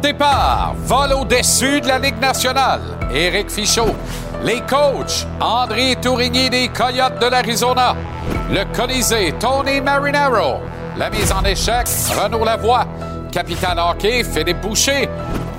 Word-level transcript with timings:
Départ, 0.00 0.74
vol 0.84 1.12
au-dessus 1.12 1.80
de 1.80 1.88
la 1.88 1.98
Ligue 1.98 2.20
nationale. 2.20 2.80
Éric 3.12 3.50
Fichaud. 3.50 3.94
Les 4.44 4.60
coachs, 4.60 5.26
André 5.40 5.96
Tourigny 6.00 6.48
des 6.48 6.68
Coyotes 6.68 7.20
de 7.20 7.26
l'Arizona. 7.26 7.94
Le 8.50 8.64
Colisée, 8.76 9.34
Tony 9.40 9.80
Marinaro. 9.80 10.60
La 10.96 11.10
mise 11.10 11.32
en 11.32 11.44
échec, 11.44 11.86
Renaud 12.16 12.44
Lavoie. 12.44 12.86
Capital 13.32 13.78
Hockey, 13.78 14.22
Philippe 14.24 14.60
Boucher. 14.60 15.08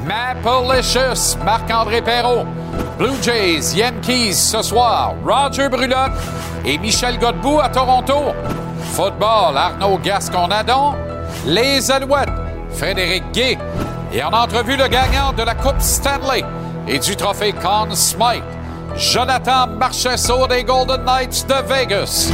Mapalicious, 0.06 1.38
Marc-André 1.44 2.02
Perrault. 2.02 2.46
Blue 2.98 3.22
Jays, 3.22 3.76
Yankees 3.76 4.34
ce 4.34 4.62
soir, 4.62 5.14
Roger 5.26 5.70
Brulotte 5.70 6.12
et 6.66 6.78
Michel 6.78 7.18
Godbout 7.20 7.60
à 7.60 7.70
Toronto. 7.70 8.34
Football, 8.94 9.56
Arnaud 9.56 10.00
Gascon-Nadon. 10.00 10.96
Les 11.46 11.92
Alouettes, 11.92 12.30
Frédéric 12.72 13.24
Gay. 13.32 13.58
Et 14.12 14.24
en 14.24 14.32
entrevue, 14.32 14.76
le 14.76 14.88
gagnant 14.88 15.34
de 15.34 15.44
la 15.44 15.54
Coupe 15.54 15.80
Stanley 15.80 16.44
et 16.88 16.98
du 16.98 17.16
trophée 17.16 17.54
Conn 17.54 17.94
Smythe, 17.96 18.44
Jonathan 18.96 19.68
Marchesso 19.68 20.48
des 20.48 20.64
Golden 20.64 21.04
Knights 21.06 21.46
de 21.48 21.54
Vegas. 21.68 22.32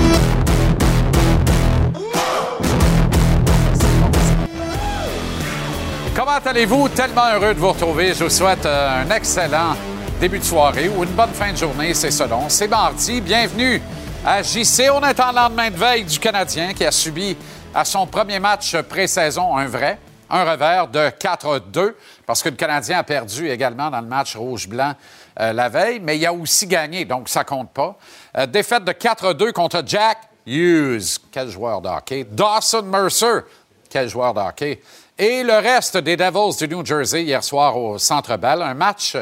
Comment 6.16 6.40
allez-vous? 6.46 6.88
Tellement 6.90 7.34
heureux 7.34 7.54
de 7.54 7.60
vous 7.60 7.74
retrouver. 7.74 8.14
Je 8.14 8.24
vous 8.24 8.30
souhaite 8.30 8.66
euh, 8.66 9.04
un 9.04 9.14
excellent 9.14 9.76
début 10.22 10.40
de 10.40 10.46
soirée 10.46 10.88
ou 10.88 11.04
une 11.04 11.10
bonne 11.10 11.34
fin 11.34 11.52
de 11.52 11.58
journée, 11.58 11.94
c'est 11.94 12.12
selon. 12.12 12.48
C'est 12.48 12.70
mardi. 12.70 13.20
Bienvenue 13.20 13.82
à 14.26 14.42
JC. 14.42 14.90
On 14.94 15.02
est 15.02 15.20
en 15.20 15.34
lendemain 15.34 15.70
de 15.70 15.76
veille 15.76 16.06
du 16.06 16.20
Canadien 16.20 16.74
qui 16.74 16.86
a 16.86 16.92
subi 16.92 17.36
à 17.74 17.84
son 17.84 18.08
premier 18.08 18.40
match 18.40 18.78
pré-saison 18.84 19.58
un 19.58 19.66
vrai, 19.66 20.00
un 20.30 20.44
revers 20.44 20.88
de 20.88 21.10
4-2 21.10 21.94
parce 22.26 22.42
que 22.42 22.50
le 22.50 22.56
Canadien 22.56 23.00
a 23.00 23.04
perdu 23.04 23.50
également 23.50 23.90
dans 23.90 24.02
le 24.02 24.08
match 24.08 24.36
rouge-blanc 24.36 24.94
euh, 25.40 25.54
la 25.54 25.70
veille, 25.70 26.00
mais 26.00 26.18
il 26.18 26.26
a 26.26 26.34
aussi 26.34 26.66
gagné, 26.66 27.06
donc 27.06 27.28
ça 27.28 27.44
compte 27.44 27.72
pas. 27.72 27.98
Euh, 28.38 28.46
défaite 28.46 28.86
de 28.86 28.92
4-2 28.92 29.52
contre 29.52 29.84
Jack 29.86 30.18
Hughes, 30.46 31.20
quel 31.32 31.50
joueur 31.50 31.82
de. 31.82 32.24
Dawson 32.24 32.84
Mercer, 32.84 33.42
quel 33.90 34.08
joueur 34.08 34.34
de. 34.34 34.78
Et 35.18 35.44
le 35.44 35.58
reste 35.58 35.98
des 35.98 36.18
Devils 36.18 36.58
du 36.58 36.74
New 36.74 36.86
Jersey 36.86 37.24
hier 37.24 37.44
soir 37.44 37.78
au 37.78 37.98
Centre 37.98 38.38
Bell. 38.38 38.62
Un 38.62 38.74
match 38.74 39.18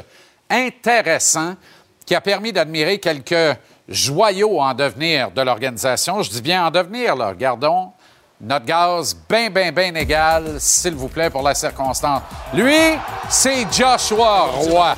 intéressant 0.50 1.56
qui 2.06 2.16
a 2.16 2.22
permis 2.22 2.52
d'admirer 2.52 3.00
quelques 3.00 3.58
joyaux 3.88 4.60
en 4.60 4.74
devenir 4.74 5.32
de 5.32 5.42
l'organisation. 5.42 6.22
Je 6.22 6.30
dis 6.30 6.42
bien 6.42 6.66
en 6.66 6.72
devenir, 6.72 7.16
là. 7.16 7.34
Gardons 7.34 7.92
notre 8.44 8.66
gaz 8.66 9.16
bien, 9.30 9.50
bien, 9.50 9.72
bien 9.72 9.96
égal, 9.96 10.56
s'il 10.60 10.96
vous 10.96 11.08
plaît, 11.08 11.30
pour 11.30 11.42
la 11.42 11.56
circonstance. 11.56 12.22
Lui, 12.54 12.98
c'est 13.30 13.66
Joshua 13.72 14.42
Roy. 14.42 14.96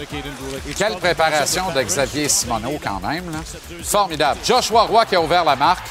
Quelle 0.76 0.96
préparation 0.96 1.72
de 1.72 1.82
Xavier 1.82 2.28
Simoneau, 2.28 2.80
quand 2.84 3.00
même. 3.08 3.32
Formidable. 3.84 4.40
Joshua 4.44 4.84
Roy 4.84 5.06
qui 5.06 5.16
a 5.16 5.22
ouvert 5.22 5.46
la 5.46 5.56
marque. 5.56 5.88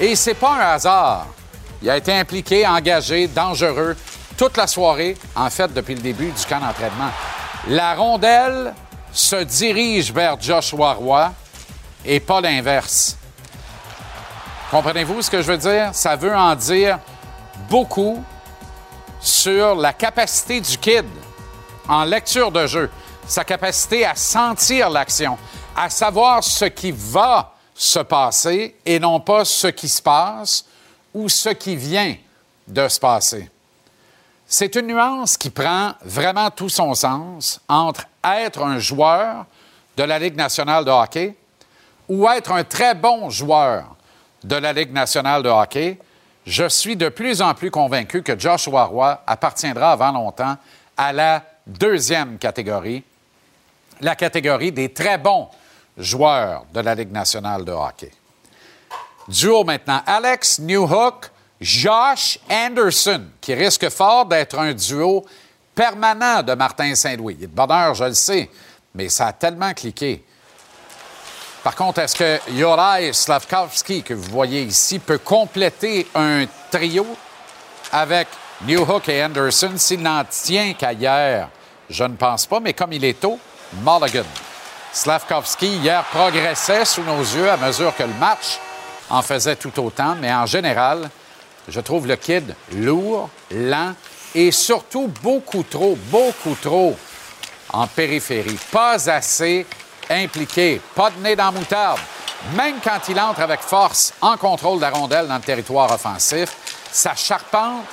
Et 0.00 0.16
c'est 0.16 0.34
pas 0.34 0.54
un 0.54 0.74
hasard. 0.74 1.26
Il 1.82 1.90
a 1.90 1.96
été 1.98 2.12
impliqué, 2.12 2.66
engagé, 2.66 3.28
dangereux 3.28 3.94
toute 4.38 4.56
la 4.56 4.66
soirée, 4.66 5.16
en 5.36 5.50
fait, 5.50 5.72
depuis 5.72 5.94
le 5.94 6.00
début 6.00 6.30
du 6.30 6.44
camp 6.46 6.60
d'entraînement. 6.60 7.10
La 7.68 7.94
rondelle 7.94 8.72
se 9.12 9.36
dirige 9.44 10.10
vers 10.10 10.40
Joshua 10.40 10.94
Roy 10.94 11.32
et 12.04 12.18
pas 12.18 12.40
l'inverse. 12.40 13.18
Comprenez-vous 14.74 15.22
ce 15.22 15.30
que 15.30 15.40
je 15.40 15.52
veux 15.52 15.56
dire? 15.56 15.90
Ça 15.94 16.16
veut 16.16 16.34
en 16.34 16.52
dire 16.56 16.98
beaucoup 17.70 18.24
sur 19.20 19.76
la 19.76 19.92
capacité 19.92 20.60
du 20.60 20.76
kid 20.78 21.04
en 21.88 22.02
lecture 22.02 22.50
de 22.50 22.66
jeu, 22.66 22.90
sa 23.24 23.44
capacité 23.44 24.04
à 24.04 24.16
sentir 24.16 24.90
l'action, 24.90 25.38
à 25.76 25.88
savoir 25.90 26.42
ce 26.42 26.64
qui 26.64 26.90
va 26.90 27.54
se 27.72 28.00
passer 28.00 28.74
et 28.84 28.98
non 28.98 29.20
pas 29.20 29.44
ce 29.44 29.68
qui 29.68 29.88
se 29.88 30.02
passe 30.02 30.64
ou 31.14 31.28
ce 31.28 31.50
qui 31.50 31.76
vient 31.76 32.16
de 32.66 32.88
se 32.88 32.98
passer. 32.98 33.48
C'est 34.44 34.74
une 34.74 34.88
nuance 34.88 35.36
qui 35.36 35.50
prend 35.50 35.92
vraiment 36.04 36.50
tout 36.50 36.68
son 36.68 36.94
sens 36.94 37.60
entre 37.68 38.06
être 38.24 38.60
un 38.60 38.80
joueur 38.80 39.46
de 39.96 40.02
la 40.02 40.18
Ligue 40.18 40.34
nationale 40.34 40.84
de 40.84 40.90
hockey 40.90 41.36
ou 42.08 42.28
être 42.28 42.50
un 42.50 42.64
très 42.64 42.96
bon 42.96 43.30
joueur 43.30 43.93
de 44.44 44.56
la 44.56 44.72
Ligue 44.72 44.92
nationale 44.92 45.42
de 45.42 45.48
hockey. 45.48 45.98
Je 46.46 46.68
suis 46.68 46.96
de 46.96 47.08
plus 47.08 47.40
en 47.40 47.54
plus 47.54 47.70
convaincu 47.70 48.22
que 48.22 48.38
Joshua 48.38 48.84
Roy 48.84 49.22
appartiendra 49.26 49.92
avant 49.92 50.12
longtemps 50.12 50.56
à 50.96 51.12
la 51.12 51.42
deuxième 51.66 52.38
catégorie, 52.38 53.02
la 54.00 54.14
catégorie 54.14 54.70
des 54.70 54.92
très 54.92 55.18
bons 55.18 55.48
joueurs 55.96 56.66
de 56.72 56.80
la 56.80 56.94
Ligue 56.94 57.12
nationale 57.12 57.64
de 57.64 57.72
hockey. 57.72 58.10
Duo 59.28 59.64
maintenant, 59.64 60.02
Alex 60.06 60.58
Newhook, 60.58 61.30
Josh 61.60 62.38
Anderson, 62.50 63.22
qui 63.40 63.54
risque 63.54 63.88
fort 63.88 64.26
d'être 64.26 64.58
un 64.58 64.74
duo 64.74 65.24
permanent 65.74 66.42
de 66.42 66.52
Martin 66.52 66.94
Saint-Louis. 66.94 67.36
Il 67.38 67.44
est 67.44 67.48
bonheur, 67.48 67.94
je 67.94 68.04
le 68.04 68.14
sais, 68.14 68.50
mais 68.94 69.08
ça 69.08 69.28
a 69.28 69.32
tellement 69.32 69.72
cliqué. 69.72 70.22
Par 71.64 71.74
contre, 71.74 72.00
est-ce 72.00 72.14
que 72.14 72.52
Yorai 72.52 73.14
Slavkovski, 73.14 74.02
que 74.02 74.12
vous 74.12 74.30
voyez 74.30 74.64
ici, 74.64 74.98
peut 74.98 75.16
compléter 75.16 76.06
un 76.14 76.44
trio 76.70 77.06
avec 77.90 78.28
Newhook 78.66 79.08
et 79.08 79.24
Anderson? 79.24 79.72
S'il 79.76 80.02
n'en 80.02 80.22
tient 80.24 80.74
qu'à 80.74 80.92
hier? 80.92 81.48
Je 81.88 82.04
ne 82.04 82.16
pense 82.16 82.44
pas, 82.44 82.60
mais 82.60 82.74
comme 82.74 82.92
il 82.92 83.02
est 83.02 83.18
tôt, 83.18 83.38
Mulligan. 83.82 84.26
Slavkovski, 84.92 85.78
hier, 85.78 86.04
progressait 86.04 86.84
sous 86.84 87.02
nos 87.02 87.20
yeux 87.20 87.50
à 87.50 87.56
mesure 87.56 87.96
que 87.96 88.02
le 88.02 88.12
match 88.20 88.58
en 89.08 89.22
faisait 89.22 89.56
tout 89.56 89.82
autant, 89.82 90.16
mais 90.20 90.32
en 90.34 90.44
général, 90.44 91.08
je 91.66 91.80
trouve 91.80 92.06
le 92.06 92.16
kid 92.16 92.54
lourd, 92.74 93.30
lent 93.50 93.94
et 94.34 94.50
surtout 94.50 95.10
beaucoup 95.22 95.62
trop, 95.62 95.96
beaucoup 96.10 96.56
trop 96.60 96.94
en 97.72 97.86
périphérie. 97.86 98.58
Pas 98.70 99.08
assez 99.08 99.64
impliqué, 100.10 100.80
pas 100.94 101.10
de 101.10 101.18
nez 101.20 101.36
dans 101.36 101.46
la 101.46 101.50
moutarde. 101.52 102.00
Même 102.54 102.76
quand 102.82 103.00
il 103.08 103.18
entre 103.18 103.40
avec 103.40 103.60
force 103.60 104.12
en 104.20 104.36
contrôle 104.36 104.76
de 104.76 104.82
la 104.82 104.90
rondelle 104.90 105.26
dans 105.26 105.36
le 105.36 105.40
territoire 105.40 105.90
offensif, 105.90 106.50
sa 106.90 107.14
charpente 107.14 107.84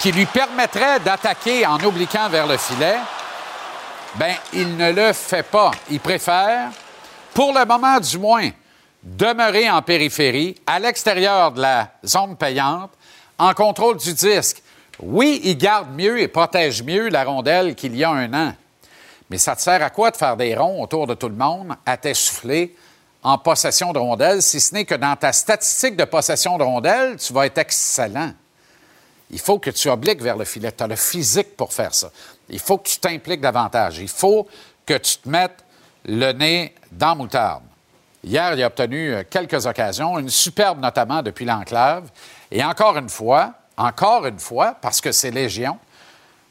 qui 0.00 0.12
lui 0.12 0.26
permettrait 0.26 1.00
d'attaquer 1.00 1.66
en 1.66 1.78
obliquant 1.84 2.28
vers 2.28 2.46
le 2.46 2.56
filet, 2.56 2.96
ben 4.14 4.34
il 4.52 4.76
ne 4.76 4.92
le 4.92 5.12
fait 5.12 5.42
pas. 5.42 5.70
Il 5.90 6.00
préfère, 6.00 6.70
pour 7.34 7.52
le 7.52 7.64
moment 7.64 8.00
du 8.00 8.18
moins, 8.18 8.48
demeurer 9.02 9.70
en 9.70 9.82
périphérie, 9.82 10.56
à 10.66 10.78
l'extérieur 10.78 11.52
de 11.52 11.60
la 11.60 11.88
zone 12.04 12.36
payante, 12.36 12.90
en 13.38 13.52
contrôle 13.54 13.98
du 13.98 14.12
disque. 14.14 14.62
Oui, 15.00 15.40
il 15.44 15.56
garde 15.56 15.94
mieux 15.94 16.20
et 16.20 16.28
protège 16.28 16.82
mieux 16.82 17.08
la 17.08 17.24
rondelle 17.24 17.74
qu'il 17.74 17.94
y 17.96 18.02
a 18.02 18.10
un 18.10 18.32
an. 18.34 18.52
Mais 19.30 19.38
ça 19.38 19.54
te 19.56 19.60
sert 19.60 19.82
à 19.82 19.90
quoi 19.90 20.10
de 20.10 20.16
faire 20.16 20.36
des 20.36 20.54
ronds 20.54 20.82
autour 20.82 21.06
de 21.06 21.14
tout 21.14 21.28
le 21.28 21.34
monde, 21.34 21.74
à 21.84 21.96
t'essouffler 21.96 22.74
en 23.22 23.36
possession 23.36 23.92
de 23.92 23.98
rondelle, 23.98 24.42
si 24.42 24.60
ce 24.60 24.74
n'est 24.74 24.84
que 24.84 24.94
dans 24.94 25.16
ta 25.16 25.32
statistique 25.32 25.96
de 25.96 26.04
possession 26.04 26.56
de 26.56 26.62
rondelle, 26.62 27.16
tu 27.16 27.32
vas 27.32 27.46
être 27.46 27.58
excellent. 27.58 28.32
Il 29.30 29.38
faut 29.38 29.58
que 29.58 29.70
tu 29.70 29.88
obliques 29.88 30.22
vers 30.22 30.36
le 30.36 30.44
filet. 30.44 30.72
Tu 30.72 30.82
as 30.82 30.86
le 30.86 30.96
physique 30.96 31.56
pour 31.56 31.72
faire 31.72 31.94
ça. 31.94 32.10
Il 32.48 32.58
faut 32.58 32.78
que 32.78 32.88
tu 32.88 32.98
t'impliques 32.98 33.40
davantage. 33.40 33.98
Il 33.98 34.08
faut 34.08 34.46
que 34.86 34.94
tu 34.94 35.18
te 35.18 35.28
mettes 35.28 35.64
le 36.06 36.32
nez 36.32 36.74
dans 36.90 37.14
moutarde. 37.14 37.62
Hier, 38.24 38.54
il 38.54 38.62
a 38.62 38.66
obtenu 38.66 39.14
euh, 39.14 39.22
quelques 39.28 39.66
occasions, 39.66 40.18
une 40.18 40.30
superbe 40.30 40.80
notamment 40.80 41.22
depuis 41.22 41.44
l'enclave. 41.44 42.10
Et 42.50 42.64
encore 42.64 42.96
une 42.96 43.08
fois, 43.08 43.52
encore 43.76 44.26
une 44.26 44.40
fois, 44.40 44.76
parce 44.80 45.00
que 45.00 45.12
c'est 45.12 45.30
Légion, 45.30 45.78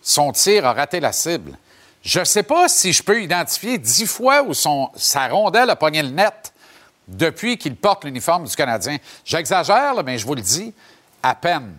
son 0.01 0.31
tir 0.31 0.65
a 0.65 0.73
raté 0.73 0.99
la 0.99 1.11
cible. 1.11 1.57
Je 2.03 2.19
ne 2.19 2.25
sais 2.25 2.43
pas 2.43 2.67
si 2.67 2.93
je 2.93 3.03
peux 3.03 3.21
identifier 3.21 3.77
dix 3.77 4.05
fois 4.05 4.43
où 4.43 4.53
son, 4.53 4.89
sa 4.95 5.27
rondelle 5.27 5.69
a 5.69 5.75
pogné 5.75 6.01
le 6.01 6.09
net 6.09 6.53
depuis 7.07 7.57
qu'il 7.57 7.75
porte 7.75 8.03
l'uniforme 8.03 8.45
du 8.45 8.55
Canadien. 8.55 8.97
J'exagère, 9.25 9.93
mais 10.03 10.17
je 10.17 10.25
vous 10.25 10.35
le 10.35 10.41
dis, 10.41 10.73
à 11.23 11.35
peine. 11.35 11.73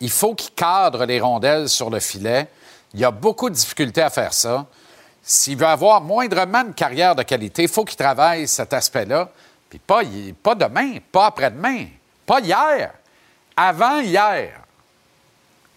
Il 0.00 0.10
faut 0.10 0.34
qu'il 0.34 0.52
cadre 0.52 1.04
les 1.04 1.20
rondelles 1.20 1.68
sur 1.68 1.90
le 1.90 2.00
filet. 2.00 2.48
Il 2.92 3.00
y 3.00 3.04
a 3.04 3.10
beaucoup 3.10 3.48
de 3.48 3.54
difficultés 3.54 4.02
à 4.02 4.10
faire 4.10 4.32
ça. 4.32 4.66
S'il 5.22 5.56
veut 5.56 5.66
avoir 5.66 6.00
moindrement 6.00 6.62
une 6.62 6.74
carrière 6.74 7.14
de 7.14 7.22
qualité, 7.22 7.62
il 7.62 7.68
faut 7.68 7.84
qu'il 7.84 7.96
travaille 7.96 8.48
cet 8.48 8.72
aspect-là. 8.72 9.30
Puis 9.70 9.78
pas, 9.78 10.02
pas 10.42 10.54
demain, 10.54 10.98
pas 11.12 11.26
après-demain, 11.26 11.86
pas 12.26 12.40
hier 12.40 12.92
avant-hier. 13.56 14.60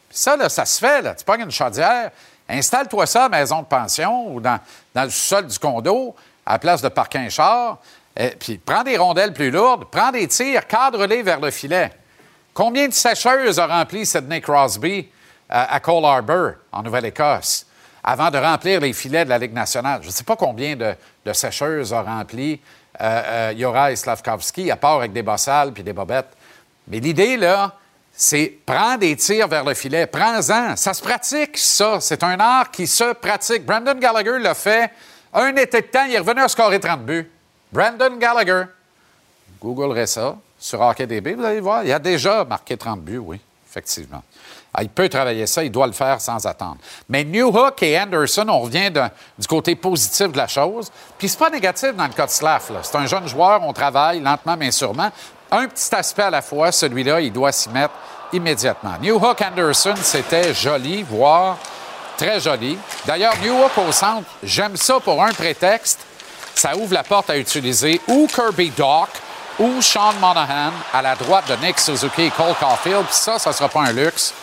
Ça, 0.10 0.38
là, 0.38 0.50
ça 0.50 0.66
se 0.66 0.80
fait. 0.80 1.02
Là. 1.02 1.16
Tu 1.16 1.26
pognes 1.26 1.42
une 1.42 1.52
chaudière, 1.52 2.12
installe-toi 2.50 3.06
ça 3.06 3.26
à 3.26 3.30
maison 3.30 3.62
de 3.62 3.68
pension 3.68 4.34
ou 4.34 4.40
dans, 4.40 4.60
le 4.96 5.10
sol 5.10 5.48
du 5.48 5.58
condo, 5.60 6.16
à 6.46 6.54
la 6.54 6.60
place 6.60 6.82
de 6.82 6.90
parquer 6.90 7.20
un 7.20 7.30
char, 7.30 7.80
puis 8.40 8.58
prends 8.58 8.84
des 8.84 8.98
rondelles 8.98 9.34
plus 9.34 9.52
lourdes, 9.52 9.86
prends 9.92 10.12
des 10.12 10.28
tirs, 10.28 10.68
cadre-les 10.68 11.22
vers 11.24 11.40
le 11.40 11.52
filet. 11.52 11.92
Combien 12.54 12.88
de 12.88 12.94
sécheuses 12.94 13.60
a 13.60 13.68
rempli 13.68 14.06
Sidney 14.06 14.42
Crosby 14.42 15.10
à, 15.50 15.74
à 15.74 15.80
Cole 15.80 16.06
Harbour, 16.06 16.54
en 16.72 16.84
Nouvelle-Écosse? 16.84 17.66
avant 18.06 18.30
de 18.30 18.38
remplir 18.38 18.80
les 18.80 18.94
filets 18.94 19.26
de 19.26 19.30
la 19.30 19.40
Ligue 19.40 19.54
nationale? 19.54 20.02
Je 20.04 20.08
ne 20.08 20.12
sais 20.12 20.24
pas 20.24 20.36
combien 20.36 20.76
de, 20.76 21.34
sécheuses 21.34 21.92
a 21.92 22.04
rempli 22.04 22.62
euh, 23.02 23.52
euh 23.58 24.72
à 24.72 24.76
part 24.76 24.98
avec 24.98 25.12
des 25.12 25.24
bossales 25.24 25.74
puis 25.74 25.84
des 25.84 25.92
bobettes. 25.92 26.30
Mais 26.88 27.00
l'idée, 27.00 27.36
là, 27.36 27.74
c'est 28.16 28.60
prendre 28.66 29.00
des 29.00 29.16
tirs 29.16 29.48
vers 29.48 29.64
le 29.64 29.74
filet. 29.74 30.08
Prends-en. 30.08 30.76
Ça 30.76 30.94
se 30.94 31.02
pratique, 31.02 31.58
ça. 31.58 32.00
C'est 32.00 32.24
un 32.24 32.40
art 32.40 32.72
qui 32.72 32.88
se 32.88 33.14
pratique. 33.14 33.66
Brandon 33.66 33.96
Gallagher 33.96 34.40
l'a 34.40 34.54
fait. 34.54 34.92
Un 35.34 35.56
été 35.56 35.82
de 35.82 35.88
temps, 35.88 36.06
il 36.08 36.16
est 36.16 36.20
revenu 36.20 36.42
à 36.42 36.48
scorer 36.48 36.80
30 36.80 37.02
buts. 37.02 37.30
Brandon 37.72 38.16
Gallagher. 38.18 38.64
Googlerait 39.62 40.08
ça 40.08 40.38
sur 40.58 40.82
HockeyDB, 40.82 41.36
vous 41.36 41.44
allez 41.44 41.60
voir. 41.60 41.84
Il 41.84 41.92
a 41.92 42.00
déjà 42.00 42.46
marqué 42.46 42.78
30 42.78 43.02
buts, 43.02 43.18
oui, 43.18 43.40
effectivement. 43.70 44.24
Ah, 44.74 44.84
il 44.84 44.90
peut 44.90 45.08
travailler 45.08 45.48
ça, 45.48 45.64
il 45.64 45.72
doit 45.72 45.88
le 45.88 45.94
faire 45.94 46.20
sans 46.20 46.46
attendre. 46.46 46.78
Mais 47.08 47.24
Newhook 47.24 47.82
et 47.84 47.98
Anderson, 47.98 48.46
on 48.50 48.60
revient 48.60 48.92
du 49.38 49.48
côté 49.48 49.76
positif 49.76 50.32
de 50.32 50.38
la 50.38 50.48
chose. 50.48 50.92
Puis 51.18 51.30
c'est 51.30 51.40
pas 51.40 51.50
négatif 51.50 51.96
dans 51.96 52.08
le 52.08 52.14
cas 52.14 52.26
de. 52.26 52.32
C'est 52.32 52.96
un 52.96 53.06
jeune 53.06 53.28
joueur, 53.28 53.62
on 53.64 53.72
travaille 53.72 54.20
lentement 54.20 54.58
mais 54.58 54.72
sûrement. 54.72 55.10
Un 55.52 55.68
petit 55.68 55.94
aspect 55.94 56.24
à 56.24 56.30
la 56.30 56.42
fois, 56.42 56.72
celui-là, 56.72 57.22
il 57.22 57.32
doit 57.32 57.52
s'y 57.52 57.70
mettre 57.70 57.94
immédiatement. 58.34 58.94
Newhook 59.02 59.42
Anderson, 59.42 59.94
c'était 60.02 60.54
joli, 60.54 61.04
voire 61.04 61.58
très 62.18 62.40
joli. 62.40 62.78
D'ailleurs, 63.06 63.36
Newhook 63.42 63.78
au 63.78 63.92
centre, 63.92 64.28
j'aime 64.44 64.76
ça 64.76 65.00
pour 65.00 65.24
un 65.24 65.32
prétexte. 65.32 66.00
Ça 66.56 66.76
ouvre 66.76 66.94
la 66.94 67.04
porte 67.04 67.30
à 67.30 67.38
utiliser 67.38 68.02
ou 68.08 68.28
Kirby 68.28 68.72
Dock 68.72 69.10
ou 69.60 69.82
Sean 69.82 70.14
Monahan 70.20 70.72
à 70.94 71.02
la 71.02 71.16
droite 71.16 71.46
de 71.50 71.66
Nick 71.66 71.80
Suzuki 71.80 72.24
et 72.24 72.32
Cole 72.32 72.56
Caulfield. 72.60 73.06
Puis 73.06 73.16
ça, 73.16 73.38
ça 73.40 73.50
ne 73.52 73.56
sera 73.56 73.70
pas 73.70 73.82
un 73.82 73.92
luxe 73.92 74.34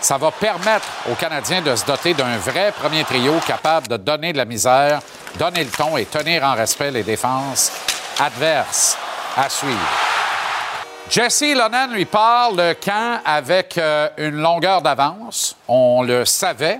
ça 0.00 0.16
va 0.16 0.30
permettre 0.30 0.86
aux 1.10 1.14
Canadiens 1.14 1.60
de 1.60 1.76
se 1.76 1.84
doter 1.84 2.14
d'un 2.14 2.38
vrai 2.38 2.72
premier 2.72 3.04
trio 3.04 3.34
capable 3.46 3.88
de 3.88 3.96
donner 3.96 4.32
de 4.32 4.38
la 4.38 4.44
misère, 4.44 5.00
donner 5.38 5.64
le 5.64 5.70
ton 5.70 5.96
et 5.96 6.06
tenir 6.06 6.42
en 6.42 6.54
respect 6.54 6.90
les 6.90 7.02
défenses 7.02 7.70
adverses 8.18 8.96
à 9.36 9.48
suivre. 9.48 10.19
Jesse 11.10 11.56
Lonan 11.56 11.88
lui 11.88 12.04
parle 12.04 12.56
le 12.56 12.74
camp 12.74 13.20
avec 13.24 13.76
euh, 13.76 14.08
une 14.16 14.36
longueur 14.36 14.80
d'avance. 14.80 15.56
On 15.66 16.04
le 16.04 16.24
savait, 16.24 16.78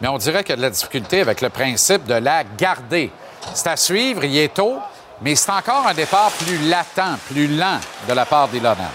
mais 0.00 0.08
on 0.08 0.16
dirait 0.16 0.42
qu'il 0.42 0.52
y 0.52 0.52
a 0.54 0.56
de 0.56 0.62
la 0.62 0.70
difficulté 0.70 1.20
avec 1.20 1.42
le 1.42 1.50
principe 1.50 2.06
de 2.06 2.14
la 2.14 2.42
garder. 2.42 3.10
C'est 3.52 3.66
à 3.66 3.76
suivre, 3.76 4.24
il 4.24 4.34
est 4.38 4.54
tôt, 4.54 4.78
mais 5.20 5.34
c'est 5.34 5.50
encore 5.50 5.86
un 5.86 5.92
départ 5.92 6.30
plus 6.30 6.56
latent, 6.70 7.18
plus 7.30 7.48
lent 7.48 7.78
de 8.08 8.14
la 8.14 8.24
part 8.24 8.48
d'Ilonen. 8.48 8.88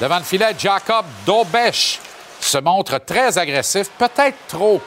Devant 0.00 0.18
le 0.18 0.24
filet, 0.24 0.54
Jacob 0.58 1.04
Dobesch 1.26 2.00
se 2.40 2.56
montre 2.56 2.96
très 2.96 3.36
agressif, 3.36 3.90
peut-être 3.98 4.38
trop 4.48 4.80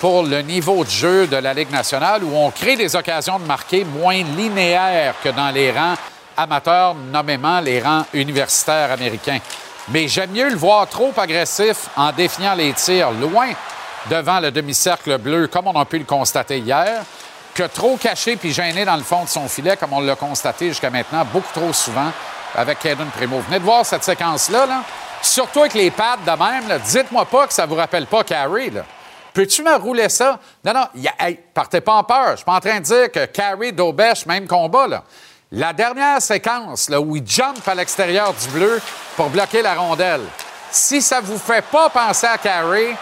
pour 0.00 0.24
le 0.24 0.42
niveau 0.42 0.82
de 0.82 0.90
jeu 0.90 1.28
de 1.28 1.36
la 1.36 1.54
Ligue 1.54 1.70
nationale 1.70 2.24
où 2.24 2.34
on 2.34 2.50
crée 2.50 2.74
des 2.74 2.96
occasions 2.96 3.38
de 3.38 3.44
marquer 3.44 3.84
moins 3.84 4.24
linéaires 4.24 5.14
que 5.22 5.28
dans 5.28 5.50
les 5.50 5.70
rangs 5.70 5.94
amateurs, 6.36 6.94
nommément 6.94 7.60
les 7.60 7.80
rangs 7.80 8.04
universitaires 8.12 8.90
américains. 8.92 9.38
Mais 9.88 10.08
j'aime 10.08 10.30
mieux 10.30 10.48
le 10.48 10.56
voir 10.56 10.86
trop 10.88 11.12
agressif 11.16 11.88
en 11.96 12.12
défiant 12.12 12.54
les 12.54 12.72
tirs 12.72 13.10
loin 13.10 13.50
devant 14.08 14.40
le 14.40 14.50
demi-cercle 14.50 15.18
bleu, 15.18 15.46
comme 15.48 15.66
on 15.66 15.80
a 15.80 15.84
pu 15.84 15.98
le 15.98 16.04
constater 16.04 16.58
hier, 16.58 17.02
que 17.54 17.64
trop 17.64 17.96
caché 17.96 18.36
puis 18.36 18.52
gêné 18.52 18.84
dans 18.84 18.96
le 18.96 19.02
fond 19.02 19.24
de 19.24 19.28
son 19.28 19.48
filet, 19.48 19.76
comme 19.76 19.92
on 19.92 20.00
l'a 20.00 20.16
constaté 20.16 20.68
jusqu'à 20.68 20.90
maintenant 20.90 21.24
beaucoup 21.32 21.52
trop 21.52 21.72
souvent 21.72 22.10
avec 22.54 22.78
Caden 22.80 23.08
Primo. 23.08 23.40
Venez 23.40 23.58
de 23.58 23.64
voir 23.64 23.84
cette 23.84 24.04
séquence-là. 24.04 24.66
Là. 24.66 24.82
Surtout 25.20 25.60
avec 25.60 25.74
les 25.74 25.90
pads 25.90 26.18
de 26.26 26.30
même, 26.30 26.80
dites-moi 26.84 27.24
pas 27.26 27.46
que 27.46 27.52
ça 27.52 27.66
vous 27.66 27.74
rappelle 27.74 28.06
pas 28.06 28.24
Carrie. 28.24 28.72
Peux-tu 29.32 29.62
me 29.62 29.74
rouler 29.76 30.08
ça? 30.08 30.38
Non, 30.64 30.74
non, 30.74 30.86
partez 31.54 31.80
pas 31.80 31.94
en 31.94 32.04
peur. 32.04 32.32
Je 32.32 32.36
suis 32.36 32.44
pas 32.44 32.54
en 32.54 32.60
train 32.60 32.80
de 32.80 32.84
dire 32.84 33.10
que 33.10 33.24
Carrie, 33.26 33.72
Dobesh, 33.72 34.26
même 34.26 34.46
combat. 34.46 34.86
Là. 34.86 35.04
La 35.54 35.74
dernière 35.74 36.22
séquence 36.22 36.88
là, 36.88 36.98
où 36.98 37.14
il 37.14 37.26
jump 37.26 37.66
à 37.68 37.74
l'extérieur 37.74 38.32
du 38.32 38.48
bleu 38.48 38.80
pour 39.16 39.28
bloquer 39.28 39.60
la 39.60 39.74
rondelle, 39.74 40.22
si 40.70 41.02
ça 41.02 41.20
vous 41.20 41.36
fait 41.36 41.60
pas 41.60 41.90
penser 41.90 42.26
à 42.26 42.38
Carrie, 42.38 42.96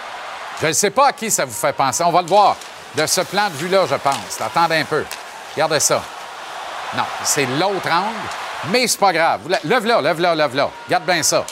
je 0.60 0.66
ne 0.66 0.72
sais 0.72 0.90
pas 0.90 1.08
à 1.08 1.12
qui 1.12 1.30
ça 1.30 1.44
vous 1.44 1.52
fait 1.52 1.72
penser. 1.72 2.02
On 2.02 2.10
va 2.10 2.22
le 2.22 2.26
voir 2.26 2.56
de 2.96 3.06
ce 3.06 3.20
plan 3.20 3.48
de 3.50 3.54
vue-là, 3.54 3.86
je 3.88 3.94
pense. 3.94 4.40
Attendez 4.40 4.78
un 4.78 4.84
peu. 4.84 5.04
Regardez 5.54 5.78
ça. 5.78 6.02
Non, 6.96 7.04
c'est 7.22 7.46
l'autre 7.46 7.88
angle, 7.88 8.16
mais 8.72 8.88
c'est 8.88 8.98
pas 8.98 9.12
grave. 9.12 9.42
Lève-la, 9.62 10.00
lève-la, 10.00 10.34
lève-la. 10.34 10.70
Regarde 10.86 11.04
bien 11.04 11.22
ça. 11.22 11.44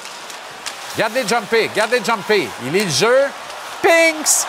Gardez 0.96 1.26
jumper, 1.28 1.70
gardez 1.76 2.02
jumper. 2.04 2.48
Il 2.64 2.74
est 2.74 2.84
le 2.84 2.90
jeu. 2.90 3.24
Pinks! 3.80 4.46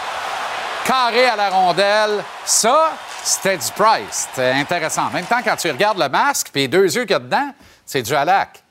Carré 0.89 1.25
à 1.25 1.35
la 1.35 1.51
rondelle. 1.51 2.23
Ça, 2.45 2.93
c'était 3.23 3.57
du 3.57 3.71
Price. 3.73 4.27
C'était 4.31 4.53
intéressant. 4.53 5.03
En 5.03 5.11
même 5.11 5.25
temps, 5.25 5.37
quand 5.43 5.55
tu 5.55 5.69
regardes 5.69 5.99
le 5.99 6.09
masque 6.09 6.49
puis 6.51 6.63
les 6.63 6.67
deux 6.67 6.95
yeux 6.95 7.03
qu'il 7.03 7.11
y 7.11 7.13
a 7.13 7.19
dedans, 7.19 7.53
c'est 7.85 8.01
du 8.01 8.15
Alak. 8.15 8.63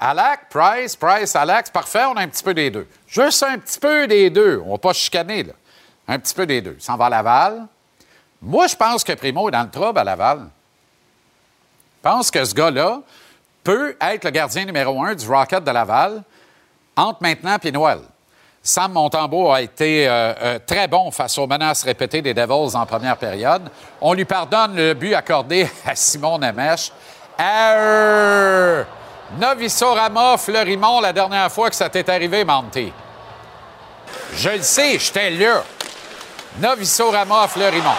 Alak, 0.00 0.48
Price, 0.48 0.96
Price, 0.96 1.36
Alak, 1.36 1.70
parfait, 1.70 2.06
on 2.06 2.16
a 2.16 2.22
un 2.22 2.26
petit 2.26 2.42
peu 2.42 2.54
des 2.54 2.72
deux. 2.72 2.88
Juste 3.06 3.44
un 3.44 3.56
petit 3.56 3.78
peu 3.78 4.08
des 4.08 4.30
deux. 4.30 4.60
On 4.66 4.72
va 4.72 4.78
pas 4.78 4.92
chicaner, 4.92 5.44
là. 5.44 5.52
Un 6.08 6.18
petit 6.18 6.34
peu 6.34 6.44
des 6.44 6.60
deux. 6.60 6.76
Ça 6.80 6.96
va 6.96 7.06
à 7.06 7.08
Laval. 7.08 7.68
Moi, 8.42 8.66
je 8.66 8.74
pense 8.74 9.04
que 9.04 9.12
Primo 9.12 9.48
est 9.48 9.52
dans 9.52 9.62
le 9.62 9.70
trouble 9.70 10.00
à 10.00 10.02
Laval. 10.02 10.40
Je 10.40 12.02
pense 12.02 12.32
que 12.32 12.44
ce 12.44 12.52
gars-là 12.52 13.00
peut 13.62 13.96
être 14.00 14.24
le 14.24 14.30
gardien 14.30 14.64
numéro 14.64 15.04
un 15.04 15.14
du 15.14 15.24
Rocket 15.28 15.62
de 15.62 15.70
Laval 15.70 16.20
entre 16.96 17.22
maintenant 17.22 17.58
et 17.62 17.70
Noël, 17.70 18.00
Sam 18.68 18.92
Montembeau 18.92 19.50
a 19.50 19.62
été 19.62 20.06
euh, 20.06 20.34
euh, 20.42 20.58
très 20.58 20.86
bon 20.88 21.10
face 21.10 21.38
aux 21.38 21.46
menaces 21.46 21.84
répétées 21.84 22.20
des 22.20 22.34
Devils 22.34 22.76
en 22.76 22.84
première 22.84 23.16
période. 23.16 23.62
On 23.98 24.12
lui 24.12 24.26
pardonne 24.26 24.76
le 24.76 24.92
but 24.92 25.14
accordé 25.14 25.66
à 25.86 25.94
Simon 25.94 26.36
Nemech. 26.36 26.92
Erreur! 27.38 28.84
Fleurimont, 30.36 31.00
la 31.00 31.14
dernière 31.14 31.50
fois 31.50 31.70
que 31.70 31.76
ça 31.76 31.88
t'est 31.88 32.06
arrivé, 32.10 32.44
Monty. 32.44 32.92
Je 34.34 34.50
le 34.50 34.62
sais, 34.62 34.98
j'étais 34.98 35.30
là. 35.30 35.62
Novisorama, 36.58 37.48
Fleurimont. 37.48 37.96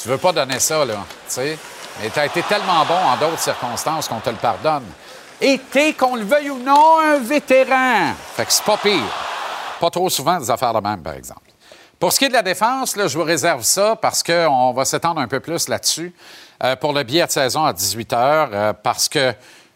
Tu 0.00 0.08
veux 0.10 0.18
pas 0.18 0.30
donner 0.30 0.60
ça, 0.60 0.84
là, 0.84 0.94
tu 0.94 1.00
sais? 1.26 1.58
Mais 2.00 2.08
tu 2.08 2.20
as 2.20 2.26
été 2.26 2.40
tellement 2.44 2.84
bon 2.84 2.94
en 2.94 3.16
d'autres 3.16 3.40
circonstances 3.40 4.06
qu'on 4.06 4.20
te 4.20 4.30
le 4.30 4.36
pardonne. 4.36 4.86
Et 5.44 5.58
qu'on 5.98 6.14
le 6.14 6.22
veuille 6.22 6.50
ou 6.50 6.58
non, 6.58 7.00
un 7.00 7.18
vétéran. 7.18 8.14
Fait 8.36 8.46
que 8.46 8.52
c'est 8.52 8.64
pas 8.64 8.76
pire. 8.76 9.02
Pas 9.80 9.90
trop 9.90 10.08
souvent 10.08 10.38
des 10.38 10.48
affaires 10.48 10.72
de 10.72 10.78
même, 10.78 11.02
par 11.02 11.14
exemple. 11.14 11.50
Pour 11.98 12.12
ce 12.12 12.20
qui 12.20 12.26
est 12.26 12.28
de 12.28 12.32
la 12.32 12.42
défense, 12.42 12.94
je 12.96 13.18
vous 13.18 13.24
réserve 13.24 13.64
ça 13.64 13.96
parce 13.96 14.22
qu'on 14.22 14.72
va 14.72 14.84
s'étendre 14.84 15.20
un 15.20 15.26
peu 15.26 15.40
plus 15.40 15.68
là-dessus 15.68 16.14
euh, 16.62 16.76
pour 16.76 16.92
le 16.92 17.02
billet 17.02 17.26
de 17.26 17.30
saison 17.32 17.64
à 17.64 17.72
18 17.72 18.12
heures, 18.12 18.50
euh, 18.52 18.72
parce 18.72 19.08
que 19.08 19.32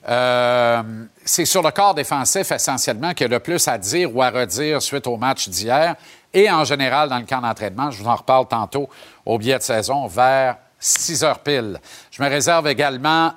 euh, 0.08 0.82
c'est 1.24 1.44
sur 1.44 1.62
le 1.62 1.72
corps 1.72 1.94
défensif 1.94 2.52
essentiellement 2.52 3.12
qu'il 3.12 3.26
y 3.26 3.30
a 3.30 3.32
le 3.32 3.40
plus 3.40 3.66
à 3.66 3.76
dire 3.76 4.14
ou 4.14 4.22
à 4.22 4.30
redire 4.30 4.80
suite 4.80 5.08
au 5.08 5.16
match 5.16 5.48
d'hier 5.48 5.96
et 6.32 6.48
en 6.48 6.62
général 6.62 7.08
dans 7.08 7.18
le 7.18 7.26
camp 7.26 7.40
d'entraînement. 7.40 7.90
Je 7.90 8.00
vous 8.00 8.08
en 8.08 8.14
reparle 8.14 8.46
tantôt 8.46 8.88
au 9.24 9.36
billet 9.36 9.58
de 9.58 9.64
saison 9.64 10.06
vers 10.06 10.58
6 10.78 11.24
heures 11.24 11.40
pile. 11.40 11.80
Je 12.12 12.22
me 12.22 12.28
réserve 12.28 12.68
également 12.68 13.32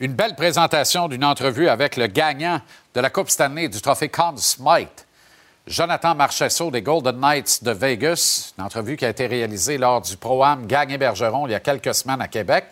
une 0.00 0.12
belle 0.12 0.36
présentation 0.36 1.08
d'une 1.08 1.24
entrevue 1.24 1.68
avec 1.68 1.96
le 1.96 2.06
gagnant 2.06 2.60
de 2.94 3.00
la 3.00 3.10
Coupe 3.10 3.30
Stanley 3.30 3.68
du 3.68 3.80
trophée 3.80 4.08
Conn 4.08 4.36
Smythe, 4.36 5.06
Jonathan 5.66 6.14
Marchesso 6.14 6.70
des 6.70 6.82
Golden 6.82 7.18
Knights 7.18 7.64
de 7.64 7.72
Vegas. 7.72 8.52
Une 8.56 8.64
entrevue 8.64 8.96
qui 8.96 9.04
a 9.04 9.08
été 9.08 9.26
réalisée 9.26 9.76
lors 9.76 10.00
du 10.00 10.16
Pro-Am 10.16 10.66
Gagné-Bergeron 10.66 11.46
il 11.46 11.50
y 11.50 11.54
a 11.54 11.60
quelques 11.60 11.94
semaines 11.94 12.22
à 12.22 12.28
Québec. 12.28 12.66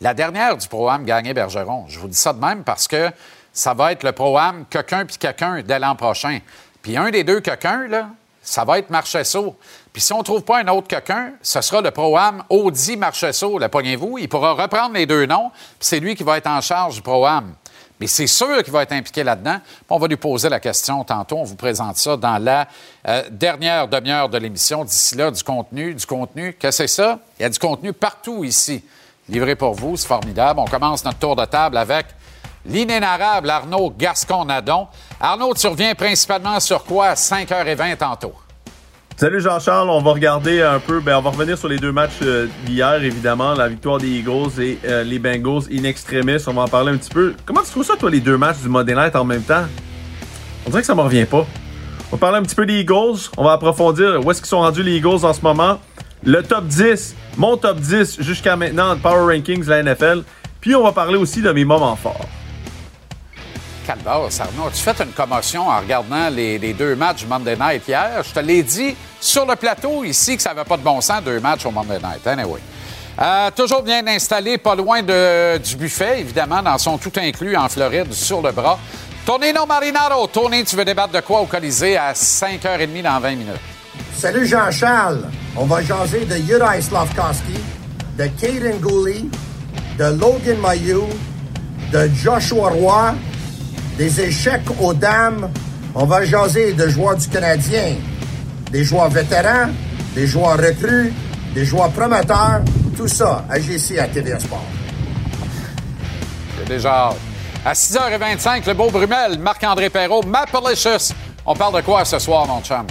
La 0.00 0.12
dernière 0.12 0.56
du 0.56 0.68
Pro-Am 0.68 1.04
Gagné-Bergeron. 1.04 1.86
Je 1.88 1.98
vous 1.98 2.08
dis 2.08 2.18
ça 2.18 2.32
de 2.32 2.38
même 2.38 2.62
parce 2.64 2.86
que 2.86 3.10
ça 3.52 3.72
va 3.72 3.92
être 3.92 4.04
le 4.04 4.12
Pro-Am 4.12 4.66
quelqu'un 4.68 5.06
puis 5.06 5.16
quelqu'un 5.16 5.62
dès 5.62 5.78
l'an 5.78 5.96
prochain. 5.96 6.38
Puis 6.82 6.96
un 6.96 7.10
des 7.10 7.24
deux 7.24 7.40
quelqu'un, 7.40 7.88
là, 7.88 8.10
ça 8.42 8.64
va 8.64 8.78
être 8.78 8.90
Marchesso. 8.90 9.56
Puis 9.92 10.02
si 10.02 10.12
on 10.12 10.18
ne 10.18 10.22
trouve 10.22 10.42
pas 10.42 10.60
un 10.60 10.68
autre 10.68 10.86
quelqu'un, 10.86 11.32
ce 11.42 11.60
sera 11.60 11.80
le 11.80 11.90
Pro-Am 11.90 12.44
Audi 12.50 12.96
Marchesso, 12.96 13.58
le 13.58 13.68
pognez-vous. 13.68 14.18
Il 14.18 14.28
pourra 14.28 14.52
reprendre 14.52 14.94
les 14.94 15.06
deux 15.06 15.26
noms, 15.26 15.50
puis 15.50 15.76
c'est 15.80 16.00
lui 16.00 16.14
qui 16.14 16.22
va 16.22 16.38
être 16.38 16.46
en 16.46 16.60
charge 16.60 16.96
du 16.96 17.02
Pro-Am. 17.02 17.54
Mais 18.00 18.06
c'est 18.06 18.26
sûr 18.28 18.62
qu'il 18.62 18.72
va 18.72 18.84
être 18.84 18.92
impliqué 18.92 19.24
là-dedans. 19.24 19.58
On 19.88 19.98
va 19.98 20.06
lui 20.06 20.16
poser 20.16 20.48
la 20.48 20.60
question 20.60 21.02
tantôt. 21.02 21.38
On 21.38 21.44
vous 21.44 21.56
présente 21.56 21.96
ça 21.96 22.16
dans 22.16 22.38
la 22.38 22.68
euh, 23.08 23.24
dernière 23.30 23.88
demi-heure 23.88 24.28
de 24.28 24.38
l'émission. 24.38 24.84
D'ici 24.84 25.16
là, 25.16 25.30
du 25.30 25.42
contenu, 25.42 25.94
du 25.94 26.06
contenu. 26.06 26.54
Qu'est-ce 26.54 26.82
que 26.82 26.86
c'est 26.86 27.02
ça? 27.02 27.18
Il 27.38 27.42
y 27.42 27.44
a 27.44 27.48
du 27.48 27.58
contenu 27.58 27.92
partout 27.92 28.44
ici. 28.44 28.84
Livré 29.28 29.56
pour 29.56 29.74
vous, 29.74 29.96
c'est 29.96 30.06
formidable. 30.06 30.60
On 30.60 30.66
commence 30.66 31.04
notre 31.04 31.18
tour 31.18 31.34
de 31.34 31.44
table 31.44 31.76
avec 31.76 32.06
l'inénarrable 32.64 33.50
Arnaud 33.50 33.92
Gascon-Nadon. 33.98 34.86
Arnaud, 35.20 35.54
tu 35.54 35.66
reviens 35.66 35.94
principalement 35.94 36.60
sur 36.60 36.84
quoi 36.84 37.08
à 37.08 37.14
5h20 37.14 37.96
tantôt? 37.96 38.34
Salut 39.18 39.40
Jean-Charles, 39.40 39.90
on 39.90 40.00
va 40.00 40.12
regarder 40.12 40.62
un 40.62 40.78
peu, 40.78 41.00
ben 41.00 41.16
on 41.18 41.20
va 41.20 41.30
revenir 41.30 41.58
sur 41.58 41.66
les 41.66 41.78
deux 41.78 41.90
matchs 41.90 42.20
euh, 42.22 42.46
d'hier, 42.64 43.02
évidemment, 43.02 43.52
la 43.54 43.66
victoire 43.66 43.98
des 43.98 44.06
Eagles 44.06 44.62
et 44.62 44.78
euh, 44.84 45.02
les 45.02 45.18
Bengals 45.18 45.64
in 45.72 45.82
extremis, 45.82 46.36
on 46.46 46.52
va 46.52 46.62
en 46.62 46.68
parler 46.68 46.92
un 46.92 46.96
petit 46.96 47.10
peu. 47.10 47.34
Comment 47.44 47.62
tu 47.62 47.70
trouves 47.72 47.84
ça, 47.84 47.96
toi, 47.96 48.10
les 48.10 48.20
deux 48.20 48.36
matchs 48.36 48.58
du 48.58 48.68
Modern 48.68 49.02
Night 49.02 49.16
en 49.16 49.24
même 49.24 49.42
temps? 49.42 49.64
On 50.64 50.70
dirait 50.70 50.82
que 50.82 50.86
ça 50.86 50.94
me 50.94 51.00
revient 51.00 51.24
pas. 51.24 51.44
On 52.12 52.16
va 52.16 52.18
parler 52.18 52.38
un 52.38 52.42
petit 52.42 52.54
peu 52.54 52.64
des 52.64 52.78
Eagles. 52.78 53.28
On 53.36 53.42
va 53.42 53.54
approfondir 53.54 54.24
où 54.24 54.30
est-ce 54.30 54.40
qu'ils 54.40 54.50
sont 54.50 54.60
rendus 54.60 54.84
les 54.84 54.98
Eagles 54.98 55.24
en 55.24 55.32
ce 55.32 55.42
moment. 55.42 55.80
Le 56.22 56.40
top 56.44 56.66
10, 56.66 57.16
mon 57.38 57.56
top 57.56 57.80
10 57.80 58.22
jusqu'à 58.22 58.54
maintenant 58.54 58.94
de 58.94 59.00
Power 59.00 59.34
Rankings 59.34 59.66
la 59.66 59.82
NFL. 59.82 60.22
Puis 60.60 60.76
on 60.76 60.84
va 60.84 60.92
parler 60.92 61.16
aussi 61.16 61.42
de 61.42 61.50
mes 61.50 61.64
moments 61.64 61.96
forts. 61.96 62.28
Tu 64.72 64.82
fait 64.82 65.00
une 65.00 65.12
commotion 65.12 65.68
en 65.68 65.78
regardant 65.78 66.28
les, 66.28 66.74
deux 66.74 66.94
matchs 66.94 67.24
Monday 67.26 67.56
Night 67.56 67.82
hier. 67.88 68.22
Je 68.22 68.32
te 68.32 68.40
l'ai 68.40 68.62
dit 68.62 68.94
sur 69.20 69.46
le 69.46 69.56
plateau 69.56 70.04
ici 70.04 70.36
que 70.36 70.42
ça 70.42 70.52
n'avait 70.52 70.68
pas 70.68 70.76
de 70.76 70.82
bon 70.82 71.00
sens, 71.00 71.22
deux 71.22 71.40
matchs 71.40 71.64
au 71.66 71.70
Monday 71.70 71.98
Night. 71.98 72.26
Anyway. 72.26 72.60
Euh, 73.20 73.50
toujours 73.50 73.82
bien 73.82 74.06
installé, 74.06 74.58
pas 74.58 74.76
loin 74.76 75.02
du 75.02 75.76
buffet, 75.76 76.20
évidemment, 76.20 76.62
dans 76.62 76.78
son 76.78 76.98
tout 76.98 77.12
inclus 77.16 77.56
en 77.56 77.68
Floride, 77.68 78.12
sur 78.12 78.42
le 78.42 78.52
bras. 78.52 78.78
Tonino 79.26 79.66
Marinaro. 79.66 80.26
Tony, 80.28 80.64
tu 80.64 80.76
veux 80.76 80.84
débattre 80.84 81.12
de 81.12 81.20
quoi 81.20 81.40
au 81.40 81.46
Colisée 81.46 81.96
à 81.96 82.12
5h30 82.12 83.02
dans 83.02 83.20
20 83.20 83.30
minutes? 83.30 83.60
Salut 84.16 84.46
Jean-Charles. 84.46 85.24
On 85.56 85.64
va 85.64 85.82
jaser 85.82 86.24
de 86.24 86.36
Yuri 86.36 86.82
Slavkowski, 86.82 87.54
de 88.16 88.26
Kaden 88.40 88.78
Gooley, 88.78 89.24
de 89.98 90.04
Logan 90.04 90.58
Mayou, 90.62 91.08
de 91.92 92.08
Joshua 92.14 92.70
Roy, 92.70 93.14
des 93.98 94.20
échecs 94.20 94.70
aux 94.80 94.94
dames. 94.94 95.50
On 95.94 96.06
va 96.06 96.24
jaser 96.24 96.72
de 96.72 96.88
joueurs 96.88 97.16
du 97.16 97.28
Canadien, 97.28 97.96
des 98.70 98.84
joueurs 98.84 99.10
vétérans, 99.10 99.70
des 100.14 100.26
joueurs 100.26 100.56
recrues, 100.56 101.12
des 101.52 101.64
joueurs 101.64 101.90
promoteurs. 101.90 102.62
Tout 102.96 103.08
ça, 103.08 103.44
AGC 103.50 103.98
à 103.98 104.06
TVA 104.06 104.38
Sport. 104.38 104.64
C'est 106.58 106.68
déjà 106.68 107.10
À 107.64 107.72
6h25, 107.72 108.66
le 108.66 108.74
beau 108.74 108.90
Brumel, 108.90 109.38
Marc-André 109.40 109.90
Perrault, 109.90 110.22
Mapalicious. 110.22 111.12
On 111.44 111.54
parle 111.54 111.76
de 111.76 111.80
quoi 111.80 112.04
ce 112.04 112.18
soir, 112.18 112.46
mon 112.46 112.60
chum? 112.60 112.86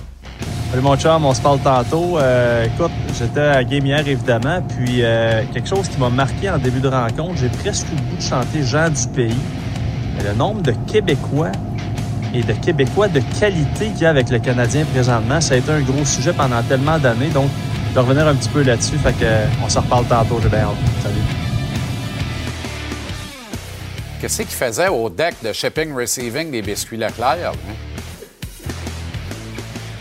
Salut 0.70 0.82
mon 0.82 0.98
chum, 0.98 1.24
on 1.24 1.34
se 1.34 1.42
parle 1.42 1.60
tantôt. 1.60 2.18
Euh, 2.20 2.66
écoute, 2.66 2.92
j'étais 3.18 3.40
à 3.40 3.64
game 3.64 3.86
hier 3.86 4.06
évidemment, 4.06 4.62
puis 4.62 5.04
euh, 5.04 5.44
quelque 5.54 5.70
chose 5.70 5.88
qui 5.88 5.98
m'a 5.98 6.10
marqué 6.10 6.50
en 6.50 6.58
début 6.58 6.82
de 6.82 6.90
rencontre, 6.90 7.38
j'ai 7.38 7.50
presque 7.50 7.86
eu 7.94 7.96
le 7.96 8.02
goût 8.02 8.18
de 8.18 8.22
chanter 8.22 8.64
Jean 8.64 8.90
du 8.90 9.08
pays. 9.16 9.38
Le 10.24 10.34
nombre 10.34 10.62
de 10.62 10.74
Québécois 10.92 11.52
et 12.34 12.42
de 12.42 12.54
Québécois 12.54 13.08
de 13.08 13.22
qualité 13.40 13.90
qu'il 13.90 14.02
y 14.02 14.06
a 14.06 14.10
avec 14.10 14.30
le 14.30 14.40
Canadien 14.40 14.86
présentement, 14.86 15.40
ça 15.42 15.54
a 15.56 15.58
été 15.58 15.72
un 15.72 15.82
gros 15.82 16.06
sujet 16.06 16.34
pendant 16.34 16.62
tellement 16.64 16.98
d'années. 17.00 17.30
Donc, 17.30 17.50
je 17.90 17.94
vais 17.94 18.00
revenir 18.02 18.28
un 18.28 18.36
petit 18.36 18.50
peu 18.50 18.64
là-dessus. 18.64 18.98
Fait 18.98 19.14
que, 19.14 19.26
on 19.64 19.70
se 19.70 19.80
reparle 19.80 20.06
tantôt, 20.06 20.40
j'ai 20.42 20.50
bien 20.50 20.60
hâte. 20.60 20.76
Salut. 21.02 21.16
Qu'est-ce 24.20 24.38
qu'il 24.38 24.48
faisait 24.48 24.88
au 24.88 25.10
deck 25.10 25.36
de 25.44 25.54
shipping 25.54 25.96
receiving 25.96 26.52
des 26.52 26.62
biscuits 26.62 26.98
Leclerc? 26.98 27.54
Hein? 27.54 27.76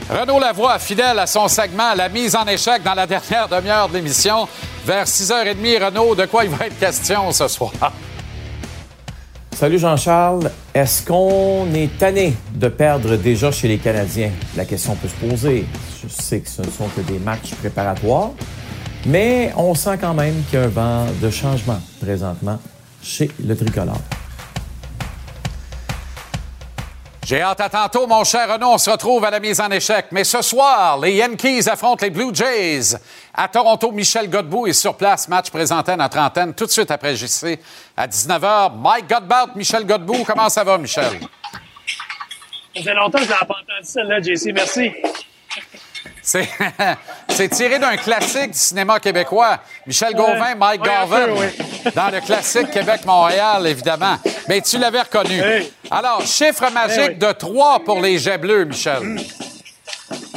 Renaud 0.08 0.38
Lavoie, 0.38 0.78
fidèle 0.78 1.18
à 1.18 1.26
son 1.26 1.48
segment, 1.48 1.92
la 1.94 2.08
mise 2.08 2.36
en 2.36 2.46
échec 2.46 2.82
dans 2.82 2.94
la 2.94 3.06
dernière 3.06 3.48
demi-heure 3.48 3.88
de 3.88 3.94
l'émission. 3.94 4.48
Vers 4.86 5.04
6h30, 5.04 5.84
Renaud, 5.84 6.14
de 6.14 6.26
quoi 6.26 6.44
il 6.44 6.50
va 6.50 6.66
être 6.66 6.78
question 6.78 7.32
ce 7.32 7.48
soir? 7.48 7.72
Salut 9.56 9.78
Jean-Charles. 9.78 10.50
Est-ce 10.74 11.02
qu'on 11.02 11.72
est 11.72 11.96
tanné 11.96 12.34
de 12.54 12.68
perdre 12.68 13.16
déjà 13.16 13.50
chez 13.50 13.68
les 13.68 13.78
Canadiens? 13.78 14.30
La 14.54 14.66
question 14.66 14.94
peut 14.96 15.08
se 15.08 15.14
poser. 15.14 15.64
Je 16.02 16.08
sais 16.08 16.40
que 16.40 16.48
ce 16.50 16.60
ne 16.60 16.66
sont 16.66 16.88
que 16.94 17.00
des 17.00 17.18
matchs 17.18 17.54
préparatoires, 17.54 18.32
mais 19.06 19.54
on 19.56 19.74
sent 19.74 19.96
quand 19.98 20.12
même 20.12 20.34
qu'il 20.50 20.58
y 20.58 20.62
a 20.62 20.66
un 20.66 20.68
vent 20.68 21.06
de 21.22 21.30
changement 21.30 21.80
présentement 22.02 22.58
chez 23.02 23.30
le 23.42 23.56
tricolore. 23.56 24.02
J'ai 27.28 27.42
hâte 27.42 27.60
à 27.60 27.68
tantôt, 27.68 28.06
mon 28.06 28.22
cher 28.22 28.48
Renaud. 28.48 28.74
On 28.74 28.78
se 28.78 28.88
retrouve 28.88 29.24
à 29.24 29.30
la 29.30 29.40
mise 29.40 29.60
en 29.60 29.68
échec. 29.68 30.06
Mais 30.12 30.22
ce 30.22 30.42
soir, 30.42 30.96
les 31.00 31.14
Yankees 31.14 31.68
affrontent 31.68 32.04
les 32.04 32.10
Blue 32.10 32.32
Jays. 32.32 32.96
À 33.34 33.48
Toronto, 33.48 33.90
Michel 33.90 34.30
Godbout 34.30 34.68
est 34.68 34.72
sur 34.72 34.96
place. 34.96 35.26
Match 35.26 35.50
présenté 35.50 35.90
à 35.90 35.96
notre 35.96 36.18
antenne 36.18 36.54
tout 36.54 36.66
de 36.66 36.70
suite 36.70 36.88
après 36.88 37.16
JC 37.16 37.58
à 37.96 38.06
19h. 38.06 38.76
Mike 38.78 39.08
Godbout, 39.08 39.56
Michel 39.56 39.84
Godbout. 39.84 40.22
Comment 40.24 40.48
ça 40.48 40.62
va, 40.62 40.78
Michel? 40.78 41.18
Ça 42.76 42.82
fait 42.84 42.94
longtemps 42.94 43.18
que 43.18 43.24
je 43.24 43.30
n'ai 43.30 43.38
pas 43.38 43.56
entendu 43.56 43.82
celle-là, 43.82 44.20
JC. 44.20 44.52
Merci. 44.54 44.92
C'est 47.28 47.48
tiré 47.48 47.78
d'un 47.78 47.96
classique 47.96 48.50
du 48.50 48.58
cinéma 48.58 48.98
québécois. 48.98 49.60
Michel 49.86 50.12
Gauvin, 50.14 50.54
Mike 50.56 50.82
Garvin, 50.82 51.26
dans 51.94 52.10
le 52.10 52.20
classique 52.20 52.70
Québec-Montréal, 52.70 53.66
évidemment. 53.66 54.16
Mais 54.48 54.60
tu 54.60 54.76
l'avais 54.78 55.02
reconnu. 55.02 55.40
Alors, 55.90 56.22
chiffre 56.22 56.70
magique 56.72 57.18
de 57.18 57.30
3 57.30 57.80
pour 57.84 58.00
les 58.00 58.18
Jets 58.18 58.38
bleus, 58.38 58.64
Michel. 58.64 59.20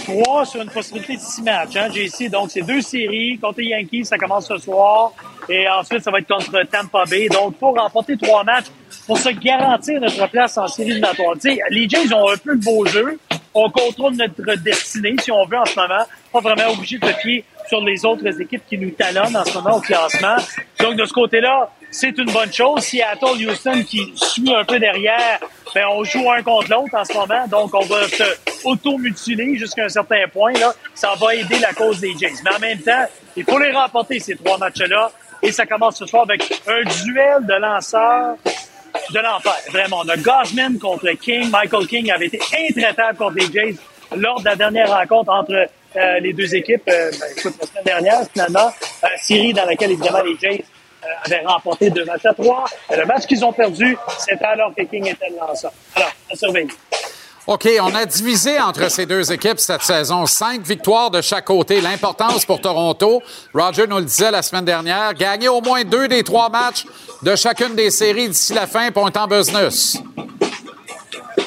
3 0.05 0.45
sur 0.45 0.61
une 0.61 0.69
possibilité 0.69 1.15
de 1.15 1.21
6 1.21 1.41
matchs, 1.41 1.75
hein, 1.75 1.89
JC. 1.91 2.29
Donc, 2.29 2.51
c'est 2.51 2.61
deux 2.61 2.81
séries. 2.81 3.39
Contre 3.39 3.59
les 3.59 3.67
Yankees, 3.67 4.05
ça 4.05 4.17
commence 4.17 4.47
ce 4.47 4.57
soir. 4.57 5.11
Et 5.47 5.67
ensuite, 5.67 6.03
ça 6.03 6.11
va 6.11 6.19
être 6.19 6.27
contre 6.27 6.63
Tampa 6.69 7.05
Bay. 7.05 7.29
Donc, 7.29 7.55
pour 7.55 7.75
remporter 7.75 8.17
trois 8.17 8.43
matchs, 8.43 8.67
pour 9.09 9.17
se 9.17 9.29
garantir 9.29 9.99
notre 9.99 10.29
place 10.29 10.55
en 10.59 10.67
série 10.67 10.91
éliminatoire. 10.91 11.33
les 11.71 11.89
Jays 11.89 12.13
ont 12.13 12.29
un 12.29 12.37
peu 12.37 12.51
le 12.51 12.59
beau 12.59 12.85
jeu 12.85 13.17
on 13.55 13.69
contrôle 13.71 14.13
notre 14.13 14.61
destinée, 14.61 15.15
si 15.19 15.31
on 15.31 15.45
veut, 15.45 15.57
en 15.57 15.65
ce 15.65 15.75
moment. 15.75 16.05
Pas 16.31 16.39
vraiment 16.39 16.71
obligé 16.71 16.99
de 16.99 17.07
se 17.07 17.43
sur 17.67 17.81
les 17.81 18.05
autres 18.05 18.39
équipes 18.39 18.61
qui 18.69 18.77
nous 18.77 18.91
talonnent 18.91 19.35
en 19.35 19.43
ce 19.43 19.53
moment 19.55 19.77
au 19.77 19.81
classement. 19.81 20.35
Donc, 20.79 20.95
de 20.95 21.05
ce 21.05 21.13
côté-là, 21.13 21.71
c'est 21.89 22.15
une 22.19 22.31
bonne 22.31 22.53
chose. 22.53 22.81
Seattle, 22.83 23.47
Houston 23.47 23.83
qui 23.83 24.13
suit 24.15 24.53
un 24.53 24.63
peu 24.63 24.77
derrière, 24.77 25.39
ben, 25.73 25.85
on 25.91 26.03
joue 26.03 26.31
un 26.31 26.43
contre 26.43 26.69
l'autre 26.69 26.93
en 26.93 27.03
ce 27.03 27.13
moment. 27.13 27.47
Donc, 27.47 27.73
on 27.73 27.85
va 27.85 28.07
se 28.07 28.23
auto-mutiler 28.63 29.57
jusqu'à 29.57 29.85
un 29.85 29.89
certain 29.89 30.27
point. 30.31 30.53
Là. 30.53 30.71
Ça 30.93 31.13
va 31.19 31.33
aider 31.33 31.57
la 31.59 31.73
cause 31.73 31.99
des 31.99 32.13
Jays. 32.17 32.33
Mais 32.43 32.55
en 32.55 32.59
même 32.59 32.79
temps, 32.79 33.05
il 33.35 33.43
faut 33.43 33.57
les 33.57 33.71
remporter, 33.71 34.19
ces 34.19 34.35
trois 34.35 34.59
matchs-là. 34.59 35.11
Et 35.41 35.51
ça 35.51 35.65
commence 35.65 35.97
ce 35.97 36.05
soir 36.05 36.23
avec 36.23 36.61
un 36.67 36.83
duel 37.03 37.45
de 37.47 37.53
lanceurs 37.53 38.35
de 39.11 39.19
l'enfer. 39.19 39.53
Vraiment. 39.71 40.01
On 40.03 40.09
a 40.09 40.17
Gosman 40.17 40.77
contre 40.79 41.09
King. 41.11 41.49
Michael 41.49 41.87
King 41.87 42.11
avait 42.11 42.27
été 42.27 42.39
intraitable 42.69 43.17
contre 43.17 43.35
les 43.35 43.51
Jays 43.51 43.75
lors 44.15 44.39
de 44.39 44.45
la 44.45 44.55
dernière 44.55 44.89
rencontre 44.89 45.31
entre 45.31 45.67
euh, 45.95 46.19
les 46.19 46.33
deux 46.33 46.55
équipes. 46.55 46.83
Euh, 46.89 47.11
ben, 47.11 47.27
la 47.35 47.67
semaine 47.67 47.83
dernière, 47.83 48.19
finalement, 48.31 48.71
euh, 49.03 49.07
série 49.17 49.53
dans 49.53 49.65
laquelle, 49.65 49.91
évidemment, 49.91 50.21
les 50.21 50.37
Jays 50.37 50.63
avaient 51.25 51.45
remporté 51.45 51.89
deux 51.89 52.05
matchs 52.05 52.25
à 52.25 52.33
trois. 52.33 52.65
Le 52.95 53.05
match 53.05 53.25
qu'ils 53.25 53.43
ont 53.43 53.53
perdu, 53.53 53.97
c'était 54.19 54.45
alors 54.45 54.73
que 54.75 54.83
King 54.83 55.07
était 55.07 55.29
le 55.29 55.37
lanceur. 55.37 55.71
Alors, 55.95 56.11
à 56.31 56.35
surveiller. 56.35 56.67
OK, 57.49 57.67
on 57.81 57.95
a 57.95 58.05
divisé 58.05 58.59
entre 58.59 58.91
ces 58.91 59.07
deux 59.07 59.31
équipes 59.31 59.57
cette 59.57 59.81
saison. 59.81 60.27
Cinq 60.27 60.61
victoires 60.61 61.09
de 61.09 61.19
chaque 61.19 61.45
côté. 61.45 61.81
L'importance 61.81 62.45
pour 62.45 62.61
Toronto, 62.61 63.23
Roger 63.55 63.87
nous 63.87 63.97
le 63.97 64.03
disait 64.03 64.29
la 64.29 64.43
semaine 64.43 64.65
dernière, 64.65 65.15
gagner 65.15 65.47
au 65.47 65.59
moins 65.59 65.83
deux 65.83 66.07
des 66.07 66.21
trois 66.21 66.49
matchs 66.49 66.85
de 67.23 67.35
chacune 67.35 67.73
des 67.73 67.89
séries 67.89 68.29
d'ici 68.29 68.53
la 68.53 68.67
fin 68.67 68.91
pour 68.91 69.07
un 69.07 69.09
temps 69.09 69.25
business. 69.25 69.97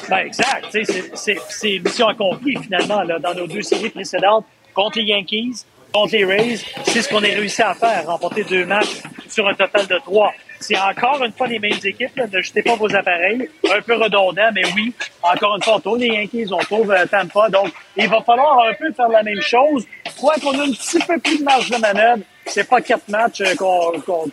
Ben, 0.09 0.17
exact. 0.17 0.75
C'est 1.13 1.79
mission 1.79 2.09
accomplie 2.09 2.57
finalement 2.61 3.01
dans 3.21 3.33
nos 3.33 3.47
deux 3.47 3.61
séries 3.61 3.89
précédentes 3.89 4.43
contre 4.73 4.97
les 4.97 5.05
Yankees, 5.05 5.63
contre 5.93 6.13
les 6.13 6.25
Rays. 6.25 6.59
C'est 6.85 7.01
ce 7.01 7.09
qu'on 7.09 7.23
a 7.23 7.27
réussi 7.27 7.61
à 7.61 7.73
faire, 7.73 8.05
remporter 8.07 8.43
deux 8.43 8.65
matchs 8.65 9.01
sur 9.29 9.47
un 9.47 9.53
total 9.53 9.87
de 9.87 9.97
trois. 9.99 10.33
C'est 10.59 10.79
encore 10.79 11.21
une 11.23 11.33
fois 11.33 11.47
les 11.47 11.59
mêmes 11.59 11.79
équipes. 11.83 12.15
ne 12.31 12.41
jetez 12.41 12.61
pas 12.61 12.75
vos 12.75 12.93
appareils. 12.95 13.49
Un 13.69 13.81
peu 13.81 13.95
redondant, 13.95 14.49
mais 14.53 14.63
oui, 14.75 14.93
encore 15.21 15.55
une 15.55 15.63
fois, 15.63 15.75
on 15.75 15.79
tourne 15.79 15.99
les 15.99 16.07
Yankees, 16.07 16.47
on 16.51 16.59
trouve 16.59 16.91
euh, 16.91 17.05
Tampa. 17.05 17.49
Donc, 17.49 17.69
il 17.97 18.07
va 18.07 18.21
falloir 18.21 18.67
un 18.67 18.73
peu 18.73 18.91
faire 18.93 19.09
la 19.09 19.23
même 19.23 19.41
chose. 19.41 19.85
Quoi 20.17 20.35
qu'on 20.41 20.57
a 20.57 20.63
un 20.63 20.71
petit 20.71 20.99
peu 20.99 21.19
plus 21.19 21.39
de 21.39 21.43
marge 21.43 21.69
de 21.69 21.77
manœuvre, 21.77 22.23
c'est 22.45 22.67
pas 22.67 22.79
quatre 22.79 23.09
matchs 23.09 23.41
euh, 23.41 23.55
qu'on 23.55 24.31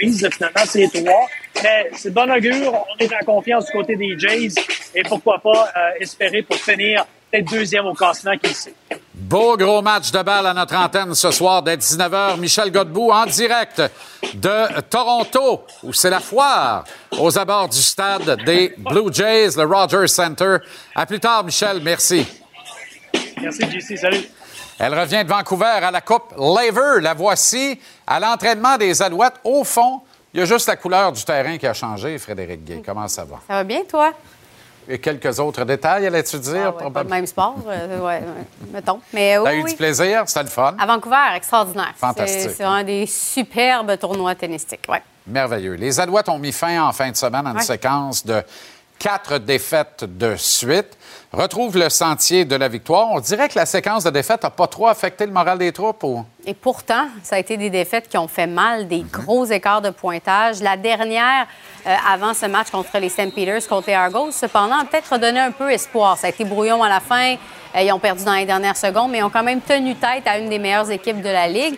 vise, 0.00 0.28
finalement, 0.32 0.64
c'est 0.64 0.88
trois. 0.88 1.26
Mais 1.62 1.90
c'est 1.92 2.12
bon 2.12 2.30
augure. 2.30 2.72
On 2.72 2.98
est 2.98 3.12
en 3.12 3.24
confiance 3.24 3.66
du 3.66 3.72
côté 3.72 3.96
des 3.96 4.18
Jays. 4.18 4.54
Et 4.94 5.02
pourquoi 5.02 5.38
pas 5.40 5.68
euh, 5.76 5.90
espérer 6.00 6.42
pour 6.42 6.56
finir 6.56 7.04
peut-être 7.30 7.50
deuxième 7.50 7.86
au 7.86 7.94
classement, 7.94 8.36
qui 8.38 8.54
sait. 8.54 8.74
Beau 9.18 9.56
gros 9.56 9.80
match 9.80 10.10
de 10.12 10.22
balle 10.22 10.46
à 10.46 10.52
notre 10.52 10.76
antenne 10.76 11.14
ce 11.14 11.30
soir 11.30 11.62
dès 11.62 11.78
19h. 11.78 12.38
Michel 12.38 12.70
Godbout 12.70 13.10
en 13.10 13.24
direct 13.24 13.80
de 14.34 14.80
Toronto, 14.82 15.64
où 15.82 15.94
c'est 15.94 16.10
la 16.10 16.20
foire 16.20 16.84
aux 17.18 17.38
abords 17.38 17.70
du 17.70 17.80
stade 17.80 18.44
des 18.44 18.74
Blue 18.76 19.10
Jays, 19.10 19.56
le 19.56 19.64
Rogers 19.64 20.08
Center. 20.08 20.58
À 20.94 21.06
plus 21.06 21.18
tard, 21.18 21.44
Michel. 21.44 21.80
Merci. 21.82 22.26
Merci, 23.40 23.62
JC. 23.70 23.96
Salut. 23.96 24.22
Elle 24.78 24.98
revient 24.98 25.24
de 25.24 25.30
Vancouver 25.30 25.64
à 25.64 25.90
la 25.90 26.02
Coupe 26.02 26.34
Laver. 26.36 27.00
La 27.00 27.14
voici 27.14 27.80
à 28.06 28.20
l'entraînement 28.20 28.76
des 28.76 29.00
Alouettes. 29.00 29.40
Au 29.44 29.64
fond, 29.64 30.02
il 30.34 30.40
y 30.40 30.42
a 30.42 30.46
juste 30.46 30.68
la 30.68 30.76
couleur 30.76 31.10
du 31.12 31.24
terrain 31.24 31.56
qui 31.56 31.66
a 31.66 31.72
changé, 31.72 32.18
Frédéric 32.18 32.62
Gay. 32.64 32.82
Comment 32.84 33.08
ça 33.08 33.24
va? 33.24 33.40
Ça 33.48 33.54
va 33.54 33.64
bien, 33.64 33.80
toi? 33.88 34.12
Et 34.88 34.98
quelques 34.98 35.38
autres 35.40 35.64
détails, 35.64 36.06
allais-tu 36.06 36.38
dire? 36.38 36.72
Ah 36.80 36.90
pas 36.90 37.02
le 37.02 37.08
même 37.08 37.26
sport, 37.26 37.56
euh, 37.66 38.00
ouais, 38.00 38.22
mettons. 38.72 39.00
Mais, 39.12 39.36
T'as 39.42 39.54
eu 39.54 39.64
du 39.64 39.74
plaisir? 39.74 40.22
C'était 40.26 40.44
le 40.44 40.48
fun? 40.48 40.76
À 40.78 40.86
Vancouver, 40.86 41.34
extraordinaire. 41.34 41.92
Fantastique. 41.96 42.52
C'est 42.56 42.64
un 42.64 42.84
des 42.84 43.06
superbes 43.06 43.98
tournois 43.98 44.34
tennistiques, 44.34 44.86
ouais. 44.88 45.02
Merveilleux. 45.26 45.74
Les 45.74 45.98
Alouettes 45.98 46.28
ont 46.28 46.38
mis 46.38 46.52
fin 46.52 46.80
en 46.86 46.92
fin 46.92 47.10
de 47.10 47.16
semaine 47.16 47.46
à 47.48 47.50
une 47.50 47.60
séquence 47.60 48.24
de 48.24 48.42
quatre 48.98 49.38
défaites 49.38 50.04
de 50.04 50.36
suite. 50.36 50.96
Retrouve 51.32 51.76
le 51.76 51.90
sentier 51.90 52.44
de 52.44 52.56
la 52.56 52.68
victoire. 52.68 53.08
On 53.10 53.20
dirait 53.20 53.48
que 53.48 53.58
la 53.58 53.66
séquence 53.66 54.04
de 54.04 54.10
défaites 54.10 54.42
n'a 54.42 54.50
pas 54.50 54.66
trop 54.66 54.86
affecté 54.86 55.26
le 55.26 55.32
moral 55.32 55.58
des 55.58 55.72
troupes. 55.72 56.02
Ou... 56.04 56.24
Et 56.46 56.54
pourtant, 56.54 57.08
ça 57.22 57.36
a 57.36 57.38
été 57.38 57.56
des 57.56 57.68
défaites 57.68 58.08
qui 58.08 58.16
ont 58.16 58.28
fait 58.28 58.46
mal, 58.46 58.88
des 58.88 59.00
gros 59.00 59.44
écarts 59.44 59.82
de 59.82 59.90
pointage. 59.90 60.60
La 60.62 60.76
dernière, 60.76 61.46
euh, 61.86 61.94
avant 62.08 62.32
ce 62.32 62.46
match 62.46 62.70
contre 62.70 62.98
les 62.98 63.08
St. 63.08 63.34
Peters, 63.34 63.66
contre 63.68 63.88
les 63.88 63.94
Argos, 63.94 64.30
cependant, 64.30 64.78
a 64.78 64.84
peut-être 64.84 65.12
redonné 65.12 65.40
un 65.40 65.50
peu 65.50 65.70
espoir. 65.70 66.16
Ça 66.16 66.28
a 66.28 66.30
été 66.30 66.44
brouillon 66.44 66.82
à 66.82 66.88
la 66.88 67.00
fin. 67.00 67.34
Euh, 67.74 67.82
ils 67.82 67.92
ont 67.92 67.98
perdu 67.98 68.24
dans 68.24 68.34
les 68.34 68.46
dernières 68.46 68.76
secondes, 68.76 69.10
mais 69.10 69.18
ils 69.18 69.24
ont 69.24 69.30
quand 69.30 69.42
même 69.42 69.60
tenu 69.60 69.94
tête 69.94 70.26
à 70.26 70.38
une 70.38 70.48
des 70.48 70.58
meilleures 70.58 70.90
équipes 70.90 71.20
de 71.20 71.28
la 71.28 71.48
Ligue. 71.48 71.76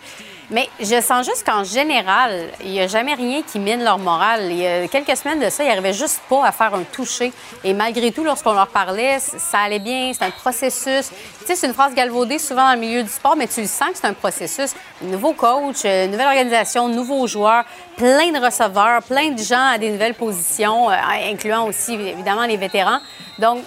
Mais 0.51 0.71
je 0.81 0.99
sens 1.03 1.27
juste 1.27 1.45
qu'en 1.45 1.63
général, 1.63 2.49
il 2.65 2.71
n'y 2.71 2.81
a 2.81 2.87
jamais 2.87 3.13
rien 3.13 3.43
qui 3.43 3.59
mine 3.59 3.85
leur 3.85 3.99
morale. 3.99 4.47
Il 4.51 4.57
y 4.57 4.67
a 4.67 4.89
quelques 4.89 5.15
semaines 5.15 5.41
de 5.41 5.51
ça, 5.51 5.63
ils 5.63 5.69
n'arrivaient 5.69 5.93
juste 5.93 6.23
pas 6.27 6.47
à 6.47 6.53
faire 6.53 6.75
un 6.75 6.85
toucher. 6.85 7.33
Et 7.65 7.75
malgré 7.75 8.13
tout, 8.13 8.25
lorsqu'on 8.25 8.55
leur 8.55 8.69
parlait, 8.69 9.19
ça 9.19 9.59
allait 9.59 9.79
bien, 9.79 10.13
c'est 10.15 10.25
un 10.25 10.31
processus. 10.31 11.11
Tu 11.41 11.47
sais, 11.47 11.55
c'est 11.55 11.67
une 11.67 11.75
phrase 11.75 11.95
galvaudée 11.95 12.39
souvent 12.39 12.67
dans 12.67 12.75
le 12.75 12.81
milieu 12.81 13.03
du 13.03 13.11
sport, 13.11 13.37
mais 13.37 13.47
tu 13.47 13.61
le 13.61 13.67
sens 13.67 13.91
que 13.91 13.99
c'est 13.99 14.07
un 14.07 14.15
processus. 14.15 14.75
Nouveau 15.03 15.35
coach, 15.35 15.83
euh, 15.85 16.07
nouvelle 16.07 16.29
organisation, 16.29 16.89
nouveaux 16.89 17.27
joueurs, 17.27 17.65
plein 17.99 18.33
de 18.33 18.43
receveurs, 18.43 19.03
plein 19.03 19.31
de 19.33 19.43
gens 19.43 19.73
à 19.73 19.77
des 19.77 19.91
nouvelles 19.91 20.15
positions, 20.15 20.91
euh, 20.91 20.95
incluant 21.31 21.67
aussi 21.67 21.93
évidemment 21.93 22.47
les 22.47 22.57
vétérans. 22.57 23.01
Donc, 23.39 23.65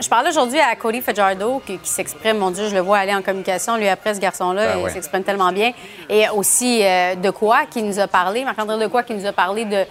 je 0.00 0.08
parlais 0.08 0.30
aujourd'hui 0.30 0.58
à 0.60 0.74
Cody 0.76 1.00
Fajardo 1.00 1.62
qui, 1.66 1.78
s'exprime, 1.82 2.38
mon 2.38 2.50
Dieu, 2.50 2.68
je 2.68 2.74
le 2.74 2.80
vois 2.80 2.98
aller 2.98 3.14
en 3.14 3.22
communication, 3.22 3.76
lui 3.76 3.88
après 3.88 4.14
ce 4.14 4.20
garçon-là, 4.20 4.66
Ben 4.68 4.78
il 4.78 4.84
ouais. 4.84 4.90
s'exprime 4.90 5.22
tellement 5.24 5.52
bien. 5.52 5.72
Et 6.08 6.28
aussi 6.30 6.80
euh, 6.84 7.14
de 7.14 7.30
quoi 7.30 7.66
qui 7.70 7.82
nous 7.82 7.98
a 7.98 8.06
parlé, 8.06 8.44
Marc-André 8.44 8.78
de 8.78 8.86
quoi 8.86 9.02
qui 9.02 9.14
nous 9.14 9.26
a 9.26 9.32
parlé 9.32 9.64
de. 9.64 9.84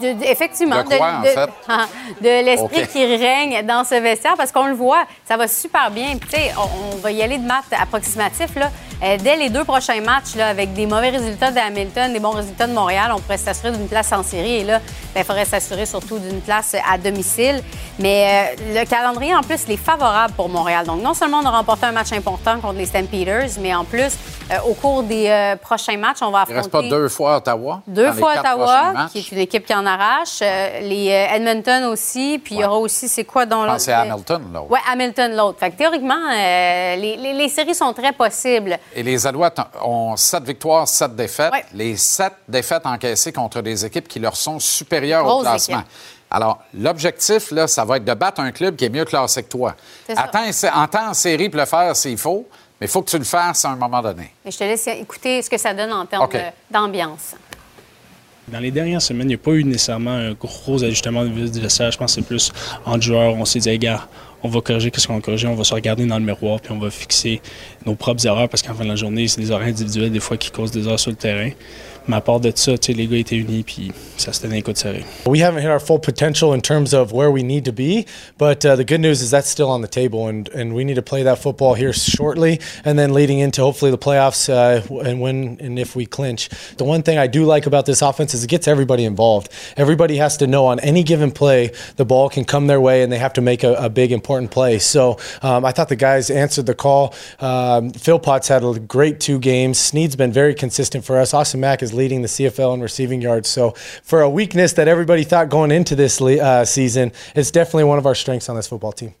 de- 0.00 0.12
de- 0.14 0.24
effectivement, 0.24 0.82
De 0.82 0.96
quoi, 0.96 1.18
en 1.18 1.22
fait? 1.22 1.36
de 2.20 2.44
l'esprit 2.44 2.86
qui 2.88 3.04
règne 3.16 3.64
dans 3.66 3.84
ce 3.84 3.94
vestiaire 3.96 4.34
parce 4.36 4.50
qu'on 4.52 4.66
le 4.66 4.74
voit, 4.74 5.04
ça 5.26 5.36
va 5.36 5.46
super 5.46 5.90
bien. 5.90 6.16
Puis, 6.18 6.28
tu 6.30 6.36
sais, 6.36 6.52
on, 6.58 6.94
on 6.94 6.96
va 6.96 7.12
y 7.12 7.22
aller 7.22 7.38
de 7.38 7.46
maths 7.46 7.64
approximatifs. 7.78 8.54
Là. 8.56 8.70
Euh, 9.02 9.16
dès 9.18 9.36
les 9.36 9.48
deux 9.48 9.64
prochains 9.64 10.00
matchs, 10.02 10.34
là, 10.36 10.48
avec 10.48 10.74
des 10.74 10.84
mauvais 10.86 11.08
résultats 11.10 11.50
de 11.50 11.58
Hamilton, 11.58 12.12
des 12.12 12.20
bons 12.20 12.32
résultats 12.32 12.66
de 12.66 12.72
Montréal, 12.74 13.10
on 13.16 13.18
pourrait 13.20 13.38
s'assurer 13.38 13.72
d'une 13.72 13.88
place 13.88 14.12
en 14.12 14.22
série. 14.22 14.56
Et 14.56 14.64
là, 14.64 14.78
ben, 15.14 15.20
il 15.22 15.24
faudrait 15.24 15.46
s'assurer 15.46 15.86
surtout 15.86 16.18
d'une 16.18 16.40
place 16.42 16.74
à 16.86 16.98
domicile. 16.98 17.62
Mais 17.98 18.54
euh, 18.58 18.80
le 18.80 18.84
calendrier, 18.86 19.34
en 19.34 19.40
plus, 19.42 19.64
il 19.66 19.72
est 19.74 19.76
favorable 19.78 20.34
pour 20.34 20.48
Montréal. 20.50 20.84
Donc, 20.86 21.02
non 21.02 21.14
seulement 21.14 21.38
on 21.42 21.46
a 21.46 21.50
remporté 21.50 21.86
un 21.86 21.92
match 21.92 22.12
important 22.12 22.60
contre 22.60 22.74
les 22.74 22.86
Stampeders, 22.86 23.48
mais 23.60 23.74
en 23.74 23.84
plus, 23.84 24.12
euh, 24.50 24.56
au 24.68 24.74
cours 24.74 25.02
des 25.02 25.54
prochains 25.62 25.96
matchs, 25.96 26.18
on 26.20 26.30
va 26.30 26.44
Il 26.48 26.54
ne 26.54 26.58
affronter... 26.58 26.76
reste 26.78 26.90
pas 26.90 26.96
deux 26.96 27.08
fois 27.08 27.36
Ottawa. 27.38 27.80
Deux 27.86 28.12
fois 28.12 28.34
Ottawa, 28.38 29.06
qui 29.10 29.18
est 29.20 29.32
une 29.32 29.38
équipe 29.38 29.64
qui 29.64 29.74
en 29.74 29.86
arrache. 29.86 30.40
Les 30.40 31.06
Edmonton 31.08 31.84
aussi. 31.84 32.38
Puis 32.42 32.56
il 32.56 32.60
y 32.60 32.64
aura 32.64 32.76
aussi, 32.78 33.08
c'est 33.08 33.24
quoi 33.24 33.46
dans 33.46 33.64
l'autre? 33.64 33.80
c'est 33.80 33.92
Hamilton, 33.92 34.42
là. 34.52 34.62
Oui, 34.68 34.78
Hamilton, 34.92 35.34
l'autre. 35.36 35.58
Fait 35.58 35.70
que 35.70 35.76
théoriquement, 35.76 36.16
les, 36.30 37.16
les- 37.16 37.32
les 37.32 37.48
séries 37.48 37.74
sont 37.74 37.92
très 37.94 38.12
possibles. 38.12 38.76
Et 38.94 39.02
les 39.02 39.26
Alouettes 39.26 39.60
ont 39.82 40.16
sept 40.16 40.44
victoires, 40.44 40.88
sept 40.88 41.14
défaites. 41.14 41.52
Ouais. 41.52 41.64
Les 41.74 41.96
sept 41.96 42.32
défaites 42.48 42.84
encaissées 42.84 43.32
contre 43.32 43.60
des 43.60 43.84
équipes 43.84 44.08
qui 44.08 44.18
leur 44.18 44.36
sont 44.36 44.58
supérieures 44.58 45.26
au 45.26 45.42
classement. 45.42 45.84
Alors, 46.30 46.62
l'objectif, 46.74 47.50
là, 47.50 47.66
ça 47.66 47.84
va 47.84 47.96
être 47.96 48.04
de 48.04 48.14
battre 48.14 48.40
un 48.40 48.52
club 48.52 48.76
qui 48.76 48.84
est 48.84 48.88
mieux 48.88 49.04
classé 49.04 49.42
que 49.42 49.48
toi. 49.48 49.74
Ça. 50.06 50.14
Attends, 50.20 50.44
entends 50.74 51.08
en 51.10 51.14
série 51.14 51.48
pour 51.48 51.58
le 51.58 51.66
faire 51.66 51.94
s'il 51.96 52.18
faut, 52.18 52.46
mais 52.80 52.86
il 52.86 52.90
faut 52.90 53.02
que 53.02 53.10
tu 53.10 53.18
le 53.18 53.24
fasses 53.24 53.64
à 53.64 53.70
un 53.70 53.76
moment 53.76 54.00
donné. 54.00 54.32
Et 54.44 54.50
je 54.50 54.58
te 54.58 54.64
laisse 54.64 54.86
écouter 54.86 55.42
ce 55.42 55.50
que 55.50 55.58
ça 55.58 55.74
donne 55.74 55.92
en 55.92 56.06
termes 56.06 56.28
d'ambiance. 56.70 57.34
Dans 58.46 58.60
les 58.60 58.70
dernières 58.70 59.02
semaines, 59.02 59.26
il 59.26 59.28
n'y 59.28 59.34
a 59.34 59.38
pas 59.38 59.52
eu 59.52 59.64
nécessairement 59.64 60.10
un 60.10 60.32
gros 60.32 60.82
ajustement 60.82 61.24
de 61.24 61.28
du 61.28 61.60
vestiaire. 61.60 61.90
Je 61.90 61.98
pense 61.98 62.14
que 62.14 62.20
c'est 62.20 62.26
plus 62.26 62.52
en 62.84 63.00
joueurs. 63.00 63.34
On 63.34 63.44
s'est 63.44 63.60
dit, 63.60 63.68
hey, 63.68 63.78
gars, 63.78 64.06
on 64.42 64.48
va 64.48 64.60
corriger 64.60 64.90
ce 64.94 65.06
qu'on 65.06 65.18
a 65.18 65.20
corrigé, 65.20 65.46
on 65.46 65.54
va 65.54 65.64
se 65.64 65.74
regarder 65.74 66.06
dans 66.06 66.18
le 66.18 66.24
miroir, 66.24 66.60
puis 66.60 66.72
on 66.72 66.78
va 66.78 66.90
fixer 66.90 67.40
nos 67.86 67.94
propres 67.94 68.26
erreurs, 68.26 68.48
parce 68.48 68.62
qu'en 68.62 68.74
fin 68.74 68.84
de 68.84 68.88
la 68.88 68.96
journée, 68.96 69.28
c'est 69.28 69.40
des 69.40 69.50
erreurs 69.50 69.66
individuelles, 69.66 70.12
des 70.12 70.20
fois, 70.20 70.36
qui 70.36 70.50
causent 70.50 70.70
des 70.70 70.84
erreurs 70.84 71.00
sur 71.00 71.10
le 71.10 71.16
terrain. 71.16 71.50
Mais 72.10 72.16
à 72.16 72.20
part 72.20 72.40
de 72.40 72.50
ça, 72.54 72.72
les 72.88 73.06
gars 73.06 73.16
étaient 73.16 73.36
unis, 73.36 73.62
puis 73.62 73.92
ça 74.16 74.32
se 74.32 74.40
tenait 74.40 74.64
serrés. 74.74 75.04
We 75.26 75.40
haven't 75.42 75.62
hit 75.62 75.68
our 75.68 75.80
full 75.80 76.00
potential 76.00 76.52
in 76.52 76.60
terms 76.60 76.92
of 76.92 77.12
where 77.12 77.30
we 77.30 77.44
need 77.44 77.64
to 77.64 77.72
be, 77.72 78.04
but 78.36 78.64
uh, 78.64 78.74
the 78.74 78.84
good 78.84 79.00
news 79.00 79.22
is 79.22 79.30
that's 79.30 79.48
still 79.48 79.68
on 79.68 79.80
the 79.80 79.88
table, 79.88 80.26
and, 80.26 80.48
and 80.48 80.74
we 80.74 80.84
need 80.84 80.96
to 80.96 81.02
play 81.02 81.22
that 81.22 81.38
football 81.38 81.74
here 81.74 81.92
shortly, 81.92 82.58
and 82.84 82.98
then 82.98 83.14
leading 83.14 83.38
into 83.38 83.62
hopefully 83.62 83.92
the 83.92 83.98
playoffs 83.98 84.48
uh, 84.48 84.82
and 85.04 85.20
when 85.20 85.56
and 85.60 85.78
if 85.78 85.94
we 85.94 86.04
clinch. 86.04 86.48
The 86.78 86.84
one 86.84 87.02
thing 87.02 87.16
I 87.16 87.28
do 87.28 87.44
like 87.44 87.66
about 87.66 87.86
this 87.86 88.02
offense 88.02 88.34
is 88.34 88.42
it 88.42 88.48
gets 88.48 88.66
everybody 88.66 89.04
involved. 89.04 89.48
Everybody 89.76 90.16
has 90.16 90.36
to 90.38 90.48
know 90.48 90.66
on 90.66 90.80
any 90.80 91.04
given 91.04 91.30
play 91.30 91.70
the 91.96 92.04
ball 92.04 92.28
can 92.28 92.44
come 92.44 92.66
their 92.66 92.80
way, 92.80 93.02
and 93.04 93.12
they 93.12 93.18
have 93.18 93.34
to 93.34 93.40
make 93.40 93.62
a, 93.62 93.74
a 93.74 93.88
big 93.88 94.10
important 94.10 94.50
play. 94.50 94.80
So 94.80 95.18
um, 95.42 95.64
I 95.64 95.70
thought 95.70 95.88
the 95.88 95.96
guys 95.96 96.28
answered 96.28 96.66
the 96.66 96.74
call. 96.74 97.14
Um, 97.38 97.90
Phil 97.90 98.18
Potts 98.18 98.48
had 98.48 98.64
a 98.64 98.80
great 98.80 99.20
two 99.20 99.38
games. 99.38 99.78
Snead's 99.78 100.16
been 100.16 100.32
very 100.32 100.54
consistent 100.54 101.04
for 101.04 101.16
us. 101.18 101.32
Austin 101.32 101.60
Mack 101.60 101.82
is 101.82 101.92
leading 102.00 102.22
the 102.22 102.28
CFL 102.28 102.74
in 102.76 102.80
receiving 102.82 103.20
yards. 103.20 103.48
So 103.48 103.74
for 104.04 104.22
a 104.22 104.28
weakness 104.28 104.72
that 104.74 104.86
everybody 104.88 105.24
thought 105.24 105.48
going 105.48 105.70
into 105.70 105.94
this 105.94 106.20
uh, 106.20 106.64
season, 106.64 107.10
it's 107.34 107.50
definitely 107.52 107.84
one 107.84 107.98
of 107.98 108.06
our 108.06 108.14
strengths 108.16 108.48
on 108.48 108.56
this 108.56 108.66
football 108.68 108.92
team. 108.92 109.12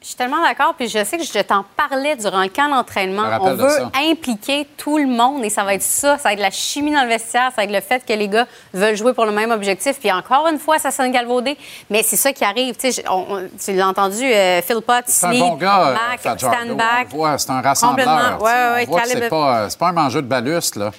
Je 0.00 0.08
suis 0.10 0.16
tellement 0.18 0.42
d'accord, 0.42 0.74
puis 0.76 0.86
je 0.86 1.02
sais 1.02 1.16
que 1.16 1.24
je 1.24 1.40
t'en 1.40 1.64
parlais 1.78 2.14
durant 2.16 2.42
le 2.42 2.50
camp 2.50 2.68
d'entraînement. 2.68 3.22
On 3.40 3.54
veut 3.54 3.70
ça. 3.70 3.90
impliquer 4.10 4.66
tout 4.76 4.98
le 4.98 5.06
monde 5.06 5.42
et 5.42 5.48
ça 5.48 5.64
va 5.64 5.72
être 5.72 5.80
ça. 5.82 6.18
Ça 6.18 6.24
va 6.28 6.32
être 6.34 6.40
la 6.42 6.50
chimie 6.50 6.92
dans 6.92 7.04
le 7.04 7.08
vestiaire, 7.08 7.48
ça 7.48 7.62
va 7.62 7.64
être 7.64 7.72
le 7.72 7.80
fait 7.80 8.04
que 8.06 8.12
les 8.12 8.28
gars 8.28 8.46
veulent 8.74 8.98
jouer 8.98 9.14
pour 9.14 9.24
le 9.24 9.32
même 9.32 9.50
objectif. 9.50 9.98
Puis 9.98 10.12
encore 10.12 10.46
une 10.52 10.58
fois, 10.58 10.78
ça 10.78 10.90
sonne 10.90 11.10
galvaudé, 11.10 11.56
mais 11.88 12.02
c'est 12.02 12.16
ça 12.18 12.34
qui 12.34 12.44
arrive. 12.44 12.76
Tu 12.76 12.92
sais, 12.92 13.02
je- 13.02 13.10
on- 13.10 13.24
on- 13.34 13.48
tu 13.58 13.72
l'as 13.72 13.88
entendu, 13.88 14.22
euh, 14.24 14.60
Phil 14.60 14.82
Potts, 14.82 15.04
C'est 15.06 15.24
un 15.24 15.38
bon 15.38 15.54
gars, 15.54 15.94
Mac, 15.94 16.38
stand 16.38 16.76
back. 16.76 17.08
C'est 17.38 17.50
un 17.50 17.62
rassembleur. 17.62 18.42
Ouais, 18.42 18.86
ouais, 18.86 19.02
c'est 19.06 19.28
pas, 19.30 19.70
c'est 19.70 19.78
pas 19.78 19.88
un 19.88 19.92
mangeur 19.92 20.20
de 20.20 20.28
baluste, 20.28 20.76
là. 20.76 20.90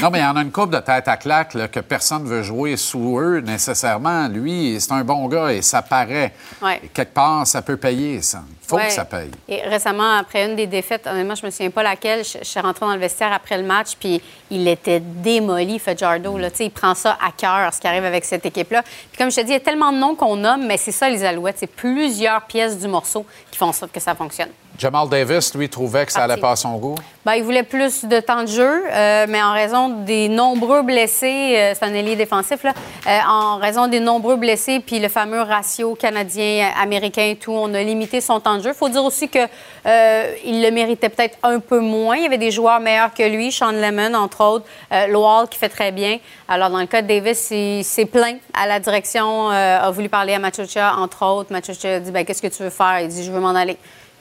Non, 0.00 0.10
mais 0.10 0.18
il 0.18 0.22
y 0.22 0.24
en 0.24 0.36
a 0.36 0.42
une 0.42 0.52
coupe 0.52 0.70
de 0.70 0.78
tête 0.78 1.08
à 1.08 1.16
claque 1.16 1.54
là, 1.54 1.66
que 1.66 1.80
personne 1.80 2.22
ne 2.22 2.28
veut 2.28 2.42
jouer 2.42 2.76
sous 2.76 3.18
eux 3.18 3.40
nécessairement. 3.40 4.28
Lui, 4.28 4.76
c'est 4.80 4.92
un 4.92 5.02
bon 5.02 5.26
gars 5.26 5.52
et 5.52 5.60
ça 5.62 5.82
paraît. 5.82 6.32
Ouais. 6.60 6.80
Et 6.84 6.88
quelque 6.88 7.12
part, 7.14 7.46
ça 7.46 7.62
peut 7.62 7.76
payer, 7.76 8.22
ça. 8.22 8.42
Il 8.62 8.68
faut 8.68 8.76
Ouais. 8.76 8.86
que 8.86 8.92
ça 8.92 9.04
paye. 9.04 9.30
Et 9.48 9.60
récemment, 9.62 10.16
après 10.18 10.46
une 10.48 10.56
des 10.56 10.66
défaites, 10.68 11.06
honnêtement, 11.06 11.34
je 11.34 11.44
me 11.44 11.50
souviens 11.50 11.70
pas 11.70 11.82
laquelle, 11.82 12.24
je, 12.24 12.38
je 12.38 12.44
suis 12.44 12.60
rentrée 12.60 12.86
dans 12.86 12.94
le 12.94 13.00
vestiaire 13.00 13.32
après 13.32 13.58
le 13.58 13.64
match, 13.64 13.96
puis 13.98 14.22
il 14.50 14.66
était 14.68 15.00
démoli, 15.00 15.78
Fajardo. 15.78 16.38
Là. 16.38 16.48
Il 16.60 16.70
prend 16.70 16.94
ça 16.94 17.18
à 17.20 17.32
cœur, 17.36 17.74
ce 17.74 17.80
qui 17.80 17.86
arrive 17.88 18.04
avec 18.04 18.24
cette 18.24 18.46
équipe-là. 18.46 18.82
Puis 18.82 19.18
comme 19.18 19.30
je 19.30 19.36
te 19.36 19.40
dis, 19.42 19.48
il 19.50 19.54
y 19.54 19.56
a 19.56 19.60
tellement 19.60 19.92
de 19.92 19.98
noms 19.98 20.14
qu'on 20.14 20.36
nomme, 20.36 20.64
mais 20.66 20.76
c'est 20.76 20.92
ça, 20.92 21.10
les 21.10 21.24
Alouettes. 21.24 21.56
C'est 21.58 21.66
plusieurs 21.66 22.42
pièces 22.42 22.78
du 22.78 22.86
morceau 22.88 23.26
font 23.62 23.68
en 23.68 23.72
sorte 23.72 23.92
que 23.92 24.00
ça 24.00 24.14
fonctionne. 24.14 24.48
Jamal 24.78 25.08
Davis, 25.08 25.54
lui, 25.54 25.68
trouvait 25.68 26.06
que 26.06 26.12
ça 26.12 26.24
allait 26.24 26.34
Parti. 26.34 26.40
pas 26.40 26.50
à 26.52 26.56
son 26.56 26.76
goût. 26.78 26.94
Ben, 27.24 27.34
il 27.34 27.44
voulait 27.44 27.62
plus 27.62 28.04
de 28.04 28.18
temps 28.18 28.42
de 28.42 28.48
jeu, 28.48 28.82
euh, 28.90 29.26
mais 29.28 29.40
en 29.40 29.52
raison 29.52 29.88
des 29.88 30.28
nombreux 30.28 30.82
blessés, 30.82 31.54
euh, 31.56 31.72
c'est 31.78 31.84
un 31.84 31.94
ailier 31.94 32.16
défensif, 32.16 32.64
là, 32.64 32.72
euh, 33.06 33.18
en 33.28 33.58
raison 33.58 33.86
des 33.86 34.00
nombreux 34.00 34.36
blessés, 34.36 34.80
puis 34.80 34.98
le 34.98 35.08
fameux 35.08 35.42
ratio 35.42 35.94
canadien-américain 35.94 37.28
et 37.30 37.36
tout, 37.36 37.52
on 37.52 37.72
a 37.74 37.82
limité 37.82 38.20
son 38.20 38.40
temps 38.40 38.56
de 38.56 38.62
jeu. 38.62 38.70
Il 38.70 38.74
faut 38.74 38.88
dire 38.88 39.04
aussi 39.04 39.28
qu'il 39.28 39.46
le 39.84 40.70
méritait 40.70 41.10
peut-être 41.10 41.38
un 41.44 41.60
peu 41.60 41.78
moins. 41.78 42.16
Il 42.16 42.22
y 42.24 42.26
avait 42.26 42.38
des 42.38 42.50
joueurs 42.50 42.80
meilleurs 42.80 43.14
que 43.14 43.22
lui, 43.22 43.52
Sean 43.52 43.70
Lemon, 43.70 44.14
entre 44.14 44.42
autres, 44.42 44.66
euh, 44.92 45.06
Lowell 45.06 45.48
qui 45.48 45.58
fait 45.58 45.68
très 45.68 45.92
bien. 45.92 46.18
Alors, 46.48 46.70
dans 46.70 46.80
le 46.80 46.86
cas 46.86 47.02
de 47.02 47.06
Davis, 47.06 47.50
il 47.50 47.84
s'est 47.84 48.04
plaint 48.04 48.38
à 48.52 48.66
la 48.66 48.80
direction, 48.80 49.50
euh, 49.50 49.78
a 49.80 49.90
voulu 49.90 50.08
parler 50.08 50.34
à 50.34 50.38
Machucha, 50.38 50.94
entre 50.96 51.24
autres. 51.24 51.52
Machucha 51.52 51.94
a 51.94 52.00
dit 52.00 52.10
ben, 52.10 52.24
Qu'est-ce 52.24 52.42
que 52.42 52.48
tu 52.48 52.62
veux 52.62 52.70
faire? 52.70 53.00
Il 53.00 53.08
dit 53.08 53.24
Je 53.24 53.30
veux 53.30 53.40
m'en 53.40 53.51
aller. 53.54 53.78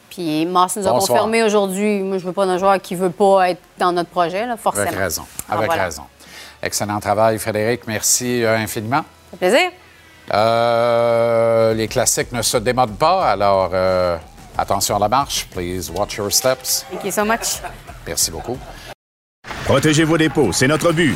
Puis 0.09 0.45
Moss 0.45 0.75
nous 0.75 0.87
a 0.87 0.91
Bonsoir. 0.91 1.07
confirmé 1.19 1.43
aujourd'hui, 1.43 2.01
moi, 2.01 2.17
je 2.17 2.25
veux 2.25 2.33
pas 2.33 2.45
d'un 2.45 2.57
joueur 2.57 2.81
qui 2.81 2.95
veut 2.95 3.09
pas 3.11 3.49
être 3.51 3.61
dans 3.77 3.91
notre 3.93 4.09
projet, 4.09 4.45
là, 4.45 4.57
forcément. 4.57 4.87
Avec 4.87 4.99
raison. 4.99 5.23
Alors, 5.47 5.59
Avec 5.59 5.71
voilà. 5.71 5.85
raison. 5.85 6.03
Excellent 6.61 6.99
travail, 6.99 7.39
Frédéric. 7.39 7.87
Merci 7.87 8.43
euh, 8.43 8.57
infiniment. 8.57 9.03
Ça 9.31 9.37
fait 9.37 9.49
plaisir. 9.49 9.71
Euh, 10.33 11.73
les 11.73 11.87
classiques 11.87 12.31
ne 12.31 12.41
se 12.41 12.57
démodent 12.57 12.97
pas, 12.97 13.31
alors 13.31 13.71
euh, 13.73 14.17
attention 14.57 14.95
à 14.95 14.99
la 14.99 15.09
marche. 15.09 15.47
Please 15.53 15.89
watch 15.93 16.17
your 16.17 16.31
steps. 16.31 16.85
Thank 16.91 17.05
you 17.05 17.11
so 17.11 17.25
much. 17.25 17.61
Merci 18.05 18.31
beaucoup. 18.31 18.57
Protégez 19.65 20.03
vos 20.03 20.17
dépôts, 20.17 20.51
c'est 20.51 20.67
notre 20.67 20.91
but. 20.91 21.15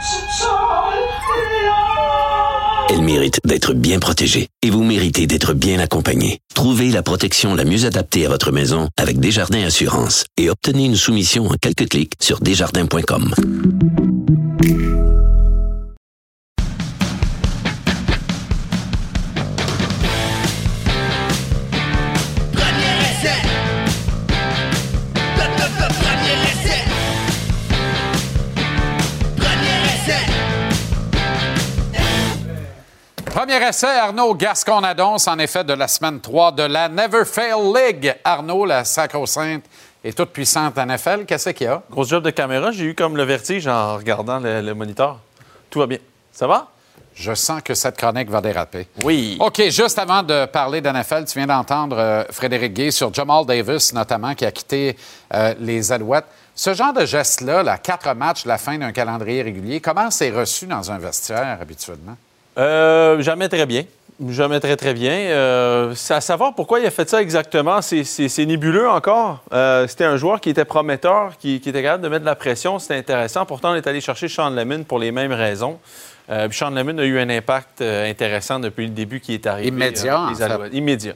Elle 2.93 3.03
mérite 3.03 3.39
d'être 3.45 3.73
bien 3.73 3.99
protégée 3.99 4.49
et 4.61 4.69
vous 4.69 4.83
méritez 4.83 5.25
d'être 5.25 5.53
bien 5.53 5.79
accompagné. 5.79 6.39
Trouvez 6.53 6.89
la 6.89 7.01
protection 7.01 7.55
la 7.55 7.63
mieux 7.63 7.85
adaptée 7.85 8.25
à 8.25 8.29
votre 8.29 8.51
maison 8.51 8.89
avec 8.97 9.17
Desjardins 9.17 9.63
Assurance 9.63 10.25
et 10.35 10.49
obtenez 10.49 10.87
une 10.87 10.97
soumission 10.97 11.47
en 11.47 11.53
quelques 11.53 11.87
clics 11.87 12.15
sur 12.19 12.41
desjardins.com. 12.41 13.33
Premier 33.51 33.67
essai, 33.67 33.99
Arnaud 33.99 34.33
Gascon-Adonce, 34.33 35.27
en 35.27 35.37
effet, 35.37 35.65
de 35.65 35.73
la 35.73 35.89
semaine 35.89 36.21
3 36.21 36.53
de 36.53 36.63
la 36.63 36.87
Never 36.87 37.25
Fail 37.25 37.55
League. 37.75 38.15
Arnaud, 38.23 38.63
la 38.63 38.85
sacro-sainte 38.85 39.65
et 40.05 40.13
toute 40.13 40.29
puissante 40.29 40.77
NFL, 40.77 41.25
qu'est-ce 41.25 41.49
qu'il 41.49 41.67
y 41.67 41.69
a? 41.69 41.83
Gros 41.91 42.05
job 42.05 42.23
de 42.23 42.29
caméra, 42.29 42.71
j'ai 42.71 42.85
eu 42.85 42.95
comme 42.95 43.17
le 43.17 43.23
vertige 43.23 43.67
en 43.67 43.97
regardant 43.97 44.39
le, 44.39 44.61
le 44.61 44.73
moniteur. 44.73 45.19
Tout 45.69 45.79
va 45.79 45.87
bien. 45.87 45.97
Ça 46.31 46.47
va? 46.47 46.69
Je 47.13 47.33
sens 47.33 47.61
que 47.61 47.73
cette 47.73 47.97
chronique 47.97 48.29
va 48.29 48.39
déraper. 48.39 48.87
Oui. 49.03 49.35
OK, 49.41 49.61
juste 49.69 49.99
avant 49.99 50.23
de 50.23 50.45
parler 50.45 50.79
d'NFL, 50.79 51.25
tu 51.25 51.37
viens 51.37 51.47
d'entendre 51.47 51.97
euh, 51.99 52.23
Frédéric 52.31 52.73
Gay 52.73 52.91
sur 52.91 53.13
Jamal 53.13 53.45
Davis, 53.45 53.91
notamment, 53.91 54.33
qui 54.33 54.45
a 54.45 54.51
quitté 54.53 54.95
euh, 55.33 55.53
les 55.59 55.91
Alouettes. 55.91 56.27
Ce 56.55 56.73
genre 56.73 56.93
de 56.93 57.05
geste-là, 57.05 57.63
là, 57.63 57.77
quatre 57.77 58.13
matchs, 58.15 58.45
la 58.45 58.57
fin 58.57 58.77
d'un 58.77 58.93
calendrier 58.93 59.41
régulier, 59.41 59.81
comment 59.81 60.09
c'est 60.09 60.29
reçu 60.29 60.67
dans 60.67 60.89
un 60.89 60.99
vestiaire 60.99 61.57
habituellement? 61.59 62.15
Euh, 62.57 63.21
jamais 63.21 63.49
très 63.49 63.65
bien. 63.65 63.83
Jamais 64.29 64.59
très, 64.59 64.75
très 64.75 64.93
bien. 64.93 65.13
Euh, 65.13 65.95
à 66.09 66.21
savoir 66.21 66.53
pourquoi 66.53 66.79
il 66.79 66.85
a 66.85 66.91
fait 66.91 67.09
ça 67.09 67.21
exactement, 67.23 67.81
c'est- 67.81 68.45
nébuleux 68.45 68.87
encore. 68.87 69.43
Euh, 69.51 69.87
C'était 69.87 70.03
un 70.03 70.15
joueur 70.15 70.39
qui 70.39 70.51
était 70.51 70.65
prometteur, 70.65 71.37
qui, 71.39 71.59
qui 71.59 71.69
était 71.69 71.81
capable 71.81 72.03
de 72.03 72.09
mettre 72.09 72.21
de 72.21 72.29
la 72.29 72.35
pression. 72.35 72.77
C'était 72.77 72.97
intéressant. 72.97 73.45
Pourtant, 73.47 73.71
on 73.71 73.75
est 73.75 73.87
allé 73.87 73.99
chercher 73.99 74.27
Sean 74.27 74.51
Lemon 74.51 74.83
pour 74.83 74.99
les 74.99 75.11
mêmes 75.11 75.33
raisons. 75.33 75.79
Euh, 76.29 76.47
Sean 76.51 76.69
Lemon 76.69 76.99
a 76.99 77.03
eu 77.03 77.17
un 77.19 77.29
impact 77.29 77.81
euh, 77.81 78.07
intéressant 78.09 78.59
depuis 78.59 78.85
le 78.85 78.91
début 78.91 79.21
qui 79.21 79.33
est 79.33 79.47
arrivé. 79.47 79.69
Immédiat, 79.69 80.21
en 80.21 80.35
fait. 80.35 80.69
Immédiat. 80.71 81.13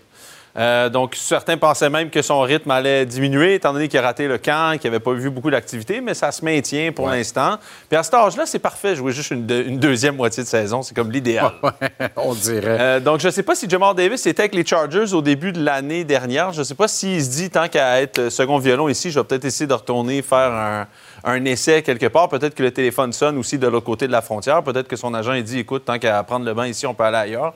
Euh, 0.58 0.88
donc, 0.90 1.16
certains 1.16 1.58
pensaient 1.58 1.90
même 1.90 2.10
que 2.10 2.22
son 2.22 2.40
rythme 2.42 2.72
allait 2.72 3.06
diminuer, 3.06 3.56
étant 3.56 3.74
donné 3.74 3.88
qu'il 3.90 4.00
a 4.00 4.04
raté 4.04 4.28
le 4.28 4.38
camp, 4.38 4.78
qu'il 4.80 4.90
n'avait 4.90 5.02
pas 5.04 5.12
vu 5.12 5.30
beaucoup 5.30 5.52
d'activité, 5.52 6.00
mais 6.00 6.14
ça 6.14 6.32
se 6.32 6.46
maintient 6.46 6.92
pour 6.94 7.10
l'instant. 7.10 7.58
Puis 7.90 7.98
à 7.98 8.04
cet 8.04 8.14
âge-là, 8.14 8.46
c'est 8.46 8.60
parfait, 8.60 8.96
jouer 8.96 9.12
juste 9.12 9.32
une, 9.32 9.46
deux- 9.46 9.66
une 9.68 9.80
deuxième 9.80 10.16
moitié 10.16 10.44
de 10.44 10.48
saison. 10.48 10.82
C'est 10.82 10.96
comme 10.96 11.12
l'idéal. 11.12 11.52
On 12.16 12.34
dirait. 12.34 12.78
Euh, 12.80 13.00
donc, 13.02 13.20
je 13.20 13.28
ne 13.28 13.32
sais 13.32 13.44
pas 13.44 13.54
si 13.56 13.70
Jamal 13.70 13.94
Davis 13.96 14.26
était 14.26 14.44
avec 14.44 14.56
les 14.56 14.66
Chargers 14.66 15.14
au 15.14 15.22
début 15.22 15.52
de 15.52 15.62
l'année 15.64 16.04
dernière. 16.06 16.54
Je 16.54 16.60
ne 16.60 16.64
sais 16.64 16.76
pas 16.76 16.88
s'il 16.88 17.22
se 17.24 17.30
dit, 17.30 17.50
tant 17.50 17.68
qu'à 17.68 18.02
être 18.02 18.30
second 18.30 18.58
violon 18.58 18.88
ici, 18.88 19.12
je 19.12 19.20
vais 19.20 19.26
peut-être 19.26 19.46
essayer 19.46 19.68
de 19.68 19.74
retourner 19.74 20.22
faire 20.22 20.52
un, 20.54 20.88
un 21.26 21.44
essai 21.46 21.82
quelque 21.82 22.06
part. 22.08 22.30
Peut-être 22.30 22.56
que 22.56 22.64
le 22.64 22.72
téléphone 22.72 23.12
sonne 23.12 23.38
aussi 23.38 23.58
de 23.58 23.68
l'autre 23.68 23.86
côté 23.86 24.08
de 24.08 24.12
la 24.14 24.22
frontière. 24.22 24.64
Peut-être 24.64 24.88
que 24.88 24.96
son 24.96 25.14
agent 25.14 25.34
il 25.34 25.44
dit, 25.44 25.60
écoute, 25.60 25.84
tant 25.86 26.00
qu'à 26.00 26.24
prendre 26.24 26.46
le 26.46 26.54
banc 26.54 26.64
ici, 26.64 26.88
on 26.88 26.94
peut 26.94 27.04
aller 27.04 27.18
ailleurs. 27.18 27.54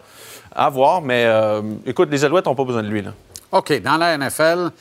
À 0.56 0.70
voir, 0.70 1.02
mais 1.02 1.26
euh, 1.26 1.62
écoute, 1.86 2.10
les 2.12 2.24
Alouettes 2.26 2.46
n'ont 2.46 2.56
pas 2.56 2.64
besoin 2.64 2.84
de 2.84 2.88
lui. 2.88 3.02
Là. 3.02 3.12
OK, 3.52 3.82
dans 3.82 3.98
la 3.98 4.18
NFL, 4.18 4.72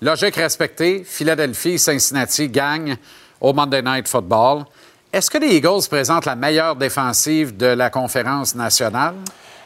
logique 0.00 0.36
respectée, 0.36 1.04
Philadelphie, 1.04 1.78
Cincinnati 1.78 2.48
gagnent 2.48 2.96
au 3.40 3.52
Monday 3.52 3.82
Night 3.82 4.08
Football. 4.08 4.64
Est-ce 5.12 5.30
que 5.30 5.38
les 5.38 5.56
Eagles 5.56 5.86
présentent 5.90 6.24
la 6.24 6.36
meilleure 6.36 6.76
défensive 6.76 7.56
de 7.56 7.66
la 7.66 7.90
conférence 7.90 8.54
nationale? 8.54 9.14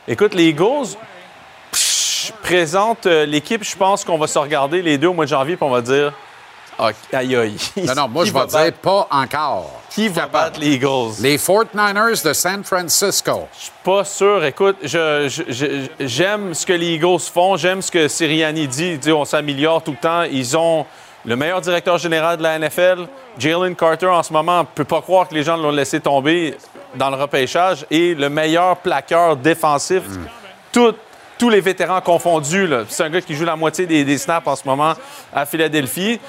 Écoute, 0.08 0.34
les 0.34 0.48
Eagles 0.48 0.96
psh, 1.72 2.32
présentent 2.42 3.06
euh, 3.06 3.26
l'équipe. 3.26 3.62
Je 3.62 3.76
pense 3.76 4.04
qu'on 4.04 4.18
va 4.18 4.26
se 4.26 4.38
regarder 4.38 4.82
les 4.82 4.98
deux 4.98 5.08
au 5.08 5.14
mois 5.14 5.24
de 5.24 5.30
janvier 5.30 5.56
puis 5.56 5.66
on 5.66 5.70
va 5.70 5.82
dire 5.82 6.12
aïe 7.12 7.36
aïe. 7.36 7.56
Non, 7.84 7.94
non, 7.94 8.08
moi, 8.08 8.24
je 8.26 8.32
vais 8.32 8.38
va 8.38 8.46
dire 8.46 8.72
pas 8.74 9.06
encore. 9.10 9.82
Qui 9.96 10.08
va 10.08 10.26
battre 10.26 10.60
les 10.60 10.74
Eagles? 10.74 11.14
Les 11.22 11.38
49ers 11.38 12.22
de 12.22 12.32
San 12.34 12.62
Francisco. 12.62 13.48
Je 13.58 13.62
suis 13.62 13.72
pas 13.82 14.04
sûr. 14.04 14.44
Écoute, 14.44 14.76
je- 14.82 15.26
je- 15.26 15.50
je- 15.50 16.06
j'aime 16.06 16.52
ce 16.52 16.66
que 16.66 16.74
les 16.74 16.96
Eagles 16.96 17.18
font. 17.32 17.56
J'aime 17.56 17.80
ce 17.80 17.90
que 17.90 18.06
Sirianni 18.06 18.68
dit. 18.68 18.90
Il 18.92 18.98
dit 18.98 19.10
on 19.12 19.24
s'améliore 19.24 19.82
tout 19.82 19.92
le 19.92 19.96
temps. 19.96 20.24
Ils 20.24 20.54
ont 20.54 20.84
le 21.24 21.34
meilleur 21.34 21.62
directeur 21.62 21.96
général 21.96 22.36
de 22.36 22.42
la 22.42 22.56
NFL. 22.58 23.06
Jalen 23.38 23.74
Carter, 23.74 24.08
en 24.08 24.22
ce 24.22 24.34
moment, 24.34 24.60
ne 24.60 24.66
peut 24.66 24.84
pas 24.84 25.00
croire 25.00 25.28
que 25.28 25.34
les 25.34 25.42
gens 25.42 25.56
l'ont 25.56 25.70
laissé 25.70 25.98
tomber 25.98 26.54
dans 26.94 27.08
le 27.08 27.16
repêchage. 27.16 27.86
Et 27.90 28.14
le 28.14 28.28
meilleur 28.28 28.76
plaqueur 28.76 29.34
défensif. 29.34 30.02
Tout- 30.72 30.92
tous 31.38 31.48
les 31.50 31.60
vétérans 31.62 32.02
confondus. 32.02 32.68
C'est 32.88 33.04
un 33.04 33.10
gars 33.10 33.20
qui 33.22 33.34
joue 33.34 33.44
la 33.46 33.56
moitié 33.56 33.86
des, 33.86 34.04
des 34.04 34.18
snaps 34.18 34.46
en 34.46 34.56
ce 34.56 34.62
moment 34.66 34.92
à 35.34 35.46
Philadelphie. 35.46 36.20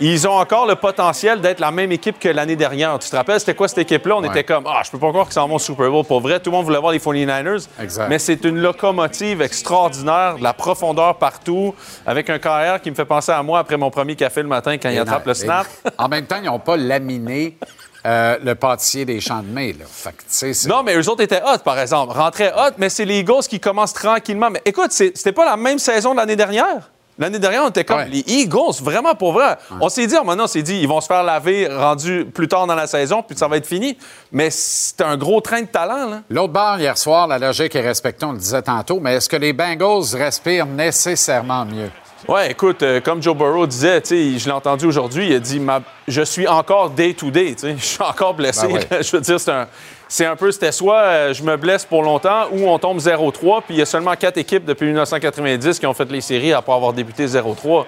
Ils 0.00 0.26
ont 0.26 0.32
encore 0.32 0.66
le 0.66 0.74
potentiel 0.74 1.40
d'être 1.40 1.60
la 1.60 1.70
même 1.70 1.92
équipe 1.92 2.18
que 2.18 2.28
l'année 2.28 2.56
dernière. 2.56 2.98
Tu 2.98 3.08
te 3.08 3.16
rappelles, 3.16 3.38
c'était 3.40 3.54
quoi 3.54 3.68
cette 3.68 3.78
équipe-là? 3.78 4.16
On 4.16 4.22
Ouais. 4.22 4.28
était 4.28 4.42
comme, 4.44 4.64
ah, 4.66 4.82
je 4.84 4.90
peux 4.90 4.98
pas 4.98 5.08
croire 5.10 5.24
qu'ils 5.26 5.34
s'en 5.34 5.46
vont 5.46 5.54
au 5.54 5.58
Super 5.60 5.88
Bowl. 5.90 6.04
Pour 6.04 6.20
vrai, 6.20 6.40
tout 6.40 6.50
le 6.50 6.56
monde 6.56 6.64
voulait 6.64 6.78
voir 6.80 6.92
les 6.92 6.98
49ers. 6.98 7.68
Exact. 7.80 8.08
Mais 8.08 8.18
c'est 8.18 8.44
une 8.44 8.58
locomotive 8.60 9.40
extraordinaire, 9.40 10.36
de 10.38 10.42
la 10.42 10.52
profondeur 10.52 11.16
partout, 11.16 11.74
avec 12.06 12.28
un 12.28 12.38
carrière 12.38 12.80
qui 12.82 12.90
me 12.90 12.94
fait 12.96 13.04
penser 13.04 13.32
à 13.32 13.42
moi 13.42 13.60
après 13.60 13.76
mon 13.76 13.90
premier 13.90 14.16
café 14.16 14.42
le 14.42 14.48
matin 14.48 14.76
quand 14.78 14.88
il 14.90 14.96
Et 14.96 14.98
attrape 14.98 15.24
non, 15.26 15.30
le 15.30 15.34
snap. 15.34 15.66
et- 15.84 15.88
En 15.98 16.08
même 16.08 16.26
temps, 16.26 16.36
ils 16.42 16.46
n'ont 16.46 16.58
pas 16.58 16.76
laminé 16.76 17.56
euh, 18.06 18.36
le 18.42 18.54
pâtissier 18.54 19.04
des 19.04 19.20
champs 19.20 19.40
de 19.42 19.48
mai. 19.48 19.72
Là. 19.78 19.84
Fait 19.90 20.10
que, 20.12 20.68
Non, 20.68 20.82
mais 20.82 20.94
eux 20.96 21.08
autres 21.08 21.22
étaient 21.22 21.40
hot, 21.42 21.58
par 21.64 21.78
exemple. 21.78 22.12
Rentraient 22.12 22.52
hot, 22.54 22.72
mais 22.78 22.88
c'est 22.90 23.04
les 23.04 23.20
Eagles 23.20 23.44
qui 23.48 23.60
commencent 23.60 23.94
tranquillement. 23.94 24.50
Mais 24.50 24.60
écoute, 24.64 24.90
c'était 24.92 25.32
pas 25.32 25.46
la 25.46 25.56
même 25.56 25.78
saison 25.78 26.12
de 26.12 26.18
l'année 26.18 26.36
dernière? 26.36 26.90
L'année 27.18 27.38
dernière, 27.38 27.62
on 27.64 27.68
était 27.68 27.84
comme 27.84 27.98
Ouais. 27.98 28.08
les 28.10 28.24
Eagles, 28.26 28.82
vraiment 28.82 29.14
pour 29.14 29.32
vrai. 29.32 29.56
On 29.80 29.88
s'est 29.88 30.06
dit, 30.06 30.16
oh, 30.20 30.24
maintenant, 30.24 30.44
on 30.44 30.48
s'est 30.48 30.62
dit, 30.62 30.80
ils 30.80 30.88
vont 30.88 31.00
se 31.00 31.06
faire 31.06 31.22
laver 31.22 31.68
rendu 31.68 32.24
plus 32.32 32.48
tard 32.48 32.66
dans 32.66 32.74
la 32.74 32.86
saison, 32.88 33.22
puis 33.22 33.36
ça 33.38 33.46
va 33.46 33.56
être 33.56 33.66
fini. 33.66 33.96
Mais 34.32 34.48
c'est 34.50 35.00
un 35.00 35.16
gros 35.16 35.40
train 35.40 35.62
de 35.62 35.66
talent, 35.68 36.08
là. 36.10 36.20
L'autre 36.28 36.52
barre, 36.52 36.80
hier 36.80 36.98
soir, 36.98 37.28
la 37.28 37.38
logique 37.38 37.76
est 37.76 37.80
respectée, 37.80 38.26
on 38.26 38.32
le 38.32 38.38
disait 38.38 38.62
tantôt, 38.62 38.98
mais 39.00 39.14
est-ce 39.14 39.28
que 39.28 39.36
les 39.36 39.52
Bengals 39.52 40.14
respirent 40.14 40.66
nécessairement 40.66 41.64
mieux? 41.64 41.90
Ouais, 42.26 42.50
écoute, 42.52 42.82
euh, 42.82 43.00
comme 43.02 43.22
Joe 43.22 43.36
Burrow 43.36 43.66
disait, 43.66 44.00
tu 44.00 44.08
sais, 44.32 44.38
je 44.38 44.46
l'ai 44.46 44.52
entendu 44.52 44.86
aujourd'hui, 44.86 45.28
il 45.28 45.34
a 45.36 45.38
dit 45.40 45.60
Ma- 45.60 45.82
Je 46.08 46.22
suis 46.22 46.48
encore 46.48 46.88
day-to-day, 46.88 47.54
tu 47.54 47.58
sais, 47.60 47.76
je 47.78 47.84
suis 47.84 48.02
encore 48.02 48.32
blessé. 48.32 48.66
Ben 48.66 48.74
ouais. 48.74 49.02
je 49.02 49.10
veux 49.14 49.20
dire, 49.20 49.38
c'est 49.38 49.50
un, 49.52 49.68
c'est 50.08 50.26
un 50.26 50.36
peu, 50.36 50.52
c'était 50.52 50.72
soit 50.72 51.00
euh, 51.00 51.34
je 51.34 51.42
me 51.42 51.56
blesse 51.56 51.84
pour 51.84 52.02
longtemps 52.02 52.46
ou 52.52 52.68
on 52.68 52.78
tombe 52.78 52.98
0-3, 52.98 53.62
puis 53.62 53.74
il 53.74 53.78
y 53.78 53.82
a 53.82 53.86
seulement 53.86 54.14
quatre 54.14 54.38
équipes 54.38 54.64
depuis 54.64 54.86
1990 54.86 55.78
qui 55.78 55.86
ont 55.86 55.94
fait 55.94 56.10
les 56.10 56.20
séries 56.20 56.52
après 56.52 56.72
avoir 56.72 56.92
débuté 56.92 57.26
0-3. 57.26 57.84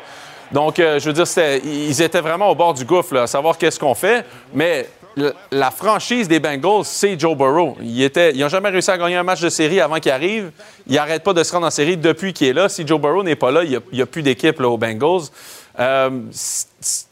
Donc, 0.53 0.79
euh, 0.79 0.99
je 0.99 1.11
veux 1.11 1.13
dire, 1.13 1.27
ils 1.65 2.01
étaient 2.03 2.21
vraiment 2.21 2.51
au 2.51 2.55
bord 2.55 2.75
du 2.75 2.85
gouffre, 2.85 3.17
à 3.17 3.27
savoir 3.27 3.59
qu'est-ce 3.59 3.81
qu'on 3.81 3.95
fait. 3.95 4.25
Mais 4.55 4.87
la 5.51 5.71
franchise 5.71 6.29
des 6.29 6.41
Bengals, 6.41 6.85
c'est 6.85 7.19
Joe 7.19 7.37
Burrow. 7.37 7.77
Ils 7.81 8.11
n'ont 8.37 8.49
jamais 8.49 8.69
réussi 8.69 8.91
à 8.91 8.99
gagner 8.99 9.17
un 9.17 9.23
match 9.23 9.41
de 9.41 9.49
série 9.49 9.81
avant 9.81 9.97
qu'il 9.97 10.13
arrive. 10.13 10.51
Il 10.87 10.95
n'arrête 10.95 11.23
pas 11.23 11.33
de 11.33 11.43
se 11.43 11.53
rendre 11.53 11.67
en 11.67 11.71
série 11.71 11.97
depuis 11.97 12.33
qu'il 12.33 12.49
est 12.49 12.53
là. 12.53 12.69
Si 12.69 12.87
Joe 12.87 13.01
Burrow 13.01 13.23
n'est 13.23 13.37
pas 13.37 13.51
là, 13.51 13.65
il 13.65 13.81
n'y 13.93 14.03
a, 14.03 14.07
plus 14.07 14.23
d'équipe 14.23 14.61
aux 14.61 14.77
Bengals. 14.77 15.23
Euh, 15.79 16.11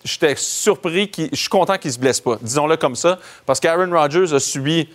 J'étais 0.05 0.35
surpris, 0.37 1.11
je 1.33 1.37
suis 1.37 1.49
content 1.49 1.77
qu'il 1.79 1.89
ne 1.89 1.95
se 1.95 1.99
blesse 1.99 2.21
pas, 2.21 2.39
disons-le 2.41 2.77
comme 2.77 2.95
ça, 2.97 3.19
parce 3.45 3.59
qu'Aaron 3.61 3.91
Rodgers 3.91 4.33
a 4.33 4.41
subi 4.41 4.89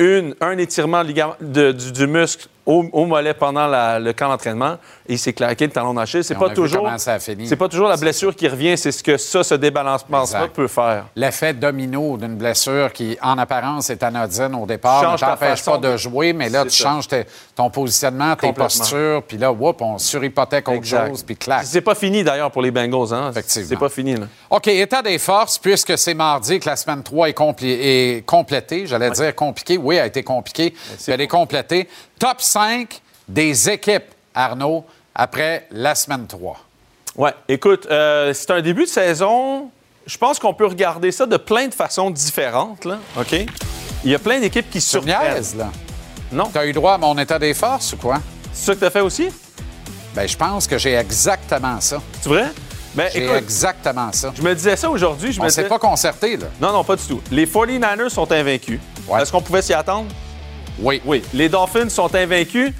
un 0.00 0.58
étirement 0.58 1.04
de- 1.40 1.72
du 1.72 2.06
muscle 2.06 2.48
au, 2.64 2.84
au 2.92 3.06
mollet 3.06 3.34
pendant 3.34 3.66
la- 3.66 3.98
le 3.98 4.12
camp 4.12 4.28
d'entraînement 4.28 4.76
et 5.08 5.14
il 5.14 5.18
s'est 5.18 5.32
claqué 5.32 5.66
le 5.66 5.72
talon 5.72 5.94
d'Achille. 5.94 6.22
C'est 6.22 6.34
pas 6.34 6.48
toujours. 6.54 6.82
C'est 7.48 7.56
pas 7.56 7.68
toujours 7.68 7.88
la 7.88 7.96
blessure 7.96 8.34
qui 8.36 8.46
revient, 8.48 8.78
c'est 8.78 8.92
ce 8.92 9.02
que 9.02 9.16
ça, 9.16 9.42
ce 9.42 9.54
débalancement-là 9.54 10.48
peut 10.48 10.68
faire. 10.68 11.06
L'effet 11.16 11.52
domino 11.54 12.16
d'une 12.16 12.36
blessure 12.36 12.92
qui, 12.92 13.16
en 13.20 13.36
apparence, 13.38 13.90
est 13.90 14.02
anodine 14.02 14.54
au 14.54 14.66
départ, 14.66 15.00
ne 15.12 15.16
t'empêche 15.18 15.64
pas 15.64 15.78
de 15.78 15.96
jouer, 15.96 16.32
mais 16.32 16.48
là, 16.48 16.64
tu 16.64 16.70
ça. 16.70 16.84
changes 16.84 17.08
ton 17.56 17.68
positionnement, 17.70 18.36
tes 18.36 18.52
postures, 18.52 19.22
puis 19.24 19.38
là, 19.38 19.50
whoop, 19.52 19.82
on 19.82 19.98
surhypothèque 19.98 20.68
autre 20.68 20.84
chose, 21.08 21.22
puis 21.22 21.36
clac. 21.36 21.64
C'est 21.64 21.80
pas 21.80 21.94
fini 21.94 22.22
d'ailleurs 22.24 22.50
pour 22.50 22.62
les 22.62 22.70
Bengals, 22.70 23.12
hein? 23.12 23.30
Effectivement. 23.30 23.68
C'est 23.68 23.76
pas 23.76 23.88
fini, 23.88 24.14
là. 24.16 24.26
OK, 24.50 24.68
état 24.68 25.02
des 25.02 25.18
forces, 25.18 25.58
puisque 25.58 25.98
c'est 25.98 26.14
mardi 26.14 26.60
que 26.60 26.68
la 26.68 26.76
semaine 26.76 27.02
3 27.02 27.28
est, 27.28 27.36
compli- 27.38 27.78
est 27.80 28.24
complétée. 28.26 28.86
J'allais 28.86 29.10
dire 29.10 29.34
compliquée. 29.34 29.78
Oui, 29.78 29.96
elle 29.96 30.02
a 30.02 30.06
été 30.06 30.22
compliquée. 30.22 30.74
Elle 31.08 31.20
est 31.20 31.26
complétée. 31.28 31.88
Top 32.22 32.40
5 32.40 33.02
des 33.26 33.68
équipes, 33.68 34.04
Arnaud, 34.32 34.84
après 35.12 35.66
la 35.72 35.96
semaine 35.96 36.28
3. 36.28 36.56
Ouais, 37.16 37.34
écoute, 37.48 37.88
euh, 37.90 38.32
c'est 38.32 38.52
un 38.52 38.60
début 38.62 38.84
de 38.84 38.88
saison. 38.88 39.68
Je 40.06 40.16
pense 40.18 40.38
qu'on 40.38 40.54
peut 40.54 40.66
regarder 40.68 41.10
ça 41.10 41.26
de 41.26 41.36
plein 41.36 41.66
de 41.66 41.74
façons 41.74 42.10
différentes, 42.12 42.84
là. 42.84 42.98
OK? 43.18 43.32
Il 44.04 44.10
y 44.12 44.14
a 44.14 44.20
plein 44.20 44.38
d'équipes 44.38 44.70
qui 44.70 44.80
surprennent. 44.80 45.42
là. 45.58 45.72
Non. 46.30 46.44
Tu 46.52 46.58
as 46.58 46.66
eu 46.66 46.72
droit 46.72 46.92
à 46.92 46.98
mon 46.98 47.18
état 47.18 47.40
des 47.40 47.54
forces 47.54 47.94
ou 47.94 47.96
quoi? 47.96 48.20
C'est 48.52 48.66
ça 48.66 48.74
que 48.74 48.78
tu 48.78 48.84
as 48.84 48.90
fait 48.90 49.00
aussi? 49.00 49.28
Ben, 50.14 50.28
je 50.28 50.36
pense 50.36 50.68
que 50.68 50.78
j'ai 50.78 50.94
exactement 50.94 51.80
ça. 51.80 52.00
C'est 52.20 52.28
vrai? 52.28 52.52
Ben, 52.94 53.10
J'ai 53.12 53.24
écoute, 53.24 53.36
exactement 53.38 54.12
ça. 54.12 54.32
je 54.32 54.42
me 54.42 54.54
disais 54.54 54.76
ça 54.76 54.88
aujourd'hui. 54.88 55.32
Je 55.32 55.40
On 55.40 55.44
me 55.44 55.48
s'est 55.48 55.62
disais... 55.62 55.68
pas 55.68 55.80
concerté, 55.80 56.36
là. 56.36 56.46
Non, 56.60 56.70
non, 56.72 56.84
pas 56.84 56.94
du 56.94 57.02
tout. 57.02 57.20
Les 57.32 57.46
49ers 57.46 58.10
sont 58.10 58.30
invaincus. 58.30 58.78
Ouais. 59.08 59.20
Est-ce 59.20 59.32
qu'on 59.32 59.42
pouvait 59.42 59.62
s'y 59.62 59.74
attendre? 59.74 60.06
Oui. 60.82 61.00
Oui. 61.04 61.22
Les 61.32 61.48
Dolphins 61.48 61.88
sont 61.88 62.14
invaincus. 62.14 62.72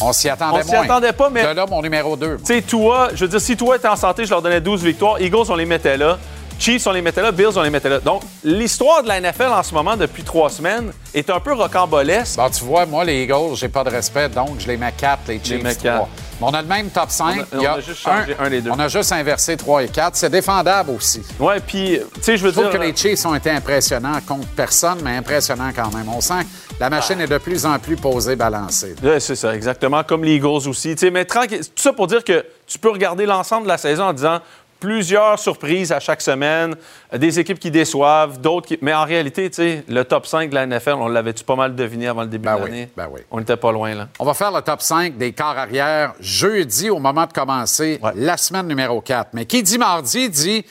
On 0.00 0.12
s'y 0.12 0.28
attendait 0.28 0.60
On 0.60 0.62
s'y 0.66 0.72
moins. 0.74 0.84
attendait 0.84 1.12
pas, 1.12 1.30
mais- 1.30 1.42
De 1.42 1.48
là, 1.54 1.66
mon 1.68 1.80
numéro 1.82 2.16
2. 2.16 2.36
Tu 2.38 2.44
sais, 2.44 2.62
toi, 2.62 3.08
je 3.14 3.24
veux 3.24 3.28
dire, 3.28 3.40
si 3.40 3.56
toi 3.56 3.76
était 3.76 3.88
en 3.88 3.96
santé, 3.96 4.24
je 4.24 4.30
leur 4.30 4.42
donnais 4.42 4.60
12 4.60 4.82
victoires. 4.84 5.20
Eagles, 5.20 5.46
on 5.48 5.56
les 5.56 5.66
mettait 5.66 5.96
là. 5.96 6.18
Chiefs, 6.58 6.86
on 6.86 6.92
les 6.92 7.02
mettait 7.02 7.20
là. 7.20 7.32
Bills, 7.32 7.50
on 7.56 7.62
les 7.62 7.68
mettait 7.70 7.88
là. 7.90 7.98
Donc, 8.00 8.22
l'histoire 8.42 9.02
de 9.02 9.08
la 9.08 9.20
NFL 9.20 9.48
en 9.52 9.62
ce 9.62 9.74
moment, 9.74 9.94
depuis 9.96 10.22
trois 10.22 10.48
semaines, 10.48 10.90
est 11.14 11.28
un 11.28 11.38
peu 11.38 11.52
rocambolesque. 11.52 12.36
Bon, 12.38 12.48
tu 12.48 12.64
vois, 12.64 12.86
moi, 12.86 13.04
les 13.04 13.24
Eagles, 13.24 13.54
j'ai 13.56 13.68
pas 13.68 13.84
de 13.84 13.90
respect, 13.90 14.28
donc 14.30 14.58
je 14.58 14.66
les 14.66 14.76
mets 14.78 14.92
4, 14.96 15.20
les 15.28 15.40
Chiefs 15.42 15.62
mets 15.62 15.74
3. 15.74 16.08
On 16.40 16.52
a 16.52 16.62
le 16.62 16.68
même 16.68 16.90
top 16.90 17.10
5. 17.10 17.46
On 17.52 17.58
a- 17.58 17.60
on 17.60 17.64
a 17.76 17.80
juste 17.80 18.00
changé 18.00 18.36
un 18.38 18.50
des 18.50 18.60
deux. 18.60 18.70
On 18.70 18.78
a 18.78 18.88
juste 18.88 19.12
inversé 19.12 19.56
3 19.56 19.82
et 19.84 19.88
4. 19.88 20.16
C'est 20.16 20.30
défendable 20.30 20.90
aussi. 20.90 21.22
Ouais, 21.40 21.60
puis, 21.60 21.98
tu 22.14 22.22
sais, 22.22 22.36
je 22.36 22.42
veux 22.42 22.50
Je 22.50 22.54
trouve 22.60 22.70
dire. 22.70 22.78
que 22.80 22.84
les 22.84 22.94
Chiefs 22.94 23.24
ont 23.26 23.34
été 23.34 23.50
impressionnants 23.50 24.20
contre 24.26 24.46
personne, 24.48 24.98
mais 25.02 25.16
impressionnants 25.16 25.70
quand 25.74 25.92
même. 25.94 26.08
On 26.08 26.20
sent 26.20 26.42
que 26.44 26.74
la 26.80 26.90
machine 26.90 27.20
est 27.20 27.26
de 27.26 27.38
plus 27.38 27.64
en 27.64 27.78
plus 27.78 27.96
posée, 27.96 28.36
balancée. 28.36 28.94
Ouais, 29.02 29.20
c'est 29.20 29.36
ça, 29.36 29.54
exactement. 29.54 30.02
Comme 30.04 30.24
les 30.24 30.34
Eagles 30.36 30.46
aussi. 30.68 30.94
Tu 30.94 30.98
sais, 31.06 31.10
mais 31.10 31.24
tranquille, 31.24 31.60
tout 31.60 31.82
ça 31.82 31.92
pour 31.92 32.06
dire 32.06 32.22
que 32.22 32.44
tu 32.66 32.78
peux 32.78 32.90
regarder 32.90 33.26
l'ensemble 33.26 33.64
de 33.64 33.68
la 33.68 33.78
saison 33.78 34.04
en 34.04 34.12
disant 34.12 34.40
plusieurs 34.80 35.38
surprises 35.38 35.92
à 35.92 36.00
chaque 36.00 36.20
semaine, 36.20 36.74
des 37.12 37.38
équipes 37.40 37.58
qui 37.58 37.70
déçoivent, 37.70 38.40
d'autres 38.40 38.66
qui. 38.68 38.78
Mais 38.82 38.94
en 38.94 39.04
réalité, 39.04 39.48
tu 39.50 39.56
sais, 39.56 39.84
le 39.88 40.04
top 40.04 40.26
5 40.26 40.50
de 40.50 40.54
la 40.54 40.66
NFL, 40.66 40.94
on 40.98 41.08
l'avait-tu 41.08 41.44
pas 41.44 41.56
mal 41.56 41.74
deviné 41.74 42.08
avant 42.08 42.22
le 42.22 42.28
début 42.28 42.44
Ben 42.44 42.56
de 42.56 42.62
oui, 42.62 42.70
l'année? 42.70 42.90
ben 42.96 43.08
oui. 43.10 43.20
On 43.30 43.38
n'était 43.38 43.56
pas 43.56 43.72
loin, 43.72 43.94
là. 43.94 44.08
On 44.18 44.24
va 44.24 44.34
faire 44.34 44.52
le 44.52 44.60
top 44.62 44.82
5 44.82 45.16
des 45.16 45.32
corps 45.32 45.56
arrière 45.58 46.14
jeudi 46.20 46.90
au 46.90 46.98
moment 46.98 47.26
de 47.26 47.32
commencer 47.32 47.98
Ouais. 48.02 48.12
la 48.14 48.36
semaine 48.36 48.66
numéro 48.66 49.00
4. 49.00 49.30
Mais 49.32 49.46
qui 49.46 49.62
dit 49.62 49.78
mardi 49.78 50.28
dit 50.28 50.64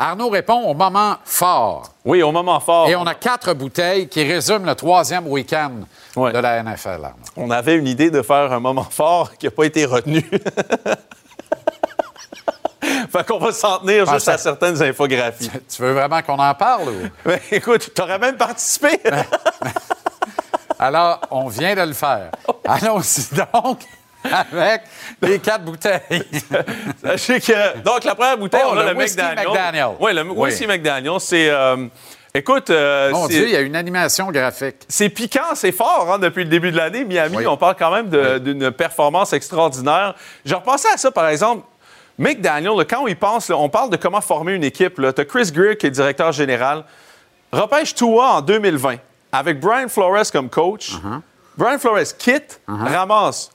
Arnaud 0.00 0.28
répond 0.28 0.62
au 0.64 0.74
moment 0.74 1.16
fort. 1.24 1.92
Oui, 2.04 2.22
au 2.22 2.30
moment 2.30 2.60
fort. 2.60 2.88
Et 2.88 2.94
on 2.94 3.04
a 3.06 3.14
quatre 3.16 3.52
bouteilles 3.54 4.06
qui 4.08 4.22
résument 4.22 4.64
le 4.64 4.74
troisième 4.76 5.26
week-end 5.26 5.72
Ouais. 6.14 6.32
de 6.32 6.38
la 6.38 6.62
NFL. 6.62 6.88
Arnaud. 7.02 7.16
On 7.36 7.50
avait 7.50 7.74
une 7.74 7.88
idée 7.88 8.10
de 8.10 8.22
faire 8.22 8.52
un 8.52 8.60
moment 8.60 8.86
fort 8.88 9.32
qui 9.36 9.46
n'a 9.46 9.50
pas 9.50 9.64
été 9.64 9.84
retenu. 9.84 10.24
fait 13.12 13.26
qu'on 13.26 13.38
va 13.38 13.52
s'en 13.52 13.78
tenir 13.78 14.04
Ah, 14.08 14.14
juste 14.14 14.28
à 14.28 14.38
certaines 14.38 14.82
infographies. 14.82 15.50
Tu 15.68 15.82
veux 15.82 15.92
vraiment 15.92 16.20
qu'on 16.22 16.38
en 16.38 16.54
parle? 16.54 16.88
Ou? 16.88 17.02
Mais 17.26 17.40
écoute, 17.52 17.90
tu 17.94 18.02
aurais 18.02 18.18
même 18.18 18.36
participé. 18.36 19.00
Alors, 20.78 21.20
on 21.30 21.48
vient 21.48 21.74
de 21.74 21.82
le 21.82 21.92
faire. 21.92 22.30
Allons-y 22.66 23.34
donc 23.34 23.80
avec 24.30 24.82
les 25.22 25.38
quatre 25.38 25.64
bouteilles. 25.64 26.00
Sachez 27.04 27.40
que. 27.40 27.78
Donc, 27.78 28.04
la 28.04 28.14
première 28.14 28.38
bouteille, 28.38 28.62
Oh, 28.64 28.70
on 28.74 28.78
a 28.78 28.84
le 28.84 28.94
McDaniel. 28.94 29.46
McDaniel. 29.48 29.88
Oui, 30.00 30.14
le 30.14 30.22
Oui. 30.22 30.34
whisky 30.50 30.66
McDaniel, 30.66 31.18
c'est. 31.20 31.48
euh, 31.50 31.86
écoute, 32.34 32.70
euh, 32.70 33.10
Mon 33.10 33.26
Dieu, 33.26 33.44
il 33.44 33.50
y 33.50 33.56
a 33.56 33.60
une 33.60 33.76
animation 33.76 34.30
graphique. 34.30 34.76
c'est 34.88 35.08
piquant, 35.08 35.54
c'est 35.54 35.72
fort 35.72 36.08
hein, 36.12 36.18
depuis 36.18 36.44
le 36.44 36.50
début 36.50 36.70
de 36.72 36.76
l'année. 36.76 37.04
Miami, 37.04 37.38
Oui. 37.38 37.46
on 37.46 37.56
parle 37.56 37.76
quand 37.78 37.90
même 37.92 38.08
d'une 38.40 38.70
performance 38.70 39.32
extraordinaire. 39.32 40.14
Je 40.44 40.54
repensais 40.54 40.88
à 40.92 40.96
ça, 40.96 41.10
par 41.10 41.28
exemple. 41.28 41.64
McDaniel, 42.18 42.76
là, 42.76 42.84
quand 42.84 43.02
on 43.02 43.06
y 43.06 43.14
pense, 43.14 43.48
là, 43.48 43.56
on 43.56 43.68
parle 43.68 43.90
de 43.90 43.96
comment 43.96 44.20
former 44.20 44.52
une 44.54 44.64
équipe. 44.64 44.94
Tu 44.96 45.06
as 45.06 45.24
Chris 45.24 45.50
Greer, 45.52 45.76
qui 45.76 45.86
est 45.86 45.90
directeur 45.90 46.32
général. 46.32 46.84
Repêche 47.52 47.94
Tua 47.94 48.34
en 48.34 48.40
2020 48.42 48.96
avec 49.32 49.60
Brian 49.60 49.88
Flores 49.88 50.30
comme 50.32 50.48
coach. 50.50 50.92
Uh-huh. 50.94 51.20
Brian 51.56 51.78
Flores 51.78 52.16
quitte, 52.18 52.60
ramasse, 52.66 53.50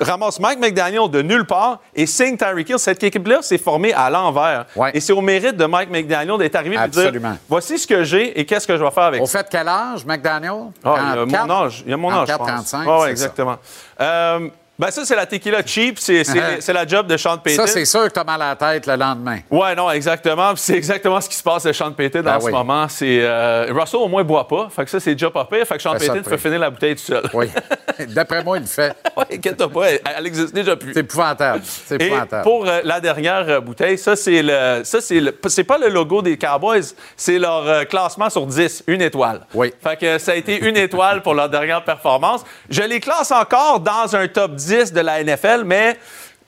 ramasse 0.00 0.38
Mike 0.40 0.58
McDaniel 0.60 1.10
de 1.10 1.20
nulle 1.22 1.44
part 1.46 1.80
et 1.94 2.06
signe 2.06 2.36
Tyreek 2.36 2.68
Hill. 2.68 2.78
Cette 2.78 3.02
équipe-là 3.02 3.42
s'est 3.42 3.58
formée 3.58 3.92
à 3.92 4.08
l'envers. 4.10 4.66
Ouais. 4.76 4.90
Et 4.94 5.00
c'est 5.00 5.12
au 5.12 5.20
mérite 5.20 5.56
de 5.56 5.64
Mike 5.66 5.90
McDaniel 5.90 6.38
d'être 6.38 6.54
arrivé 6.56 6.76
et 6.76 6.88
de 6.88 7.10
dire 7.10 7.12
voici 7.48 7.78
ce 7.78 7.86
que 7.86 8.04
j'ai 8.04 8.38
et 8.38 8.44
qu'est-ce 8.46 8.66
que 8.66 8.76
je 8.76 8.82
vais 8.84 8.90
faire 8.90 9.04
avec 9.04 9.22
Au 9.22 9.26
ça. 9.26 9.38
fait, 9.40 9.48
quel 9.50 9.68
âge, 9.68 10.04
McDaniel? 10.04 10.70
Ah, 10.84 10.94
il 10.98 11.18
y 11.18 11.22
a 11.22 11.26
Quatre- 11.26 11.46
mon 11.48 11.54
âge. 11.64 11.82
Il 11.86 11.90
y 11.90 11.94
a 11.94 11.96
mon 11.96 12.10
âge, 12.12 12.20
je 12.28 12.32
4, 12.32 12.38
pense. 12.38 12.48
35, 12.70 12.78
Ouais, 12.86 12.92
ouais, 12.92 12.98
c'est 13.00 13.04
ça. 13.04 13.10
exactement. 13.10 13.56
Euh, 14.00 14.48
ben 14.80 14.90
ça, 14.90 15.04
c'est 15.04 15.14
la 15.16 15.26
tequila 15.26 15.64
cheap. 15.64 15.98
C'est 15.98 16.24
c'est- 16.24 16.60
c'est 16.60 16.72
la 16.72 16.86
job 16.86 17.06
de 17.06 17.16
Sean 17.16 17.38
Payton. 17.38 17.66
Ça, 17.66 17.72
c'est 17.72 17.84
sûr 17.84 18.04
que 18.04 18.08
t'as 18.12 18.24
mal 18.24 18.40
à 18.42 18.48
la 18.50 18.56
tête 18.56 18.86
le 18.86 18.96
lendemain. 18.96 19.38
Ouais, 19.50 19.74
non, 19.74 19.90
exactement. 19.90 20.54
Puis 20.54 20.62
C'est 20.62 20.74
exactement 20.76 21.20
ce 21.20 21.28
qui 21.28 21.36
se 21.36 21.42
passe 21.42 21.64
de 21.64 21.72
Sean 21.72 21.92
Payton 21.92 22.22
Ben 22.22 22.36
en 22.36 22.40
ce 22.40 22.50
moment. 22.50 22.88
C'est 22.88 23.20
euh, 23.22 23.66
Russell 23.70 24.00
au 24.00 24.08
moins 24.08 24.24
boit 24.24 24.48
pas. 24.48 24.68
Fait 24.74 24.84
que 24.84 24.90
ça, 24.90 24.98
c'est 24.98 25.12
déjà 25.14 25.30
pas 25.30 25.44
pire. 25.44 25.66
Fait 25.66 25.76
que 25.76 25.82
Sean 25.82 25.92
ça 25.92 25.98
Payton 25.98 26.22
fait 26.28 26.38
finir 26.38 26.58
la 26.58 26.70
bouteille 26.70 26.96
tout 26.96 27.02
seul. 27.02 27.22
Oui. 27.34 27.46
D'après 28.08 28.42
moi, 28.42 28.56
il 28.56 28.62
le 28.62 28.66
fait. 28.66 28.94
ouais, 29.16 29.24
inquiète-toi 29.34 29.68
pas. 29.68 29.90
Elle, 29.90 30.00
elle 30.18 30.26
existe 30.26 30.54
déjà 30.54 30.74
plus. 30.76 30.94
C'est 30.94 31.00
épouvantable. 31.00 31.62
C'est 31.64 32.00
Et 32.00 32.06
épouvantable. 32.06 32.42
pour 32.42 32.66
euh, 32.66 32.80
la 32.82 33.00
dernière 33.00 33.44
euh, 33.48 33.60
bouteille, 33.60 33.98
ça, 33.98 34.16
c'est 34.16 34.42
le. 34.42 34.80
Ça, 34.84 35.00
c'est 35.02 35.20
le. 35.20 35.38
C'est 35.48 35.64
pas 35.64 35.76
le 35.76 35.88
logo 35.88 36.22
des 36.22 36.38
Cowboys, 36.38 36.94
c'est 37.16 37.38
leur 37.38 37.66
euh, 37.68 37.84
classement 37.84 38.30
sur 38.30 38.46
10, 38.46 38.84
une 38.86 39.02
étoile. 39.02 39.40
Oui. 39.52 39.74
Fait 39.82 39.98
que 39.98 40.18
ça 40.18 40.32
a 40.32 40.34
été 40.36 40.58
une 40.66 40.76
étoile 40.78 41.20
pour 41.20 41.34
leur 41.34 41.50
dernière 41.50 41.84
performance. 41.84 42.44
Je 42.70 42.82
les 42.82 43.00
classe 43.00 43.30
encore 43.30 43.80
dans 43.80 44.16
un 44.16 44.26
top 44.26 44.54
10 44.54 44.69
de 44.92 45.00
la 45.00 45.22
NFL, 45.22 45.62
mais. 45.64 45.98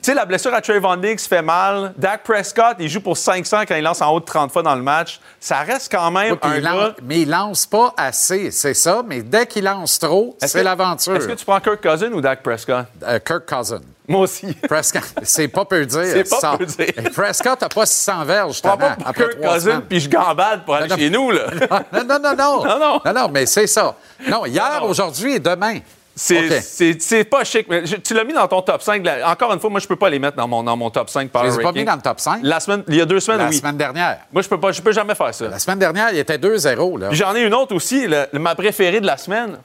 Tu 0.05 0.11
sais, 0.11 0.15
la 0.17 0.25
blessure 0.25 0.53
à 0.53 0.61
Trayvon 0.61 0.97
Diggs 0.97 1.21
fait 1.21 1.43
mal. 1.43 1.93
Dak 1.97 2.25
Prescott, 2.25 2.75
il 2.81 2.89
joue 2.89 3.01
pour 3.01 3.17
500 3.17 3.61
quand 3.69 3.77
il 3.77 3.85
lance 3.85 4.03
en 4.03 4.13
haut 4.13 4.19
de 4.19 4.25
30 4.25 4.51
fois 4.53 4.65
dans 4.65 4.75
le 4.75 4.83
match. 4.83 5.21
Ça 5.39 5.59
reste 5.59 5.93
quand 5.93 6.11
même 6.11 6.37
un 6.43 6.57
il 6.57 6.61
lance- 6.65 6.75
gars... 6.89 6.95
mais 7.05 7.21
il 7.21 7.31
lance 7.31 7.67
pas 7.67 7.95
assez, 7.97 8.51
c'est 8.51 8.75
ça. 8.75 9.05
Mais 9.07 9.23
dès 9.23 9.47
qu'il 9.47 9.63
lance 9.63 10.01
trop, 10.01 10.37
c'est 10.43 10.65
l'aventure. 10.65 11.15
Est-ce 11.15 11.29
que 11.29 11.33
tu 11.35 11.45
prends 11.45 11.61
Kirk 11.61 11.81
Cousin 11.81 12.11
ou 12.11 12.21
Dak 12.21 12.43
Prescott? 12.43 12.85
Euh, 13.05 13.21
Kirk 13.21 13.47
Cousin. 13.49 13.81
Moi 14.09 14.23
aussi. 14.23 14.53
Prescott, 14.69 15.05
c'est 15.23 15.47
pas 15.47 15.65
peu 15.67 15.87
dire. 15.87 16.03
C'est 16.05 16.29
pas 16.29 16.41
ça. 16.41 16.57
peu 16.59 16.67
dire. 16.67 16.89
Et 16.97 17.03
Prescott 17.11 17.61
n'a 17.61 17.69
pas 17.69 17.87
600 17.87 18.25
verges, 18.25 18.57
Je 18.57 18.63
pas 18.63 18.77
pour 18.77 18.89
après 19.07 19.29
Kirk 19.29 19.41
Cousin 19.41 19.83
puis 19.89 20.01
je 20.01 20.09
gambade 20.11 20.65
pour 20.65 20.75
aller 20.75 20.89
Non, 20.89 20.97
non. 20.97 21.01
chez 21.01 21.11
nous, 21.11 21.31
là. 21.31 21.47
Non, 21.93 22.05
non, 22.05 22.19
non, 22.19 22.35
non. 22.37 22.65
Non, 22.65 23.01
non. 23.05 23.13
non, 23.15 23.29
mais 23.33 23.47
c'est 23.47 23.69
ça. 23.69 23.95
Non, 24.29 24.47
hier, 24.47 24.69
Non, 24.81 24.87
non. 24.87 24.91
aujourd'hui 24.91 25.35
et 25.35 25.39
demain. 25.39 25.79
C'est 26.15 27.25
pas 27.25 27.45
chic. 27.45 27.67
Mais 27.69 27.87
je- 27.87 27.97
tu 27.97 28.15
l'as 28.15 28.25
mis 28.25 28.33
dans 28.33 28.47
ton 28.49 28.61
top 28.63 28.83
5. 28.83 29.05
là. 29.05 29.31
Encore 29.31 29.53
une 29.53 29.61
fois, 29.61 29.71
moi, 29.71 29.81
je 29.81 29.87
peux 29.87 29.97
pas 29.97 30.11
les 30.11 30.19
mettre 30.19 30.37
dans 30.37 30.47
mon, 30.49 30.63
dans 30.63 30.77
mon 30.77 30.91
top 30.91 31.09
5 31.09 31.23
Je 31.29 31.29
power 31.29 31.51
les 31.57 31.63
pas 31.63 31.73
mis 31.73 31.85
dans 31.85 31.97
le 31.97 32.03
top 32.03 32.21
5. 32.21 32.41
La 32.43 32.61
semaine, 32.61 32.83
il 32.89 32.97
y 32.97 33.01
a 33.01 33.05
deux 33.07 33.21
semaines, 33.21 33.41
La 33.41 33.49
oui. 33.49 33.57
semaine 33.57 33.77
dernière. 33.77 34.19
Moi, 34.33 34.43
je 34.43 34.49
peux 34.49 34.61
pas, 34.61 34.73
je 34.73 34.83
peux 34.83 34.93
jamais 34.93 35.15
faire 35.15 35.35
ça. 35.35 35.49
La 35.49 35.59
semaine 35.59 35.79
dernière, 35.79 36.11
il 36.13 36.19
était 36.19 36.39
2-0. 36.39 36.99
Là. 36.99 37.09
Puis 37.09 37.17
J'en 37.17 37.35
ai 37.35 37.43
une 37.43 37.55
autre 37.55 37.75
aussi, 37.75 38.07
le- 38.07 38.27
ma 38.39 38.55
préférée 38.55 39.01
de 39.01 39.07
la 39.07 39.17
semaine, 39.17 39.59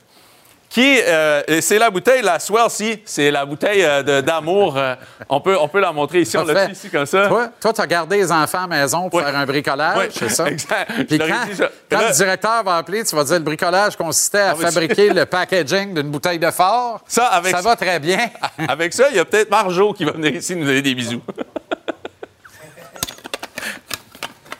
qui 0.69 0.99
euh, 1.01 1.41
c'est 1.61 1.79
la 1.79 1.89
bouteille, 1.89 2.21
la 2.21 2.39
Swellsy. 2.39 3.01
C'est 3.05 3.31
la 3.31 3.45
bouteille 3.45 3.83
euh, 3.83 4.21
d'amour. 4.21 4.77
euh, 4.77 4.95
on, 5.29 5.39
peut, 5.39 5.57
on 5.59 5.67
peut 5.69 5.79
la 5.79 5.91
montrer 5.93 6.19
ici. 6.21 6.37
On 6.37 6.43
l'a 6.43 6.69
ici 6.69 6.89
comme 6.89 7.05
ça. 7.05 7.27
Toi, 7.27 7.73
tu 7.73 7.81
as 7.81 7.87
gardé 7.87 8.17
les 8.17 8.31
enfants 8.31 8.57
à 8.65 8.67
la 8.67 8.81
maison 8.81 9.09
pour 9.09 9.21
faire 9.21 9.35
un 9.35 9.45
bricolage, 9.45 10.09
c'est 10.11 10.29
ça? 10.29 10.47
exact. 10.51 10.91
Puis 11.07 11.17
quand, 11.17 11.25
dit, 11.25 11.53
je- 11.57 11.63
quand 11.89 11.99
là- 12.01 12.09
le 12.09 12.13
directeur 12.15 12.63
va 12.63 12.77
appeler, 12.77 13.03
tu 13.05 13.15
vas 13.15 13.23
dire 13.23 13.35
le 13.37 13.43
bricolage 13.43 13.95
consistait 13.95 14.39
à 14.39 14.51
Ah, 14.51 14.55
fabriquer 14.55 15.09
le 15.13 15.25
packaging 15.25 15.93
d'une 15.93 16.09
bouteille 16.11 16.39
de 16.39 16.51
fort. 16.51 17.01
Ça, 17.07 17.27
avec 17.27 17.55
ça 17.55 17.61
va 17.61 17.75
très 17.75 17.99
bien. 17.99 18.19
Avec 18.67 18.93
ça, 18.93 19.05
il 19.09 19.15
y 19.15 19.19
a 19.19 19.25
peut-être 19.25 19.49
Marjo 19.49 19.93
qui 19.93 20.03
va 20.05 20.11
venir 20.11 20.35
ici 20.35 20.55
nous 20.55 20.65
donner 20.65 20.81
des 20.81 20.93
bisous. 20.95 21.21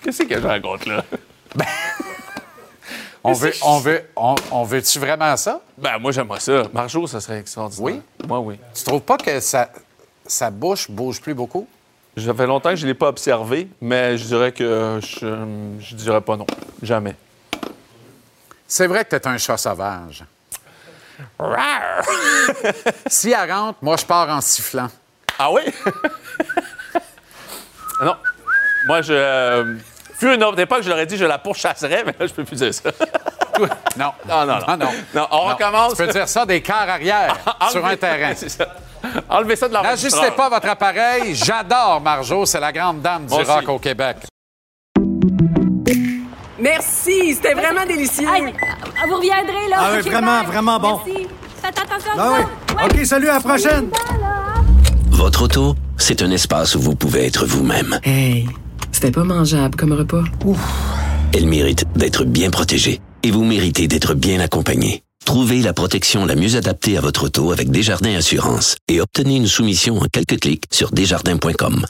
Qu'est-ce 0.04 0.24
que 0.24 0.40
je 0.42 0.48
raconte 0.48 0.86
là? 0.86 1.04
On 3.28 3.34
veut, 3.34 3.54
on 3.62 3.80
veut, 3.80 4.10
on, 4.16 4.36
on 4.52 4.64
veut-tu 4.64 5.00
vraiment 5.00 5.36
ça? 5.36 5.60
Ben, 5.78 5.98
moi, 5.98 6.14
j'aimerais 6.14 6.40
ça. 6.40 6.64
Marjo, 6.74 7.08
ça 7.08 7.20
serait 7.20 7.40
extraordinaire. 7.40 7.84
Oui? 7.84 8.02
Moi, 8.26 8.40
oui. 8.40 8.60
Tu 8.74 8.84
trouves 8.84 9.02
pas 9.02 9.18
que 9.18 9.40
sa, 9.42 9.70
sa 10.26 10.50
bouche 10.50 10.90
bouge 10.90 11.20
plus 11.20 11.34
beaucoup? 11.34 11.68
Ça 12.18 12.34
fait 12.34 12.48
longtemps 12.48 12.70
que 12.70 12.78
je 12.78 12.84
ne 12.84 12.88
l'ai 12.88 12.94
pas 12.96 13.10
observé, 13.10 13.68
mais 13.82 14.18
je 14.18 14.26
dirais 14.26 14.52
que 14.52 15.00
je, 15.02 15.28
je 15.80 15.96
dirais 15.96 16.22
pas 16.22 16.38
non. 16.38 16.48
Jamais. 16.82 17.16
C'est 18.68 18.88
vrai 18.88 19.04
que 19.06 19.16
t'es 19.16 19.28
un 19.28 19.38
chat 19.38 19.58
sauvage. 19.58 20.24
si 23.08 23.32
elle 23.32 23.52
rentre, 23.52 23.80
moi, 23.82 23.98
je 23.98 24.06
pars 24.06 24.30
en 24.30 24.42
sifflant. 24.42 24.88
Ah 25.38 25.52
oui? 25.52 25.62
non. 28.02 28.16
Moi, 28.88 29.02
je. 29.02 29.78
Fut 30.20 30.34
une 30.34 30.44
autre 30.44 30.60
époque, 30.60 30.84
je 30.84 30.90
leur 30.90 31.00
ai 31.00 31.06
dit 31.06 31.18
je 31.18 31.26
la 31.26 31.38
pourchasserais, 31.38 32.04
mais 32.06 32.14
là, 32.20 32.28
je 32.28 32.34
peux 32.34 32.44
plus 32.44 32.56
dire 32.58 32.74
ça. 32.74 32.90
Non. 33.98 34.12
Non, 34.30 34.46
non, 34.46 34.60
non. 34.68 34.78
Non. 34.78 34.92
Non, 35.16 35.28
on 35.32 35.36
Non. 35.38 35.54
recommence. 35.56 35.96
Tu 35.96 36.06
peux 36.06 36.12
dire 36.12 36.30
ça 36.30 36.46
des 36.46 36.62
quarts 36.62 36.88
arrière 36.88 37.36
sur 37.72 37.84
un 37.84 37.96
terrain. 37.98 38.36
Ça. 38.36 38.68
Enlevez 39.30 39.56
ça 39.56 39.68
de 39.68 39.74
l'enregistreur. 39.74 40.22
N'ajustez 40.22 40.38
pas 40.38 40.48
votre 40.50 40.68
appareil. 40.70 41.34
J'adore 41.34 42.00
Marjo. 42.02 42.46
C'est 42.46 42.60
la 42.60 42.72
grande 42.72 43.02
dame 43.02 43.26
du 43.26 43.34
Moi 43.34 43.42
aussi. 43.42 43.50
rock 43.52 43.68
au 43.70 43.80
Québec. 43.80 44.18
Merci, 46.60 47.36
c'était 47.36 47.54
vraiment 47.54 47.86
délicieux. 47.88 48.28
Hey, 48.32 48.54
vous 49.08 49.16
reviendrez, 49.16 49.68
là. 49.70 49.78
Ah 49.80 49.90
oui, 49.96 50.02
vraiment, 50.10 50.44
vraiment 50.44 50.80
bon. 50.80 51.02
Merci. 51.06 51.28
Faites 51.62 51.80
attention 51.80 52.12
Ah 52.18 52.30
oui. 52.38 52.76
Ouais. 52.76 53.00
OK, 53.02 53.06
salut, 53.06 53.30
à 53.30 53.34
la 53.36 53.40
prochaine. 53.40 53.90
Votre 55.10 55.44
auto, 55.46 55.76
c'est 55.98 56.22
un 56.22 56.30
espace 56.32 56.76
où 56.76 56.80
vous 56.82 56.96
pouvez 56.96 57.26
être 57.28 57.46
vous-même. 57.46 58.00
Hey, 58.04 58.48
c'était 58.98 59.12
pas 59.12 59.24
mangeable 59.24 59.76
comme 59.76 59.94
repas. 59.94 60.24
Elle 61.32 61.46
mérite 61.46 61.86
d'être 61.96 62.24
bien 62.24 62.50
protégée 62.50 63.00
et 63.22 63.30
vous 63.30 63.44
méritez 63.44 63.88
d'être 63.88 64.16
bien 64.16 64.40
accompagné. 64.40 65.04
Trouvez 65.24 65.62
la 65.62 65.72
protection 65.72 66.26
la 66.26 66.36
mieux 66.36 66.56
adaptée 66.56 66.98
à 66.98 67.02
votre 67.02 67.26
auto 67.26 67.52
avec 67.52 67.70
Desjardins 67.70 68.16
Assurance 68.16 68.76
et 68.88 69.00
obtenez 69.00 69.36
une 69.36 69.46
soumission 69.46 70.00
en 70.00 70.06
quelques 70.12 70.40
clics 70.40 70.64
sur 70.72 70.90
desjardins.com. 70.90 71.86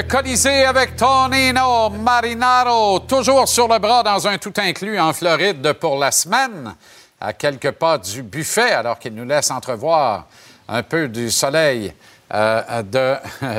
Le 0.00 0.08
Colisée 0.08 0.64
avec 0.64 0.96
Tonino 0.96 1.90
Marinaro, 1.90 3.00
toujours 3.00 3.46
sur 3.46 3.68
le 3.68 3.78
bras 3.78 4.02
dans 4.02 4.26
un 4.26 4.38
tout 4.38 4.54
inclus 4.56 4.98
en 4.98 5.12
Floride 5.12 5.74
pour 5.74 5.98
la 5.98 6.10
semaine, 6.10 6.74
à 7.20 7.34
quelques 7.34 7.72
pas 7.72 7.98
du 7.98 8.22
buffet, 8.22 8.72
alors 8.72 8.98
qu'il 8.98 9.14
nous 9.14 9.26
laisse 9.26 9.50
entrevoir 9.50 10.24
un 10.66 10.82
peu 10.82 11.06
du 11.06 11.30
soleil 11.30 11.92
euh, 12.32 12.82
de 12.82 13.14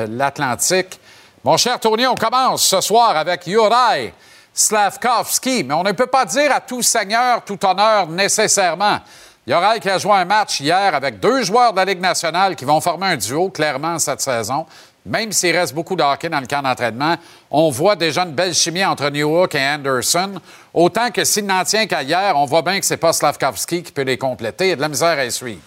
l'Atlantique. 0.08 0.98
Mon 1.44 1.56
cher 1.56 1.78
Tony, 1.78 2.08
on 2.08 2.16
commence 2.16 2.64
ce 2.64 2.80
soir 2.80 3.16
avec 3.16 3.48
Juraj 3.48 4.12
Slavkovski, 4.52 5.62
mais 5.62 5.74
on 5.74 5.84
ne 5.84 5.92
peut 5.92 6.08
pas 6.08 6.24
dire 6.24 6.52
à 6.52 6.58
tout 6.58 6.82
seigneur, 6.82 7.44
tout 7.44 7.64
honneur 7.64 8.08
nécessairement. 8.08 8.98
Juraj 9.46 9.78
qui 9.78 9.90
a 9.90 9.98
joué 9.98 10.12
un 10.14 10.24
match 10.24 10.58
hier 10.58 10.92
avec 10.92 11.20
deux 11.20 11.44
joueurs 11.44 11.72
de 11.72 11.76
la 11.76 11.84
Ligue 11.84 12.00
nationale 12.00 12.56
qui 12.56 12.64
vont 12.64 12.80
former 12.80 13.06
un 13.06 13.16
duo 13.16 13.48
clairement 13.50 14.00
cette 14.00 14.20
saison. 14.20 14.66
Même 15.04 15.32
s'il 15.32 15.56
reste 15.56 15.74
beaucoup 15.74 15.96
de 15.96 16.02
dans 16.28 16.40
le 16.40 16.46
camp 16.46 16.62
d'entraînement, 16.62 17.16
on 17.50 17.70
voit 17.70 17.96
déjà 17.96 18.22
une 18.22 18.32
belle 18.32 18.54
chimie 18.54 18.84
entre 18.84 19.10
Newhook 19.10 19.54
et 19.56 19.60
Anderson. 19.66 20.34
Autant 20.72 21.10
que 21.10 21.24
s'il 21.24 21.44
n'en 21.44 21.64
tient 21.64 21.86
qu'à 21.86 22.02
hier, 22.02 22.34
on 22.36 22.44
voit 22.44 22.62
bien 22.62 22.78
que 22.78 22.86
c'est 22.86 22.96
pas 22.96 23.12
Slavkovski 23.12 23.82
qui 23.82 23.90
peut 23.92 24.02
les 24.02 24.16
compléter. 24.16 24.66
Il 24.66 24.70
y 24.70 24.72
a 24.72 24.76
de 24.76 24.80
la 24.80 24.88
misère 24.88 25.18
à 25.18 25.28
suivre. 25.30 25.60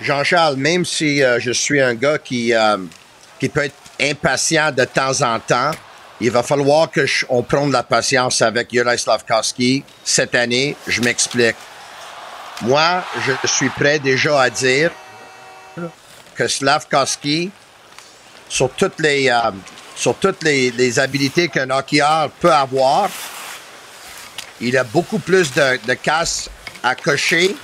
Jean-Charles, 0.00 0.56
même 0.56 0.84
si 0.86 1.22
euh, 1.22 1.38
je 1.40 1.50
suis 1.50 1.80
un 1.80 1.94
gars 1.94 2.16
qui, 2.18 2.54
euh, 2.54 2.78
qui 3.38 3.50
peut 3.50 3.64
être 3.64 3.74
impatient 4.00 4.72
de 4.72 4.84
temps 4.84 5.20
en 5.20 5.38
temps, 5.38 5.72
il 6.22 6.30
va 6.30 6.42
falloir 6.42 6.90
que 6.90 7.04
je- 7.04 7.26
on 7.28 7.42
prenne 7.42 7.70
la 7.70 7.82
patience 7.82 8.40
avec 8.40 8.72
Juraj 8.72 8.98
Slavkovski 9.00 9.84
cette 10.02 10.34
année. 10.34 10.74
Je 10.86 11.02
m'explique. 11.02 11.56
Moi, 12.62 13.02
je 13.26 13.46
suis 13.46 13.68
prêt 13.68 13.98
déjà 13.98 14.40
à 14.40 14.48
dire 14.50 14.90
que 16.40 16.48
Slavkovski, 16.48 17.50
sur 18.48 18.70
toutes 18.70 18.98
les, 18.98 19.28
euh, 19.28 21.02
habilités 21.02 21.50
qu'un 21.50 21.68
hockeyeur 21.68 22.30
peut 22.40 22.52
avoir, 22.52 23.10
il 24.58 24.74
a 24.78 24.84
beaucoup 24.84 25.18
plus 25.18 25.52
de, 25.52 25.86
de 25.86 25.94
casse 25.94 26.48
à 26.82 26.94
cocher 26.94 27.54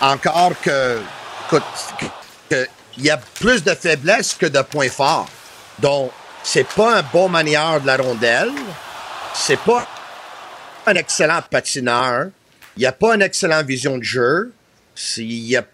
encore 0.00 0.54
que, 0.60 0.98
il 2.98 3.04
y 3.04 3.10
a 3.10 3.18
plus 3.18 3.62
de 3.62 3.72
faiblesses 3.74 4.34
que 4.34 4.46
de 4.46 4.62
points 4.62 4.90
forts. 4.90 5.28
Donc, 5.78 6.10
c'est 6.42 6.66
pas 6.66 6.96
un 6.98 7.02
bon 7.02 7.28
manière 7.28 7.80
de 7.80 7.86
la 7.86 7.98
rondelle. 7.98 8.50
C'est 9.32 9.60
pas 9.60 9.86
un 10.86 10.94
excellent 10.94 11.40
patineur. 11.48 12.30
Il 12.76 12.80
n'y 12.80 12.86
a 12.86 12.92
pas 12.92 13.14
une 13.14 13.22
excellente 13.22 13.66
vision 13.66 13.96
de 13.96 14.02
jeu. 14.02 14.52
Il, 15.18 15.46
y 15.46 15.56
a- 15.56 15.64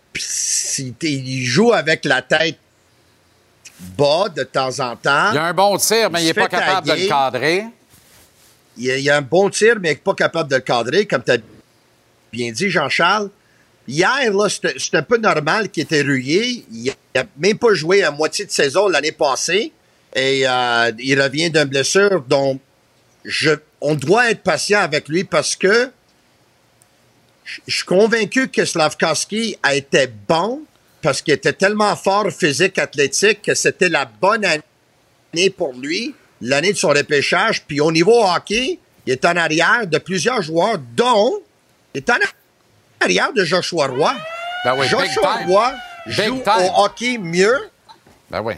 il 1.02 1.44
joue 1.44 1.72
avec 1.72 2.04
la 2.04 2.22
tête 2.22 2.58
bas 3.96 4.28
de 4.28 4.42
temps 4.44 4.80
en 4.80 4.96
temps. 4.96 5.32
Il 5.32 5.38
a 5.38 5.46
un 5.46 5.54
bon 5.54 5.76
tir, 5.76 6.10
mais 6.10 6.22
il 6.22 6.26
n'est 6.26 6.34
pas 6.34 6.48
capable 6.48 6.86
de 6.86 6.92
le 6.92 7.08
cadrer. 7.08 7.64
Il 8.76 8.90
a, 8.90 8.96
il 8.96 9.10
a 9.10 9.16
un 9.16 9.22
bon 9.22 9.50
tir, 9.50 9.76
mais 9.80 9.94
pas 9.96 10.14
capable 10.14 10.50
de 10.50 10.56
le 10.56 10.62
cadrer, 10.62 11.06
comme 11.06 11.22
tu 11.22 11.32
as 11.32 11.38
bien 12.32 12.52
dit, 12.52 12.70
Jean-Charles. 12.70 13.30
Hier, 13.86 14.32
là, 14.32 14.48
c'était 14.48 14.96
un 14.96 15.02
peu 15.02 15.18
normal 15.18 15.68
qu'il 15.68 15.82
était 15.82 16.02
rouillé. 16.02 16.64
Il 16.72 16.92
n'a 17.14 17.24
même 17.36 17.58
pas 17.58 17.74
joué 17.74 18.02
à 18.04 18.10
moitié 18.10 18.44
de 18.44 18.50
saison 18.50 18.88
l'année 18.88 19.12
passée. 19.12 19.72
Et 20.14 20.46
euh, 20.46 20.92
il 20.98 21.20
revient 21.20 21.50
d'une 21.50 21.64
blessure 21.64 22.22
dont 22.28 22.60
je, 23.24 23.50
on 23.80 23.94
doit 23.94 24.30
être 24.30 24.42
patient 24.42 24.80
avec 24.80 25.08
lui 25.08 25.24
parce 25.24 25.56
que 25.56 25.90
je 27.44 27.74
suis 27.74 27.84
convaincu 27.84 28.48
que 28.48 28.64
Slavkovski 28.64 29.56
a 29.62 29.74
été 29.74 30.06
bon 30.06 30.62
parce 31.02 31.20
qu'il 31.20 31.34
était 31.34 31.52
tellement 31.52 31.96
fort 31.96 32.30
physique, 32.30 32.78
athlétique, 32.78 33.42
que 33.42 33.54
c'était 33.54 33.88
la 33.88 34.04
bonne 34.04 34.44
année 34.44 35.50
pour 35.50 35.72
lui, 35.74 36.14
l'année 36.40 36.72
de 36.72 36.78
son 36.78 36.88
repêchage. 36.88 37.64
Puis 37.64 37.80
au 37.80 37.90
niveau 37.90 38.24
hockey, 38.24 38.78
il 39.06 39.12
est 39.12 39.24
en 39.24 39.36
arrière 39.36 39.86
de 39.86 39.98
plusieurs 39.98 40.42
joueurs, 40.42 40.78
dont 40.78 41.40
il 41.94 41.98
est 41.98 42.10
en 42.10 42.18
arrière 43.00 43.32
de 43.32 43.44
Joshua 43.44 43.88
Roy. 43.88 44.14
Ben 44.64 44.76
oui, 44.78 44.86
Joshua. 44.86 45.40
Roy 45.46 45.74
joue 46.06 46.40
time. 46.42 46.52
au 46.60 46.84
hockey 46.84 47.18
mieux. 47.18 47.70
Ben 48.30 48.40
oui. 48.40 48.54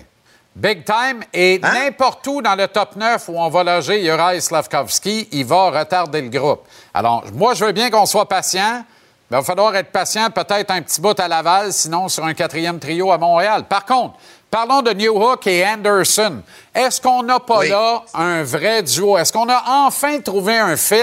Big 0.57 0.85
time. 0.85 1.23
Et 1.33 1.59
Hein? 1.63 1.73
n'importe 1.75 2.27
où 2.29 2.41
dans 2.41 2.55
le 2.55 2.69
top 2.69 2.95
9 2.97 3.29
où 3.29 3.39
on 3.41 3.49
va 3.49 3.65
loger 3.65 4.03
Juraj 4.03 4.39
Slavkovski, 4.41 5.29
il 5.33 5.45
va 5.45 5.71
retarder 5.71 6.23
le 6.23 6.29
groupe. 6.29 6.61
Alors, 6.93 7.25
moi, 7.35 7.55
je 7.55 7.65
veux 7.65 7.73
bien 7.73 7.91
qu'on 7.91 8.07
soit 8.07 8.29
patient, 8.29 8.85
mais 9.31 9.37
il 9.39 9.41
va 9.41 9.43
falloir 9.43 9.75
être 9.75 9.91
patient 9.91 10.31
peut-être 10.31 10.71
un 10.71 10.81
petit 10.83 11.01
bout 11.01 11.19
à 11.19 11.27
Laval, 11.27 11.73
sinon 11.73 12.09
sur 12.09 12.25
un 12.25 12.35
quatrième 12.35 12.79
trio 12.79 13.11
à 13.11 13.19
Montréal. 13.19 13.65
Par 13.69 13.85
contre, 13.85 14.15
parlons 14.49 14.81
de 14.81 14.93
Newhook 14.93 15.45
et 15.49 15.67
Anderson. 15.67 16.41
Est-ce 16.73 17.01
qu'on 17.01 17.25
n'a 17.25 17.41
pas 17.41 17.59
Oui. 17.59 17.69
là 17.71 18.03
un 18.15 18.45
vrai 18.45 18.83
duo? 18.85 19.19
Est-ce 19.19 19.33
qu'on 19.33 19.49
a 19.49 19.61
enfin 19.87 20.21
trouvé 20.21 20.57
un 20.57 20.77
fit 20.77 21.03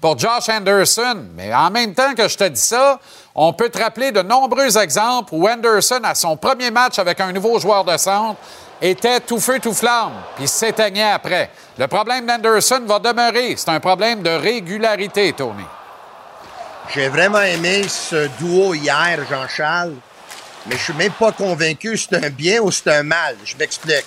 pour 0.00 0.18
Josh 0.18 0.48
Anderson? 0.48 1.18
Mais 1.34 1.52
en 1.54 1.68
même 1.70 1.92
temps 1.92 2.14
que 2.14 2.26
je 2.28 2.36
te 2.38 2.44
dis 2.44 2.60
ça, 2.60 2.98
on 3.34 3.52
peut 3.52 3.68
te 3.68 3.78
rappeler 3.78 4.10
de 4.10 4.22
nombreux 4.22 4.78
exemples 4.78 5.34
où 5.34 5.46
Anderson, 5.46 6.00
à 6.02 6.14
son 6.14 6.38
premier 6.38 6.70
match 6.70 6.98
avec 6.98 7.20
un 7.20 7.30
nouveau 7.32 7.58
joueur 7.58 7.84
de 7.84 7.94
centre, 7.98 8.40
était 8.80 9.20
tout 9.20 9.40
feu, 9.40 9.58
tout 9.60 9.74
flamme, 9.74 10.12
puis 10.36 10.46
s'éteignait 10.46 11.10
après. 11.10 11.50
Le 11.78 11.86
problème 11.86 12.26
d'Anderson 12.26 12.82
va 12.86 12.98
demeurer. 12.98 13.54
C'est 13.56 13.70
un 13.70 13.80
problème 13.80 14.22
de 14.22 14.30
régularité, 14.30 15.32
Tony. 15.32 15.64
J'ai 16.94 17.08
vraiment 17.08 17.40
aimé 17.40 17.82
ce 17.88 18.28
duo 18.38 18.74
hier, 18.74 19.18
Jean-Charles, 19.28 19.94
mais 20.66 20.76
je 20.76 20.82
suis 20.82 20.92
même 20.92 21.12
pas 21.12 21.32
convaincu 21.32 21.96
si 21.96 22.06
c'est 22.10 22.24
un 22.24 22.30
bien 22.30 22.60
ou 22.60 22.70
c'est 22.70 22.90
un 22.90 23.02
mal? 23.02 23.36
Je 23.44 23.56
m'explique. 23.56 24.04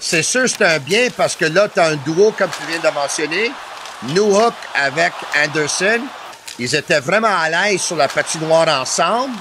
C'est 0.00 0.22
sûr 0.22 0.48
c'est 0.48 0.64
un 0.64 0.78
bien 0.78 1.08
parce 1.16 1.34
que 1.34 1.44
là, 1.44 1.68
tu 1.68 1.80
as 1.80 1.86
un 1.86 1.96
duo, 1.96 2.32
comme 2.36 2.50
tu 2.50 2.66
viens 2.70 2.78
de 2.78 2.94
mentionner, 2.94 3.52
Newhook 4.04 4.54
avec 4.74 5.12
Anderson. 5.36 6.00
Ils 6.58 6.74
étaient 6.74 7.00
vraiment 7.00 7.36
à 7.36 7.48
l'aise 7.50 7.82
sur 7.82 7.96
la 7.96 8.08
patinoire 8.08 8.68
ensemble. 8.80 9.34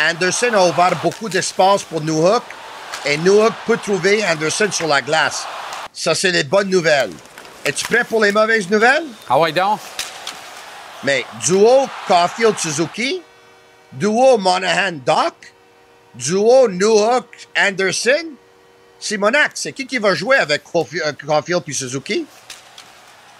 Anderson 0.00 0.54
a 0.54 0.66
ouvert 0.66 0.96
beaucoup 1.02 1.28
d'espace 1.28 1.82
pour 1.82 2.00
Newhook 2.00 2.42
et 3.04 3.16
Newhook 3.18 3.52
peut 3.66 3.76
trouver 3.76 4.24
Anderson 4.24 4.68
sur 4.70 4.86
la 4.86 5.02
glace. 5.02 5.46
Ça, 5.92 6.14
c'est 6.14 6.30
les 6.30 6.44
bonnes 6.44 6.70
nouvelles. 6.70 7.12
Es-tu 7.64 7.84
prêt 7.86 8.04
pour 8.04 8.22
les 8.22 8.32
mauvaises 8.32 8.68
nouvelles? 8.70 9.04
Ah 9.28 9.38
ouais, 9.38 9.52
donc? 9.52 9.80
Mais 11.04 11.24
duo 11.44 11.88
Caulfield-Suzuki, 12.06 13.22
duo 13.92 14.38
Monahan-Doc, 14.38 15.34
duo 16.14 16.68
Newhook-Anderson, 16.68 18.32
Simonac, 18.98 19.52
c'est 19.54 19.72
qui 19.72 19.86
qui 19.86 19.98
va 19.98 20.14
jouer 20.14 20.36
avec 20.36 20.62
euh, 20.74 21.12
Caulfield 21.26 21.62
puis 21.62 21.74
Suzuki? 21.74 22.26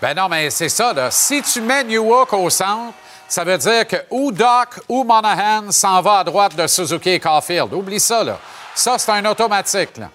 Ben 0.01 0.15
non, 0.15 0.29
mais 0.29 0.51
c'est 0.51 0.69
ça, 0.69 0.93
là. 0.93 1.11
Si 1.11 1.43
tu 1.43 1.61
mets 1.61 1.83
Newhook 1.83 2.33
au 2.33 2.49
centre, 2.49 2.95
ça 3.29 3.43
veut 3.43 3.59
dire 3.59 3.87
que 3.87 3.97
ou 4.11 4.31
Doc 4.31 4.81
ou 4.89 5.03
Monahan 5.03 5.73
s'en 5.73 6.01
va 6.01 6.21
à 6.21 6.25
droite 6.25 6.55
de 6.55 6.67
Suzuki 6.67 7.11
et 7.11 7.21
Caulfield. 7.21 7.73
Oublie 7.73 7.99
ça, 7.99 8.23
là. 8.23 8.39
Ça, 8.79 8.97
c'est 8.99 9.11
un 9.11 9.25
automatique, 9.25 9.97
là. 9.97 10.11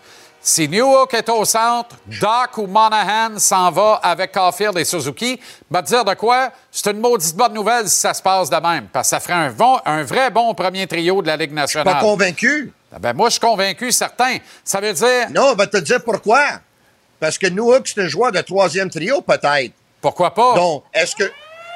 Si 0.45 0.67
Newhook 0.67 1.13
est 1.13 1.29
au 1.29 1.45
centre, 1.45 1.95
Doc 2.19 2.57
ou 2.57 2.67
Monahan 2.67 3.39
s'en 3.39 3.71
va 3.71 4.01
avec 4.03 4.33
Caulfield 4.33 4.77
et 4.77 4.83
Suzuki, 4.83 5.39
va 5.71 5.81
te 5.81 5.87
dire 5.87 6.03
de 6.03 6.13
quoi? 6.15 6.51
C'est 6.69 6.91
une 6.91 6.99
maudite 6.99 7.33
bonne 7.33 7.53
nouvelle 7.53 7.87
si 7.87 7.97
ça 7.99 8.13
se 8.13 8.21
passe 8.21 8.49
de 8.49 8.57
même, 8.57 8.87
parce 8.91 9.07
que 9.07 9.09
ça 9.11 9.19
ferait 9.21 9.33
un, 9.33 9.51
bon- 9.51 9.79
un 9.85 10.03
vrai 10.03 10.29
bon 10.31 10.53
premier 10.53 10.85
trio 10.85 11.21
de 11.21 11.27
la 11.27 11.37
Ligue 11.37 11.53
nationale. 11.53 11.93
Pas 11.93 12.01
convaincu? 12.01 12.73
Ben 12.99 13.13
moi, 13.13 13.29
je 13.29 13.33
suis 13.33 13.39
convaincu, 13.39 13.91
certain. 13.93 14.37
Ça 14.65 14.81
veut 14.81 14.91
dire... 14.91 15.29
Non, 15.29 15.51
on 15.51 15.55
va 15.55 15.65
te 15.67 15.77
dire 15.77 16.03
pourquoi. 16.03 16.43
Parce 17.21 17.37
que 17.37 17.47
Newhook, 17.47 17.87
c'est 17.87 18.01
un 18.01 18.07
joueur 18.07 18.33
de 18.33 18.41
troisième 18.41 18.89
trio, 18.89 19.21
peut-être. 19.21 19.71
Pourquoi 20.01 20.33
pas? 20.33 20.55
Donc, 20.55 20.83
est-ce 20.93 21.15
que... 21.15 21.31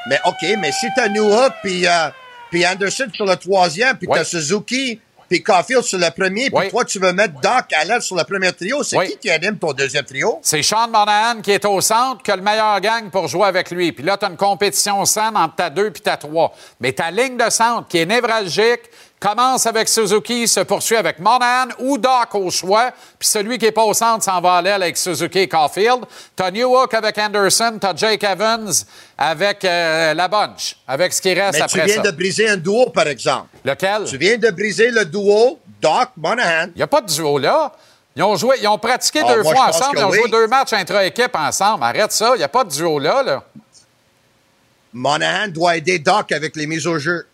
Mais 0.10 0.20
OK, 0.26 0.46
mais 0.60 0.74
si 0.74 0.88
t'as 0.94 1.08
Newhook 1.08 1.54
puis, 1.64 1.88
euh, 1.88 2.10
puis 2.52 2.68
Anderson 2.68 3.08
sur 3.14 3.26
le 3.26 3.36
troisième, 3.38 3.96
puis 3.98 4.08
Oui. 4.10 4.18
t'as 4.18 4.26
Suzuki 4.26 5.00
puis 5.30 5.44
Caulfield 5.44 5.84
sur 5.84 5.98
le 6.00 6.10
premier, 6.12 6.50
puis 6.50 6.54
Oui. 6.60 6.70
toi, 6.70 6.86
tu 6.86 7.00
veux 7.00 7.12
mettre 7.14 7.34
Doc 7.42 7.66
à 7.80 7.84
l'aile 7.86 8.02
sur 8.02 8.16
le 8.16 8.24
premier 8.24 8.52
trio, 8.54 8.84
c'est 8.84 8.98
Oui. 8.98 9.10
qui 9.12 9.18
qui 9.18 9.30
anime 9.30 9.58
ton 9.58 9.74
deuxième 9.74 10.06
trio? 10.06 10.40
C'est 10.42 10.64
Sean 10.64 10.88
Monahan 10.88 11.42
qui 11.42 11.52
est 11.52 11.66
au 11.66 11.80
centre, 11.82 12.22
qui 12.24 12.32
a 12.32 12.36
le 12.36 12.42
meilleur 12.42 12.80
gang 12.82 13.10
pour 13.10 13.28
jouer 13.28 13.46
avec 13.48 13.70
lui. 13.72 13.92
Puis 13.92 14.04
là, 14.04 14.18
tu 14.18 14.26
as 14.26 14.30
une 14.30 14.38
compétition 14.38 15.04
saine 15.06 15.36
entre 15.36 15.56
ta 15.56 15.70
2 15.70 15.92
puis 15.92 16.02
ta 16.02 16.18
3. 16.18 16.54
Mais 16.80 16.94
ta 16.94 17.12
ligne 17.12 17.38
de 17.38 17.50
centre, 17.50 17.88
qui 17.88 17.98
est 18.00 18.06
névralgique, 18.06 18.82
commence 19.20 19.66
avec 19.66 19.90
Suzuki, 19.90 20.48
se 20.48 20.60
poursuit 20.60 20.96
avec 20.96 21.20
Monahan 21.20 21.70
ou 21.80 21.98
Doc 21.98 22.34
au 22.36 22.52
choix. 22.52 22.92
Puis 23.18 23.28
celui 23.28 23.58
qui 23.58 23.66
n'est 23.66 23.72
pas 23.72 23.84
au 23.84 23.94
centre 23.94 24.24
s'en 24.24 24.40
va 24.42 24.56
à 24.58 24.62
l'aile 24.62 24.84
avec 24.84 24.96
Suzuki 24.98 25.40
et 25.40 25.48
Caulfield. 25.48 26.06
Tu 26.36 26.44
as 26.44 26.52
Newhook 26.52 26.94
avec 26.94 27.18
Anderson, 27.18 27.78
tu 27.82 27.88
as 27.88 27.96
Jake 27.96 28.24
Evans 28.24 28.72
avec 29.18 29.66
euh, 29.66 30.14
la 30.14 30.28
bunch, 30.28 30.78
avec 30.88 31.14
ce 31.14 31.22
qui 31.22 31.34
reste 31.34 31.54
Mais 31.60 31.66
tu 31.68 31.80
après 31.80 31.86
viens 31.86 32.04
ça. 32.04 32.12
de 32.12 32.16
briser 32.16 32.48
un 32.50 32.58
duo, 32.58 32.90
par 32.92 33.08
exemple. 33.08 33.48
Lequel? 33.66 34.04
Tu 34.06 34.18
viens 34.18 34.38
de 34.38 34.50
briser 34.52 34.92
le 34.92 35.04
duo 35.06 35.60
Doc-Monahan. 35.82 36.68
Il 36.76 36.78
n'y 36.78 36.84
a 36.84 36.88
pas 36.88 37.02
de 37.02 37.08
duo 37.12 37.38
là. 37.40 37.72
Ils 38.16 38.24
ont 38.24 38.36
joué, 38.36 38.58
ils 38.62 38.68
ont 38.68 38.80
pratiqué 38.80 39.22
Ah, 39.24 39.34
deux 39.36 39.44
moi, 39.44 39.54
fois 39.54 39.66
ensemble, 39.70 39.98
ils 40.00 40.04
ont 40.04 40.10
oui. 40.10 40.18
joué 40.22 40.30
deux 40.32 40.48
matchs 40.48 40.74
intra-équipe 40.74 41.36
ensemble. 41.36 41.84
Arrête 41.84 42.12
ça, 42.12 42.32
il 42.36 42.40
n'y 42.40 42.44
a 42.44 42.48
pas 42.48 42.64
de 42.64 42.72
duo 42.72 42.98
là, 42.98 43.22
là. 43.22 43.44
Monahan 44.94 45.48
doit 45.50 45.78
aider 45.78 46.00
Doc 46.00 46.32
avec 46.32 46.56
les 46.56 46.66
mises 46.66 46.88
au 46.88 46.98
jeu. 46.98 47.28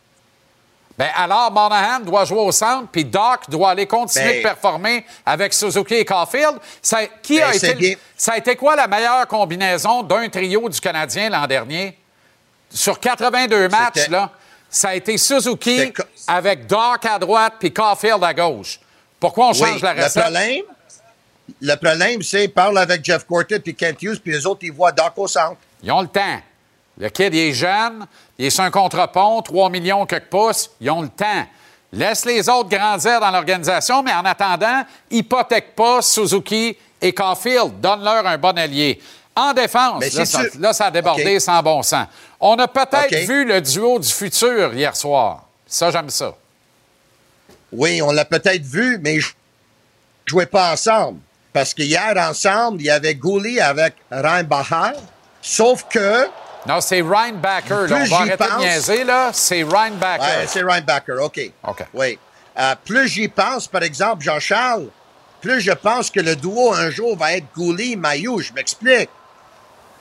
Ben 0.98 1.10
alors, 1.16 1.52
Monahan 1.52 2.02
doit 2.02 2.24
jouer 2.26 2.40
au 2.40 2.52
centre, 2.52 2.88
puis 2.92 3.04
Doc 3.04 3.50
doit 3.50 3.72
aller 3.72 3.88
continuer 3.88 4.26
Ben- 4.26 4.38
de 4.38 4.44
performer 4.44 5.06
avec 5.26 5.52
Suzuki 5.54 5.96
et 5.96 6.06
Caulfield. 6.06 6.58
Ça, 6.82 7.00
qui 7.22 7.38
Ben, 7.40 7.46
a 7.50 7.56
été, 7.56 7.74
bien. 7.74 7.96
ça 8.16 8.34
a 8.34 8.38
été 8.38 8.56
quoi 8.56 8.76
la 8.76 8.88
meilleure 8.88 9.28
combinaison 9.28 10.04
d'un 10.04 10.30
trio 10.30 10.70
du 10.70 10.80
Canadien 10.80 11.30
l'an 11.30 11.48
dernier? 11.48 11.98
Sur 12.70 13.00
82 13.00 13.70
matchs, 13.70 14.08
là, 14.10 14.30
ça 14.70 14.90
a 14.90 14.96
été 14.96 15.18
Suzuki 15.18 15.92
avec 16.28 16.68
Doc 16.68 17.06
à 17.06 17.18
droite 17.18 17.54
puis 17.60 17.74
Caulfield 17.74 18.24
à 18.24 18.34
gauche. 18.34 18.80
Pourquoi 19.20 19.48
on 19.50 19.54
change 19.54 19.76
Oui, 19.76 19.82
la 19.82 19.94
le 19.96 20.04
recette? 20.04 20.22
problème, 20.24 20.62
le 21.62 21.76
problème, 21.76 22.22
c'est 22.22 22.48
parle 22.50 22.78
avec 22.78 23.04
Jeff 23.04 23.24
Cortet 23.26 23.60
puis 23.60 23.74
Kent 23.76 24.02
Hughes, 24.04 24.20
puis 24.24 24.32
les 24.34 24.46
autres, 24.46 24.62
ils 24.64 24.72
voient 24.72 24.92
Doc 24.92 25.14
au 25.18 25.28
centre. 25.28 25.58
Ils 25.82 25.92
ont 25.92 26.02
le 26.02 26.08
temps. 26.08 26.40
Le 26.98 27.10
kid, 27.10 27.34
il 27.34 27.40
est 27.50 27.54
jeune, 27.54 28.06
il 28.38 28.46
est 28.46 28.50
sur 28.50 28.64
un 28.64 28.72
contre-pont, 28.72 29.42
3 29.42 29.70
millions 29.70 30.06
quelques 30.06 30.26
pouces, 30.26 30.70
ils 30.82 30.90
ont 30.90 31.02
le 31.02 31.10
temps. 31.10 31.46
Laisse 31.92 32.26
les 32.26 32.50
autres 32.50 32.70
grandir 32.70 33.20
dans 33.20 33.30
l'organisation, 33.30 34.02
mais 34.02 34.14
en 34.14 34.26
attendant, 34.26 34.82
hypothèque 35.12 35.76
pas 35.76 36.02
Suzuki 36.02 36.76
et 37.00 37.14
Caulfield. 37.14 37.80
Donne-leur 37.80 38.26
un 38.26 38.38
bon 38.38 38.58
allié. 38.58 39.00
En 39.36 39.54
défense, 39.54 40.00
là, 40.16 40.26
ça, 40.26 40.40
tu- 40.52 40.58
là, 40.60 40.74
ça 40.74 40.86
a 40.88 40.92
débordé 40.92 41.40
sans 41.40 41.62
bon 41.62 41.84
sens. 41.84 42.08
On 42.40 42.56
a 42.58 42.68
peut-être 42.68 43.16
vu 43.28 43.46
le 43.46 43.62
duo 43.62 44.00
du 44.00 44.10
futur 44.10 44.74
hier 44.74 44.96
soir. 44.96 45.44
Ça, 45.68 45.92
j'aime 45.92 46.10
ça. 46.10 46.34
Oui, 47.72 48.02
on 48.02 48.12
l'a 48.12 48.26
peut-être 48.26 48.64
vu, 48.64 49.00
mais 49.02 49.16
ils 49.16 49.24
jouaient 50.26 50.46
pas 50.46 50.74
ensemble. 50.74 51.20
Parce 51.52 51.74
qu'hier, 51.74 52.14
ensemble, 52.18 52.82
il 52.82 52.86
y 52.86 52.90
avait 52.90 53.16
Gouli 53.16 53.60
avec 53.60 53.96
Reinbacher. 54.12 54.98
Sauf 55.42 55.86
que, 55.90 56.28
Non, 56.68 56.80
c'est 56.82 57.02
Ryan 57.02 57.34
Backer. 57.34 57.88
Là. 57.88 57.98
On 58.02 58.06
va 58.06 58.26
de 58.28 58.36
pense- 58.36 58.58
niaiser, 58.60 59.04
là. 59.04 59.32
C'est 59.34 59.64
Ryan 59.64 59.92
Backer. 60.00 60.26
ouais, 60.26 60.48
c'est 60.48 60.62
Reinbacher, 60.62 61.14
OK. 61.22 61.40
OK. 61.68 61.86
Oui. 61.94 62.18
Euh, 62.58 62.76
plus 62.86 63.08
j'y 63.08 63.28
pense, 63.28 63.68
par 63.68 63.84
exemple, 63.84 64.24
Jean-Charles, 64.24 64.88
plus 65.42 65.60
je 65.60 65.72
pense 65.72 66.10
que 66.10 66.20
le 66.20 66.36
duo 66.36 66.72
un 66.74 66.90
jour 66.90 67.18
va 67.18 67.34
être 67.34 67.48
Gouli-Maillot. 67.56 68.40
Je 68.40 68.54
m'explique. 68.54 69.10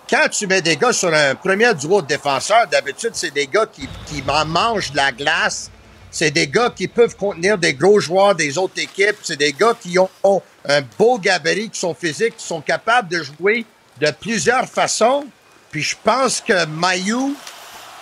Quand 0.09 0.29
tu 0.31 0.47
mets 0.47 0.61
des 0.63 0.77
gars 0.77 0.93
sur 0.93 1.13
un 1.13 1.35
premier 1.35 1.73
duo 1.75 2.03
de 2.03 2.07
défenseurs, 2.07 2.67
d'habitude, 2.67 3.13
c'est 3.15 3.31
des 3.33 3.47
gars 3.47 3.67
qui, 3.67 3.89
qui 4.07 4.23
en 4.29 4.45
mangent 4.45 4.93
de 4.93 4.97
la 4.97 5.11
glace. 5.11 5.71
C'est 6.11 6.31
des 6.31 6.47
gars 6.47 6.69
qui 6.71 6.87
peuvent 6.87 7.17
contenir 7.17 7.57
des 7.57 7.73
gros 7.73 7.99
joueurs 7.99 8.35
des 8.35 8.59
autres 8.59 8.79
équipes. 8.79 9.17
C'est 9.23 9.37
des 9.39 9.53
gars 9.53 9.73
qui 9.81 9.99
ont, 9.99 10.11
ont 10.23 10.43
un 10.69 10.83
beau 10.99 11.19
gabarit, 11.19 11.71
qui 11.71 11.81
sont 11.81 11.95
physiques, 11.95 12.37
qui 12.37 12.47
sont 12.47 12.61
capables 12.61 13.09
de 13.09 13.23
jouer 13.23 13.65
de 13.99 14.11
plusieurs 14.11 14.67
façons. 14.69 15.25
Puis 15.73 15.83
je 15.83 15.97
pense 16.05 16.41
que 16.41 16.67
Mayu 16.67 17.35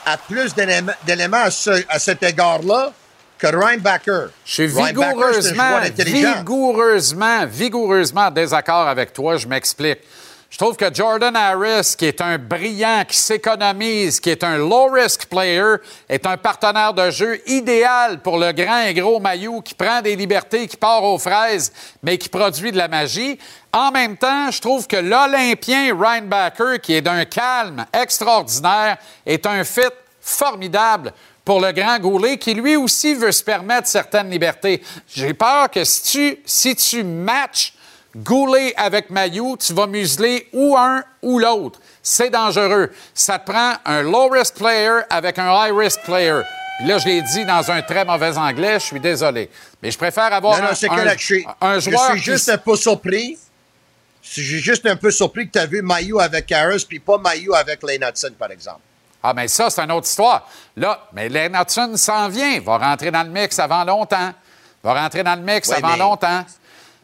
a 0.04 0.16
plus 0.18 0.52
d'éléments 0.54 1.36
à, 1.44 1.50
ce- 1.50 1.84
à 1.88 1.98
cet 1.98 2.22
égard-là 2.22 2.92
que 3.38 3.46
Reinbacker. 3.46 4.28
Je 4.44 4.52
suis 4.52 4.66
vigoureusement, 4.66 5.80
vigoureusement, 6.44 7.46
vigoureusement 7.46 8.20
en 8.26 8.30
désaccord 8.30 8.86
avec 8.88 9.12
toi. 9.14 9.36
Je 9.38 9.46
m'explique. 9.46 10.00
Je 10.50 10.58
trouve 10.58 10.76
que 10.76 10.92
Jordan 10.92 11.36
Harris, 11.36 11.94
qui 11.96 12.06
est 12.06 12.20
un 12.20 12.36
brillant, 12.36 13.04
qui 13.06 13.16
s'économise, 13.16 14.18
qui 14.18 14.30
est 14.30 14.42
un 14.42 14.58
low-risk 14.58 15.26
player, 15.26 15.76
est 16.08 16.26
un 16.26 16.36
partenaire 16.36 16.92
de 16.92 17.08
jeu 17.12 17.40
idéal 17.46 18.20
pour 18.20 18.36
le 18.36 18.50
grand 18.50 18.80
et 18.80 18.92
gros 18.92 19.20
Maillot 19.20 19.60
qui 19.60 19.74
prend 19.74 20.02
des 20.02 20.16
libertés, 20.16 20.66
qui 20.66 20.76
part 20.76 21.04
aux 21.04 21.18
fraises, 21.18 21.72
mais 22.02 22.18
qui 22.18 22.28
produit 22.28 22.72
de 22.72 22.76
la 22.76 22.88
magie. 22.88 23.38
En 23.72 23.92
même 23.92 24.16
temps, 24.16 24.50
je 24.50 24.60
trouve 24.60 24.88
que 24.88 24.96
l'Olympien 24.96 25.96
Ryan 25.96 26.26
Backer, 26.26 26.80
qui 26.80 26.94
est 26.94 27.02
d'un 27.02 27.24
calme 27.26 27.86
extraordinaire, 27.92 28.98
est 29.24 29.46
un 29.46 29.62
fit 29.62 29.82
formidable 30.20 31.12
pour 31.44 31.60
le 31.60 31.70
grand 31.70 32.00
Goulet, 32.00 32.38
qui 32.38 32.54
lui 32.54 32.74
aussi 32.74 33.14
veut 33.14 33.32
se 33.32 33.44
permettre 33.44 33.86
certaines 33.86 34.28
libertés. 34.28 34.82
J'ai 35.14 35.32
peur 35.32 35.70
que 35.70 35.84
si 35.84 36.02
tu, 36.02 36.38
si 36.44 36.74
tu 36.74 37.04
matches 37.04 37.72
Goulet 38.16 38.74
avec 38.76 39.10
Mayou, 39.10 39.56
tu 39.56 39.72
vas 39.72 39.86
museler 39.86 40.48
ou 40.52 40.76
un 40.76 41.02
ou 41.22 41.38
l'autre. 41.38 41.78
C'est 42.02 42.30
dangereux. 42.30 42.90
Ça 43.14 43.38
te 43.38 43.50
prend 43.50 43.74
un 43.84 44.02
low-risk 44.02 44.54
player 44.56 45.00
avec 45.08 45.38
un 45.38 45.52
high-risk 45.52 46.02
player. 46.02 46.40
Puis 46.78 46.88
Là, 46.88 46.98
je 46.98 47.06
l'ai 47.06 47.22
dit 47.22 47.44
dans 47.44 47.70
un 47.70 47.82
très 47.82 48.04
mauvais 48.04 48.36
anglais, 48.36 48.80
je 48.80 48.86
suis 48.86 49.00
désolé. 49.00 49.48
Mais 49.82 49.90
je 49.90 49.98
préfère 49.98 50.32
avoir 50.32 50.56
Non, 50.58 50.64
non, 50.64 50.70
un, 50.70 50.88
correct. 50.88 51.20
Je 51.20 51.24
suis, 51.24 51.46
je 51.62 51.90
joueur 51.90 52.12
qui 52.14 52.18
juste 52.18 52.48
un 52.48 52.58
peu 52.58 52.74
surpris. 52.74 53.38
Je 54.22 54.28
suis 54.30 54.60
juste 54.60 54.86
un 54.86 54.96
peu 54.96 55.10
surpris 55.10 55.46
que 55.46 55.52
tu 55.52 55.58
as 55.58 55.66
vu 55.66 55.82
Mayu 55.82 56.18
avec 56.20 56.50
Harris, 56.52 56.84
puis 56.88 56.98
pas 56.98 57.18
Mayu 57.18 57.54
avec 57.54 57.82
Lane 57.82 58.08
Hudson, 58.10 58.32
par 58.38 58.50
exemple. 58.50 58.80
Ah, 59.22 59.34
mais 59.34 59.48
ça, 59.48 59.70
c'est 59.70 59.82
une 59.82 59.92
autre 59.92 60.06
histoire. 60.06 60.48
Là, 60.76 61.06
mais 61.12 61.28
Lane 61.28 61.54
Hudson 61.54 61.92
s'en 61.96 62.28
vient, 62.28 62.60
va 62.60 62.78
rentrer 62.78 63.10
dans 63.10 63.22
le 63.22 63.30
mix 63.30 63.58
avant 63.58 63.84
longtemps. 63.84 64.32
Va 64.82 64.94
rentrer 64.94 65.22
dans 65.22 65.34
le 65.36 65.42
mix 65.42 65.70
avant 65.70 65.88
mais- 65.88 65.98
longtemps. 65.98 66.44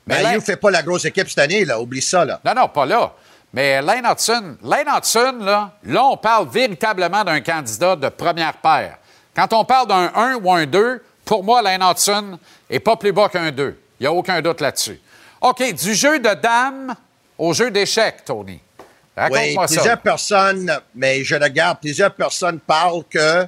Mais 0.06 0.22
Mayu 0.22 0.34
Lane- 0.36 0.40
fait 0.40 0.56
pas 0.56 0.70
la 0.70 0.82
grosse 0.82 1.04
équipe 1.04 1.28
cette 1.28 1.38
année, 1.38 1.64
là. 1.64 1.80
Oublie 1.80 2.02
ça, 2.02 2.24
là. 2.24 2.40
Non, 2.44 2.54
non, 2.54 2.68
pas 2.68 2.86
là. 2.86 3.12
Mais 3.52 3.80
Lane 3.82 4.06
Hudson, 4.10 4.56
Lane 4.62 4.86
Hudson, 4.96 5.36
là, 5.40 5.72
là, 5.84 6.04
on 6.04 6.16
parle 6.16 6.48
véritablement 6.48 7.24
d'un 7.24 7.40
candidat 7.40 7.96
de 7.96 8.08
première 8.08 8.54
paire. 8.54 8.98
Quand 9.34 9.52
on 9.52 9.64
parle 9.64 9.88
d'un 9.88 10.12
1 10.14 10.34
ou 10.36 10.52
un 10.52 10.66
2, 10.66 11.02
pour 11.24 11.42
moi, 11.42 11.62
Lane 11.62 11.82
Hudson 11.82 12.38
n'est 12.70 12.80
pas 12.80 12.96
plus 12.96 13.12
bas 13.12 13.28
qu'un 13.28 13.50
2. 13.50 13.78
Il 13.98 14.02
n'y 14.02 14.06
a 14.06 14.12
aucun 14.12 14.40
doute 14.42 14.60
là-dessus. 14.60 15.00
OK, 15.40 15.62
du 15.74 15.94
jeu 15.94 16.18
de 16.18 16.34
dames 16.34 16.94
au 17.38 17.52
jeu 17.52 17.70
d'échecs, 17.70 18.24
Tony. 18.24 18.60
Oui, 18.78 18.84
Raconte-moi 19.16 19.66
plusieurs 19.66 19.84
ça. 19.86 19.96
personnes, 19.96 20.78
mais 20.94 21.24
je 21.24 21.34
regarde, 21.36 21.78
plusieurs 21.80 22.12
personnes 22.14 22.58
parlent 22.60 23.04
que 23.08 23.46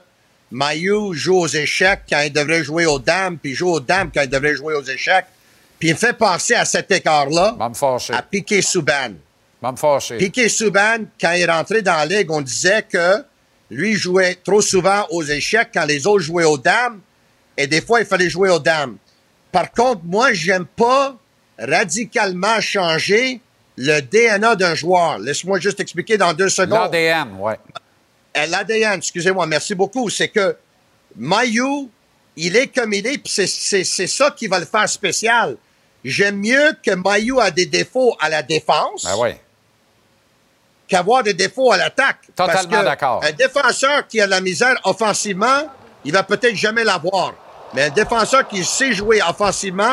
Mayu 0.51 1.13
joue 1.15 1.41
aux 1.41 1.47
échecs 1.49 2.01
quand 2.09 2.21
il 2.21 2.33
devrait 2.33 2.65
jouer 2.65 2.87
aux 2.87 2.99
dames, 2.99 3.37
puis 3.37 3.55
joue 3.55 3.69
aux 3.71 3.81
dames 3.81 4.11
quand 4.13 4.23
il 4.23 4.31
devrait 4.31 4.55
jouer 4.55 4.75
aux 4.75 4.83
échecs. 4.83 5.27
Puis 5.79 5.89
il 5.89 5.93
me 5.95 5.99
fait 5.99 6.13
penser 6.13 6.55
à 6.55 6.65
cet 6.65 6.91
écart-là, 6.91 7.55
à 8.15 8.23
Piquet 8.23 8.63
Souban. 8.63 9.13
Piquet 10.19 10.49
Souban, 10.49 10.99
quand 11.21 11.33
il 11.33 11.43
est 11.43 11.47
rentré 11.51 11.83
dans 11.83 11.95
la 11.97 12.07
ligue, 12.07 12.31
on 12.31 12.41
disait 12.41 12.83
que 12.83 13.23
lui 13.71 13.95
jouait 13.95 14.37
trop 14.37 14.61
souvent 14.61 15.07
aux 15.11 15.23
échecs 15.23 15.69
quand 15.75 15.85
les 15.85 16.07
autres 16.07 16.21
jouaient 16.25 16.45
aux 16.45 16.59
dames, 16.59 17.01
et 17.57 17.67
des 17.67 17.81
fois, 17.81 18.01
il 18.01 18.07
fallait 18.07 18.31
jouer 18.31 18.51
aux 18.51 18.59
dames. 18.61 18.97
Par 19.53 19.71
contre, 19.73 20.03
moi, 20.05 20.33
j'aime 20.33 20.65
pas 20.67 21.17
radicalement 21.59 22.61
changer 22.61 23.41
le 23.77 24.01
DNA 24.01 24.57
d'un 24.57 24.75
joueur. 24.75 25.19
Laisse-moi 25.19 25.59
juste 25.61 25.81
expliquer 25.81 26.17
dans 26.17 26.33
deux 26.35 26.49
secondes. 26.49 26.91
L'ADN, 26.93 27.37
oui. 27.39 27.53
Euh, 28.37 28.47
L'ADN, 28.47 28.99
excusez-moi, 28.99 29.47
merci 29.47 29.75
beaucoup. 29.75 30.09
C'est 30.11 30.29
que 30.29 30.57
Mayu, 31.17 31.89
il 32.37 32.57
est 32.57 32.69
comme 32.69 32.93
il 32.93 33.07
est, 33.07 33.19
puis 33.19 33.33
c'est- 33.33 33.47
c'est 33.47 33.85
c'est 33.85 34.07
ça 34.07 34.31
qui 34.31 34.47
va 34.47 34.59
le 34.61 34.67
faire 34.67 34.89
spécial. 34.89 35.57
J'aime 36.09 36.37
mieux 36.39 36.73
que 36.83 36.93
Mayu 36.93 37.39
a 37.39 37.51
des 37.51 37.67
défauts 37.67 38.17
à 38.19 38.31
la 38.31 38.43
défense 38.43 39.05
Ben 39.05 39.15
oui. 39.19 39.31
qu'avoir 40.89 41.23
des 41.23 41.35
défauts 41.35 41.71
à 41.71 41.77
l'attaque. 41.77 42.21
Totalement 42.35 42.83
d'accord. 42.83 43.21
Un 43.23 43.33
défenseur 43.33 44.07
qui 44.09 44.19
a 44.21 44.25
de 44.27 44.31
la 44.31 44.41
misère 44.41 44.77
offensivement, 44.85 45.65
il 46.07 46.13
va 46.13 46.23
peut-être 46.23 46.57
jamais 46.57 46.83
l'avoir. 46.83 47.35
Mais 47.75 47.83
un 47.85 47.91
défenseur 47.91 48.49
qui 48.49 48.65
sait 48.65 48.95
jouer 48.95 49.21
offensivement, 49.21 49.93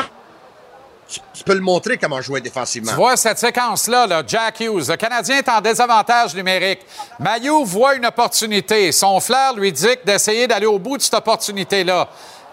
tu, 1.06 1.20
tu 1.34 1.44
peux 1.44 1.52
le 1.54 1.60
montrer 1.60 1.98
comment 1.98 2.22
jouer 2.22 2.40
défensivement. 2.40 2.92
Tu 2.92 2.96
vois 2.96 3.16
cette 3.18 3.38
séquence-là, 3.38 4.06
là, 4.06 4.22
Jack 4.26 4.60
Hughes. 4.60 4.88
Le 4.88 4.96
Canadien 4.96 5.36
est 5.36 5.48
en 5.50 5.60
désavantage 5.60 6.34
numérique. 6.34 6.80
Mayu 7.20 7.62
voit 7.64 7.94
une 7.94 8.06
opportunité. 8.06 8.90
Son 8.90 9.20
flair 9.20 9.52
lui 9.54 9.70
dicte 9.70 10.06
d'essayer 10.06 10.46
d'aller 10.48 10.66
au 10.66 10.78
bout 10.78 10.96
de 10.96 11.02
cette 11.02 11.14
opportunité-là. 11.14 12.08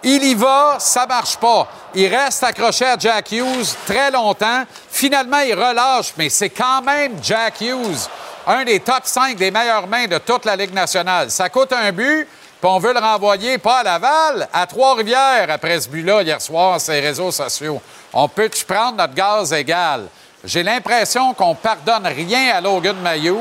Il 0.06 0.24
y 0.24 0.36
va, 0.36 0.76
ça 0.80 1.06
marche 1.06 1.38
pas. 1.38 1.68
Il 1.96 2.14
reste 2.14 2.44
accroché 2.44 2.86
à 2.86 2.98
Jack 2.98 3.32
Hughes 3.32 3.74
très 3.86 4.12
longtemps. 4.12 4.64
Finalement, 4.92 5.40
il 5.40 5.54
relâche, 5.54 6.14
mais 6.18 6.30
c'est 6.30 6.50
quand 6.50 6.82
même 6.82 7.14
Jack 7.22 7.62
Hughes, 7.62 8.10
un 8.46 8.66
des 8.66 8.82
top 8.82 9.04
5 9.04 9.38
des 9.38 9.50
meilleures 9.50 9.88
mains 9.88 10.08
de 10.08 10.18
toute 10.18 10.44
la 10.44 10.58
Ligue 10.58 10.74
nationale. 10.74 11.32
Ça 11.32 11.48
coûte 11.48 11.72
un 11.72 11.92
but, 11.94 12.28
puis 12.60 12.70
on 12.70 12.80
veut 12.80 12.94
le 12.94 13.00
renvoyer 13.00 13.58
pas 13.58 13.78
à 13.78 13.84
Laval, 13.84 14.50
à 14.52 14.68
Trois-Rivières 14.68 15.48
après 15.50 15.80
ce 15.80 15.88
but-là 15.88 16.22
hier 16.22 16.42
soir 16.42 16.82
sur 16.82 16.92
les 16.92 17.00
réseaux 17.00 17.32
sociaux. 17.32 17.82
On 18.12 18.28
peut-tu 18.28 18.66
prendre 18.66 18.98
notre 18.98 19.14
gaz 19.14 19.54
égal? 19.54 20.08
J'ai 20.44 20.64
l'impression 20.64 21.34
qu'on 21.34 21.56
pardonne 21.56 22.06
rien 22.08 22.56
à 22.56 22.60
Logan 22.60 22.98
Mayou 23.02 23.40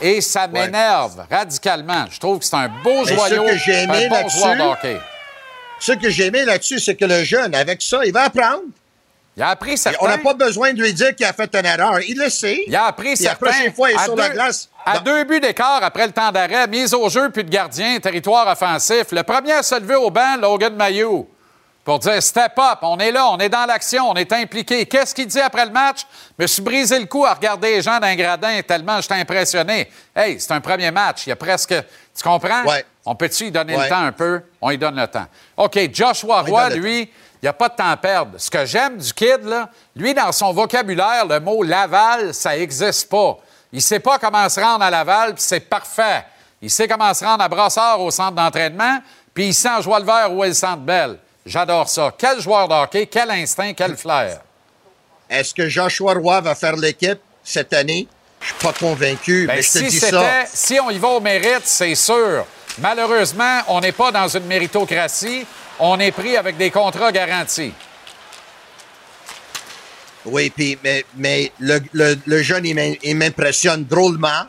et 0.00 0.20
ça 0.20 0.46
m'énerve 0.46 1.24
radicalement. 1.28 2.04
Je 2.08 2.20
trouve 2.20 2.38
que 2.38 2.44
c'est 2.44 2.54
un 2.54 2.68
beau 2.68 3.02
Mais 3.04 3.10
ce 3.10 3.14
joyau, 3.14 3.44
que 3.46 3.56
j'ai 3.56 3.82
aimé 3.82 4.06
un 4.06 4.22
bon 4.22 4.28
joueur 4.28 4.54
de 4.54 4.62
hockey. 4.62 5.00
Ce 5.80 5.92
que 5.92 6.08
j'ai 6.10 6.26
aimé 6.26 6.44
là-dessus, 6.44 6.80
c'est 6.80 6.94
que 6.94 7.04
le 7.04 7.24
jeune, 7.24 7.54
avec 7.54 7.82
ça, 7.82 8.04
il 8.04 8.12
va 8.12 8.24
apprendre. 8.24 8.62
Il 9.36 9.42
a 9.42 9.48
appris 9.48 9.76
certains... 9.76 9.98
On 10.00 10.08
n'a 10.08 10.18
pas 10.18 10.34
besoin 10.34 10.72
de 10.72 10.80
lui 10.80 10.94
dire 10.94 11.14
qu'il 11.14 11.26
a 11.26 11.32
fait 11.32 11.52
une 11.54 11.66
erreur. 11.66 11.98
Il 12.06 12.16
le 12.16 12.30
sait. 12.30 12.62
Il 12.68 12.76
a 12.76 12.84
appris 12.84 13.14
Puis 13.14 13.24
la 13.24 13.30
certains. 13.30 13.46
prochaine 13.46 13.74
fois, 13.74 13.90
il 13.90 13.94
est 13.94 13.98
à 13.98 14.04
sur 14.04 14.14
deux, 14.14 14.22
la 14.22 14.28
glace. 14.28 14.68
À 14.86 14.98
deux 15.00 15.24
buts 15.24 15.40
d'écart 15.40 15.82
après 15.82 16.06
le 16.06 16.12
temps 16.12 16.30
d'arrêt, 16.30 16.68
mise 16.68 16.94
au 16.94 17.08
jeu, 17.08 17.30
puis 17.30 17.42
de 17.42 17.50
gardien, 17.50 17.98
territoire 17.98 18.46
offensif. 18.46 19.06
Le 19.10 19.24
premier 19.24 19.54
à 19.54 19.62
se 19.64 19.74
lever 19.74 19.96
au 19.96 20.08
banc, 20.10 20.36
Logan 20.40 20.76
Mayou, 20.76 21.28
pour 21.84 21.98
dire 21.98 22.22
step 22.22 22.52
up, 22.56 22.78
on 22.82 22.96
est 22.98 23.10
là, 23.10 23.28
on 23.28 23.38
est 23.38 23.48
dans 23.48 23.66
l'action, 23.66 24.08
on 24.08 24.14
est 24.14 24.32
impliqué. 24.32 24.86
Qu'est-ce 24.86 25.12
qu'il 25.12 25.26
dit 25.26 25.40
après 25.40 25.64
le 25.64 25.72
match? 25.72 26.06
Je 26.38 26.44
me 26.44 26.46
suis 26.46 26.62
brisé 26.62 26.98
le 27.00 27.06
cou 27.06 27.26
à 27.26 27.34
regarder 27.34 27.74
les 27.74 27.82
gens 27.82 27.98
d'un 27.98 28.14
gradin 28.14 28.60
tellement 28.62 29.00
j'étais 29.00 29.14
impressionné. 29.14 29.90
Hey, 30.14 30.38
c'est 30.38 30.52
un 30.52 30.60
premier 30.60 30.92
match. 30.92 31.26
Il 31.26 31.30
y 31.30 31.32
a 31.32 31.36
presque. 31.36 31.74
Tu 32.16 32.22
comprends? 32.22 32.62
Ouais. 32.64 32.84
On 33.06 33.14
peut-tu 33.14 33.44
lui 33.44 33.50
donner 33.50 33.76
Ouais. 33.76 33.84
le 33.84 33.88
temps 33.88 34.00
un 34.02 34.12
peu? 34.12 34.42
On 34.60 34.70
lui 34.70 34.78
donne 34.78 34.96
le 34.96 35.06
temps. 35.06 35.26
OK, 35.56 35.78
Joshua 35.92 36.40
Roy, 36.42 36.70
lui, 36.70 37.00
il 37.02 37.08
n'y 37.42 37.48
a 37.48 37.52
pas 37.52 37.68
de 37.68 37.74
temps 37.76 37.90
à 37.90 37.96
perdre. 37.96 38.32
Ce 38.38 38.50
que 38.50 38.64
j'aime 38.64 38.96
du 38.96 39.12
kid, 39.12 39.44
là, 39.44 39.68
lui, 39.94 40.14
dans 40.14 40.32
son 40.32 40.52
vocabulaire, 40.52 41.26
le 41.26 41.38
mot 41.40 41.62
Laval, 41.62 42.32
ça 42.32 42.56
n'existe 42.56 43.10
pas. 43.10 43.36
Il 43.72 43.76
ne 43.76 43.82
sait 43.82 44.00
pas 44.00 44.18
comment 44.18 44.48
se 44.48 44.58
rendre 44.60 44.84
à 44.84 44.90
Laval, 44.90 45.34
puis 45.34 45.42
c'est 45.46 45.60
parfait. 45.60 46.24
Il 46.62 46.70
sait 46.70 46.88
comment 46.88 47.12
se 47.12 47.24
rendre 47.24 47.44
à 47.44 47.48
Brossard 47.48 48.00
au 48.00 48.10
centre 48.10 48.32
d'entraînement, 48.32 49.00
puis 49.34 49.48
il 49.48 49.54
sent 49.54 49.68
en 49.68 49.82
joie 49.82 49.98
le 50.00 50.06
vert 50.06 50.32
où 50.32 50.42
est 50.44 50.48
le 50.48 50.54
centre 50.54 50.78
belle. 50.82 51.18
J'adore 51.44 51.88
ça. 51.90 52.10
Quel 52.16 52.40
joueur 52.40 52.68
de 52.68 52.74
hockey, 52.74 53.06
quel 53.06 53.30
instinct, 53.30 53.74
quel 53.74 53.96
flair. 53.98 54.38
Est-ce 55.28 55.52
que 55.52 55.68
Joshua 55.68 56.14
Roy 56.14 56.40
va 56.40 56.54
faire 56.54 56.76
l'équipe 56.76 57.20
cette 57.42 57.72
année? 57.74 58.08
Je 58.40 58.46
suis 58.46 58.54
pas 58.56 58.72
convaincu, 58.72 59.46
Ben, 59.46 59.56
mais 59.56 59.62
je 59.62 59.72
te 59.72 59.78
si, 59.78 59.84
dis 59.84 59.98
c'était- 60.00 60.12
ça. 60.12 60.44
si 60.46 60.78
on 60.80 60.90
y 60.90 60.98
va 60.98 61.08
au 61.08 61.20
mérite, 61.20 61.62
c'est 61.64 61.94
sûr. 61.94 62.46
Malheureusement, 62.78 63.60
on 63.68 63.80
n'est 63.80 63.92
pas 63.92 64.10
dans 64.10 64.28
une 64.28 64.46
méritocratie. 64.46 65.46
On 65.78 65.98
est 66.00 66.12
pris 66.12 66.36
avec 66.36 66.56
des 66.56 66.70
contrats 66.70 67.12
garantis. 67.12 67.72
Oui, 70.26 70.50
puis 70.50 70.78
mais, 70.82 71.04
mais 71.16 71.52
le, 71.60 71.80
le, 71.92 72.16
le 72.26 72.42
jeune, 72.42 72.64
il 72.64 72.74
m'im- 72.74 72.96
il 73.02 73.16
m'impressionne 73.16 73.84
drôlement. 73.84 74.46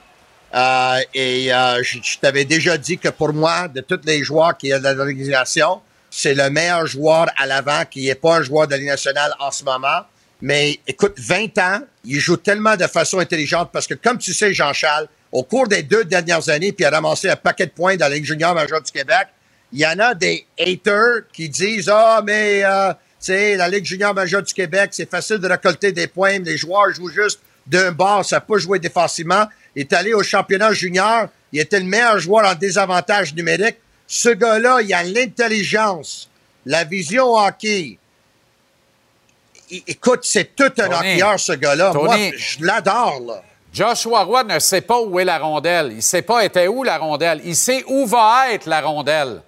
Euh, 0.54 1.00
et 1.14 1.54
euh, 1.54 1.84
je, 1.84 2.00
t'avais 2.22 2.46
déjà 2.46 2.78
dit 2.78 2.98
que 2.98 3.10
pour 3.10 3.34
moi, 3.34 3.68
de 3.68 3.82
tous 3.82 4.00
les 4.06 4.24
joueurs 4.24 4.56
qui 4.56 4.68
y 4.68 4.74
a 4.74 4.80
dans 4.80 4.96
l'organisation, 4.98 5.82
c'est 6.10 6.34
le 6.34 6.50
meilleur 6.50 6.88
joueur 6.88 7.28
à 7.38 7.46
l'avant 7.46 7.84
qui 7.90 8.06
n'est 8.06 8.16
pas 8.16 8.38
un 8.38 8.42
joueur 8.42 8.68
de 8.68 8.76
la 8.76 8.82
nationale 8.84 9.34
en 9.40 9.52
ce 9.52 9.66
moment. 9.66 10.02
Mais 10.42 10.80
écoute, 10.88 11.16
20 11.18 11.58
ans, 11.58 11.80
il 12.06 12.20
joue 12.20 12.38
tellement 12.38 12.78
de 12.78 12.88
façon 12.88 13.20
intelligente 13.20 13.70
parce 13.74 13.86
que, 13.86 13.96
comme 13.96 14.18
tu 14.18 14.34
sais, 14.34 14.54
Jean-Charles, 14.54 15.08
au 15.36 15.44
cours 15.44 15.68
des 15.68 15.84
deux 15.84 16.06
dernières 16.06 16.48
années, 16.48 16.72
puis 16.72 16.86
a 16.86 16.90
ramassé 16.90 17.30
un 17.30 17.36
paquet 17.36 17.66
de 17.66 17.72
points 17.72 17.98
dans 17.98 18.08
la 18.08 18.16
Ligue 18.16 18.24
junior 18.24 18.56
majeure 18.56 18.82
du 18.82 18.90
Québec, 18.90 19.28
il 19.74 19.80
y 19.80 19.86
en 19.86 20.00
a 20.00 20.14
des 20.14 20.46
haters 20.58 21.24
qui 21.34 21.50
disent 21.50 21.90
Ah, 21.94 22.22
mais 22.26 22.64
euh, 22.64 22.94
tu 22.94 22.98
sais, 23.20 23.58
la 23.58 23.68
Ligue 23.68 23.84
junior 23.84 24.14
majeure 24.14 24.44
du 24.44 24.54
Québec, 24.54 24.92
c'est 24.94 25.10
facile 25.10 25.40
de 25.40 25.48
récolter 25.50 25.92
des 25.92 26.08
points, 26.08 26.40
mais 26.40 26.52
les 26.52 26.58
joueurs 26.58 26.90
jouent 26.94 27.10
juste 27.10 27.42
d'un 27.68 27.92
bord, 27.92 28.24
ça 28.24 28.40
peut 28.40 28.58
jouer 28.60 28.80
défensivement. 28.80 29.46
Il 29.76 29.82
est 29.82 29.92
allé 29.92 30.14
au 30.14 30.24
championnat 30.24 30.72
junior, 30.72 31.28
il 31.52 31.60
était 31.60 31.80
le 31.80 31.86
meilleur 31.86 32.18
joueur 32.18 32.50
en 32.50 32.56
désavantage 32.56 33.36
numérique. 33.36 33.76
Ce 34.08 34.30
gars-là, 34.30 34.80
il 34.84 34.94
a 34.94 35.04
l'intelligence, 35.04 36.30
la 36.66 36.86
vision 36.86 37.36
hockey. 37.36 37.98
Écoute, 39.70 40.22
c'est 40.24 40.56
tout 40.56 40.72
un 40.78 40.92
hockeyeur, 40.94 41.38
ce 41.38 41.52
gars-là. 41.52 41.92
Moi, 41.92 42.32
je 42.38 42.64
l'adore, 42.64 43.20
là. 43.28 43.44
Joshua 43.76 44.24
Roy 44.24 44.46
ne 44.46 44.58
sait 44.60 44.80
pas 44.80 45.02
où 45.02 45.20
est 45.20 45.26
la 45.26 45.38
rondelle. 45.38 45.88
Il 45.92 45.98
ne 45.98 46.02
sait 46.02 46.22
pas 46.22 46.46
était 46.46 46.70
où 46.70 46.84
la 46.84 46.98
rondelle. 46.98 47.42
Il 47.44 47.58
sait 47.58 47.84
où 47.88 48.06
va 48.06 48.54
être 48.54 48.68
la 48.68 48.80
rondelle. 48.80 49.42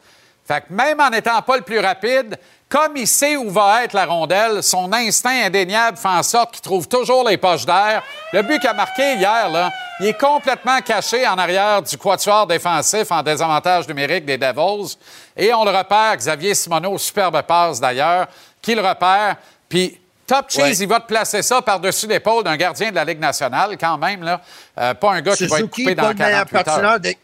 Fait 0.45 0.59
que 0.59 0.73
même 0.73 0.99
en 0.99 1.09
n'étant 1.09 1.41
pas 1.41 1.55
le 1.55 1.61
plus 1.61 1.79
rapide, 1.79 2.37
comme 2.67 2.97
il 2.97 3.07
sait 3.07 3.37
où 3.37 3.49
va 3.49 3.85
être 3.85 3.93
la 3.93 4.05
rondelle, 4.05 4.61
son 4.61 4.91
instinct 4.91 5.45
indéniable 5.45 5.97
fait 5.97 6.09
en 6.09 6.23
sorte 6.23 6.51
qu'il 6.51 6.61
trouve 6.61 6.89
toujours 6.89 7.25
les 7.25 7.37
poches 7.37 7.65
d'air. 7.65 8.03
Le 8.33 8.41
but 8.41 8.59
qu'il 8.59 8.69
a 8.69 8.73
marqué 8.73 9.13
hier, 9.13 9.49
là, 9.49 9.71
il 10.01 10.07
est 10.07 10.19
complètement 10.19 10.81
caché 10.81 11.25
en 11.25 11.37
arrière 11.37 11.81
du 11.81 11.97
quatuor 11.97 12.47
défensif 12.47 13.09
en 13.09 13.23
désavantage 13.23 13.87
numérique 13.87 14.25
des 14.25 14.37
Devils. 14.37 14.97
Et 15.37 15.53
on 15.53 15.63
le 15.63 15.71
repère, 15.71 16.17
Xavier 16.17 16.53
Simoneau, 16.53 16.97
superbe 16.97 17.41
passe 17.43 17.79
d'ailleurs, 17.79 18.27
qui 18.61 18.75
le 18.75 18.81
repère. 18.85 19.37
Puis 19.69 19.97
Top 20.27 20.49
Cheese, 20.49 20.61
Ouais. 20.61 20.75
il 20.75 20.87
va 20.89 20.99
te 20.99 21.07
placer 21.07 21.41
ça 21.41 21.61
par-dessus 21.61 22.05
l'épaule 22.05 22.43
d'un 22.43 22.57
gardien 22.57 22.89
de 22.89 22.95
la 22.95 23.05
Ligue 23.05 23.19
nationale, 23.19 23.77
quand 23.79 23.97
même. 23.97 24.23
Là. 24.23 24.41
Euh, 24.77 24.93
pas 24.93 25.13
un 25.13 25.21
gars 25.21 25.35
qui 25.35 25.47
va 25.47 25.59
être 25.59 25.69
coupé 25.69 25.95
dans 25.95 26.03
pas 26.03 26.09
le 26.09 26.15
meilleur 26.19 26.45
48 26.45 26.67
heures. 26.83 26.99
des... 26.99 27.17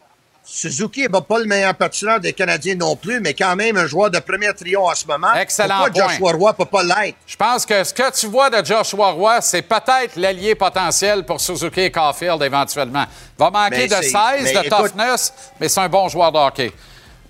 Suzuki 0.46 1.00
n'est 1.02 1.08
pas 1.08 1.38
le 1.38 1.44
meilleur 1.46 1.74
patineur 1.74 2.20
des 2.20 2.34
Canadiens 2.34 2.74
non 2.74 2.96
plus, 2.96 3.18
mais 3.20 3.32
quand 3.32 3.56
même 3.56 3.78
un 3.78 3.86
joueur 3.86 4.10
de 4.10 4.18
premier 4.18 4.52
trio 4.52 4.86
en 4.86 4.94
ce 4.94 5.06
moment. 5.06 5.32
Excellent 5.34 5.84
Pourquoi 5.84 6.02
point. 6.04 6.12
Joshua 6.12 6.32
Roy 6.32 6.52
peut 6.52 6.64
pas 6.66 6.82
l'être? 6.82 7.16
Je 7.26 7.36
pense 7.36 7.64
que 7.64 7.82
ce 7.82 7.94
que 7.94 8.10
tu 8.18 8.26
vois 8.26 8.50
de 8.50 8.62
Joshua 8.64 9.10
Roy, 9.12 9.40
c'est 9.40 9.62
peut-être 9.62 10.16
l'allié 10.16 10.54
potentiel 10.54 11.24
pour 11.24 11.40
Suzuki 11.40 11.80
et 11.80 11.90
Caulfield 11.90 12.42
éventuellement. 12.42 13.04
Va 13.38 13.50
manquer 13.50 13.76
Mais 13.76 13.88
de 13.88 13.94
c'est- 13.94 14.02
16, 14.02 14.12
mais 14.42 14.52
de 14.52 14.58
écoute- 14.66 14.70
toughness, 14.78 15.32
mais 15.58 15.68
c'est 15.70 15.80
un 15.80 15.88
bon 15.88 16.08
joueur 16.10 16.30
de 16.30 16.38
hockey. 16.38 16.72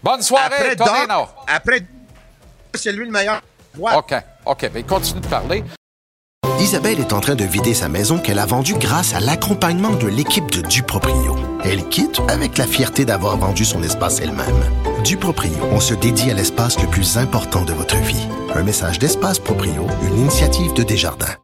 Bonne 0.02 0.22
soirée, 0.22 0.46
Après 0.72 0.76
Tonino. 0.76 1.06
Doc, 1.20 1.28
après 1.46 1.80
c'est 2.74 2.90
lui 2.92 3.06
le 3.06 3.12
meilleur. 3.12 3.40
OK, 3.80 4.14
OK. 4.46 4.70
Ben, 4.72 4.84
continue 4.84 5.20
de 5.20 5.26
parler. 5.26 5.64
Isabelle 6.60 7.00
est 7.00 7.12
en 7.12 7.20
train 7.20 7.34
de 7.34 7.44
vider 7.44 7.74
sa 7.74 7.88
maison 7.88 8.18
qu'elle 8.18 8.38
a 8.38 8.46
vendue 8.46 8.74
grâce 8.74 9.14
à 9.14 9.20
l'accompagnement 9.20 9.90
de 9.90 10.06
l'équipe 10.06 10.50
de 10.50 10.62
Duproprio. 10.62 11.36
Elle 11.64 11.88
quitte 11.88 12.20
avec 12.28 12.56
la 12.58 12.66
fierté 12.66 13.04
d'avoir 13.04 13.36
vendu 13.36 13.64
son 13.64 13.82
espace 13.82 14.20
elle-même. 14.20 14.62
Duproprio, 15.02 15.52
on 15.72 15.80
se 15.80 15.94
dédie 15.94 16.30
à 16.30 16.34
l'espace 16.34 16.80
le 16.80 16.88
plus 16.88 17.18
important 17.18 17.64
de 17.64 17.72
votre 17.72 17.96
vie. 17.96 18.26
Un 18.54 18.62
message 18.62 18.98
d'Espace 18.98 19.38
Proprio, 19.38 19.86
une 20.02 20.18
initiative 20.20 20.72
de 20.74 20.82
Desjardins. 20.82 21.34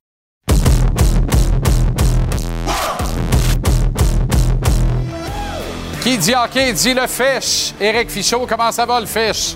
Qui 6.02 6.16
dit 6.16 6.34
hockey 6.34 6.72
dit 6.72 6.94
le 6.94 7.06
fish. 7.06 7.74
Éric 7.78 8.10
Fichaud, 8.10 8.46
comment 8.48 8.72
ça 8.72 8.86
va 8.86 9.00
le 9.00 9.06
fish? 9.06 9.54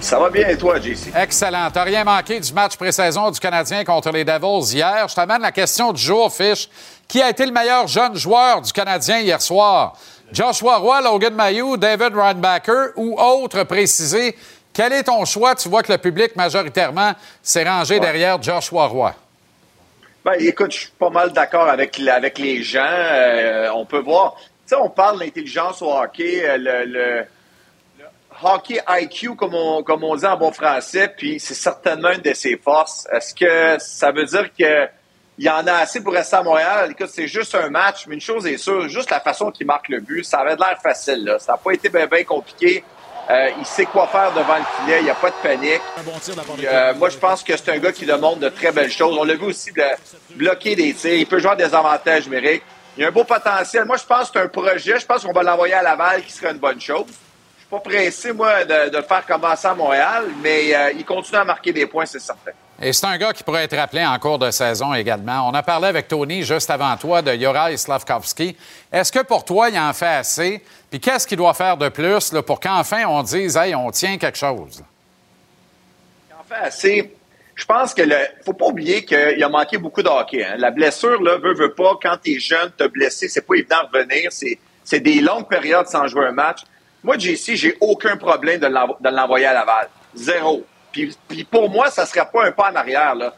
Ça 0.00 0.18
va 0.18 0.30
bien 0.30 0.48
et 0.48 0.56
toi, 0.56 0.78
JC? 0.78 1.12
Excellent. 1.16 1.68
T'as 1.72 1.82
rien 1.82 2.04
manqué 2.04 2.38
du 2.38 2.52
match 2.52 2.76
pré-saison 2.76 3.30
du 3.30 3.40
Canadien 3.40 3.84
contre 3.84 4.10
les 4.10 4.24
Devils 4.24 4.74
hier? 4.74 5.08
Je 5.08 5.14
t'amène 5.14 5.42
la 5.42 5.52
question 5.52 5.92
du 5.92 6.00
jour, 6.00 6.32
Fish. 6.32 6.68
Qui 7.08 7.22
a 7.22 7.30
été 7.30 7.44
le 7.46 7.52
meilleur 7.52 7.86
jeune 7.86 8.16
joueur 8.16 8.62
du 8.62 8.72
Canadien 8.72 9.20
hier 9.20 9.40
soir? 9.40 9.96
Joshua 10.32 10.76
Roy, 10.76 11.00
Logan 11.00 11.34
Mayou, 11.34 11.76
David 11.76 12.14
Reinbacker 12.14 12.92
ou 12.96 13.18
autre 13.18 13.62
précisé? 13.64 14.36
Quel 14.72 14.92
est 14.92 15.04
ton 15.04 15.24
choix? 15.24 15.54
Tu 15.54 15.68
vois 15.68 15.82
que 15.82 15.92
le 15.92 15.98
public, 15.98 16.36
majoritairement, 16.36 17.12
s'est 17.42 17.64
rangé 17.64 17.98
derrière 17.98 18.40
Joshua 18.42 18.86
Roy. 18.86 19.14
Ben, 20.24 20.34
écoute, 20.38 20.72
je 20.72 20.78
suis 20.80 20.90
pas 20.98 21.10
mal 21.10 21.32
d'accord 21.32 21.68
avec, 21.68 21.98
les 21.98 22.62
gens. 22.62 22.84
Euh, 22.84 23.70
on 23.74 23.86
peut 23.86 24.00
voir. 24.00 24.34
Tu 24.36 24.44
sais, 24.66 24.76
on 24.76 24.90
parle 24.90 25.20
d'intelligence 25.20 25.80
au 25.80 25.92
hockey, 25.92 26.42
euh, 26.44 26.56
le 26.84 27.26
hockey 28.42 28.80
IQ, 28.88 29.36
comme 29.36 29.54
on, 29.54 29.82
comme 29.82 30.04
on 30.04 30.16
dit 30.16 30.26
en 30.26 30.36
bon 30.36 30.52
français, 30.52 31.12
puis 31.16 31.40
c'est 31.40 31.54
certainement 31.54 32.10
une 32.10 32.20
de 32.20 32.34
ses 32.34 32.56
forces. 32.56 33.06
Est-ce 33.12 33.34
que 33.34 33.76
ça 33.82 34.12
veut 34.12 34.24
dire 34.24 34.50
que 34.58 34.88
il 35.38 35.44
y 35.44 35.50
en 35.50 35.66
a 35.66 35.74
assez 35.74 36.02
pour 36.02 36.14
rester 36.14 36.36
à 36.36 36.42
Montréal? 36.42 36.90
Écoute, 36.92 37.10
c'est 37.12 37.28
juste 37.28 37.54
un 37.54 37.68
match, 37.68 38.06
mais 38.06 38.14
une 38.14 38.20
chose 38.20 38.46
est 38.46 38.56
sûre, 38.56 38.88
juste 38.88 39.10
la 39.10 39.20
façon 39.20 39.50
qu'il 39.50 39.66
marque 39.66 39.88
le 39.88 40.00
but, 40.00 40.24
ça 40.24 40.38
avait 40.38 40.56
l'air 40.56 40.78
facile. 40.82 41.24
Là. 41.24 41.38
Ça 41.38 41.52
n'a 41.52 41.58
pas 41.58 41.72
été 41.72 41.90
bien 41.90 42.24
compliqué. 42.24 42.82
Euh, 43.28 43.50
il 43.58 43.66
sait 43.66 43.86
quoi 43.86 44.06
faire 44.06 44.32
devant 44.32 44.56
le 44.56 44.64
filet, 44.78 45.00
il 45.00 45.04
n'y 45.04 45.10
a 45.10 45.14
pas 45.14 45.30
de 45.30 45.34
panique. 45.42 45.80
Puis, 46.56 46.66
euh, 46.66 46.94
moi, 46.94 47.08
je 47.08 47.16
pense 47.16 47.42
que 47.42 47.56
c'est 47.56 47.70
un 47.70 47.78
gars 47.78 47.90
qui 47.90 48.06
demande 48.06 48.38
de 48.38 48.48
très 48.48 48.70
belles 48.70 48.90
choses. 48.90 49.16
On 49.18 49.24
l'a 49.24 49.34
vu 49.34 49.46
aussi 49.46 49.72
de 49.72 49.82
bloquer 50.36 50.76
des 50.76 50.94
tirs. 50.94 51.14
Il 51.14 51.26
peut 51.26 51.40
jouer 51.40 51.50
à 51.50 51.56
des 51.56 51.74
avantages 51.74 52.26
numériques. 52.26 52.62
Il 52.96 53.04
a 53.04 53.08
un 53.08 53.10
beau 53.10 53.24
potentiel. 53.24 53.84
Moi, 53.84 53.96
je 53.96 54.04
pense 54.04 54.30
que 54.30 54.38
c'est 54.38 54.44
un 54.44 54.48
projet. 54.48 55.00
Je 55.00 55.04
pense 55.04 55.24
qu'on 55.24 55.32
va 55.32 55.42
l'envoyer 55.42 55.74
à 55.74 55.82
Laval, 55.82 56.22
qui 56.22 56.32
serait 56.32 56.52
une 56.52 56.58
bonne 56.58 56.80
chose. 56.80 57.06
Je 57.68 57.76
suis 57.76 57.82
pas 57.82 57.90
pressé, 57.90 58.32
moi, 58.32 58.64
de, 58.64 58.90
de 58.90 58.96
le 58.96 59.02
faire 59.02 59.26
commencer 59.26 59.66
à 59.66 59.74
Montréal, 59.74 60.26
mais 60.40 60.72
euh, 60.74 60.92
il 60.96 61.04
continue 61.04 61.38
à 61.38 61.44
marquer 61.44 61.72
des 61.72 61.86
points, 61.86 62.06
c'est 62.06 62.20
certain. 62.20 62.52
Et 62.80 62.92
c'est 62.92 63.06
un 63.06 63.18
gars 63.18 63.32
qui 63.32 63.42
pourrait 63.42 63.64
être 63.64 63.76
rappelé 63.76 64.04
en 64.06 64.16
cours 64.20 64.38
de 64.38 64.50
saison 64.52 64.94
également. 64.94 65.48
On 65.48 65.54
a 65.54 65.62
parlé 65.64 65.88
avec 65.88 66.06
Tony 66.06 66.42
juste 66.44 66.70
avant 66.70 66.96
toi 66.96 67.22
de 67.22 67.34
Yoraï 67.34 67.76
Slavkovski. 67.76 68.56
Est-ce 68.92 69.10
que 69.10 69.24
pour 69.24 69.44
toi, 69.44 69.68
il 69.70 69.78
en 69.78 69.92
fait 69.94 70.06
assez? 70.06 70.62
Puis 70.90 71.00
qu'est-ce 71.00 71.26
qu'il 71.26 71.38
doit 71.38 71.54
faire 71.54 71.76
de 71.76 71.88
plus 71.88 72.32
là, 72.32 72.42
pour 72.42 72.60
qu'enfin 72.60 73.04
on 73.06 73.22
dise, 73.22 73.56
hey, 73.56 73.74
on 73.74 73.90
tient 73.90 74.16
quelque 74.18 74.38
chose? 74.38 74.84
En 76.38 76.44
fait, 76.44 76.66
assez. 76.66 77.14
Je 77.54 77.64
pense 77.64 77.94
que 77.94 78.02
le, 78.02 78.16
faut 78.44 78.52
pas 78.52 78.66
oublier 78.66 79.04
qu'il 79.04 79.42
a 79.42 79.48
manqué 79.48 79.78
beaucoup 79.78 80.02
de 80.02 80.08
hockey. 80.08 80.44
hein. 80.44 80.54
La 80.58 80.70
blessure, 80.70 81.20
là, 81.22 81.38
veut, 81.38 81.54
veut 81.54 81.72
pas, 81.72 81.98
quand 82.00 82.18
t'es 82.22 82.38
jeune, 82.38 82.70
te 82.76 82.86
blessé, 82.86 83.28
c'est 83.28 83.40
pas 83.40 83.54
évident 83.54 83.78
de 83.90 83.98
revenir. 83.98 84.30
C'est 84.84 85.00
des 85.00 85.20
longues 85.20 85.48
périodes 85.48 85.88
sans 85.88 86.06
jouer 86.06 86.26
un 86.26 86.32
match. 86.32 86.60
Moi, 87.06 87.16
JC, 87.18 87.54
j'ai 87.54 87.76
aucun 87.80 88.16
problème 88.16 88.58
de 88.58 88.66
l'envo- 88.66 88.96
de 89.00 89.08
l'envoyer 89.08 89.46
à 89.46 89.52
Laval. 89.54 89.88
Zéro. 90.12 90.64
Puis, 90.90 91.16
puis 91.28 91.44
pour 91.44 91.70
moi, 91.70 91.88
ça 91.88 92.04
serait 92.04 92.28
pas 92.32 92.46
un 92.46 92.50
pas 92.50 92.72
en 92.72 92.74
arrière, 92.74 93.14
là. 93.14 93.32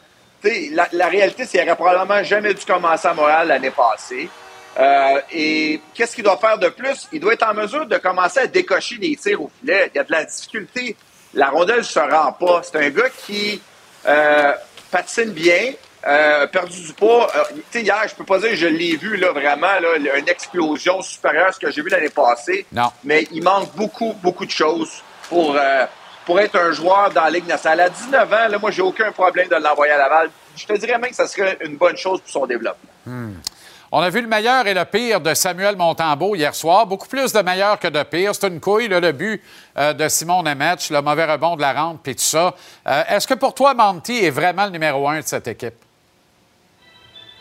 La, 0.73 0.89
la 0.93 1.09
réalité, 1.09 1.45
c'est 1.45 1.59
qu'il 1.59 1.67
aurait 1.69 1.77
probablement 1.77 2.23
jamais 2.25 2.55
dû 2.55 2.65
commencer 2.65 3.07
à 3.07 3.13
Montréal 3.13 3.49
l'année 3.49 3.71
passée. 3.71 4.31
Euh, 4.79 5.21
et 5.31 5.83
qu'est-ce 5.93 6.15
qu'il 6.15 6.25
doit 6.25 6.39
faire 6.39 6.57
de 6.57 6.69
plus? 6.71 7.09
Il 7.13 7.21
doit 7.21 7.35
être 7.35 7.47
en 7.47 7.53
mesure 7.53 7.85
de 7.85 7.99
commencer 7.99 8.41
à 8.41 8.47
décocher 8.47 8.97
des 8.97 9.15
tirs 9.17 9.43
au 9.43 9.51
filet. 9.61 9.91
Il 9.93 9.97
y 9.99 10.01
a 10.01 10.05
de 10.05 10.13
la 10.13 10.25
difficulté. 10.25 10.97
La 11.35 11.51
rondelle 11.51 11.79
ne 11.79 11.83
se 11.83 11.99
rend 11.99 12.33
pas. 12.33 12.63
C'est 12.63 12.77
un 12.79 12.89
gars 12.89 13.11
qui 13.27 13.61
euh, 14.07 14.53
patine 14.91 15.33
bien, 15.33 15.73
euh, 16.09 16.47
perdu 16.47 16.81
du 16.81 16.93
poids. 16.95 17.29
Euh, 17.37 17.45
tu 17.55 17.63
sais, 17.71 17.83
hier, 17.83 18.03
je 18.09 18.15
peux 18.15 18.25
pas 18.25 18.39
dire 18.39 18.51
que 18.51 18.57
je 18.57 18.67
l'ai 18.67 18.97
vu 18.97 19.17
là, 19.17 19.33
vraiment, 19.33 19.79
là, 19.81 19.97
une 20.19 20.29
explosion 20.29 21.03
supérieure 21.03 21.49
à 21.49 21.53
ce 21.53 21.59
que 21.59 21.71
j'ai 21.71 21.83
vu 21.83 21.91
l'année 21.91 22.09
passée. 22.09 22.67
Non. 22.73 22.91
Mais 23.05 23.29
il 23.31 23.43
manque 23.43 23.75
beaucoup, 23.75 24.15
beaucoup 24.23 24.47
de 24.47 24.51
choses 24.51 25.03
pour, 25.29 25.55
euh, 25.55 25.85
pour 26.25 26.41
être 26.41 26.57
un 26.57 26.73
joueur 26.73 27.11
dans 27.11 27.25
la 27.25 27.31
Ligue 27.31 27.47
nationale. 27.47 27.81
À 27.81 27.89
19 27.91 28.33
ans, 28.33 28.49
là, 28.49 28.59
moi, 28.59 28.71
j'ai 28.71 28.83
aucun 28.83 29.13
problème 29.13 29.49
de 29.49 29.57
l'envoyer 29.57 29.93
à 29.93 29.99
Laval. 29.99 30.31
Je 30.57 30.67
te 30.67 30.73
dirais 30.75 30.99
même 30.99 31.11
que 31.11 31.17
ça 31.17 31.27
serait 31.27 31.59
une 31.61 31.77
bonne 31.77 31.97
chose 31.97 32.21
pour 32.21 32.31
son 32.31 32.47
développement. 32.47 32.91
On 33.91 34.01
a 34.01 34.11
vu 34.11 34.21
le 34.21 34.29
meilleur 34.29 34.67
et 34.67 34.75
le 34.75 34.85
pire 34.85 35.21
de 35.21 35.33
Samuel 35.33 35.77
Montembeau 35.77 36.35
hier 36.35 36.55
soir. 36.55 36.87
Beaucoup 36.87 37.09
plus 37.09 37.33
de 37.33 37.41
meilleur 37.41 37.79
que 37.79 37.89
de 37.89 38.03
pire. 38.03 38.35
C'est 38.35 38.47
une 38.49 38.61
couille, 38.61 38.89
là, 38.89 39.01
le 39.01 39.13
but 39.13 39.43
euh, 39.79 39.95
de 39.95 40.09
Simon 40.09 40.43
Nemeth, 40.43 40.91
le 40.91 41.01
mauvais 41.01 41.25
rebond 41.25 41.57
de 41.57 41.63
la 41.63 41.73
rampe, 41.73 42.01
puis 42.03 42.15
tout 42.15 42.23
ça. 42.23 42.55
Euh, 42.87 43.03
Est-ce 43.09 43.27
que 43.27 43.35
pour 43.35 43.55
toi, 43.55 43.73
Monty 43.73 44.25
est 44.25 44.31
vraiment 44.31 44.67
le 44.67 44.73
numéro 44.73 45.09
un 45.09 45.21
de 45.21 45.27
cette 45.27 45.49
équipe? 45.49 45.88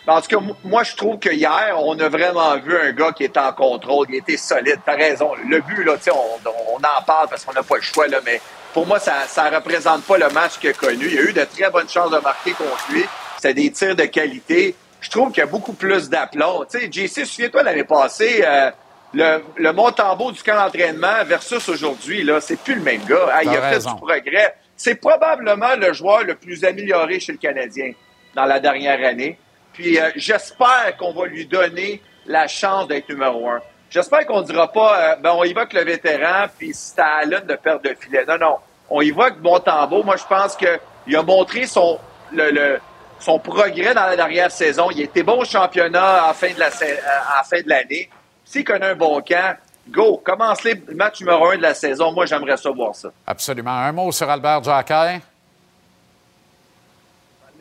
En 0.08 0.22
tout 0.22 0.28
cas, 0.28 0.38
moi, 0.64 0.84
je 0.84 0.95
trouve 0.95 1.20
que 1.20 1.30
hier, 1.30 1.76
on 1.80 1.99
a 1.99 2.08
vraiment 2.08 2.58
vu 2.58 2.78
un 2.78 2.93
gars 2.93 3.12
qui 3.12 3.26
était 3.26 3.39
en 3.39 3.51
contrôle, 3.51 4.08
qui 4.08 4.16
était 4.16 4.38
solide. 4.38 4.80
T'as 4.86 4.95
raison. 4.95 5.32
Le 5.47 5.60
but, 5.60 5.84
là, 5.84 5.97
tu 5.97 6.03
sais, 6.03 6.12
on, 6.12 6.49
on 6.74 6.78
en 6.78 7.03
parle 7.05 7.28
parce 7.30 7.43
qu'on 7.43 7.51
n'a 7.51 7.64
pas 7.64 7.76
le 7.76 7.82
choix, 7.82 8.08
là, 8.08 8.20
mais 8.26 8.39
pour 8.74 8.88
moi, 8.88 8.99
ça 8.99 9.49
ne 9.49 9.55
représente 9.55 10.03
pas 10.03 10.18
le 10.18 10.30
match 10.30 10.60
qu'il 10.60 10.70
a 10.70 10.74
connu. 10.74 11.08
Il 11.08 11.14
y 11.14 11.18
a 11.18 11.22
eu 11.24 11.34
de 11.34 11.43
très 11.43 11.70
bonnes 11.70 11.89
chances 11.89 12.12
de 12.12 12.20
marquer 12.20 12.51
contre 12.51 12.86
lui. 12.91 13.03
C'est 13.41 13.53
des 13.53 13.70
tirs 13.72 13.95
de 13.95 14.03
qualité. 14.03 14.76
Je 15.01 15.10
trouve 15.10 15.32
qu'il 15.32 15.39
y 15.39 15.43
a 15.43 15.47
beaucoup 15.47 15.74
plus 15.74 16.10
d'aplomb. 16.10 16.64
Tu 16.72 16.80
sais, 16.80 16.91
JC, 16.91 17.26
souviens-toi 17.26 17.64
l'année 17.64 17.84
passée, 17.84 18.43
euh, 18.45 18.72
le, 19.14 19.43
le 19.58 19.74
Montembeau 19.74 20.32
du 20.32 20.41
camp 20.41 20.55
d'entraînement 20.55 21.24
versus 21.26 21.68
aujourd'hui, 21.68 22.24
là, 22.24 22.39
c'est 22.39 22.60
plus 22.60 22.76
le 22.76 22.82
même 22.82 23.03
gars. 23.05 23.41
Il 23.43 23.49
a 23.49 23.72
fait 23.74 23.80
du 23.80 23.95
progrès. 23.95 24.55
C'est 24.76 24.95
probablement 24.95 25.76
le 25.76 25.91
joueur 25.91 26.24
le 26.24 26.36
plus 26.36 26.64
amélioré 26.64 27.20
chez 27.20 27.34
le 27.34 27.38
Canadien 27.38 27.91
dans 28.36 28.45
la 28.45 28.60
dernière 28.60 29.03
année. 29.05 29.38
Puis 29.78 29.99
euh, 29.99 30.09
j'espère 30.15 30.97
qu'on 30.97 31.13
va 31.13 31.28
lui 31.28 31.45
donner 31.45 32.01
la 32.25 32.47
chance 32.47 32.88
d'être 32.88 33.07
numéro 33.09 33.47
un. 33.47 33.61
J'espère 33.91 34.25
qu'on 34.25 34.41
ne 34.41 34.45
dira 34.45 34.71
pas, 34.71 34.99
euh, 34.99 35.15
ben, 35.17 35.34
on 35.36 35.43
y 35.43 35.53
va 35.53 35.61
avec 35.61 35.73
le 35.73 35.84
vétéran, 35.84 36.47
puis 36.57 36.71
c'est 36.73 36.99
à 36.99 37.17
Allen 37.21 37.45
de 37.45 37.55
perdre 37.55 37.84
de 37.84 37.93
filet. 37.93 38.25
Non, 38.28 38.39
non. 38.39 38.55
On 38.89 39.01
y 39.01 39.11
va 39.11 39.25
avec 39.25 39.39
Montembeau. 39.39 40.01
Moi, 40.01 40.15
je 40.17 40.25
pense 40.25 40.55
qu'il 40.55 41.15
a 41.15 41.21
montré 41.21 41.67
son, 41.67 41.99
le, 42.32 42.80
son 43.19 43.38
progrès 43.38 43.93
dans 43.93 44.07
la 44.07 44.15
dernière 44.15 44.49
saison. 44.49 44.89
Il 44.89 45.01
était 45.01 45.21
bon 45.21 45.41
au 45.41 45.45
championnat 45.45 46.23
à 46.23 46.28
la 46.28 46.34
fin 46.34 46.49
de 46.49 47.63
de 47.63 47.69
l'année. 47.69 48.09
S'il 48.43 48.63
connaît 48.63 48.88
un 48.88 48.95
bon 48.95 49.21
camp, 49.21 49.57
go, 49.89 50.19
commence 50.25 50.63
le 50.63 50.73
match 50.95 51.19
numéro 51.19 51.49
un 51.49 51.57
de 51.57 51.61
la 51.61 51.75
saison. 51.75 52.11
Moi, 52.13 52.25
j'aimerais 52.25 52.57
ça 52.57 52.71
voir 52.71 52.95
ça. 52.95 53.09
Absolument. 53.28 53.78
Un 53.78 53.91
mot 53.91 54.11
sur 54.11 54.28
Albert 54.28 54.63
Jacquet. 54.63 55.21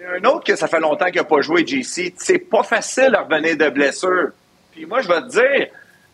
Un 0.05 0.24
autre 0.24 0.44
que 0.44 0.57
ça 0.57 0.68
fait 0.68 0.80
longtemps 0.80 1.07
qu'il 1.07 1.16
n'a 1.16 1.24
pas 1.24 1.40
joué, 1.40 1.66
JC. 1.66 2.12
C'est 2.16 2.38
pas 2.38 2.62
facile 2.62 3.12
de 3.12 3.16
revenir 3.16 3.57
de 3.57 3.68
blessure. 3.70 4.30
Puis 4.72 4.84
moi, 4.84 5.01
je 5.01 5.09
vais 5.09 5.22
te 5.22 5.28
dire, 5.28 5.68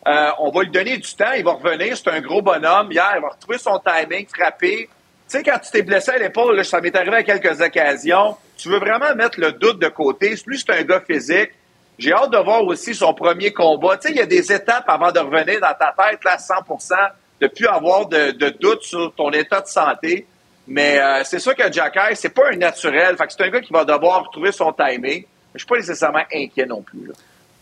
euh, 0.07 0.29
on 0.39 0.51
va 0.51 0.63
lui 0.63 0.69
donner 0.69 0.97
du 0.97 1.15
temps. 1.15 1.31
Il 1.35 1.43
va 1.43 1.53
revenir. 1.53 1.97
C'est 1.97 2.09
un 2.09 2.21
gros 2.21 2.41
bonhomme. 2.41 2.91
Hier, 2.91 3.13
il 3.15 3.21
va 3.21 3.29
retrouver 3.29 3.57
son 3.57 3.79
timing, 3.79 4.25
frapper. 4.27 4.87
Tu 4.87 4.89
sais, 5.27 5.43
quand 5.43 5.59
tu 5.59 5.71
t'es 5.71 5.81
blessé 5.81 6.11
à 6.11 6.17
l'épaule, 6.17 6.63
ça 6.63 6.79
m'est 6.79 6.95
arrivé 6.95 7.17
à 7.17 7.23
quelques 7.23 7.59
occasions. 7.59 8.37
Tu 8.57 8.69
veux 8.69 8.79
vraiment 8.79 9.13
mettre 9.15 9.39
le 9.39 9.51
doute 9.51 9.79
de 9.79 9.87
côté. 9.89 10.35
Lui, 10.45 10.59
c'est 10.59 10.71
un 10.71 10.83
gars 10.83 11.01
physique. 11.01 11.51
J'ai 11.99 12.13
hâte 12.13 12.31
de 12.31 12.37
voir 12.37 12.63
aussi 12.63 12.95
son 12.95 13.13
premier 13.13 13.51
combat. 13.51 13.97
Tu 13.97 14.07
sais, 14.07 14.13
il 14.13 14.17
y 14.17 14.21
a 14.21 14.25
des 14.25 14.51
étapes 14.51 14.85
avant 14.87 15.11
de 15.11 15.19
revenir 15.19 15.59
dans 15.59 15.73
ta 15.73 15.93
tête, 15.97 16.23
là, 16.23 16.37
100% 16.37 16.93
de 17.41 17.47
plus 17.47 17.67
avoir 17.67 18.07
de, 18.07 18.31
de 18.31 18.49
doute 18.49 18.83
sur 18.83 19.13
ton 19.15 19.29
état 19.31 19.61
de 19.61 19.67
santé. 19.67 20.25
Mais 20.67 20.99
euh, 20.99 21.21
c'est 21.23 21.39
sûr 21.39 21.55
que 21.55 21.71
Jack 21.71 21.95
Hayes, 21.97 22.15
c'est 22.15 22.29
pas 22.29 22.49
un 22.53 22.55
naturel. 22.55 23.17
Fait 23.17 23.27
que 23.27 23.33
c'est 23.33 23.43
un 23.43 23.49
gars 23.49 23.61
qui 23.61 23.73
va 23.73 23.83
devoir 23.83 24.23
retrouver 24.23 24.51
son 24.51 24.71
timing. 24.71 25.25
Je 25.53 25.59
suis 25.59 25.67
pas 25.67 25.75
nécessairement 25.77 26.23
inquiet 26.33 26.65
non 26.65 26.81
plus. 26.81 27.07
là. 27.07 27.13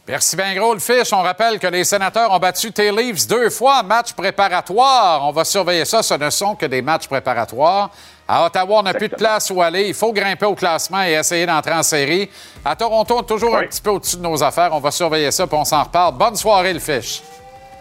Merci 0.07 0.35
bien 0.35 0.55
gros, 0.55 0.73
le 0.73 0.79
fiche. 0.79 1.13
On 1.13 1.21
rappelle 1.21 1.59
que 1.59 1.67
les 1.67 1.83
sénateurs 1.83 2.31
ont 2.31 2.39
battu 2.39 2.71
tes 2.71 2.91
Leafs 2.91 3.27
deux 3.27 3.49
fois 3.49 3.81
en 3.81 3.83
match 3.83 4.13
préparatoire. 4.13 5.27
On 5.27 5.31
va 5.31 5.43
surveiller 5.45 5.85
ça. 5.85 6.01
Ce 6.01 6.13
ne 6.15 6.29
sont 6.29 6.55
que 6.55 6.65
des 6.65 6.81
matchs 6.81 7.07
préparatoires. 7.07 7.91
À 8.27 8.45
Ottawa, 8.45 8.79
on 8.79 8.83
n'a 8.83 8.93
plus 8.93 9.09
de 9.09 9.15
place 9.15 9.49
où 9.51 9.61
aller. 9.61 9.87
Il 9.87 9.93
faut 9.93 10.11
grimper 10.11 10.45
au 10.45 10.55
classement 10.55 11.03
et 11.03 11.13
essayer 11.13 11.45
d'entrer 11.45 11.73
en 11.73 11.83
série. 11.83 12.29
À 12.65 12.75
Toronto, 12.75 13.17
on 13.17 13.21
est 13.21 13.25
toujours 13.25 13.55
un 13.55 13.63
petit 13.63 13.81
peu 13.81 13.91
au-dessus 13.91 14.17
de 14.17 14.21
nos 14.23 14.41
affaires. 14.43 14.69
On 14.73 14.79
va 14.79 14.91
surveiller 14.91 15.31
ça, 15.31 15.45
puis 15.45 15.57
on 15.57 15.65
s'en 15.65 15.83
reparle. 15.83 16.15
Bonne 16.15 16.35
soirée, 16.35 16.73
le 16.73 16.79
fiche. 16.79 17.21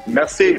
Merci. 0.07 0.59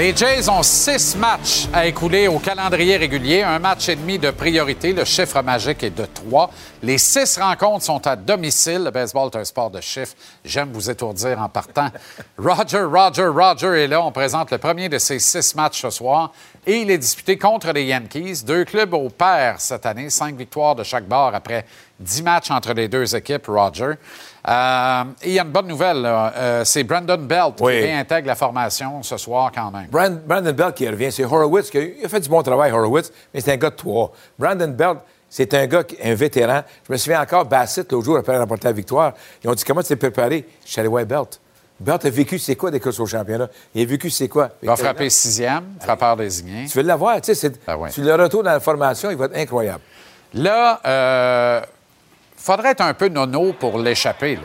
Les 0.00 0.16
Jays 0.16 0.48
ont 0.48 0.62
six 0.62 1.14
matchs 1.14 1.68
à 1.74 1.84
écouler 1.84 2.26
au 2.26 2.38
calendrier 2.38 2.96
régulier, 2.96 3.42
un 3.42 3.58
match 3.58 3.86
et 3.90 3.96
demi 3.96 4.18
de 4.18 4.30
priorité. 4.30 4.94
Le 4.94 5.04
chiffre 5.04 5.42
magique 5.42 5.82
est 5.82 5.90
de 5.90 6.06
trois. 6.06 6.48
Les 6.82 6.96
six 6.96 7.36
rencontres 7.36 7.84
sont 7.84 8.06
à 8.06 8.16
domicile. 8.16 8.84
Le 8.84 8.90
baseball 8.90 9.28
est 9.30 9.36
un 9.36 9.44
sport 9.44 9.70
de 9.70 9.82
chiffres. 9.82 10.14
J'aime 10.42 10.70
vous 10.72 10.88
étourdir 10.88 11.38
en 11.38 11.50
partant. 11.50 11.90
Roger, 12.38 12.84
Roger, 12.84 13.26
Roger 13.26 13.82
est 13.82 13.88
là. 13.88 14.00
On 14.00 14.10
présente 14.10 14.50
le 14.50 14.56
premier 14.56 14.88
de 14.88 14.96
ces 14.96 15.18
six 15.18 15.54
matchs 15.54 15.82
ce 15.82 15.90
soir. 15.90 16.32
Et 16.66 16.80
il 16.80 16.90
est 16.90 16.96
disputé 16.96 17.36
contre 17.36 17.70
les 17.70 17.84
Yankees. 17.84 18.42
Deux 18.46 18.64
clubs 18.64 18.94
au 18.94 19.10
pair 19.10 19.56
cette 19.60 19.84
année. 19.84 20.08
Cinq 20.08 20.34
victoires 20.34 20.76
de 20.76 20.82
chaque 20.82 21.06
bord 21.06 21.34
après 21.34 21.66
dix 21.98 22.22
matchs 22.22 22.50
entre 22.50 22.72
les 22.72 22.88
deux 22.88 23.14
équipes, 23.14 23.48
Roger. 23.48 23.96
Euh, 24.48 25.02
et 25.22 25.28
il 25.28 25.32
y 25.34 25.38
a 25.38 25.42
une 25.42 25.50
bonne 25.50 25.66
nouvelle. 25.66 26.02
Euh, 26.06 26.64
c'est 26.64 26.82
Brandon 26.84 27.18
Belt 27.18 27.54
Oui. 27.60 27.78
qui 27.80 27.86
réintègre 27.86 28.26
la 28.28 28.34
formation 28.34 29.02
ce 29.02 29.16
soir 29.16 29.50
quand 29.54 29.70
même. 29.70 29.86
Brand- 29.90 30.20
Brandon 30.26 30.52
Belt 30.52 30.74
qui 30.74 30.88
revient, 30.88 31.12
c'est 31.12 31.24
Horowitz 31.24 31.70
qui 31.70 31.78
a, 31.78 31.82
il 31.82 32.04
a 32.04 32.08
fait 32.08 32.20
du 32.20 32.28
bon 32.28 32.42
travail, 32.42 32.72
Horowitz, 32.72 33.12
mais 33.34 33.40
c'est 33.40 33.52
un 33.52 33.56
gars 33.56 33.70
de 33.70 33.76
trois. 33.76 34.12
Brandon 34.38 34.68
Belt, 34.68 34.98
c'est 35.28 35.52
un 35.54 35.66
gars, 35.66 35.84
qui- 35.84 35.96
un 36.02 36.14
vétéran. 36.14 36.62
Je 36.88 36.92
me 36.92 36.96
souviens 36.96 37.20
encore, 37.22 37.44
Bassett, 37.44 37.90
l'autre 37.92 38.04
jour, 38.06 38.16
après 38.16 38.36
remporter 38.38 38.66
la 38.68 38.72
victoire, 38.72 39.12
ils 39.44 39.50
ont 39.50 39.54
dit 39.54 39.62
Comment 39.64 39.82
tu 39.82 39.88
t'es 39.88 39.96
préparé? 39.96 40.46
Je 40.64 40.70
suis 40.72 40.80
allé 40.80 40.88
voir 40.88 41.04
Belt. 41.04 41.38
Belt 41.78 42.04
a 42.04 42.10
vécu 42.10 42.38
c'est 42.38 42.56
quoi 42.56 42.70
des 42.70 42.78
courses 42.80 43.00
au 43.00 43.06
championnat? 43.06 43.48
Il 43.74 43.82
a 43.82 43.86
vécu 43.86 44.10
c'est 44.10 44.28
quoi? 44.28 44.50
Il 44.62 44.68
va 44.68 44.76
frapper 44.76 45.08
sixième, 45.08 45.64
frappeur 45.80 46.16
désigné. 46.16 46.66
Tu 46.66 46.76
veux 46.78 46.84
l'avoir, 46.84 47.20
tu 47.20 47.34
sais, 47.34 47.34
c'est- 47.34 47.72
ouais. 47.74 47.90
tu 47.90 48.02
le 48.02 48.14
retour 48.14 48.42
dans 48.42 48.50
la 48.52 48.60
formation, 48.60 49.10
il 49.10 49.16
va 49.16 49.26
être 49.26 49.36
incroyable. 49.36 49.80
Là, 50.34 50.78
euh, 50.86 51.60
faudrait 52.40 52.70
être 52.70 52.80
un 52.82 52.94
peu 52.94 53.08
nono 53.08 53.52
pour 53.52 53.78
l'échapper. 53.78 54.36
là. 54.36 54.42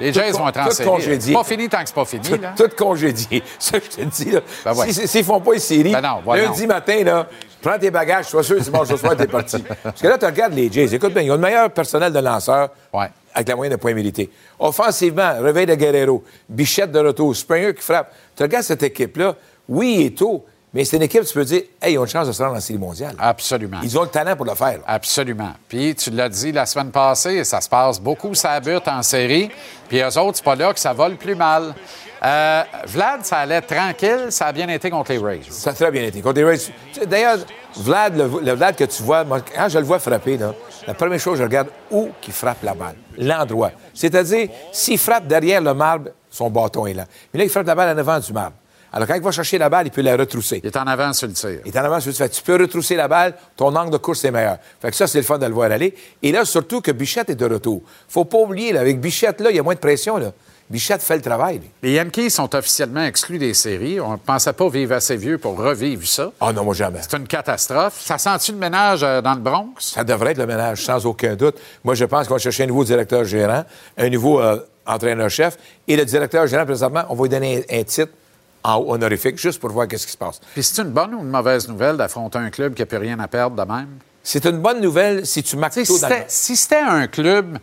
Les 0.00 0.12
Jays 0.12 0.30
vont 0.30 0.48
être 0.48 0.60
en 0.60 0.70
série. 0.70 1.32
pas 1.32 1.42
fini 1.42 1.68
tant 1.68 1.78
que 1.80 1.86
c'est 1.88 1.94
pas 1.94 2.04
fini. 2.04 2.22
Tout, 2.22 2.40
Là. 2.40 2.54
tout 2.56 2.70
congédié. 2.76 3.42
Ça, 3.58 3.78
je 3.82 3.96
te 3.96 4.02
dis, 4.04 4.30
là. 4.30 4.40
Ben 4.64 4.72
ouais. 4.74 4.92
Si- 4.92 5.08
S'ils 5.08 5.24
font 5.24 5.40
pas 5.40 5.54
une 5.54 5.58
série, 5.58 5.90
Ben 5.92 6.00
non, 6.00 6.32
lundi 6.34 6.68
matin, 6.68 7.02
là, 7.02 7.26
prends 7.60 7.76
tes 7.80 7.90
bagages, 7.90 8.26
sois 8.26 8.44
sûr, 8.44 8.60
dimanche 8.60 8.94
soir, 8.94 9.16
t'es 9.16 9.26
parti. 9.26 9.58
Parce 9.82 10.00
que 10.00 10.06
là, 10.06 10.16
tu 10.16 10.24
regardes 10.24 10.52
les 10.54 10.70
Jays. 10.70 10.94
Écoute 10.94 11.12
bien, 11.12 11.22
ils 11.22 11.30
ont 11.32 11.34
le 11.34 11.40
meilleur 11.40 11.68
personnel 11.72 12.12
de 12.12 12.20
lanceurs 12.20 12.68
avec 13.34 13.48
la 13.48 13.56
moyenne 13.56 13.74
de 13.76 13.80
points 13.80 13.92
mérités. 13.94 14.30
Offensivement, 14.60 15.32
réveil 15.40 15.66
de 15.66 15.74
Guerrero, 15.74 16.22
Bichette 16.48 16.92
de 16.92 17.00
retour, 17.00 17.34
Springer 17.34 17.74
qui 17.74 17.82
frappe. 17.82 18.12
Tu 18.36 18.42
regardes 18.44 18.64
cette 18.64 18.84
équipe-là, 18.84 19.34
oui, 19.68 19.96
il 19.98 20.06
est 20.06 20.16
tôt, 20.18 20.44
mais 20.78 20.84
c'est 20.84 20.96
une 20.96 21.02
équipe, 21.02 21.24
tu 21.24 21.34
peux 21.34 21.44
dire, 21.44 21.62
hey, 21.82 21.94
ils 21.94 21.98
ont 21.98 22.04
une 22.04 22.08
chance 22.08 22.28
de 22.28 22.30
se 22.30 22.40
rendre 22.40 22.54
en 22.54 22.60
série 22.60 22.78
mondiale. 22.78 23.12
Absolument. 23.18 23.80
Ils 23.82 23.98
ont 23.98 24.02
le 24.02 24.08
talent 24.10 24.36
pour 24.36 24.46
le 24.46 24.54
faire. 24.54 24.78
Absolument. 24.86 25.50
Puis, 25.68 25.92
tu 25.96 26.10
l'as 26.10 26.28
dit 26.28 26.52
la 26.52 26.66
semaine 26.66 26.92
passée, 26.92 27.42
ça 27.42 27.60
se 27.60 27.68
passe 27.68 27.98
beaucoup, 27.98 28.32
ça 28.32 28.60
bute 28.60 28.86
en 28.86 29.02
série. 29.02 29.50
Puis, 29.88 29.98
eux 29.98 30.18
autres, 30.20 30.36
c'est 30.36 30.44
pas 30.44 30.54
là 30.54 30.72
que 30.72 30.78
ça 30.78 30.92
va 30.92 31.08
le 31.08 31.16
plus 31.16 31.34
mal. 31.34 31.74
Euh, 32.24 32.62
Vlad, 32.86 33.24
ça 33.24 33.38
allait 33.38 33.60
tranquille, 33.60 34.26
ça 34.28 34.46
a 34.46 34.52
bien 34.52 34.68
été 34.68 34.88
contre 34.88 35.10
les 35.10 35.18
Rays. 35.18 35.40
Ça 35.50 35.70
a 35.70 35.72
très 35.72 35.90
bien 35.90 36.04
été. 36.04 36.20
Contre 36.20 36.36
les 36.36 36.44
Rays. 36.44 36.72
D'ailleurs, 37.06 37.38
Vlad, 37.74 38.16
le, 38.16 38.30
le 38.40 38.52
Vlad 38.52 38.76
que 38.76 38.84
tu 38.84 39.02
vois, 39.02 39.24
moi, 39.24 39.40
quand 39.40 39.68
je 39.68 39.80
le 39.80 39.84
vois 39.84 39.98
frapper, 39.98 40.36
là, 40.36 40.54
la 40.86 40.94
première 40.94 41.18
chose, 41.18 41.38
je 41.38 41.42
regarde 41.42 41.70
où 41.90 42.10
il 42.24 42.32
frappe 42.32 42.62
la 42.62 42.74
balle. 42.74 42.94
L'endroit. 43.16 43.72
C'est-à-dire, 43.92 44.48
s'il 44.70 44.98
frappe 44.98 45.26
derrière 45.26 45.60
le 45.60 45.74
marbre, 45.74 46.10
son 46.30 46.48
bâton 46.50 46.86
est 46.86 46.94
là. 46.94 47.06
Mais 47.34 47.38
là, 47.38 47.44
il 47.46 47.50
frappe 47.50 47.66
la 47.66 47.74
balle 47.74 47.96
en 47.96 47.98
avant 47.98 48.20
du 48.20 48.32
marbre. 48.32 48.54
Alors, 48.92 49.06
quand 49.06 49.14
il 49.14 49.22
va 49.22 49.30
chercher 49.30 49.58
la 49.58 49.68
balle, 49.68 49.86
il 49.86 49.90
peut 49.90 50.02
la 50.02 50.16
retrousser. 50.16 50.60
Il 50.62 50.66
est 50.66 50.76
en 50.76 50.86
avant 50.86 51.12
sur 51.12 51.26
le 51.26 51.34
tir. 51.34 51.60
Il 51.64 51.74
est 51.74 51.78
en 51.78 51.84
avant 51.84 52.00
sur 52.00 52.08
le 52.10 52.14
tir. 52.14 52.30
Tu 52.30 52.42
peux 52.42 52.56
retrousser 52.56 52.96
la 52.96 53.08
balle, 53.08 53.34
ton 53.56 53.74
angle 53.74 53.90
de 53.92 53.98
course 53.98 54.24
est 54.24 54.30
meilleur. 54.30 54.58
Fait 54.80 54.90
que 54.90 54.96
ça, 54.96 55.06
c'est 55.06 55.18
le 55.18 55.24
fun 55.24 55.38
de 55.38 55.46
le 55.46 55.52
voir 55.52 55.70
aller. 55.70 55.94
Et 56.22 56.32
là, 56.32 56.44
surtout 56.44 56.80
que 56.80 56.90
Bichette 56.90 57.30
est 57.30 57.34
de 57.34 57.44
retour. 57.46 57.82
Faut 58.08 58.24
pas 58.24 58.38
oublier, 58.38 58.72
là, 58.72 58.80
avec 58.80 59.00
Bichette, 59.00 59.40
là, 59.40 59.50
il 59.50 59.56
y 59.56 59.58
a 59.58 59.62
moins 59.62 59.74
de 59.74 59.80
pression. 59.80 60.16
Là. 60.16 60.32
Bichette 60.70 61.02
fait 61.02 61.16
le 61.16 61.22
travail. 61.22 61.58
lui. 61.58 61.70
Les 61.82 61.92
Yankees 61.92 62.30
sont 62.30 62.54
officiellement 62.54 63.02
exclus 63.04 63.38
des 63.38 63.54
séries. 63.54 64.00
On 64.00 64.12
ne 64.12 64.16
pensait 64.16 64.52
pas 64.52 64.68
vivre 64.68 64.94
assez 64.94 65.16
vieux 65.16 65.38
pour 65.38 65.56
revivre 65.56 66.06
ça. 66.06 66.30
Ah 66.40 66.52
non, 66.52 66.64
moi 66.64 66.74
jamais. 66.74 66.98
C'est 67.00 67.16
une 67.16 67.26
catastrophe. 67.26 67.98
Ça 68.00 68.18
sent-tu 68.18 68.52
le 68.52 68.58
ménage 68.58 69.02
euh, 69.02 69.22
dans 69.22 69.34
le 69.34 69.40
Bronx? 69.40 69.72
Ça 69.78 70.04
devrait 70.04 70.32
être 70.32 70.38
le 70.38 70.46
ménage, 70.46 70.84
sans 70.84 71.06
aucun 71.06 71.36
doute. 71.36 71.56
Moi, 71.84 71.94
je 71.94 72.04
pense 72.04 72.28
qu'on 72.28 72.34
va 72.34 72.38
chercher 72.38 72.64
un 72.64 72.66
nouveau 72.66 72.84
directeur 72.84 73.24
gérant, 73.24 73.64
un 73.96 74.08
nouveau 74.10 74.40
euh, 74.40 74.58
entraîneur-chef. 74.86 75.56
Et 75.86 75.96
le 75.96 76.04
directeur 76.04 76.46
gérant, 76.46 76.66
présentement, 76.66 77.04
on 77.08 77.14
va 77.14 77.22
lui 77.22 77.30
donner 77.30 77.64
un, 77.70 77.80
un 77.80 77.82
titre 77.84 78.12
en 78.64 78.78
honorifique, 78.88 79.38
juste 79.38 79.60
pour 79.60 79.70
voir 79.70 79.86
qu'est-ce 79.88 80.06
qui 80.06 80.12
se 80.12 80.18
passe. 80.18 80.40
Puis 80.52 80.62
c'est 80.62 80.82
une 80.82 80.90
bonne 80.90 81.14
ou 81.14 81.20
une 81.20 81.30
mauvaise 81.30 81.68
nouvelle 81.68 81.96
d'affronter 81.96 82.38
un 82.38 82.50
club 82.50 82.74
qui 82.74 82.82
n'a 82.82 82.86
plus 82.86 82.98
rien 82.98 83.18
à 83.20 83.28
perdre 83.28 83.56
de 83.56 83.70
même? 83.72 83.88
C'est 84.22 84.44
une 84.44 84.58
bonne 84.58 84.80
nouvelle 84.80 85.24
si 85.26 85.42
tu 85.42 85.56
marques 85.56 85.74
Si 85.74 86.00
dans 86.00 86.08
si 86.26 86.56
c'était 86.56 86.76
un 86.76 87.06
club 87.06 87.58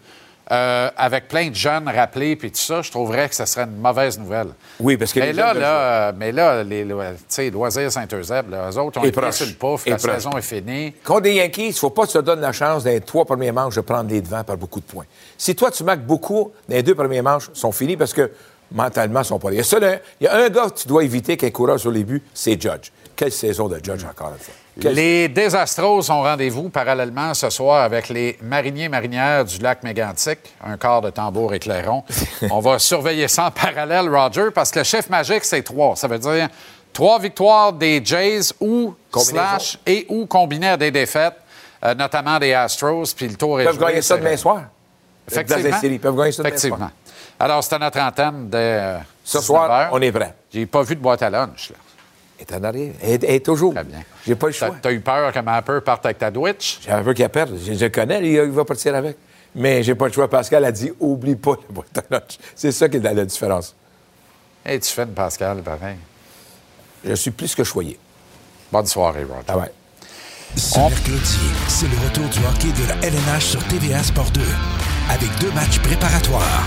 euh, 0.52 0.89
avec 0.96 1.28
plein 1.28 1.50
de 1.50 1.56
jeunes 1.56 1.88
rappelés 1.88 2.36
puis 2.36 2.52
tout 2.52 2.60
ça, 2.60 2.82
je 2.84 2.91
trouverais 2.91 3.28
que 3.30 3.36
ce 3.36 3.46
serait 3.46 3.64
une 3.66 3.78
mauvaise 3.78 4.18
nouvelle. 4.20 4.50
Oui, 4.80 4.96
parce 4.96 5.12
que 5.12 5.20
mais 5.20 5.28
les 5.28 5.34
là, 5.34 5.54
là, 5.54 5.80
euh, 5.80 6.12
mais 6.16 6.32
là, 6.32 6.64
les 6.64 6.86
lo- 6.86 7.02
tu 7.02 7.08
sais, 7.28 7.50
Loisirs 7.50 7.91
Saint-Eusèbe, 7.91 8.54
eux 8.54 8.78
autres 8.80 9.00
ont 9.00 9.04
été 9.04 9.32
sur 9.32 9.48
le 9.48 9.54
pouf, 9.54 9.86
la 9.88 9.98
proche. 9.98 10.12
saison 10.12 10.32
est 10.38 10.41
finie. 10.41 10.93
Contre 11.04 11.22
des 11.22 11.34
Yankees, 11.34 11.66
il 11.66 11.70
ne 11.70 11.74
faut 11.74 11.89
pas 11.89 12.04
que 12.04 12.12
tu 12.12 12.18
te 12.18 12.24
donnes 12.24 12.41
la 12.41 12.52
chance 12.52 12.84
dans 12.84 12.91
les 12.91 13.02
trois 13.02 13.26
premiers 13.26 13.52
manches 13.52 13.76
de 13.76 13.82
prendre 13.82 14.10
les 14.10 14.22
devants 14.22 14.43
par 14.43 14.58
beaucoup 14.58 14.80
de 14.80 14.86
points. 14.86 15.06
Si 15.38 15.56
toi, 15.56 15.72
tu 15.72 15.84
marques 15.84 16.02
beaucoup 16.02 16.52
dans 16.70 16.76
les 16.76 16.84
deux 16.84 16.96
premiers 16.96 17.22
manches, 17.24 17.50
sont 17.54 17.72
finis 17.72 17.98
parce 17.98 18.14
que 18.14 18.32
mentalement, 18.76 19.21
ils 19.21 19.26
sont 19.26 19.39
pas 19.39 19.49
là. 19.49 19.55
Il 19.55 19.57
y 19.57 19.61
a, 19.61 19.63
seul 19.63 19.84
un, 19.84 19.97
il 20.21 20.26
y 20.26 20.28
a 20.28 20.36
un 20.36 20.49
gars 20.49 20.69
que 20.69 20.80
tu 20.80 20.88
dois 20.88 21.03
éviter 21.03 21.36
qui 21.38 21.45
est 21.45 21.51
coureur 21.51 21.80
sur 21.80 21.89
les 21.91 22.03
buts, 22.03 22.21
c'est 22.34 22.61
Judge. 22.61 22.91
Quelle 23.15 23.32
saison 23.32 23.67
de 23.67 23.76
Judge 23.84 24.03
encore 24.03 24.30
une 24.34 24.38
fois. 24.43 24.53
Quelle- 24.80 24.93
Les 24.93 25.30
Désastros 25.30 26.09
ont 26.11 26.21
rendez-vous 26.21 26.67
parallèlement 26.69 27.34
ce 27.34 27.49
soir 27.49 27.82
avec 27.84 28.09
les 28.09 28.38
mariniers 28.41 28.89
marinières 28.89 29.45
du 29.45 29.57
lac 29.59 29.84
Mégantic, 29.84 30.39
un 30.61 30.76
quart 30.76 31.01
de 31.01 31.09
tambour 31.11 31.53
et 31.53 31.59
clairon. 31.59 32.03
On 32.51 32.59
va 32.59 32.78
surveiller 32.78 33.30
ça 33.30 33.45
en 33.45 33.51
parallèle, 33.51 34.09
Roger, 34.13 34.49
parce 34.53 34.71
que 34.71 34.80
le 34.80 34.86
chiffre 34.86 35.09
magique, 35.09 35.45
c'est 35.45 35.63
trois. 35.63 35.95
Ça 35.95 36.09
veut 36.09 36.19
dire 36.19 36.49
trois 36.91 37.19
victoires 37.19 37.71
des 37.71 38.01
Jays 38.03 38.51
ou 38.59 38.93
slash 39.17 39.78
et 39.88 40.05
ou 40.09 40.26
combinées 40.26 40.69
à 40.69 40.78
des 40.78 40.91
défaites, 40.91 41.36
euh, 41.86 41.95
notamment 41.95 42.38
des 42.38 42.53
Astros, 42.53 43.13
puis 43.15 43.30
le 43.30 43.36
tour 43.36 43.61
est 43.61 43.63
Ils 43.63 43.67
peuvent 43.67 43.76
joué, 43.80 43.86
gagner 43.88 44.01
ça 44.01 44.17
demain 44.17 44.36
soir? 44.36 44.61
Effectivement. 45.32 45.78
Ils 45.84 45.99
peuvent 45.99 46.15
gagner 46.17 46.32
ça 46.34 46.43
demain 46.43 46.49
Effectivement. 46.49 46.78
soir. 46.78 46.91
Alors, 47.39 47.63
c'était 47.63 47.79
notre 47.79 47.99
antenne 47.99 48.49
de 48.49 48.57
euh, 48.57 48.97
Ce 49.23 49.38
19 49.38 49.45
soir, 49.45 49.71
heures. 49.71 49.89
on 49.91 50.01
est 50.01 50.11
prêt. 50.11 50.33
J'ai 50.53 50.65
pas 50.65 50.83
vu 50.83 50.95
de 50.95 51.01
boîte 51.01 51.21
à 51.21 51.29
lunch, 51.29 51.69
là. 51.71 51.75
Elle 52.38 52.45
est 52.49 52.57
en 52.59 52.63
arrière. 52.65 52.93
Elle, 53.01 53.09
elle 53.25 53.36
est 53.36 53.45
toujours. 53.45 53.73
Très 53.73 53.83
bien. 53.83 54.01
J'ai 54.25 54.36
pas 54.36 54.47
le 54.47 54.53
choix. 54.53 54.75
t'as 54.81 54.91
eu 54.91 54.99
peur 54.99 55.31
que 55.31 55.39
Mapper 55.39 55.79
parte 55.83 56.05
avec 56.05 56.17
ta 56.17 56.31
Twitch? 56.31 56.79
J'ai 56.81 56.91
un 56.91 57.01
peu 57.03 57.13
qu'à 57.13 57.29
perdre. 57.29 57.55
Je, 57.57 57.86
connais, 57.88 58.19
il, 58.19 58.33
il 58.33 58.51
va 58.51 58.65
partir 58.65 58.93
avec. 58.95 59.17
Mais 59.55 59.83
j'ai 59.83 59.95
pas 59.95 60.07
le 60.07 60.11
choix. 60.11 60.29
Pascal 60.29 60.65
a 60.65 60.71
dit 60.71 60.91
oublie 60.99 61.36
pas 61.38 61.51
la 61.51 61.73
boîte 61.73 61.97
à 61.97 62.01
lunch. 62.09 62.38
C'est 62.53 62.73
ça 62.73 62.89
qui 62.89 62.97
est 62.97 62.99
la, 62.99 63.13
la 63.13 63.23
différence. 63.25 63.73
Et 64.65 64.77
tu 64.79 64.91
fais 64.91 65.03
une 65.03 65.13
Pascal, 65.13 65.61
pareil. 65.61 65.95
Je 67.05 67.13
suis 67.13 67.31
plus 67.31 67.55
que 67.55 67.63
choyé. 67.63 67.97
Bonne 68.71 68.86
soirée, 68.88 69.23
Roger. 69.23 69.43
Ah 69.47 69.57
ouais. 69.57 69.71
Ce 70.57 70.77
mercredi, 70.79 71.39
c'est 71.69 71.88
le 71.88 71.97
retour 72.05 72.25
du 72.29 72.39
hockey 72.39 72.71
de 72.81 72.88
la 72.89 73.07
LNH 73.07 73.43
sur 73.45 73.63
TVA 73.67 74.03
Sport 74.03 74.31
2, 74.31 74.41
avec 75.09 75.29
deux 75.39 75.51
matchs 75.51 75.79
préparatoires. 75.79 76.63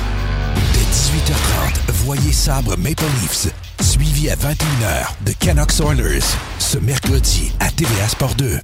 Dès 1.09 1.19
18h30, 1.19 1.93
voyez 2.05 2.33
Sabre 2.33 2.77
Maple 2.77 3.05
Leafs, 3.21 3.49
suivi 3.81 4.31
à 4.31 4.35
21h 4.37 5.25
de 5.25 5.33
Canucks 5.33 5.81
Oilers, 5.81 6.25
ce 6.59 6.79
mercredi 6.79 7.53
à 7.61 7.71
TVA 7.71 8.09
Sport 8.09 8.35
2. 8.35 8.59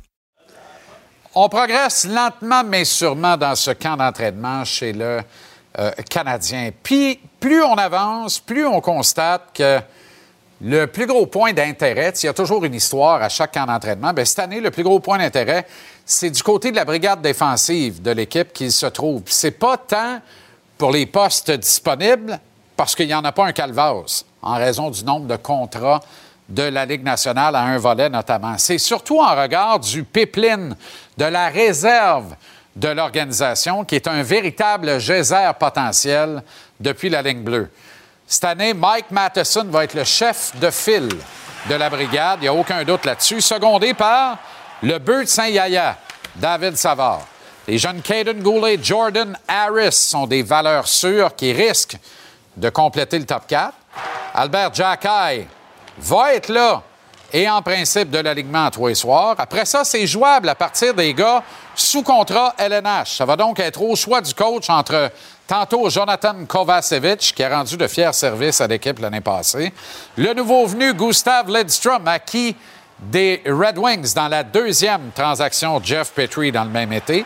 On 1.34 1.48
progresse 1.48 2.06
lentement 2.06 2.62
mais 2.64 2.84
sûrement 2.84 3.36
dans 3.36 3.54
ce 3.54 3.70
camp 3.70 3.96
d'entraînement 3.96 4.64
chez 4.64 4.92
le 4.92 5.20
euh, 5.78 5.90
Canadien. 6.08 6.70
Puis, 6.82 7.20
plus 7.40 7.62
on 7.62 7.74
avance, 7.74 8.40
plus 8.40 8.66
on 8.66 8.80
constate 8.80 9.50
que 9.54 9.80
le 10.60 10.86
plus 10.86 11.06
gros 11.06 11.26
point 11.26 11.52
d'intérêt, 11.52 12.12
il 12.22 12.26
y 12.26 12.28
a 12.28 12.34
toujours 12.34 12.64
une 12.64 12.74
histoire 12.74 13.22
à 13.22 13.28
chaque 13.28 13.54
camp 13.54 13.66
d'entraînement. 13.66 14.12
Bien, 14.12 14.24
cette 14.24 14.38
année, 14.40 14.60
le 14.60 14.70
plus 14.70 14.82
gros 14.82 15.00
point 15.00 15.18
d'intérêt, 15.18 15.66
c'est 16.04 16.30
du 16.30 16.42
côté 16.42 16.70
de 16.70 16.76
la 16.76 16.84
brigade 16.84 17.22
défensive 17.22 18.02
de 18.02 18.10
l'équipe 18.10 18.52
qu'il 18.52 18.72
se 18.72 18.86
trouve. 18.86 19.22
C'est 19.26 19.52
pas 19.52 19.76
tant 19.76 20.20
pour 20.78 20.90
les 20.90 21.06
postes 21.06 21.50
disponibles, 21.50 22.38
parce 22.76 22.94
qu'il 22.94 23.06
n'y 23.06 23.14
en 23.14 23.24
a 23.24 23.32
pas 23.32 23.46
un 23.46 23.52
calvas, 23.52 24.24
en 24.42 24.56
raison 24.56 24.90
du 24.90 25.04
nombre 25.04 25.26
de 25.26 25.36
contrats 25.36 26.00
de 26.48 26.62
la 26.62 26.84
Ligue 26.84 27.04
nationale 27.04 27.56
à 27.56 27.62
un 27.62 27.78
volet 27.78 28.08
notamment. 28.10 28.56
C'est 28.58 28.78
surtout 28.78 29.20
en 29.20 29.34
regard 29.34 29.78
du 29.78 30.04
pipeline, 30.04 30.76
de 31.16 31.24
la 31.24 31.48
réserve 31.48 32.34
de 32.76 32.88
l'organisation, 32.88 33.84
qui 33.84 33.94
est 33.94 34.08
un 34.08 34.22
véritable 34.22 34.98
geyser 34.98 35.50
potentiel 35.58 36.42
depuis 36.80 37.08
la 37.08 37.22
ligne 37.22 37.42
bleue. 37.42 37.70
Cette 38.26 38.44
année, 38.44 38.74
Mike 38.74 39.10
Matheson 39.10 39.64
va 39.64 39.84
être 39.84 39.94
le 39.94 40.04
chef 40.04 40.52
de 40.58 40.70
file 40.70 41.08
de 41.68 41.74
la 41.74 41.88
brigade. 41.88 42.38
Il 42.40 42.42
n'y 42.42 42.48
a 42.48 42.54
aucun 42.54 42.82
doute 42.84 43.04
là-dessus. 43.04 43.40
Secondé 43.40 43.94
par 43.94 44.38
le 44.82 44.98
bœuf 44.98 45.24
de 45.24 45.28
Saint-Yaya, 45.28 45.96
David 46.34 46.76
Savard. 46.76 47.20
Les 47.66 47.78
jeunes 47.78 48.02
Caden 48.02 48.42
Goulet, 48.42 48.78
Jordan 48.82 49.38
Harris 49.48 49.92
sont 49.92 50.26
des 50.26 50.42
valeurs 50.42 50.86
sûres 50.86 51.34
qui 51.34 51.50
risquent 51.52 51.96
de 52.56 52.68
compléter 52.68 53.18
le 53.18 53.24
top 53.24 53.46
4. 53.46 53.72
Albert 54.34 54.74
Jackay 54.74 55.46
va 55.98 56.34
être 56.34 56.50
là 56.50 56.82
et 57.32 57.48
en 57.48 57.62
principe 57.62 58.10
de 58.10 58.18
l'alignement 58.18 58.66
à 58.66 58.70
tous 58.70 58.88
les 58.88 58.94
soirs. 58.94 59.34
Après 59.38 59.64
ça, 59.64 59.82
c'est 59.82 60.06
jouable 60.06 60.50
à 60.50 60.54
partir 60.54 60.92
des 60.92 61.14
gars 61.14 61.42
sous 61.74 62.02
contrat 62.02 62.54
LNH. 62.58 63.16
Ça 63.16 63.24
va 63.24 63.34
donc 63.34 63.58
être 63.58 63.80
au 63.80 63.96
choix 63.96 64.20
du 64.20 64.34
coach 64.34 64.68
entre 64.68 65.10
tantôt 65.46 65.88
Jonathan 65.88 66.44
Kovacevic, 66.46 67.32
qui 67.34 67.42
a 67.42 67.56
rendu 67.56 67.78
de 67.78 67.86
fiers 67.86 68.12
services 68.12 68.60
à 68.60 68.66
l'équipe 68.66 68.98
l'année 68.98 69.22
passée, 69.22 69.72
le 70.16 70.34
nouveau 70.34 70.66
venu 70.66 70.92
Gustav 70.92 71.48
Lidstrom, 71.48 72.06
acquis 72.06 72.54
des 73.00 73.42
Red 73.46 73.78
Wings 73.78 74.14
dans 74.14 74.28
la 74.28 74.42
deuxième 74.42 75.10
transaction 75.14 75.80
Jeff 75.82 76.12
Petrie 76.12 76.52
dans 76.52 76.64
le 76.64 76.70
même 76.70 76.92
été, 76.92 77.24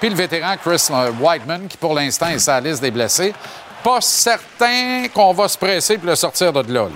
puis 0.00 0.08
le 0.08 0.16
vétéran 0.16 0.56
Chris 0.56 0.88
Whiteman, 1.20 1.68
qui 1.68 1.76
pour 1.76 1.94
l'instant 1.94 2.28
est 2.28 2.38
sur 2.38 2.52
la 2.52 2.60
liste 2.60 2.80
des 2.80 2.90
blessés. 2.90 3.34
Pas 3.84 4.00
certain 4.00 5.06
qu'on 5.14 5.32
va 5.32 5.46
se 5.46 5.58
presser 5.58 5.98
pour 5.98 6.08
le 6.08 6.16
sortir 6.16 6.52
de 6.52 6.72
là. 6.72 6.86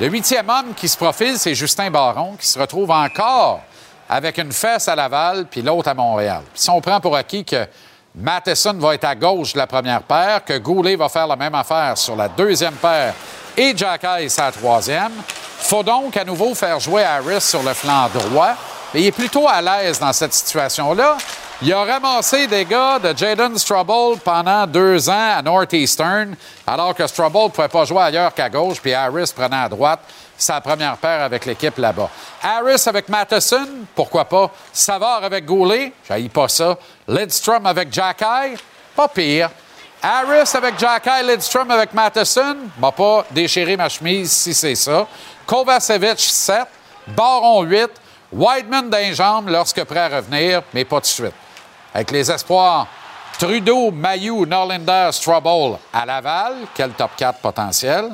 Le 0.00 0.06
huitième 0.06 0.48
homme 0.48 0.74
qui 0.74 0.88
se 0.88 0.96
profile, 0.96 1.38
c'est 1.38 1.54
Justin 1.54 1.90
Baron, 1.90 2.36
qui 2.38 2.46
se 2.46 2.58
retrouve 2.58 2.90
encore 2.90 3.60
avec 4.08 4.38
une 4.38 4.52
fesse 4.52 4.88
à 4.88 4.96
Laval 4.96 5.46
puis 5.50 5.60
l'autre 5.60 5.88
à 5.88 5.94
Montréal. 5.94 6.42
Puis 6.52 6.62
si 6.62 6.70
on 6.70 6.80
prend 6.80 7.00
pour 7.00 7.14
acquis 7.14 7.44
que 7.44 7.66
Matheson 8.14 8.74
va 8.74 8.94
être 8.94 9.04
à 9.04 9.14
gauche 9.14 9.52
de 9.52 9.58
la 9.58 9.66
première 9.66 10.02
paire, 10.02 10.44
que 10.44 10.56
Goulet 10.58 10.96
va 10.96 11.08
faire 11.08 11.26
la 11.26 11.36
même 11.36 11.54
affaire 11.54 11.96
sur 11.98 12.16
la 12.16 12.28
deuxième 12.28 12.74
paire 12.74 13.14
et 13.56 13.76
Jacky 13.76 14.30
sa 14.30 14.50
troisième, 14.50 15.12
faut 15.58 15.82
donc 15.82 16.16
à 16.16 16.24
nouveau 16.24 16.54
faire 16.54 16.80
jouer 16.80 17.04
Harris 17.04 17.42
sur 17.42 17.62
le 17.62 17.74
flanc 17.74 18.08
droit. 18.14 18.54
Il 18.94 19.04
est 19.04 19.12
plutôt 19.12 19.46
à 19.46 19.60
l'aise 19.60 19.98
dans 19.98 20.12
cette 20.12 20.32
situation-là. 20.32 21.18
Il 21.60 21.72
a 21.72 21.82
ramassé 21.82 22.46
des 22.46 22.64
gars 22.64 23.00
de 23.00 23.16
Jaden 23.16 23.58
Strubble 23.58 24.20
pendant 24.24 24.64
deux 24.64 25.10
ans 25.10 25.36
à 25.38 25.42
Northeastern, 25.42 26.36
alors 26.64 26.94
que 26.94 27.04
Strubble 27.04 27.46
ne 27.46 27.48
pouvait 27.48 27.66
pas 27.66 27.84
jouer 27.84 28.02
ailleurs 28.02 28.32
qu'à 28.32 28.48
gauche, 28.48 28.80
puis 28.80 28.94
Harris 28.94 29.32
prenait 29.34 29.56
à 29.56 29.68
droite 29.68 29.98
sa 30.36 30.60
première 30.60 30.96
paire 30.98 31.20
avec 31.20 31.44
l'équipe 31.46 31.76
là-bas. 31.76 32.08
Harris 32.44 32.84
avec 32.86 33.08
Matheson, 33.08 33.66
pourquoi 33.92 34.26
pas? 34.26 34.52
Savard 34.72 35.24
avec 35.24 35.46
Goulet, 35.46 35.92
j'haïs 36.06 36.28
pas 36.28 36.46
ça. 36.46 36.78
Lidstrom 37.08 37.66
avec 37.66 37.92
Jacky, 37.92 38.56
pas 38.94 39.08
pire. 39.08 39.50
Harris 40.00 40.50
avec 40.54 40.78
Jacky, 40.78 41.24
Lidstrom 41.24 41.68
avec 41.72 41.92
Matheson, 41.92 42.56
m'a 42.78 42.92
pas 42.92 43.24
déchiré 43.32 43.76
ma 43.76 43.88
chemise 43.88 44.30
si 44.30 44.54
c'est 44.54 44.76
ça. 44.76 45.08
Kovacevic, 45.44 46.20
7. 46.20 46.68
Baron, 47.08 47.62
8. 47.64 47.90
Whiteman 48.30 48.90
d'un 48.90 49.12
lorsque 49.46 49.82
prêt 49.82 50.00
à 50.00 50.16
revenir, 50.18 50.62
mais 50.72 50.84
pas 50.84 51.00
de 51.00 51.06
suite. 51.06 51.34
Avec 51.98 52.12
les 52.12 52.30
espoirs 52.30 52.86
Trudeau, 53.40 53.90
Mayou, 53.90 54.46
Norlinder, 54.46 55.08
Strubble 55.10 55.78
à 55.92 56.06
Laval, 56.06 56.54
quel 56.72 56.92
top 56.92 57.10
4 57.16 57.40
potentiel. 57.40 58.10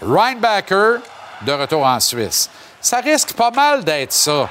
Reinbacker, 0.00 1.02
de 1.42 1.52
retour 1.52 1.84
en 1.84 2.00
Suisse. 2.00 2.48
Ça 2.80 3.00
risque 3.00 3.34
pas 3.34 3.50
mal 3.50 3.84
d'être 3.84 4.14
ça. 4.14 4.48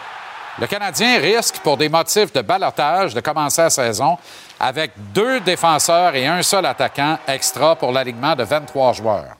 Le 0.59 0.67
Canadien 0.67 1.17
risque, 1.17 1.57
pour 1.63 1.75
des 1.75 1.89
motifs 1.89 2.31
de 2.31 2.41
balotage, 2.41 3.15
de 3.15 3.19
commencer 3.19 3.63
la 3.63 3.71
saison 3.71 4.15
avec 4.59 4.91
deux 5.11 5.39
défenseurs 5.39 6.13
et 6.13 6.27
un 6.27 6.43
seul 6.43 6.67
attaquant 6.67 7.17
extra 7.27 7.75
pour 7.75 7.91
l'alignement 7.91 8.35
de 8.35 8.43
23 8.43 8.93
joueurs. 8.93 9.37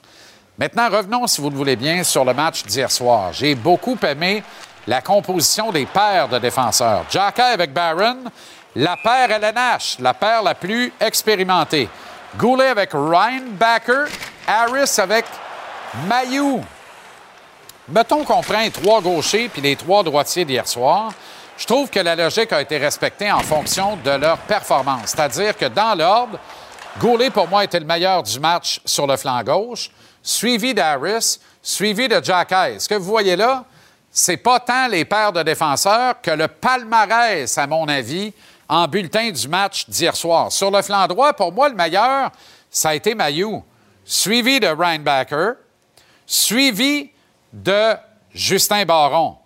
Maintenant, 0.58 0.88
revenons, 0.90 1.28
si 1.28 1.40
vous 1.40 1.50
le 1.50 1.56
voulez 1.56 1.76
bien, 1.76 2.02
sur 2.02 2.24
le 2.24 2.34
match 2.34 2.64
d'hier 2.64 2.90
soir. 2.90 3.32
J'ai 3.32 3.54
beaucoup 3.54 3.96
aimé 4.02 4.42
la 4.88 5.02
composition 5.02 5.70
des 5.70 5.86
paires 5.86 6.28
de 6.28 6.38
défenseurs. 6.38 7.04
Jacky 7.10 7.42
avec 7.42 7.72
Barron, 7.72 8.16
la 8.76 8.96
paire 8.96 9.30
LNH, 9.30 9.98
la 10.00 10.14
paire 10.14 10.42
la 10.42 10.54
plus 10.54 10.92
expérimentée. 11.00 11.88
Goulet 12.36 12.68
avec 12.68 12.90
Reinbacker, 12.92 14.06
Harris 14.46 14.98
avec 14.98 15.24
Mayou. 16.06 16.62
Mettons 17.88 18.24
qu'on 18.24 18.42
prend 18.42 18.60
les 18.60 18.70
trois 18.70 19.00
gauchers 19.00 19.48
puis 19.48 19.62
les 19.62 19.76
trois 19.76 20.02
droitiers 20.02 20.44
d'hier 20.44 20.68
soir. 20.68 21.12
Je 21.56 21.66
trouve 21.66 21.90
que 21.90 21.98
la 21.98 22.14
logique 22.14 22.52
a 22.52 22.60
été 22.60 22.76
respectée 22.76 23.32
en 23.32 23.40
fonction 23.40 23.96
de 24.04 24.10
leur 24.10 24.38
performance. 24.38 25.06
C'est-à-dire 25.06 25.56
que 25.56 25.64
dans 25.64 25.96
l'ordre, 25.96 26.38
Goulet, 27.00 27.30
pour 27.30 27.48
moi, 27.48 27.64
était 27.64 27.80
le 27.80 27.86
meilleur 27.86 28.22
du 28.22 28.38
match 28.40 28.80
sur 28.84 29.06
le 29.06 29.16
flanc 29.16 29.42
gauche, 29.42 29.90
suivi 30.22 30.74
d'Harris, 30.74 31.38
suivi 31.62 32.08
de 32.08 32.22
Jacky. 32.22 32.78
Ce 32.78 32.88
que 32.88 32.94
vous 32.94 33.04
voyez 33.04 33.36
là, 33.36 33.64
c'est 34.10 34.36
pas 34.36 34.58
tant 34.60 34.88
les 34.88 35.04
paires 35.04 35.32
de 35.32 35.42
défenseurs 35.42 36.20
que 36.20 36.30
le 36.30 36.48
palmarès, 36.48 37.56
à 37.56 37.66
mon 37.66 37.86
avis, 37.86 38.32
en 38.68 38.86
bulletin 38.86 39.30
du 39.30 39.48
match 39.48 39.88
d'hier 39.88 40.14
soir. 40.14 40.52
Sur 40.52 40.70
le 40.70 40.82
flanc 40.82 41.06
droit, 41.06 41.32
pour 41.32 41.52
moi, 41.52 41.68
le 41.68 41.74
meilleur, 41.74 42.30
ça 42.70 42.90
a 42.90 42.94
été 42.94 43.14
Mayou, 43.14 43.64
suivi 44.04 44.60
de 44.60 44.66
Reinbacker, 44.66 45.54
suivi 46.26 47.10
de 47.52 47.94
Justin 48.32 48.84
Baron. 48.84 49.36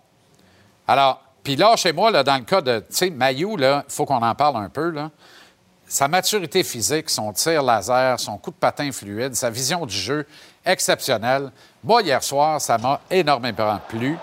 Alors, 0.87 1.21
Puis 1.43 1.55
là, 1.55 1.75
chez 1.75 1.91
moi, 1.91 2.11
dans 2.23 2.37
le 2.37 2.43
cas 2.43 2.61
de, 2.61 2.83
tu 2.93 3.11
Mayou, 3.11 3.57
il 3.59 3.83
faut 3.89 4.05
qu'on 4.05 4.21
en 4.21 4.35
parle 4.35 4.57
un 4.57 4.69
peu, 4.69 4.89
là. 4.91 5.11
Sa 5.85 6.07
maturité 6.07 6.63
physique, 6.63 7.09
son 7.09 7.33
tir 7.33 7.61
laser, 7.61 8.19
son 8.19 8.37
coup 8.37 8.49
de 8.49 8.55
patin 8.55 8.91
fluide, 8.91 9.35
sa 9.35 9.49
vision 9.49 9.85
du 9.85 9.95
jeu 9.95 10.25
exceptionnelle. 10.65 11.51
Moi, 11.83 12.01
hier 12.01 12.23
soir, 12.23 12.59
ça 12.59 12.77
m'a 12.77 12.99
énormément 13.11 13.79
plu. 13.89 14.17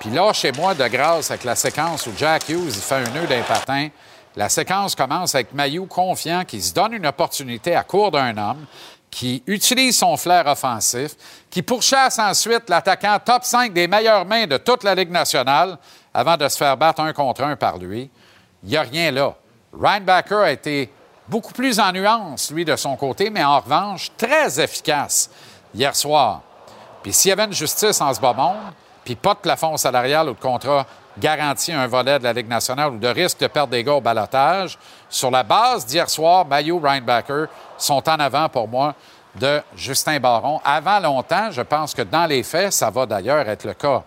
Puis 0.00 0.10
là, 0.10 0.32
chez 0.32 0.52
moi, 0.52 0.74
de 0.74 0.86
grâce, 0.86 1.30
avec 1.30 1.44
la 1.44 1.54
séquence 1.54 2.06
où 2.06 2.12
Jack 2.16 2.48
Hughes 2.48 2.62
il 2.66 2.72
fait 2.72 2.94
un 2.94 3.10
nœud 3.10 3.26
d'un 3.26 3.42
patin, 3.42 3.88
la 4.36 4.48
séquence 4.48 4.94
commence 4.94 5.34
avec 5.34 5.52
Mayou 5.52 5.86
confiant 5.86 6.44
qui 6.44 6.60
se 6.62 6.72
donne 6.72 6.94
une 6.94 7.06
opportunité 7.06 7.74
à 7.74 7.84
court 7.84 8.10
d'un 8.10 8.36
homme, 8.36 8.66
qui 9.10 9.42
utilise 9.46 9.98
son 9.98 10.16
flair 10.16 10.46
offensif, 10.46 11.12
qui 11.50 11.62
pourchasse 11.62 12.18
ensuite 12.18 12.70
l'attaquant 12.70 13.18
top 13.22 13.44
5 13.44 13.72
des 13.72 13.86
meilleures 13.86 14.24
mains 14.24 14.46
de 14.46 14.56
toute 14.56 14.84
la 14.84 14.94
Ligue 14.94 15.10
nationale 15.10 15.76
avant 16.14 16.38
de 16.38 16.48
se 16.48 16.56
faire 16.56 16.78
battre 16.78 17.02
un 17.02 17.12
contre 17.12 17.42
un 17.44 17.54
par 17.54 17.76
lui. 17.76 18.10
Il 18.62 18.70
n'y 18.70 18.76
a 18.76 18.82
rien 18.82 19.10
là. 19.10 19.34
Reinbacker 19.78 20.38
a 20.38 20.50
été 20.50 20.90
beaucoup 21.28 21.52
plus 21.52 21.78
en 21.78 21.92
nuance, 21.92 22.50
lui, 22.50 22.64
de 22.64 22.74
son 22.74 22.96
côté, 22.96 23.28
mais 23.28 23.44
en 23.44 23.60
revanche, 23.60 24.10
très 24.16 24.58
efficace 24.58 25.30
hier 25.74 25.94
soir. 25.94 26.40
Puis 27.02 27.12
s'il 27.12 27.30
y 27.30 27.32
avait 27.32 27.44
une 27.44 27.52
justice 27.52 28.00
en 28.00 28.12
ce 28.14 28.20
bas 28.20 28.32
monde, 28.32 28.72
puis 29.04 29.16
pas 29.16 29.34
de 29.34 29.40
plafond 29.40 29.76
salarial 29.76 30.28
ou 30.28 30.34
de 30.34 30.40
contrat 30.40 30.86
garanti 31.18 31.72
un 31.72 31.86
volet 31.86 32.18
de 32.18 32.24
la 32.24 32.32
Ligue 32.32 32.48
nationale 32.48 32.92
ou 32.92 32.98
de 32.98 33.08
risque 33.08 33.38
de 33.40 33.46
perdre 33.46 33.72
des 33.72 33.84
gars 33.84 33.94
au 33.94 34.00
balotage, 34.00 34.78
sur 35.08 35.30
la 35.30 35.42
base 35.42 35.84
d'hier 35.86 36.08
soir, 36.08 36.46
Mayo 36.46 36.78
Reinbacker 36.78 37.46
sont 37.76 38.08
en 38.08 38.18
avant 38.20 38.48
pour 38.48 38.68
moi 38.68 38.94
de 39.34 39.62
Justin 39.76 40.20
Baron. 40.20 40.60
Avant 40.64 41.00
longtemps, 41.00 41.50
je 41.50 41.62
pense 41.62 41.94
que 41.94 42.02
dans 42.02 42.26
les 42.26 42.42
faits, 42.42 42.72
ça 42.72 42.90
va 42.90 43.06
d'ailleurs 43.06 43.48
être 43.48 43.64
le 43.64 43.74
cas. 43.74 44.02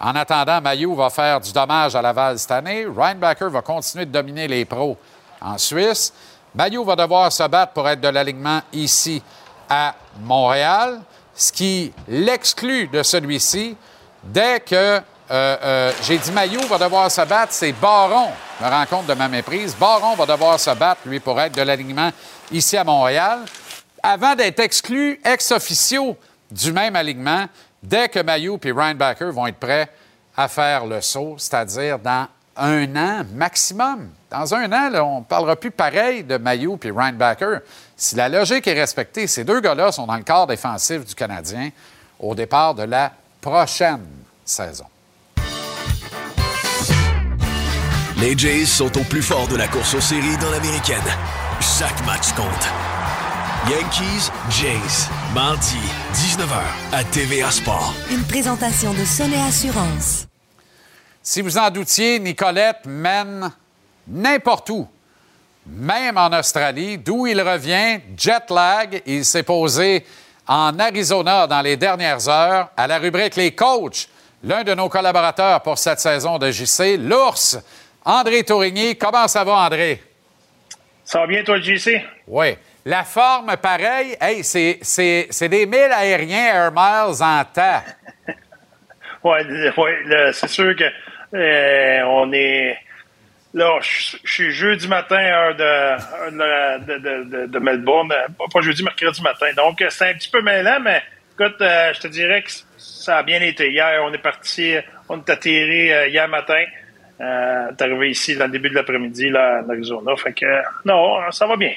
En 0.00 0.16
attendant, 0.16 0.60
Mayu 0.62 0.94
va 0.94 1.10
faire 1.10 1.40
du 1.40 1.52
dommage 1.52 1.94
à 1.94 2.00
Laval 2.00 2.38
cette 2.38 2.50
année. 2.50 2.86
Reinbacker 2.86 3.50
va 3.50 3.60
continuer 3.60 4.06
de 4.06 4.10
dominer 4.10 4.48
les 4.48 4.64
pros 4.64 4.96
en 5.42 5.58
Suisse. 5.58 6.12
Mayu 6.54 6.82
va 6.84 6.96
devoir 6.96 7.30
se 7.30 7.46
battre 7.46 7.72
pour 7.72 7.86
être 7.88 8.00
de 8.00 8.08
l'alignement 8.08 8.60
ici 8.72 9.22
à 9.68 9.94
Montréal, 10.20 11.00
ce 11.34 11.52
qui 11.52 11.92
l'exclut 12.08 12.88
de 12.88 13.02
celui-ci 13.02 13.76
dès 14.24 14.60
que 14.60 15.00
euh, 15.30 15.56
euh, 15.62 15.92
j'ai 16.02 16.18
dit 16.18 16.32
Mayu 16.32 16.58
va 16.68 16.76
devoir 16.76 17.08
se 17.08 17.20
battre, 17.20 17.52
c'est 17.52 17.70
Baron. 17.72 18.30
Je 18.60 18.66
me 18.66 18.86
compte 18.86 19.06
de 19.06 19.14
ma 19.14 19.28
méprise. 19.28 19.76
Baron 19.78 20.16
va 20.16 20.26
devoir 20.26 20.58
se 20.58 20.70
battre, 20.70 21.02
lui, 21.06 21.20
pour 21.20 21.40
être 21.40 21.54
de 21.54 21.62
l'alignement 21.62 22.10
ici 22.50 22.76
à 22.76 22.82
Montréal, 22.82 23.40
avant 24.02 24.34
d'être 24.34 24.58
exclu 24.58 25.20
ex 25.24 25.52
officio 25.52 26.16
du 26.50 26.72
même 26.72 26.96
alignement 26.96 27.46
dès 27.80 28.08
que 28.08 28.18
Mayu 28.20 28.58
et 28.64 28.72
Reinbacker 28.72 29.30
vont 29.30 29.46
être 29.46 29.60
prêts 29.60 29.88
à 30.36 30.48
faire 30.48 30.84
le 30.84 31.00
saut, 31.00 31.36
c'est-à-dire 31.38 32.00
dans 32.00 32.26
un 32.56 32.96
an 32.96 33.24
maximum. 33.32 34.10
Dans 34.30 34.52
un 34.52 34.72
an, 34.72 34.90
on 34.94 35.18
ne 35.20 35.24
parlera 35.24 35.54
plus 35.54 35.70
pareil 35.70 36.24
de 36.24 36.38
Mayu 36.38 36.72
et 36.82 36.90
Reinbacker. 36.90 37.60
Si 37.96 38.16
la 38.16 38.28
logique 38.28 38.66
est 38.66 38.78
respectée, 38.80 39.28
ces 39.28 39.44
deux 39.44 39.60
gars-là 39.60 39.92
sont 39.92 40.06
dans 40.06 40.16
le 40.16 40.24
corps 40.24 40.48
défensif 40.48 41.04
du 41.04 41.14
Canadien 41.14 41.70
au 42.18 42.34
départ 42.34 42.74
de 42.74 42.82
la 42.82 43.12
prochaine 43.40 44.06
saison. 44.44 44.86
Les 48.20 48.36
Jays 48.36 48.66
sont 48.66 48.98
au 48.98 49.04
plus 49.04 49.22
fort 49.22 49.48
de 49.48 49.56
la 49.56 49.66
course 49.66 49.94
aux 49.94 50.00
séries 50.00 50.36
dans 50.42 50.50
l'américaine. 50.50 50.98
Chaque 51.58 52.04
match 52.04 52.32
compte. 52.34 52.68
Yankees, 53.66 54.30
Jays, 54.50 55.08
mardi, 55.34 55.78
19h 56.12 56.60
à 56.92 57.02
TVA 57.02 57.50
Sport. 57.50 57.94
Une 58.10 58.22
présentation 58.24 58.92
de 58.92 59.06
Sonnet 59.06 59.40
Assurance. 59.48 60.26
Si 61.22 61.40
vous 61.40 61.56
en 61.56 61.70
doutiez, 61.70 62.18
Nicolette 62.18 62.84
mène 62.84 63.50
n'importe 64.06 64.68
où, 64.68 64.86
même 65.66 66.18
en 66.18 66.38
Australie, 66.38 66.98
d'où 66.98 67.26
il 67.26 67.40
revient, 67.40 68.00
jet 68.18 68.50
lag. 68.50 69.02
Il 69.06 69.24
s'est 69.24 69.44
posé 69.44 70.04
en 70.46 70.78
Arizona 70.78 71.46
dans 71.46 71.62
les 71.62 71.78
dernières 71.78 72.28
heures 72.28 72.68
à 72.76 72.86
la 72.86 72.98
rubrique 72.98 73.36
Les 73.36 73.54
coachs. 73.54 74.08
L'un 74.42 74.62
de 74.62 74.74
nos 74.74 74.88
collaborateurs 74.88 75.62
pour 75.62 75.78
cette 75.78 76.00
saison 76.00 76.38
de 76.38 76.50
JC, 76.50 76.96
l'ours, 76.98 77.58
André 78.04 78.44
Tourigny. 78.44 78.96
Comment 78.96 79.28
ça 79.28 79.44
va, 79.44 79.52
André? 79.52 80.00
Ça 81.04 81.20
va 81.20 81.26
bien, 81.26 81.42
toi, 81.42 81.60
JC? 81.60 82.02
Oui. 82.26 82.56
La 82.84 83.04
forme, 83.04 83.56
pareil, 83.58 84.16
hey, 84.20 84.42
c'est, 84.42 85.48
des 85.48 85.66
milles 85.66 85.92
aériens 85.92 86.46
Air 86.46 86.72
Miles 86.72 87.22
en 87.22 87.44
temps. 87.44 87.82
oui, 89.22 89.40
ouais, 89.76 90.32
c'est 90.32 90.48
sûr 90.48 90.74
que 90.74 90.84
euh, 91.34 92.02
on 92.06 92.32
est. 92.32 92.78
Là, 93.52 93.80
je 93.82 94.16
suis 94.24 94.52
jeudi 94.52 94.86
matin, 94.88 95.18
heure 95.18 95.56
de, 95.56 96.84
de, 96.86 97.24
de, 97.24 97.46
de, 97.46 97.58
Melbourne. 97.58 98.12
Pas 98.52 98.60
jeudi, 98.60 98.82
mercredi 98.82 99.20
matin. 99.22 99.48
Donc, 99.56 99.84
c'est 99.90 100.10
un 100.10 100.14
petit 100.14 100.30
peu 100.30 100.40
mêlant, 100.40 100.78
mais 100.80 101.02
écoute, 101.34 101.60
euh, 101.60 101.92
je 101.92 102.00
te 102.00 102.08
dirais 102.08 102.42
que 102.42 102.50
ça 102.78 103.18
a 103.18 103.22
bien 103.24 103.42
été. 103.42 103.70
Hier, 103.70 104.00
on 104.04 104.12
est 104.12 104.18
parti, 104.18 104.76
on 105.08 105.18
est 105.18 105.30
atterri 105.30 105.92
euh, 105.92 106.08
hier 106.08 106.28
matin. 106.28 106.62
Euh, 107.20 107.68
est 107.68 107.82
arrivé 107.82 108.10
ici 108.10 108.36
dans 108.36 108.46
le 108.46 108.52
début 108.52 108.70
de 108.70 108.74
l'après-midi, 108.74 109.28
là, 109.28 109.62
en 109.64 109.70
Arizona. 109.70 110.16
Fait 110.16 110.32
que, 110.32 110.46
non, 110.84 111.18
ça 111.30 111.46
va 111.46 111.56
bien. 111.56 111.72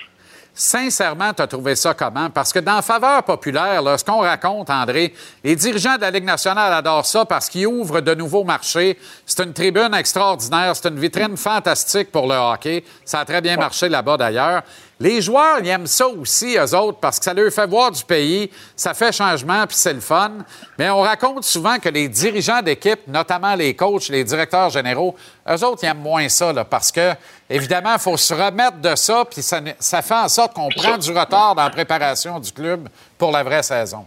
Sincèrement, 0.56 1.34
tu 1.34 1.42
as 1.42 1.48
trouvé 1.48 1.76
ça 1.76 1.96
comment? 1.96 2.30
Parce 2.30 2.54
que 2.54 2.60
dans 2.60 2.80
Faveur 2.84 3.24
populaire, 3.24 3.82
là, 3.82 3.98
ce 3.98 4.06
qu'on 4.06 4.20
raconte, 4.20 4.70
André, 4.70 5.12
les 5.44 5.56
dirigeants 5.56 5.96
de 5.96 6.02
la 6.02 6.12
Ligue 6.12 6.26
nationale 6.26 6.72
adorent 6.72 7.08
ça 7.08 7.26
parce 7.26 7.50
qu'ils 7.50 7.66
ouvrent 7.66 8.02
de 8.02 8.14
nouveaux 8.14 8.44
marchés. 8.44 9.00
C'est 9.26 9.44
une 9.44 9.52
tribune 9.52 9.96
extraordinaire, 9.96 10.76
c'est 10.76 10.90
une 10.90 11.00
vitrine 11.00 11.36
fantastique 11.38 12.12
pour 12.12 12.28
le 12.28 12.36
hockey. 12.36 12.84
Ça 13.04 13.22
a 13.22 13.26
très 13.26 13.42
bien 13.42 13.58
marché 13.58 13.90
là-bas 13.90 14.16
d'ailleurs. 14.16 14.62
Les 15.00 15.22
joueurs, 15.22 15.60
ils 15.60 15.68
aiment 15.68 15.88
ça 15.88 16.08
aussi, 16.08 16.56
eux 16.56 16.76
autres, 16.76 17.00
parce 17.00 17.18
que 17.18 17.26
ça 17.26 17.34
leur 17.34 17.52
fait 17.52 17.66
voir 17.66 17.92
du 17.92 18.04
pays, 18.04 18.50
ça 18.76 18.94
fait 18.94 19.12
changement, 19.12 19.66
puis 19.66 19.76
c'est 19.76 19.94
le 19.94 20.00
fun. 20.00 20.32
Mais 20.78 20.90
on 20.90 21.02
raconte 21.02 21.44
souvent 21.44 21.80
que 21.80 21.90
les 21.90 22.08
dirigeants 22.08 22.62
d'équipe, 22.62 23.02
notamment 23.08 23.56
les 23.56 23.76
coachs, 23.76 24.10
les 24.10 24.24
directeurs 24.24 24.70
généraux, 24.70 25.16
eux 25.50 25.64
autres, 25.66 25.84
ils 25.84 25.88
aiment 25.88 25.98
moins 25.98 26.30
ça, 26.30 26.54
là, 26.54 26.64
parce 26.64 26.92
que, 26.92 27.14
évidemment, 27.50 27.94
il 27.94 28.00
faut 28.00 28.18
se 28.18 28.34
remettre 28.34 28.78
de 28.78 28.96
ça, 28.96 29.26
puis 29.30 29.42
ça, 29.42 30.02
fait 30.02 30.14
en 30.14 30.30
sorte 30.30 30.54
qu'on 30.54 30.70
prend 30.70 30.98
du 30.98 31.12
retard 31.12 31.56
dans 31.56 31.64
la 31.64 31.72
préparation 31.72 32.40
du 32.40 32.52
club 32.52 32.88
pour 33.18 33.32
la 33.32 33.44
vraie 33.44 33.64
saison. 33.64 34.06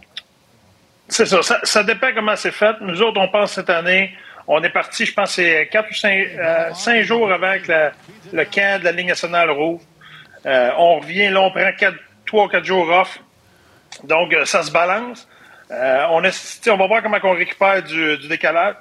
C'est 1.09 1.25
ça, 1.25 1.41
ça, 1.63 1.83
dépend 1.83 2.07
comment 2.15 2.35
c'est 2.35 2.51
fait. 2.51 2.75
Nous 2.81 3.01
autres, 3.01 3.19
on 3.19 3.27
pense 3.27 3.53
cette 3.53 3.69
année, 3.69 4.11
on 4.47 4.63
est 4.63 4.69
parti, 4.69 5.05
je 5.05 5.13
pense, 5.13 5.31
c'est 5.33 5.69
quatre 5.71 5.89
ou 5.91 5.93
cinq, 5.93 6.27
euh, 6.39 7.03
jours 7.03 7.31
avant 7.31 7.55
que 7.59 7.91
le 8.33 8.45
camp 8.45 8.79
de 8.79 8.85
la 8.85 8.91
Ligue 8.93 9.07
nationale 9.07 9.51
rouvre. 9.51 9.81
Euh, 10.45 10.71
on 10.77 10.99
revient, 10.99 11.29
là, 11.29 11.41
on 11.41 11.51
prend 11.51 11.69
trois 12.25 12.45
ou 12.45 12.47
quatre 12.47 12.65
jours 12.65 12.89
off. 12.89 13.19
Donc, 14.03 14.33
euh, 14.33 14.45
ça 14.45 14.63
se 14.63 14.71
balance. 14.71 15.27
Euh, 15.71 16.05
on, 16.09 16.21
on 16.23 16.77
va 16.77 16.87
voir 16.87 17.03
comment 17.03 17.17
on 17.23 17.33
récupère 17.33 17.83
du, 17.83 18.17
décalage. 18.27 18.75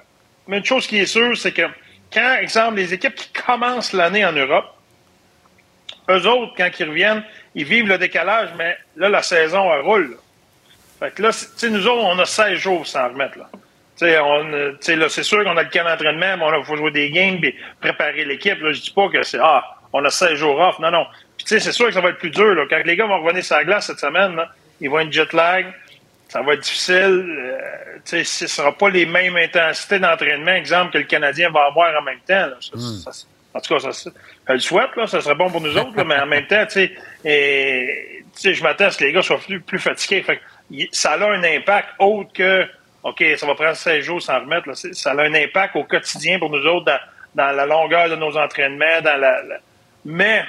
Mais 0.47 0.59
une 0.59 0.65
chose 0.65 0.87
qui 0.87 0.99
est 0.99 1.07
sûre, 1.07 1.37
c'est 1.37 1.53
que 1.53 1.67
quand, 2.13 2.37
exemple, 2.41 2.77
les 2.77 2.95
équipes 2.95 3.15
qui 3.15 3.31
commencent 3.33 3.93
l'année 3.93 4.25
en 4.25 4.33
Europe, 4.33 4.73
eux 6.09 6.27
autres, 6.27 6.53
quand 6.57 6.69
ils 6.79 6.89
reviennent, 6.89 7.25
ils 7.55 7.65
vivent 7.65 7.89
le 7.89 7.99
décalage, 7.99 8.51
mais 8.57 8.77
là, 8.97 9.09
la 9.09 9.23
saison, 9.23 9.73
elle 9.73 9.81
roule. 9.81 10.17
Fait 11.01 11.13
que 11.13 11.23
là, 11.23 11.31
nous 11.69 11.87
autres, 11.87 12.05
on 12.05 12.19
a 12.19 12.25
16 12.25 12.59
jours 12.59 12.87
sans 12.87 13.09
remettre. 13.09 13.39
Là. 13.39 13.49
c'est 13.97 15.23
sûr 15.23 15.45
qu'on 15.45 15.57
a 15.57 15.63
le 15.63 15.69
camp 15.69 15.85
d'entraînement, 15.85 16.37
mais 16.37 16.59
il 16.59 16.65
faut 16.65 16.77
jouer 16.77 16.93
des 16.93 17.11
games 17.11 17.43
et 17.43 17.57
préparer 17.81 18.25
l'équipe. 18.25 18.59
Je 18.61 18.81
dis 18.81 18.93
pas 18.93 19.09
que 19.09 19.23
c'est 19.23 19.39
Ah, 19.43 19.65
on 19.93 20.05
a 20.05 20.11
16 20.11 20.35
jours 20.35 20.59
off. 20.59 20.79
Non, 20.79 20.91
non. 20.91 21.07
Sais, 21.47 21.61
c'est 21.61 21.71
sûr 21.71 21.87
que 21.87 21.93
ça 21.93 22.01
va 22.01 22.09
être 22.09 22.19
plus 22.19 22.31
dur. 22.31 22.55
Là. 22.55 22.65
Quand 22.69 22.83
les 22.85 22.97
gars 22.97 23.07
vont 23.07 23.23
revenir 23.23 23.45
sur 23.45 23.57
la 23.57 23.65
glace 23.65 23.87
cette 23.87 24.01
semaine, 24.01 24.37
ils 24.81 24.91
vont 24.91 24.99
être 24.99 25.13
jet 25.13 25.33
lag. 25.33 25.73
Ça 26.29 26.43
va 26.43 26.55
être 26.55 26.61
difficile. 26.61 27.25
Euh, 27.39 27.59
tu 28.05 28.25
sais, 28.25 28.25
ce 28.25 28.45
ne 28.45 28.49
sera 28.49 28.77
pas 28.77 28.91
les 28.91 29.07
mêmes 29.07 29.37
intensités 29.37 30.01
d'entraînement, 30.01 30.51
exemple, 30.51 30.93
que 30.95 30.99
le 30.99 31.05
Canadien 31.05 31.51
va 31.51 31.67
avoir 31.67 31.97
en 31.97 32.03
même 32.03 32.19
temps. 32.27 32.49
Hmm. 32.75 32.99
en 33.55 33.61
tout 33.61 33.75
cas, 33.75 33.93
ça, 33.93 34.11
je 34.49 34.53
le 34.53 34.59
souhaite, 34.59 34.97
là, 34.97 35.07
ça 35.07 35.21
serait 35.21 35.37
bon 35.37 35.49
pour 35.49 35.61
nous 35.61 35.79
autres, 35.79 36.03
mais 36.03 36.19
en 36.19 36.27
même 36.27 36.49
temps, 36.49 36.67
tu 36.67 36.91
sais, 37.23 38.55
je 38.55 38.63
m'attends 38.65 38.87
à 38.87 38.91
ce 38.91 38.99
que 38.99 39.05
les 39.05 39.13
gars 39.13 39.23
soient 39.23 39.39
plus, 39.39 39.61
plus 39.61 39.79
fatigués. 39.79 40.25
Fait, 40.25 40.41
ça 40.91 41.13
a 41.13 41.31
un 41.31 41.45
impact 41.45 41.91
autre 42.01 42.33
que, 42.33 42.67
OK, 43.05 43.25
ça 43.37 43.47
va 43.47 43.55
prendre 43.55 43.77
16 43.77 44.05
jours 44.05 44.21
sans 44.21 44.41
remettre. 44.41 44.69
Là, 44.69 44.75
ça 44.75 45.13
a 45.13 45.23
un 45.23 45.35
impact 45.35 45.77
au 45.77 45.85
quotidien 45.85 46.41
pour 46.41 46.51
nous 46.51 46.67
autres 46.67 46.87
dans, 46.87 46.99
dans 47.37 47.53
la 47.53 47.67
longueur 47.67 48.11
de 48.11 48.17
nos 48.17 48.37
entraînements, 48.37 49.01
dans 49.01 49.17
la 49.17 49.43
mais 50.07 50.45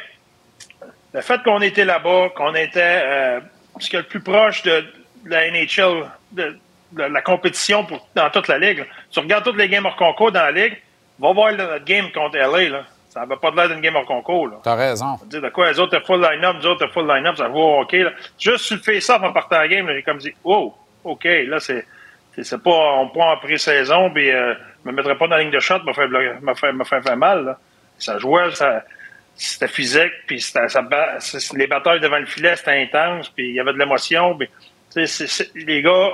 le 1.14 1.22
fait 1.22 1.42
qu'on 1.44 1.62
était 1.62 1.86
là-bas, 1.86 2.30
qu'on 2.36 2.54
était 2.56 3.02
euh, 3.06 3.40
ce 3.80 3.90
qui 3.90 3.96
est 3.96 4.00
le 4.00 4.06
plus 4.06 4.20
proche 4.20 4.64
de, 4.64 4.86
la 5.26 5.50
NHL, 5.50 6.06
de, 6.32 6.58
la 6.96 7.22
compétition 7.22 7.86
pour, 7.86 8.08
dans 8.16 8.30
toute 8.30 8.48
la 8.48 8.58
ligue. 8.60 8.86
Tu 9.12 9.20
regardes 9.20 9.44
toutes 9.44 9.58
les 9.58 9.70
games 9.70 9.86
hors 9.86 9.96
concours 9.96 10.32
dans 10.32 10.44
la 10.44 10.52
ligue, 10.52 10.78
va 11.20 11.32
voir 11.32 11.54
notre 11.54 11.86
game 11.86 12.12
contre 12.12 12.38
LA. 12.38 12.70
Là. 12.70 12.84
Ça 13.10 13.26
n'a 13.26 13.36
pas 13.36 13.52
l'air 13.52 13.70
d'une 13.70 13.82
game 13.82 13.96
hors 13.96 14.06
concours. 14.06 14.50
T'as 14.64 14.76
raison. 14.76 15.18
Dire 15.26 15.42
de 15.42 15.50
quoi, 15.50 15.72
les 15.72 15.80
autres, 15.80 16.00
full 16.06 16.22
line-up, 16.22 16.58
les 16.60 16.66
autres, 16.66 16.88
full 16.92 17.08
line-up, 17.08 17.38
ça 17.38 17.48
va 17.48 17.60
OK. 17.60 17.94
Là. 17.94 18.12
Juste 18.38 18.66
sur 18.66 18.76
le 18.76 18.82
face-off 18.82 19.24
en 19.24 19.34
partant 19.34 19.58
la 19.58 19.68
game, 19.68 19.88
j'ai 19.90 20.04
comme 20.04 20.18
dit, 20.18 20.34
wow, 20.44 20.76
OK, 21.04 21.24
là, 21.26 21.60
c'est. 21.60 21.86
C'est 22.40 22.62
pas, 22.62 22.70
on 22.70 23.08
prend 23.08 23.34
en 23.34 23.38
pré-saison, 23.38 24.12
puis 24.12 24.30
euh, 24.30 24.54
me 24.86 24.92
mettrais 24.92 25.18
pas 25.18 25.28
dans 25.28 25.38
la 25.38 25.42
ligne 25.42 25.52
de 25.52 25.60
shot, 25.60 25.80
fait, 25.96 26.08
m'a 26.42 26.54
fait, 26.54 27.02
faire 27.02 27.18
mal. 27.18 27.46
Là. 27.46 27.58
Ça 27.98 28.20
jouait, 28.20 28.52
ça, 28.52 28.84
c'était 29.38 29.68
physique, 29.68 30.12
puis 30.26 30.42
ça, 30.42 30.62
les 31.56 31.68
batailles 31.68 32.00
devant 32.00 32.18
le 32.18 32.26
filet, 32.26 32.56
c'était 32.56 32.82
intense, 32.82 33.30
puis 33.30 33.50
il 33.50 33.56
y 33.56 33.60
avait 33.60 33.74
de 33.74 33.78
l'émotion. 33.78 34.36
puis, 34.36 34.48
les 35.56 35.82
gars, 35.82 36.10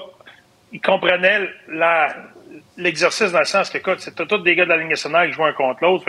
ils 0.73 0.81
comprenaient 0.81 1.49
l'exercice 2.77 3.31
dans 3.31 3.39
le 3.39 3.45
sens 3.45 3.69
que, 3.69 3.77
écoute, 3.77 4.01
c'était 4.01 4.25
tous 4.25 4.39
des 4.39 4.55
gars 4.55 4.65
de 4.65 4.69
la 4.69 4.77
ligne 4.77 4.89
nationale 4.89 5.29
qui 5.29 5.33
jouaient 5.33 5.49
un 5.49 5.53
contre 5.53 5.83
l'autre. 5.83 6.05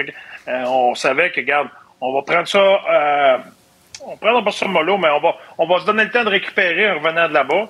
Euh, 0.49 0.65
on 0.65 0.95
savait 0.95 1.31
que, 1.31 1.41
regarde, 1.41 1.69
on 2.01 2.13
va 2.13 2.23
prendre 2.23 2.49
ça, 2.49 2.59
euh, 2.59 3.39
on 4.05 4.17
prendra 4.17 4.43
pas 4.43 4.51
ça 4.51 4.67
mollo, 4.67 4.99
mais 4.99 5.09
on 5.11 5.21
va, 5.21 5.37
on 5.59 5.67
va 5.67 5.81
se 5.81 5.87
donner 5.87 6.05
le 6.05 6.11
temps 6.11 6.25
de 6.25 6.31
récupérer 6.31 6.91
en 6.91 6.99
revenant 6.99 7.29
de 7.29 7.35
là-bas. 7.35 7.69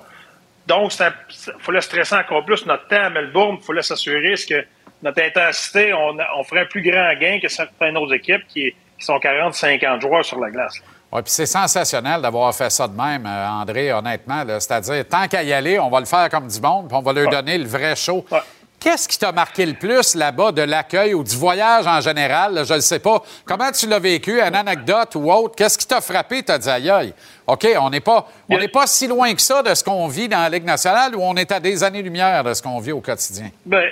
Donc, 0.65 0.91
il 0.99 1.53
fallait 1.59 1.81
stresser 1.81 2.15
encore 2.15 2.43
plus 2.43 2.65
notre 2.65 2.87
temps 2.87 3.03
à 3.03 3.09
Melbourne. 3.11 3.57
Il 3.61 3.65
fallait 3.65 3.83
s'assurer 3.83 4.33
que 4.49 4.65
notre 5.03 5.21
intensité, 5.21 5.93
on, 5.93 6.17
on 6.37 6.43
ferait 6.43 6.61
un 6.61 6.65
plus 6.65 6.81
grand 6.81 7.13
gain 7.19 7.39
que 7.39 7.47
certaines 7.47 7.95
autres 7.95 8.15
équipes 8.15 8.47
qui, 8.47 8.73
qui 8.99 9.05
sont 9.05 9.17
40-50 9.17 10.01
joueurs 10.01 10.25
sur 10.25 10.39
la 10.39 10.49
glace. 10.49 10.75
Oui, 11.11 11.21
puis 11.21 11.31
c'est 11.31 11.45
sensationnel 11.45 12.21
d'avoir 12.21 12.53
fait 12.53 12.69
ça 12.69 12.87
de 12.87 12.95
même, 12.95 13.25
euh, 13.25 13.47
André, 13.47 13.93
honnêtement. 13.93 14.43
C'est-à-dire, 14.59 15.07
tant 15.07 15.27
qu'à 15.27 15.43
y 15.43 15.53
aller, 15.53 15.79
on 15.79 15.89
va 15.89 15.99
le 15.99 16.05
faire 16.05 16.29
comme 16.29 16.47
du 16.47 16.59
monde, 16.59 16.87
puis 16.87 16.97
on 16.97 17.01
va 17.01 17.13
leur 17.13 17.29
donner 17.29 17.57
le 17.57 17.65
vrai 17.67 17.95
show. 17.95 18.25
Qu'est-ce 18.79 19.07
qui 19.07 19.17
t'a 19.17 19.31
marqué 19.31 19.65
le 19.65 19.73
plus 19.73 20.13
là-bas 20.13 20.51
de 20.51 20.61
l'accueil 20.61 21.13
ou 21.13 21.23
du 21.23 21.35
voyage 21.35 21.87
en 21.87 22.01
général? 22.01 22.53
là? 22.53 22.63
Je 22.65 22.73
ne 22.73 22.79
sais 22.81 22.99
pas. 22.99 23.23
Comment 23.45 23.71
tu 23.71 23.87
l'as 23.87 23.97
vécu? 23.99 24.39
Une 24.41 24.53
anecdote 24.55 25.15
ou 25.15 25.31
autre? 25.31 25.55
Qu'est-ce 25.55 25.77
qui 25.77 25.87
t'a 25.87 26.01
frappé? 26.01 26.43
T'as 26.43 26.57
dit, 26.57 26.69
aïe, 26.69 26.89
aïe. 26.89 27.13
OK, 27.47 27.65
on 27.79 27.89
n'est 27.89 28.01
pas, 28.01 28.27
on 28.49 28.57
n'est 28.57 28.67
pas 28.67 28.85
si 28.85 29.07
loin 29.07 29.33
que 29.33 29.41
ça 29.41 29.63
de 29.63 29.73
ce 29.73 29.83
qu'on 29.83 30.07
vit 30.07 30.27
dans 30.27 30.39
la 30.39 30.49
Ligue 30.49 30.65
nationale 30.65 31.15
ou 31.15 31.21
on 31.23 31.35
est 31.35 31.51
à 31.51 31.59
des 31.59 31.83
années-lumière 31.83 32.43
de 32.43 32.53
ce 32.53 32.61
qu'on 32.61 32.79
vit 32.79 32.91
au 32.91 33.01
quotidien? 33.01 33.49
Ben, 33.65 33.85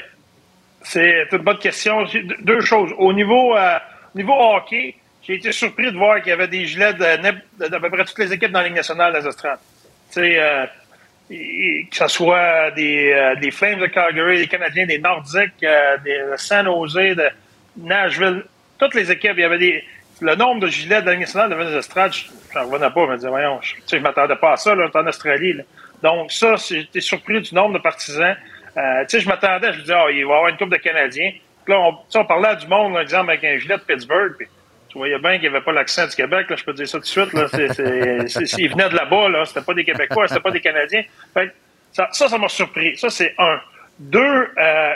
c'est 0.84 1.26
une 1.32 1.38
bonne 1.40 1.60
question. 1.60 2.04
Deux- 2.42 2.62
choses. 2.62 2.92
Au 3.00 3.14
niveau, 3.14 3.56
euh, 3.56 3.78
niveau 4.16 4.34
hockey, 4.34 4.96
j'ai 5.26 5.36
été 5.36 5.52
surpris 5.52 5.92
de 5.92 5.98
voir 5.98 6.20
qu'il 6.22 6.30
y 6.30 6.34
avait 6.34 6.48
des 6.48 6.66
gilets 6.66 6.94
de, 6.94 7.00
de- 7.60 7.68
d'à 7.68 7.80
peu 7.80 7.90
près 7.90 8.04
toutes 8.06 8.20
les 8.20 8.34
équipes 8.34 8.52
dans 8.52 8.60
la 8.60 8.66
Ligue 8.68 8.76
nationale 8.76 9.14
des 9.14 9.26
Australes. 9.26 9.58
Tu 10.12 10.20
sais, 10.20 10.38
euh, 10.40 10.66
que 11.30 11.96
ce 11.96 12.08
soit 12.08 12.72
des, 12.72 13.12
euh, 13.14 13.36
des 13.36 13.50
Flames 13.52 13.80
de 13.80 13.88
Calgary, 13.88 14.38
des 14.40 14.48
Canadiens, 14.48 14.86
des 14.86 15.00
Nordiques, 15.00 15.64
euh, 15.64 15.98
des 16.04 16.18
de 16.32 16.36
San 16.38 16.66
Jose, 16.66 16.94
de 16.96 17.30
Nashville, 17.78 18.44
toutes 18.80 18.94
les 18.96 19.10
équipes, 19.12 19.34
il 19.38 19.42
y 19.42 19.46
avait 19.46 19.58
des. 19.58 19.84
Le 20.22 20.36
nombre 20.36 20.62
de 20.62 20.68
gilets 20.68 21.02
de 21.02 21.06
la 21.08 21.14
Ligue 21.14 21.22
nationale 21.22 21.50
devant 21.50 21.64
les 21.64 21.76
Estrades, 21.76 22.14
je 22.14 22.26
n'en 22.58 22.66
revenais 22.70 22.92
pas. 22.92 23.06
Je 23.06 23.12
me 23.12 23.16
disais, 23.16 23.30
voyons, 23.30 23.60
je, 23.62 23.74
tu 23.76 23.82
sais, 23.88 23.98
je 23.98 24.04
m'attendais 24.04 24.36
pas 24.36 24.54
à 24.54 24.58
ça, 24.58 24.76
là, 24.76 24.88
en 24.94 25.08
Australie. 25.08 25.56
Donc, 26.04 26.32
ça, 26.32 26.56
j'étais 26.56 27.02
surpris 27.02 27.42
du 27.42 27.56
nombre 27.56 27.74
de 27.74 27.80
partisans. 27.82 28.36
Tu 28.76 28.82
sais, 29.08 29.20
je 29.20 29.28
m'attendais, 29.28 29.74
je 29.74 29.78
me 29.78 29.82
disais, 29.82 29.96
oh, 29.98 30.10
il 30.10 30.14
va 30.26 30.34
y 30.34 30.36
avoir 30.36 30.48
une 30.50 30.58
couple 30.58 30.72
de 30.78 30.82
Canadiens. 30.84 31.32
Là, 31.68 31.80
on, 32.16 32.26
parlait 32.26 32.56
du 32.58 32.68
monde, 32.68 32.94
par 32.94 33.02
exemple, 33.02 33.32
avec 33.32 33.44
un 33.44 33.58
gilet 33.58 33.78
de 33.78 33.82
Pittsburgh. 33.82 34.36
Puis, 34.38 34.48
tu 34.90 34.98
voyais 34.98 35.18
bien 35.20 35.34
qu'il 35.34 35.42
n'y 35.42 35.48
avait 35.56 35.62
pas 35.64 35.72
l'accent 35.72 36.06
du 36.06 36.16
Québec, 36.16 36.50
là, 36.50 36.56
je 36.56 36.64
peux 36.64 36.72
te 36.72 36.78
dire 36.78 36.88
ça 36.88 36.98
tout 37.00 37.04
de 37.04 37.08
suite. 37.08 37.34
Là, 37.34 37.48
s'ils 38.28 38.72
venaient 38.72 38.90
de 38.90 38.96
là-bas, 38.96 39.30
là, 39.30 39.46
c'était 39.46 39.62
pas 39.62 39.74
des 39.74 39.84
Québécois, 39.84 40.28
c'était 40.28 40.42
pas 40.42 40.52
des 40.52 40.62
Canadiens. 40.62 41.04
Fait 41.34 41.52
ça, 41.92 42.10
ça, 42.12 42.38
m'a 42.38 42.48
surpris. 42.48 42.98
Ça, 42.98 43.10
c'est 43.10 43.34
un. 43.38 43.60
Deux, 44.00 44.50
euh, 44.58 44.94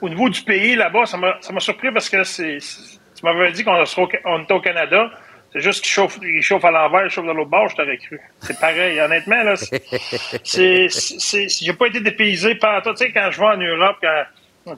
au 0.00 0.08
niveau 0.08 0.28
du 0.28 0.42
pays, 0.42 0.76
là-bas, 0.76 1.06
ça 1.06 1.16
m'a, 1.16 1.38
ça 1.40 1.52
m'a 1.52 1.60
surpris 1.60 1.90
parce 1.90 2.08
que 2.08 2.22
c'est, 2.24 2.58
tu 2.58 3.24
m'avais 3.24 3.50
dit 3.52 3.64
qu'on 3.64 3.82
était 3.82 4.54
au 4.54 4.60
Canada. 4.60 5.10
C'est 5.52 5.60
juste 5.60 5.82
qu'ils 5.82 5.90
chauffent, 5.90 6.18
ils 6.22 6.42
chauffent 6.42 6.64
à 6.64 6.70
l'envers, 6.70 7.06
ils 7.06 7.10
chauffent 7.10 7.26
de 7.26 7.32
l'autre 7.32 7.50
bord, 7.50 7.68
je 7.68 7.76
t'aurais 7.76 7.96
cru. 7.96 8.20
C'est 8.40 8.58
pareil, 8.60 9.00
honnêtement, 9.00 9.42
là. 9.42 9.56
c'est- 9.56 11.48
j'ai 11.64 11.72
pas 11.72 11.86
été 11.88 12.00
dépaysé 12.00 12.54
par 12.54 12.82
toi. 12.82 12.92
Tu 12.94 13.04
sais, 13.04 13.12
quand 13.12 13.30
je 13.30 13.40
vais 13.40 13.46
en 13.46 13.56
Europe, 13.56 13.96
quand 14.00 14.24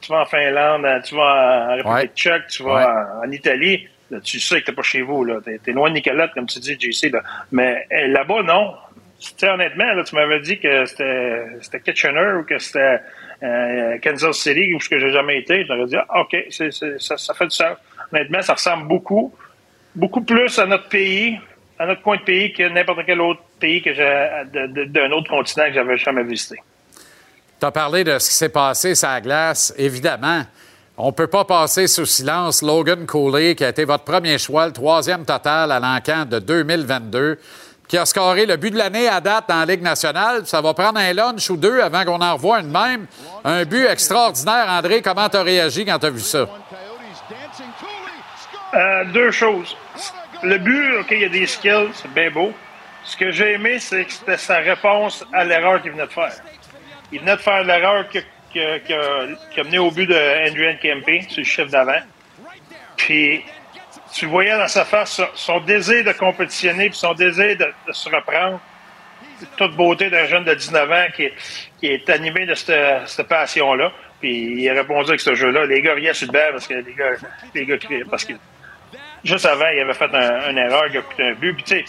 tu 0.01 0.13
vas 0.13 0.23
en 0.23 0.25
Finlande, 0.27 0.87
tu 1.05 1.15
vas 1.15 1.67
en 1.71 1.77
République 1.77 1.95
Ouais. 1.95 2.11
tchèque, 2.15 2.47
tu 2.49 2.63
vas 2.63 3.21
en, 3.23 3.27
en 3.27 3.31
Italie, 3.31 3.89
là, 4.11 4.21
tu 4.21 4.39
sais 4.41 4.61
que 4.61 4.67
t'es 4.67 4.73
pas 4.73 4.83
chez 4.83 5.03
vous, 5.03 5.25
là. 5.25 5.41
T'es, 5.45 5.59
t'es 5.59 5.73
loin 5.73 5.91
de 5.91 5.95
Nicolette, 5.95 6.33
comme 6.35 6.47
tu 6.47 6.59
dis, 6.61 6.79
JC, 6.79 7.11
là. 7.11 7.23
Mais 7.51 7.87
eh, 7.91 8.09
là-bas, 8.09 8.43
non. 8.43 8.75
Tu 9.21 9.31
sais, 9.37 9.49
honnêtement, 9.49 9.93
là, 9.93 10.03
tu 10.05 10.15
m'avais 10.17 10.41
dit 10.41 10.59
que 10.59 10.85
c'était, 10.87 11.81
Kitchener 11.85 12.33
ou 12.41 12.45
que 12.45 12.59
c'était 12.59 13.01
euh, 13.43 13.99
Kansas 14.03 14.37
City, 14.37 14.75
où 14.75 14.81
ce 14.81 14.89
que 14.89 14.99
j'ai 14.99 15.13
jamais 15.13 15.39
été. 15.39 15.65
J'aurais 15.65 15.87
dit, 15.87 15.97
ah, 15.97 16.21
OK, 16.23 16.37
ça, 16.51 17.17
ça 17.17 17.35
fait 17.35 17.45
du 17.47 17.55
sens. 17.57 17.77
Honnêtement, 18.13 18.43
ça 18.43 18.55
ressemble 18.55 18.89
beaucoup, 18.89 19.33
beaucoup 19.95 20.23
plus 20.23 20.59
à 20.59 20.67
notre 20.67 20.89
pays, 20.89 21.39
à 21.79 21.87
notre 21.87 22.03
coin 22.03 22.17
de 22.17 22.23
pays 22.23 22.53
que 22.53 22.69
n'importe 22.69 23.01
quel 23.07 23.21
autre 23.21 23.41
pays 23.61 23.81
que 23.81 23.91
d'un 24.87 25.11
autre 25.13 25.31
continent 25.31 25.67
que 25.67 25.73
j'avais 25.75 25.99
jamais 25.99 26.25
visité. 26.25 26.57
Tu 27.63 27.67
as 27.67 27.71
parlé 27.71 28.03
de 28.03 28.19
ce 28.19 28.29
qui 28.29 28.35
s'est 28.35 28.49
passé 28.49 28.97
sur 28.97 29.09
la 29.09 29.21
glace. 29.21 29.73
Évidemment, 29.77 30.43
on 30.97 31.07
ne 31.07 31.13
peut 31.13 31.29
pas 31.29 31.45
passer 31.45 31.87
sous 31.87 32.07
silence 32.07 32.61
Logan 32.61 33.07
Cooley, 33.07 33.55
qui 33.55 33.65
a 33.65 33.69
été 33.69 33.85
votre 33.85 34.03
premier 34.03 34.37
choix, 34.37 34.67
le 34.67 34.73
troisième 34.73 35.25
total 35.25 35.71
à 35.71 35.79
l'encan 35.79 36.25
de 36.25 36.41
2022, 36.41 37.39
qui 37.87 37.97
a 37.97 38.05
scoré 38.05 38.47
le 38.47 38.57
but 38.57 38.73
de 38.73 38.79
l'année 38.79 39.07
à 39.07 39.21
date 39.21 39.45
dans 39.49 39.61
la 39.61 39.67
Ligue 39.67 39.83
nationale. 39.83 40.45
Ça 40.45 40.61
va 40.61 40.75
prendre 40.75 40.99
un 40.99 41.13
lunch 41.13 41.51
ou 41.51 41.57
deux 41.57 41.81
avant 41.81 42.05
qu'on 42.05 42.21
en 42.21 42.33
revoie 42.35 42.59
une 42.59 42.73
même. 42.73 43.07
Un 43.45 43.65
but 43.65 43.87
extraordinaire. 43.87 44.67
André, 44.69 45.01
comment 45.01 45.29
tu 45.29 45.37
as 45.37 45.45
réagi 45.45 45.85
quand 45.85 46.01
tu 46.01 46.07
as 46.07 46.11
vu 46.11 46.19
ça? 46.19 46.49
Euh, 48.75 49.05
deux 49.13 49.31
choses. 49.31 49.77
Le 50.43 50.59
but, 50.59 50.97
OK, 50.99 51.13
il 51.13 51.21
y 51.21 51.25
a 51.27 51.29
des 51.29 51.47
skills, 51.47 51.91
c'est 51.95 52.13
bien 52.13 52.33
beau. 52.33 52.53
Ce 53.05 53.17
que 53.17 53.31
j'ai 53.31 53.53
aimé, 53.53 53.79
c'est 53.79 54.05
que 54.05 54.13
c'était 54.13 54.37
sa 54.37 54.57
réponse 54.57 55.25
à 55.33 55.45
l'erreur 55.45 55.81
qu'il 55.81 55.93
venait 55.93 56.07
de 56.07 56.11
faire. 56.11 56.33
Il 57.13 57.21
venait 57.21 57.37
de 57.37 57.41
faire 57.41 57.63
l'erreur 57.63 58.07
qui 58.09 58.19
a 58.59 59.65
mené 59.65 59.79
au 59.79 59.91
but 59.91 60.07
de 60.07 60.49
Andrew 60.49 60.79
Kempe 60.81 61.29
sur 61.29 61.39
le 61.39 61.45
chiffre 61.45 61.71
d'avant. 61.71 62.01
Puis, 62.97 63.45
tu 64.13 64.27
voyais 64.27 64.57
dans 64.57 64.69
sa 64.69 64.85
face 64.85 65.21
son, 65.35 65.61
désir 65.61 66.05
de 66.05 66.13
compétitionner 66.13 66.91
puis 66.91 66.99
son 66.99 67.15
désir 67.15 67.57
de, 67.57 67.73
se 67.93 68.09
reprendre. 68.09 68.61
Toute 69.57 69.75
beauté 69.75 70.09
d'un 70.09 70.27
jeune 70.27 70.45
de 70.45 70.55
19 70.55 70.93
ans 70.93 71.07
qui 71.17 71.29
est, 71.83 72.11
animé 72.11 72.47
de 72.47 72.55
cette, 72.55 73.29
passion-là. 73.29 73.91
Puis 74.21 74.63
il 74.63 74.71
a 74.71 74.75
répondu 74.75 75.09
avec 75.11 75.21
ce 75.21 75.35
jeu-là. 75.35 75.67
Les 75.67 75.83
gars 75.83 75.95
riaient 75.95 76.15
sur 76.15 76.31
le 76.31 76.53
parce 76.53 76.69
que 76.69 76.75
les 76.75 76.95
gars, 76.95 77.11
les 77.55 77.67
gars. 77.67 77.77
Parce 78.09 78.25
que 78.25 78.35
juste 79.25 79.47
avant, 79.47 79.69
il 79.75 79.81
avait 79.81 79.95
fait 79.95 80.15
un- 80.15 80.51
une 80.51 80.59
erreur 80.59 80.89
qui 80.91 80.99
a 80.99 81.03
coûté 81.03 81.25
un 81.25 81.33
but. 81.33 81.55
Puis 81.55 81.65
tu 81.65 81.85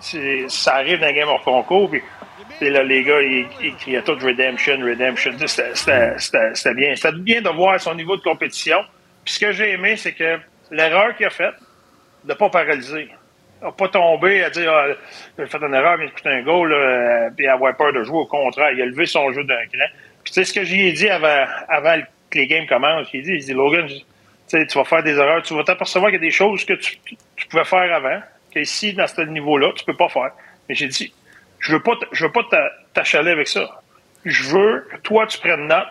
sais, 0.00 0.44
ça 0.48 0.76
arrive 0.76 1.00
dans 1.00 1.06
un 1.06 1.12
game 1.12 1.28
hors 1.28 1.42
concours. 1.42 1.90
Puis 1.90 2.02
là, 2.70 2.82
les 2.82 3.02
gars, 3.02 3.20
ils, 3.20 3.46
ils 3.62 3.74
criaient 3.76 4.02
tout 4.02 4.14
Redemption, 4.14 4.78
Redemption. 4.80 5.32
C'était 5.46 6.74
bien. 6.74 6.94
C'était 6.94 7.12
bien 7.12 7.42
de 7.42 7.48
voir 7.48 7.80
son 7.80 7.94
niveau 7.94 8.16
de 8.16 8.22
compétition. 8.22 8.78
Puis 9.24 9.34
ce 9.34 9.40
que 9.40 9.52
j'ai 9.52 9.72
aimé, 9.72 9.96
c'est 9.96 10.12
que 10.12 10.38
l'erreur 10.70 11.16
qu'il 11.16 11.26
a 11.26 11.30
faite, 11.30 11.54
de 12.24 12.32
ne 12.32 12.34
pas 12.34 12.50
paralyser. 12.50 13.08
De 13.62 13.70
pas 13.70 13.88
tomber 13.88 14.42
à 14.44 14.50
dire 14.50 14.72
ah, 14.72 14.86
j'ai 15.38 15.46
fait 15.46 15.62
une 15.62 15.74
erreur, 15.74 15.98
mais 15.98 16.06
j'ai 16.06 16.12
coûté 16.12 16.28
un 16.30 16.42
goal, 16.42 16.70
là, 16.70 16.76
euh, 16.76 17.30
puis 17.36 17.46
avoir 17.46 17.76
peur 17.76 17.92
de 17.92 18.02
jouer. 18.02 18.18
Au 18.18 18.26
contraire, 18.26 18.72
il 18.72 18.82
a 18.82 18.86
levé 18.86 19.06
son 19.06 19.30
jeu 19.32 19.44
d'un 19.44 19.66
cran. 19.66 19.86
Puis 20.24 20.32
tu 20.32 20.34
sais 20.34 20.44
ce 20.44 20.52
que 20.52 20.64
j'y 20.64 20.88
ai 20.88 20.92
dit 20.92 21.08
avant, 21.08 21.46
avant 21.68 22.00
que 22.30 22.38
les 22.38 22.46
games 22.46 22.66
commencent, 22.66 23.08
j'ai 23.12 23.22
dit, 23.22 23.36
dit 23.38 23.52
Logan, 23.52 23.86
tu 24.48 24.78
vas 24.78 24.84
faire 24.84 25.02
des 25.02 25.16
erreurs, 25.16 25.42
tu 25.42 25.54
vas 25.54 25.64
t'apercevoir 25.64 26.10
qu'il 26.10 26.20
y 26.20 26.24
a 26.24 26.26
des 26.26 26.32
choses 26.32 26.64
que 26.64 26.74
tu, 26.74 26.98
pouvais 27.48 27.64
faire 27.64 27.94
avant, 27.94 28.20
qu'ici, 28.52 28.92
dans 28.92 29.06
ce 29.06 29.22
niveau-là, 29.22 29.72
tu 29.76 29.84
peux 29.84 29.96
pas 29.96 30.08
faire. 30.08 30.30
Mais 30.68 30.74
j'ai 30.74 30.88
dit, 30.88 31.12
je 31.62 31.72
veux 31.72 31.80
pas, 31.80 31.92
je 32.12 32.26
veux 32.26 32.32
pas 32.32 32.42
t'a- 32.50 32.70
t'achaler 32.92 33.30
avec 33.30 33.48
ça. 33.48 33.80
Je 34.24 34.42
veux 34.54 34.86
que 34.90 34.96
toi, 34.98 35.26
tu 35.26 35.38
prennes 35.38 35.66
note 35.68 35.86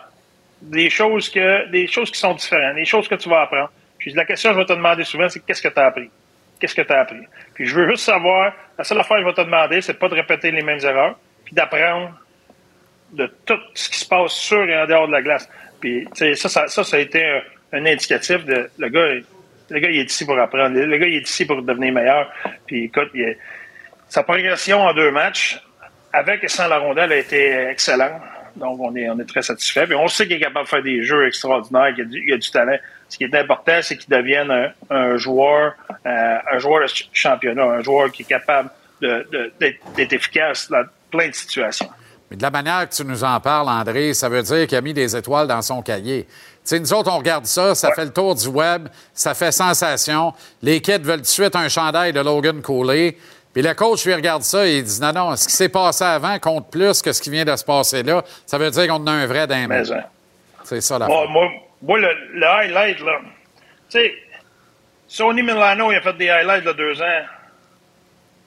des 0.61 0.89
choses 0.89 1.29
que, 1.29 1.67
des 1.69 1.87
choses 1.87 2.11
qui 2.11 2.19
sont 2.19 2.33
différentes, 2.35 2.75
des 2.75 2.85
choses 2.85 3.07
que 3.07 3.15
tu 3.15 3.27
vas 3.29 3.41
apprendre. 3.41 3.71
Puis 3.97 4.13
la 4.13 4.25
question 4.25 4.49
que 4.51 4.55
je 4.55 4.59
vais 4.59 4.65
te 4.65 4.73
demander 4.73 5.03
souvent, 5.03 5.27
c'est 5.29 5.39
qu'est-ce 5.45 5.61
que 5.61 5.67
tu 5.69 5.79
as 5.79 5.85
appris? 5.87 6.09
Qu'est-ce 6.59 6.75
que 6.75 6.81
tu 6.81 6.93
as 6.93 6.99
appris? 7.01 7.21
Puis 7.55 7.65
je 7.65 7.75
veux 7.75 7.89
juste 7.89 8.03
savoir, 8.03 8.53
la 8.77 8.83
seule 8.83 8.99
affaire 8.99 9.17
que 9.17 9.23
je 9.23 9.27
vais 9.27 9.33
te 9.33 9.41
demander, 9.41 9.81
c'est 9.81 9.97
pas 9.97 10.07
de 10.09 10.15
répéter 10.15 10.51
les 10.51 10.61
mêmes 10.61 10.79
erreurs, 10.83 11.17
puis 11.45 11.55
d'apprendre 11.55 12.11
de 13.13 13.29
tout 13.45 13.57
ce 13.73 13.89
qui 13.89 13.99
se 13.99 14.07
passe 14.07 14.33
sur 14.33 14.63
et 14.69 14.77
en 14.81 14.85
dehors 14.85 15.07
de 15.07 15.11
la 15.13 15.21
glace. 15.21 15.49
Puis, 15.79 16.07
ça, 16.13 16.33
ça, 16.49 16.67
ça, 16.67 16.83
ça 16.83 16.97
a 16.97 16.99
été 16.99 17.25
un, 17.25 17.41
un 17.73 17.85
indicatif 17.85 18.45
de 18.45 18.69
le 18.77 18.89
gars, 18.89 19.07
le 19.69 19.79
gars, 19.79 19.89
il 19.89 19.99
est 19.99 20.09
ici 20.11 20.25
pour 20.25 20.37
apprendre. 20.39 20.77
Le 20.77 20.97
gars, 20.97 21.07
il 21.07 21.15
est 21.15 21.27
ici 21.27 21.45
pour 21.45 21.61
devenir 21.61 21.93
meilleur. 21.93 22.31
Puis, 22.67 22.85
écoute, 22.85 23.09
il 23.13 23.21
est- 23.21 23.37
sa 24.11 24.23
progression 24.23 24.81
en 24.81 24.93
deux 24.93 25.09
matchs, 25.11 25.63
avec 26.11 26.43
et 26.43 26.49
sans 26.49 26.67
la 26.67 26.79
rondelle, 26.79 27.13
a 27.13 27.17
été 27.17 27.67
excellente. 27.69 28.21
Donc, 28.57 28.77
on 28.81 28.93
est, 28.97 29.09
on 29.09 29.17
est 29.17 29.25
très 29.29 29.41
satisfait. 29.41 29.85
Puis, 29.85 29.95
on 29.95 30.09
sait 30.09 30.27
qu'il 30.27 30.35
est 30.35 30.41
capable 30.41 30.65
de 30.65 30.69
faire 30.69 30.83
des 30.83 31.01
jeux 31.03 31.25
extraordinaires, 31.25 31.93
qu'il 31.95 32.03
a 32.03 32.07
du, 32.07 32.21
il 32.27 32.33
a 32.33 32.37
du 32.37 32.51
talent. 32.51 32.75
Ce 33.07 33.17
qui 33.17 33.23
est 33.23 33.33
important, 33.35 33.79
c'est 33.81 33.95
qu'il 33.95 34.09
devienne 34.09 34.51
un, 34.51 34.71
un 34.93 35.15
joueur, 35.15 35.73
euh, 36.05 36.37
un 36.51 36.59
joueur 36.59 36.81
de 36.81 36.87
ch- 36.87 37.09
championnat, 37.13 37.63
un 37.63 37.81
joueur 37.81 38.11
qui 38.11 38.23
est 38.23 38.25
capable 38.25 38.69
de- 39.01 39.25
de- 39.31 39.53
d'être 39.57 39.79
d'être 39.95 40.11
efficace 40.11 40.69
dans 40.69 40.83
plein 41.09 41.29
de 41.29 41.33
situations. 41.33 41.89
Mais 42.29 42.35
de 42.35 42.41
la 42.41 42.51
manière 42.51 42.89
que 42.89 42.93
tu 42.93 43.05
nous 43.05 43.23
en 43.23 43.39
parles, 43.39 43.69
André, 43.69 44.13
ça 44.13 44.27
veut 44.27 44.43
dire 44.43 44.67
qu'il 44.67 44.77
a 44.77 44.81
mis 44.81 44.93
des 44.93 45.15
étoiles 45.15 45.47
dans 45.47 45.61
son 45.61 45.81
cahier. 45.81 46.25
Tu 46.25 46.31
sais, 46.65 46.79
nous 46.79 46.93
autres, 46.93 47.09
on 47.11 47.17
regarde 47.17 47.45
ça, 47.45 47.73
ça 47.73 47.91
fait 47.93 48.05
le 48.05 48.11
tour 48.13 48.35
du 48.35 48.47
web, 48.47 48.87
ça 49.13 49.33
fait 49.33 49.51
sensation. 49.53 50.33
Les 50.61 50.81
kids 50.81 50.99
veulent 50.99 51.17
tout 51.17 51.21
de 51.23 51.27
suite 51.27 51.55
un 51.55 51.69
chandail 51.69 52.11
de 52.13 52.19
Logan 52.19 52.61
Cooley. 52.61 53.17
Puis 53.53 53.61
le 53.61 53.73
coach 53.73 54.05
lui 54.05 54.13
regarde 54.13 54.43
ça 54.43 54.65
et 54.65 54.77
il 54.77 54.83
dit 54.83 55.01
non, 55.01 55.11
non, 55.11 55.35
ce 55.35 55.47
qui 55.47 55.53
s'est 55.53 55.69
passé 55.69 56.03
avant 56.05 56.39
compte 56.39 56.71
plus 56.71 57.01
que 57.01 57.11
ce 57.11 57.21
qui 57.21 57.29
vient 57.29 57.43
de 57.45 57.55
se 57.55 57.65
passer 57.65 58.01
là. 58.03 58.23
Ça 58.45 58.57
veut 58.57 58.69
dire 58.71 58.87
qu'on 58.87 59.05
a 59.07 59.11
un 59.11 59.25
vrai 59.27 59.45
d'un 59.47 59.67
Mais, 59.67 59.91
hein. 59.91 60.03
C'est 60.63 60.79
ça 60.81 60.97
la 60.99 61.07
Moi, 61.07 61.27
moi, 61.27 61.49
Moi, 61.81 61.99
le, 61.99 62.09
le 62.33 62.45
highlight, 62.45 62.99
là, 63.01 63.19
tu 63.89 63.99
sais, 63.99 64.13
Sony 65.07 65.41
Milano, 65.41 65.91
il 65.91 65.97
a 65.97 66.01
fait 66.01 66.13
des 66.17 66.29
highlights 66.29 66.63
de 66.63 66.71
deux 66.71 67.01
ans. 67.01 67.21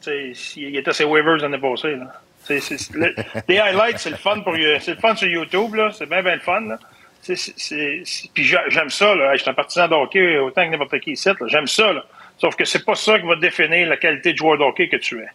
Tu 0.03 0.35
sais, 0.35 0.53
il 0.61 0.77
était 0.77 0.93
ses 0.93 1.05
waivers 1.05 1.37
l'année 1.37 1.59
passée, 1.59 1.97
là. 1.97 2.13
Le- 2.49 3.15
les 3.49 3.59
highlights, 3.59 3.99
c'est 3.99 4.11
le 4.11 4.17
fun 4.17 4.41
pour 4.41 4.55
c'est 4.81 4.95
le 4.95 5.01
fun 5.01 5.15
sur 5.17 5.29
YouTube, 5.29 5.75
là. 5.75 5.91
C'est 5.93 6.07
bien, 6.09 6.23
bien 6.23 6.35
le 6.37 6.41
fun, 6.41 6.61
là. 6.61 6.79
Puis 7.27 8.45
j'a- 8.45 8.69
j'aime 8.69 8.91
ça, 8.91 9.15
là. 9.15 9.35
Je 9.35 9.41
suis 9.43 9.51
un 9.51 9.55
partisan 9.55 9.89
de 9.89 9.95
hockey 9.95 10.39
autant 10.39 10.65
que 10.65 10.71
n'importe 10.71 10.99
qui 11.01 11.13
ici, 11.13 11.29
là. 11.29 11.35
J'aime 11.47 11.67
ça, 11.67 11.93
là. 11.93 12.05
Sauf 12.39 12.57
que 12.57 12.65
c'est 12.65 12.85
pas 12.85 12.95
ça 12.95 13.19
qui 13.19 13.27
va 13.27 13.37
définir 13.37 13.89
la 13.89 13.97
qualité 13.97 14.33
de 14.33 14.39
joueur 14.39 14.59
de 14.59 14.65
hockey 14.65 14.89
que 14.89 14.97
tu 14.97 15.21
es. 15.21 15.29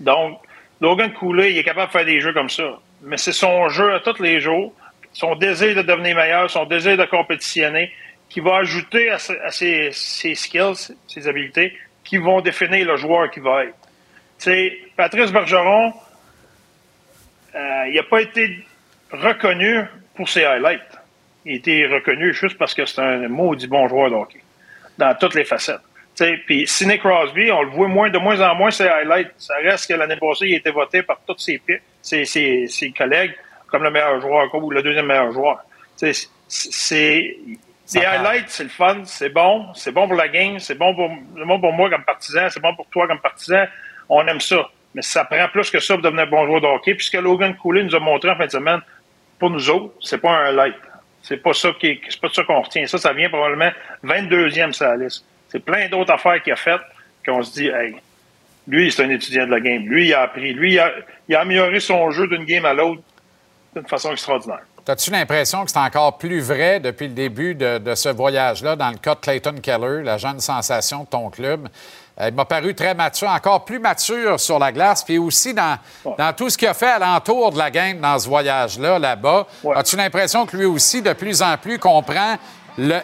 Donc, 0.00 0.40
Logan 0.80 1.12
Cooley, 1.12 1.52
il 1.52 1.58
est 1.58 1.64
capable 1.64 1.88
de 1.88 1.92
faire 1.92 2.04
des 2.04 2.20
jeux 2.20 2.32
comme 2.32 2.50
ça. 2.50 2.78
Mais 3.02 3.16
c'est 3.16 3.32
son 3.32 3.68
jeu 3.68 3.94
à 3.94 4.00
tous 4.00 4.20
les 4.22 4.40
jours, 4.40 4.72
son 5.12 5.34
désir 5.36 5.74
de 5.74 5.82
devenir 5.82 6.14
meilleur, 6.16 6.50
son 6.50 6.64
désir 6.66 6.96
de 6.96 7.04
compétitionner, 7.04 7.92
qui 8.28 8.40
va 8.40 8.56
ajouter 8.58 9.10
à, 9.10 9.18
ses- 9.18 9.90
skills, 9.92 10.94
ses 11.08 11.26
habiletés, 11.28 11.76
qui 12.04 12.18
vont 12.18 12.40
définir 12.40 12.86
le 12.86 12.96
joueur 12.96 13.30
qui 13.30 13.40
va 13.40 13.64
être. 13.64 13.74
Tu 14.38 14.44
sais, 14.44 14.78
Patrice 14.96 15.32
Bergeron, 15.32 15.92
euh, 17.54 17.84
il 17.88 17.94
n'a 17.94 18.02
pas 18.04 18.20
été 18.20 18.64
reconnu 19.10 19.80
pour 20.14 20.28
ses 20.28 20.44
highlights. 20.44 20.82
Il 21.44 21.52
a 21.52 21.56
été 21.56 21.86
reconnu 21.86 22.34
juste 22.34 22.58
parce 22.58 22.74
que 22.74 22.84
c'est 22.84 23.00
un 23.00 23.28
maudit 23.28 23.66
bon 23.66 23.88
joueur 23.88 24.10
de 24.10 24.14
hockey, 24.16 24.40
dans 24.98 25.14
toutes 25.18 25.34
les 25.34 25.44
facettes. 25.44 25.80
Puis 26.46 26.66
Sidney 26.66 26.98
Crosby, 26.98 27.50
on 27.52 27.62
le 27.62 27.70
voit 27.70 27.88
moins, 27.88 28.10
de 28.10 28.18
moins 28.18 28.40
en 28.40 28.54
moins 28.54 28.70
ses 28.70 28.88
highlights. 28.88 29.32
Ça 29.38 29.54
reste 29.62 29.88
que 29.88 29.94
l'année 29.94 30.16
passée, 30.16 30.46
il 30.46 30.54
a 30.54 30.56
été 30.58 30.70
voté 30.70 31.02
par 31.02 31.20
tous 31.26 31.38
ses, 31.38 31.60
ses, 32.02 32.24
ses, 32.24 32.66
ses 32.66 32.90
collègues 32.90 33.34
comme 33.68 33.82
le 33.82 33.90
meilleur 33.90 34.20
joueur 34.20 34.54
ou 34.54 34.70
le 34.70 34.82
deuxième 34.82 35.06
meilleur 35.06 35.32
joueur. 35.32 35.58
C'est 35.96 37.36
les 37.94 38.04
highlights, 38.04 38.48
c'est 38.48 38.64
le 38.64 38.68
fun, 38.68 39.02
c'est 39.04 39.30
bon, 39.30 39.72
c'est 39.74 39.92
bon 39.92 40.06
pour 40.06 40.16
la 40.16 40.28
game, 40.28 40.58
c'est 40.58 40.74
bon 40.74 40.94
pour, 40.94 41.10
c'est 41.36 41.44
bon 41.44 41.60
pour 41.60 41.72
moi 41.72 41.88
comme 41.88 42.04
partisan, 42.04 42.48
c'est 42.50 42.60
bon 42.60 42.74
pour 42.74 42.86
toi 42.86 43.06
comme 43.06 43.20
partisan. 43.20 43.64
On 44.08 44.26
aime 44.26 44.40
ça. 44.40 44.68
Mais 44.94 45.02
ça 45.02 45.24
prend 45.24 45.48
plus 45.48 45.70
que 45.70 45.80
ça 45.80 45.94
pour 45.94 46.02
devenir 46.02 46.26
bon 46.26 46.46
joueur 46.46 46.60
de 46.60 46.66
hockey. 46.66 46.94
Puis 46.94 47.06
ce 47.06 47.10
que 47.10 47.18
Logan 47.18 47.56
Cooley 47.56 47.84
nous 47.84 47.94
a 47.94 48.00
montré 48.00 48.30
en 48.30 48.36
fin 48.36 48.46
de 48.46 48.50
semaine, 48.50 48.80
pour 49.38 49.50
nous 49.50 49.70
autres, 49.70 49.94
c'est 50.00 50.18
pas 50.18 50.30
un 50.30 50.44
highlight. 50.46 50.76
C'est 51.22 51.36
pas 51.36 51.52
ça 51.52 51.70
qui, 51.78 52.00
c'est 52.08 52.20
pas 52.20 52.28
ça 52.28 52.44
qu'on 52.44 52.62
retient. 52.62 52.86
Ça, 52.86 52.98
ça 52.98 53.12
vient 53.12 53.28
probablement 53.28 53.70
22e 54.04 54.72
sur 54.72 54.86
la 54.86 54.96
liste. 54.96 55.24
C'est 55.50 55.60
plein 55.60 55.88
d'autres 55.88 56.12
affaires 56.12 56.42
qu'il 56.42 56.52
a 56.52 56.56
faites 56.56 56.80
qu'on 57.24 57.42
se 57.42 57.52
dit, 57.52 57.68
hey, 57.68 57.96
lui, 58.66 58.92
c'est 58.92 59.04
un 59.04 59.10
étudiant 59.10 59.46
de 59.46 59.50
la 59.50 59.60
game. 59.60 59.86
Lui, 59.86 60.08
il 60.08 60.14
a 60.14 60.22
appris. 60.22 60.52
Lui, 60.52 60.74
il 60.74 60.78
a, 60.78 60.90
il 61.28 61.34
a 61.34 61.40
amélioré 61.40 61.80
son 61.80 62.10
jeu 62.10 62.26
d'une 62.28 62.44
game 62.44 62.64
à 62.64 62.74
l'autre 62.74 63.00
d'une 63.74 63.86
façon 63.86 64.12
extraordinaire. 64.12 64.60
As-tu 64.86 65.10
l'impression 65.10 65.66
que 65.66 65.70
c'est 65.70 65.78
encore 65.78 66.16
plus 66.16 66.40
vrai 66.40 66.80
depuis 66.80 67.08
le 67.08 67.12
début 67.12 67.54
de, 67.54 67.76
de 67.76 67.94
ce 67.94 68.08
voyage-là, 68.08 68.74
dans 68.74 68.90
le 68.90 68.96
cas 68.96 69.14
de 69.14 69.20
Clayton 69.20 69.56
Keller, 69.62 70.02
la 70.02 70.16
jeune 70.16 70.40
sensation 70.40 71.04
de 71.04 71.08
ton 71.08 71.28
club? 71.28 71.68
Euh, 72.18 72.28
il 72.28 72.34
m'a 72.34 72.46
paru 72.46 72.74
très 72.74 72.94
mature, 72.94 73.28
encore 73.28 73.66
plus 73.66 73.78
mature 73.78 74.40
sur 74.40 74.58
la 74.58 74.72
glace, 74.72 75.04
puis 75.04 75.18
aussi 75.18 75.52
dans, 75.52 75.78
dans 76.16 76.32
tout 76.32 76.48
ce 76.48 76.56
qu'il 76.56 76.68
a 76.68 76.74
fait 76.74 76.86
alentour 76.86 77.52
de 77.52 77.58
la 77.58 77.70
game 77.70 77.98
dans 77.98 78.18
ce 78.18 78.26
voyage-là, 78.28 78.98
là-bas. 78.98 79.46
As-tu 79.74 79.96
l'impression 79.96 80.46
que 80.46 80.56
lui 80.56 80.64
aussi, 80.64 81.02
de 81.02 81.12
plus 81.12 81.42
en 81.42 81.58
plus, 81.58 81.78
comprend 81.78 82.36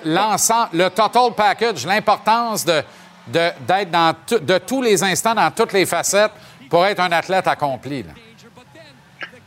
l'ensemble, 0.04 0.68
le 0.72 0.90
total 0.90 1.32
package, 1.36 1.86
l'importance 1.86 2.64
de, 2.64 2.82
d'être 3.26 3.90
dans 3.90 4.14
de 4.30 4.58
tous 4.58 4.82
les 4.82 5.02
instants, 5.02 5.34
dans 5.34 5.50
toutes 5.50 5.72
les 5.72 5.86
facettes, 5.86 6.32
pour 6.70 6.86
être 6.86 7.00
un 7.00 7.12
athlète 7.12 7.46
accompli? 7.46 8.04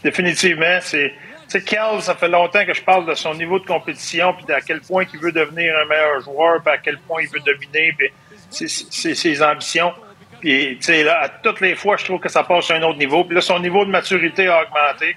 Définitivement, 0.04 0.80
c'est. 0.82 1.14
Tu 1.50 1.62
sais, 1.62 2.02
ça 2.02 2.16
fait 2.16 2.28
longtemps 2.28 2.66
que 2.66 2.74
je 2.74 2.82
parle 2.82 3.06
de 3.06 3.16
son 3.16 3.34
niveau 3.34 3.58
de 3.58 3.66
compétition, 3.66 4.34
puis 4.34 4.54
à 4.54 4.60
quel 4.60 4.82
point 4.82 5.06
il 5.14 5.20
veut 5.20 5.32
devenir 5.32 5.74
un 5.82 5.86
meilleur 5.88 6.20
joueur, 6.20 6.62
puis 6.62 6.74
à 6.74 6.78
quel 6.78 6.98
point 7.00 7.22
il 7.22 7.30
veut 7.30 7.40
dominer, 7.40 7.96
puis 7.98 8.12
c'est 8.50 9.16
ses 9.16 9.42
ambitions. 9.42 9.94
Puis, 10.42 10.78
tu 10.78 10.84
sais, 10.84 11.04
là, 11.04 11.22
à 11.22 11.30
toutes 11.30 11.62
les 11.62 11.76
fois, 11.76 11.96
je 11.98 12.04
trouve 12.04 12.20
que 12.20 12.30
ça 12.30 12.44
passe 12.44 12.70
à 12.70 12.76
un 12.76 12.84
autre 12.84 13.00
niveau. 13.00 13.24
Puis 13.24 13.36
là, 13.36 13.42
son 13.42 13.60
niveau 13.60 13.86
de 13.86 13.90
maturité 13.90 14.48
a 14.48 14.62
augmenté. 14.64 15.16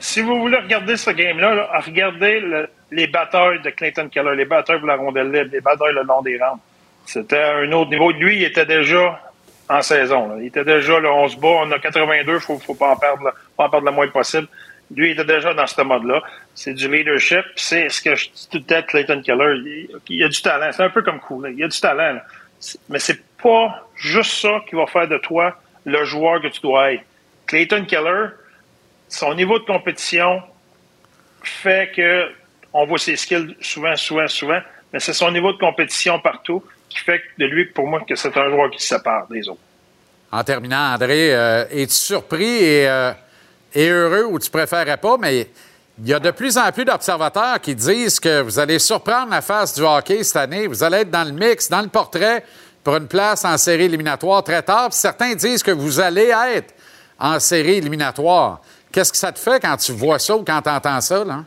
Si 0.00 0.20
vous 0.20 0.38
voulez 0.40 0.56
regarder 0.58 0.96
ce 0.96 1.10
game-là, 1.10 1.54
là, 1.54 1.70
regardez 1.84 2.40
le- 2.40 2.68
les 2.90 3.06
batailles 3.06 3.60
de 3.60 3.70
Clayton 3.70 4.08
Keller, 4.08 4.34
les 4.36 4.44
batailles 4.44 4.78
pour 4.78 4.88
la 4.88 4.96
rondelle 4.96 5.30
libre, 5.30 5.50
les 5.52 5.60
batailles 5.60 5.94
le 5.94 6.02
long 6.02 6.22
des 6.22 6.38
rampes. 6.38 6.60
C'était 7.06 7.40
un 7.42 7.70
autre 7.72 7.90
niveau. 7.90 8.10
Lui, 8.10 8.36
il 8.36 8.44
était 8.44 8.66
déjà 8.66 9.20
en 9.68 9.82
saison. 9.82 10.28
là. 10.28 10.36
Il 10.40 10.46
était 10.46 10.64
déjà, 10.64 10.98
là, 11.00 11.12
on 11.12 11.28
se 11.28 11.36
bat, 11.36 11.48
on 11.48 11.70
a 11.70 11.78
82, 11.78 12.34
il 12.34 12.40
faut, 12.40 12.58
faut 12.58 12.74
pas 12.74 12.88
en 12.90 12.96
perdre, 12.96 13.24
là, 13.24 13.32
pas 13.56 13.70
le 13.80 13.90
moins 13.90 14.08
possible. 14.08 14.48
Lui, 14.94 15.10
il 15.10 15.12
était 15.12 15.24
déjà 15.24 15.52
dans 15.52 15.66
ce 15.66 15.82
mode-là. 15.82 16.22
C'est 16.54 16.72
du 16.72 16.90
leadership. 16.90 17.44
C'est 17.56 17.88
ce 17.90 18.00
que 18.00 18.14
je 18.14 18.30
dis 18.30 18.48
tout 18.50 18.60
temps, 18.60 18.82
Clayton 18.82 19.20
Keller. 19.22 19.54
Il, 19.58 19.88
il 20.08 20.24
a 20.24 20.28
du 20.28 20.40
talent. 20.40 20.70
C'est 20.72 20.82
un 20.82 20.88
peu 20.90 21.02
comme 21.02 21.20
cool. 21.20 21.52
Il 21.54 21.62
a 21.62 21.68
du 21.68 21.78
talent. 21.80 22.14
là. 22.14 22.24
Mais 22.88 22.98
c'est 22.98 23.20
pas 23.42 23.86
juste 23.94 24.32
ça 24.40 24.60
qui 24.68 24.74
va 24.74 24.86
faire 24.86 25.06
de 25.06 25.18
toi 25.18 25.54
le 25.84 26.04
joueur 26.04 26.40
que 26.40 26.48
tu 26.48 26.60
dois 26.62 26.94
être. 26.94 27.02
Clayton 27.46 27.84
Keller, 27.84 28.28
son 29.08 29.34
niveau 29.34 29.58
de 29.58 29.64
compétition 29.64 30.42
fait 31.42 31.90
que 31.94 32.28
on 32.72 32.86
voit 32.86 32.98
ses 32.98 33.16
skills 33.16 33.56
souvent, 33.60 33.96
souvent, 33.96 34.28
souvent, 34.28 34.60
mais 34.92 35.00
c'est 35.00 35.12
son 35.12 35.30
niveau 35.30 35.52
de 35.52 35.58
compétition 35.58 36.20
partout 36.20 36.62
qui 36.88 36.98
fait 36.98 37.20
de 37.38 37.46
lui, 37.46 37.66
pour 37.66 37.86
moi, 37.86 38.00
que 38.06 38.14
c'est 38.14 38.36
un 38.36 38.50
joueur 38.50 38.70
qui 38.70 38.80
se 38.80 38.88
sépare 38.88 39.26
des 39.28 39.48
autres. 39.48 39.60
En 40.30 40.44
terminant, 40.44 40.94
André, 40.94 41.34
euh, 41.34 41.64
es-tu 41.70 41.94
surpris 41.94 42.44
et, 42.44 42.88
euh, 42.88 43.12
et 43.74 43.88
heureux 43.88 44.24
ou 44.24 44.38
tu 44.38 44.50
préférerais 44.50 44.98
pas, 44.98 45.16
mais 45.18 45.48
il 46.00 46.08
y 46.08 46.14
a 46.14 46.20
de 46.20 46.30
plus 46.30 46.56
en 46.56 46.70
plus 46.70 46.84
d'observateurs 46.84 47.60
qui 47.60 47.74
disent 47.74 48.20
que 48.20 48.42
vous 48.42 48.58
allez 48.58 48.78
surprendre 48.78 49.30
la 49.30 49.40
face 49.40 49.74
du 49.74 49.82
hockey 49.82 50.22
cette 50.22 50.36
année. 50.36 50.66
Vous 50.66 50.84
allez 50.84 50.98
être 50.98 51.10
dans 51.10 51.24
le 51.24 51.32
mix, 51.32 51.68
dans 51.68 51.80
le 51.80 51.88
portrait 51.88 52.44
pour 52.84 52.96
une 52.96 53.08
place 53.08 53.44
en 53.44 53.56
série 53.58 53.84
éliminatoire 53.84 54.44
très 54.44 54.62
tard. 54.62 54.92
Certains 54.92 55.34
disent 55.34 55.62
que 55.62 55.72
vous 55.72 55.98
allez 55.98 56.32
être 56.54 56.72
en 57.18 57.40
série 57.40 57.78
éliminatoire. 57.78 58.60
Qu'est-ce 58.92 59.12
que 59.12 59.18
ça 59.18 59.32
te 59.32 59.38
fait 59.38 59.60
quand 59.60 59.76
tu 59.76 59.92
vois 59.92 60.18
ça 60.18 60.34
ou 60.36 60.44
quand 60.44 60.60
tu 60.62 60.68
entends 60.70 61.00
ça? 61.00 61.24
Là? 61.24 61.44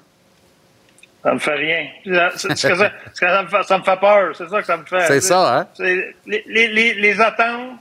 Ça 1.23 1.33
me 1.33 1.39
fait 1.39 1.55
rien. 1.55 1.87
Ça, 2.05 2.31
ça 2.55 2.73
me 3.43 3.47
fait, 3.47 3.63
ça 3.63 3.77
me 3.77 3.83
fait 3.83 3.99
peur. 3.99 4.35
C'est 4.35 4.49
ça 4.49 4.59
que 4.61 4.65
ça 4.65 4.77
me 4.77 4.85
fait. 4.85 5.05
C'est 5.07 5.21
ça, 5.21 5.59
hein? 5.59 5.67
Les, 5.79 6.43
les- 6.47 6.67
les- 6.67 6.93
les 6.95 7.21
attentes 7.21 7.79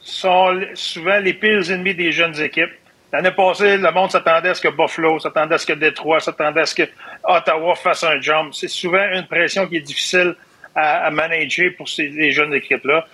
sont 0.00 0.60
souvent 0.74 1.18
les 1.18 1.32
pires 1.34 1.70
ennemis 1.70 1.94
des 1.94 2.12
jeunes 2.12 2.38
équipes. 2.40 2.72
L'année 3.12 3.30
passée, 3.30 3.76
le 3.76 3.90
monde 3.92 4.10
s'attendait 4.10 4.48
à 4.50 4.54
ce 4.54 4.60
que 4.60 4.68
Buffalo, 4.68 5.18
s'attendait 5.20 5.54
à 5.54 5.58
ce 5.58 5.66
que 5.66 5.74
Détroit, 5.74 6.18
s'attendait 6.20 6.62
à 6.62 6.66
ce 6.66 6.74
que 6.74 6.82
Ottawa 7.24 7.74
fasse 7.76 8.04
un 8.04 8.20
jump. 8.20 8.52
C'est 8.54 8.68
souvent 8.68 9.04
une 9.12 9.26
pression 9.26 9.66
qui 9.66 9.76
est 9.76 9.80
difficile 9.80 10.34
à, 10.74 11.06
à 11.06 11.10
manager 11.10 11.70
pour 11.76 11.88
ces 11.88 12.08
les 12.08 12.32
jeunes 12.32 12.54
équipes-là. 12.54 13.06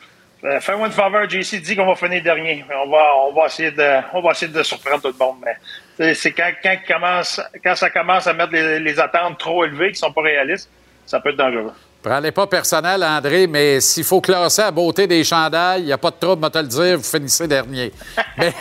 Euh, 0.45 0.61
Fais-moi 0.61 0.87
une 0.87 0.93
faveur, 0.93 1.29
JC 1.29 1.61
dit 1.61 1.75
qu'on 1.75 1.87
va 1.87 1.97
finir 1.97 2.23
dernier. 2.23 2.65
On 2.85 2.89
va, 2.91 3.03
on 3.29 3.33
va 3.35 3.47
essayer 3.47 3.73
de, 3.73 4.01
on 4.13 4.21
va 4.23 4.31
essayer 4.31 4.53
de 4.53 4.63
surprendre 4.63 5.03
tout 5.03 5.09
le 5.09 5.25
monde. 5.25 5.37
Mais 5.45 6.15
c'est- 6.15 6.31
quand, 6.33 6.51
quand, 6.63 6.77
commence, 6.87 7.41
quand 7.65 7.75
ça 7.75 7.91
commence 7.91 8.27
à 8.29 8.33
mettre 8.33 8.53
les, 8.53 8.79
les 8.79 9.01
attentes 9.01 9.39
trop 9.39 9.65
élevées 9.65 9.91
qui 9.93 9.99
sont 9.99 10.13
pas 10.13 10.23
réalistes, 10.23 10.71
ça 11.07 11.19
peut 11.21 11.31
être 11.31 11.37
dangereux. 11.37 11.73
Prenez 12.01 12.31
pas 12.31 12.47
personnel, 12.47 13.03
André, 13.03 13.49
mais 13.49 13.81
s'il 13.81 14.05
faut 14.05 14.21
classer 14.21 14.63
à 14.63 14.71
beauté 14.71 15.09
des 15.09 15.25
chandails, 15.25 15.81
il 15.83 15.87
n'y 15.87 15.93
a 15.93 15.99
pas 15.99 16.11
de 16.13 16.17
trouble, 16.21 16.39
moi 16.39 16.51
te 16.51 16.59
le 16.59 16.69
dire, 16.69 16.97
vous 16.99 17.03
finissez 17.03 17.49
dernier. 17.49 17.93
Mais, 18.39 18.53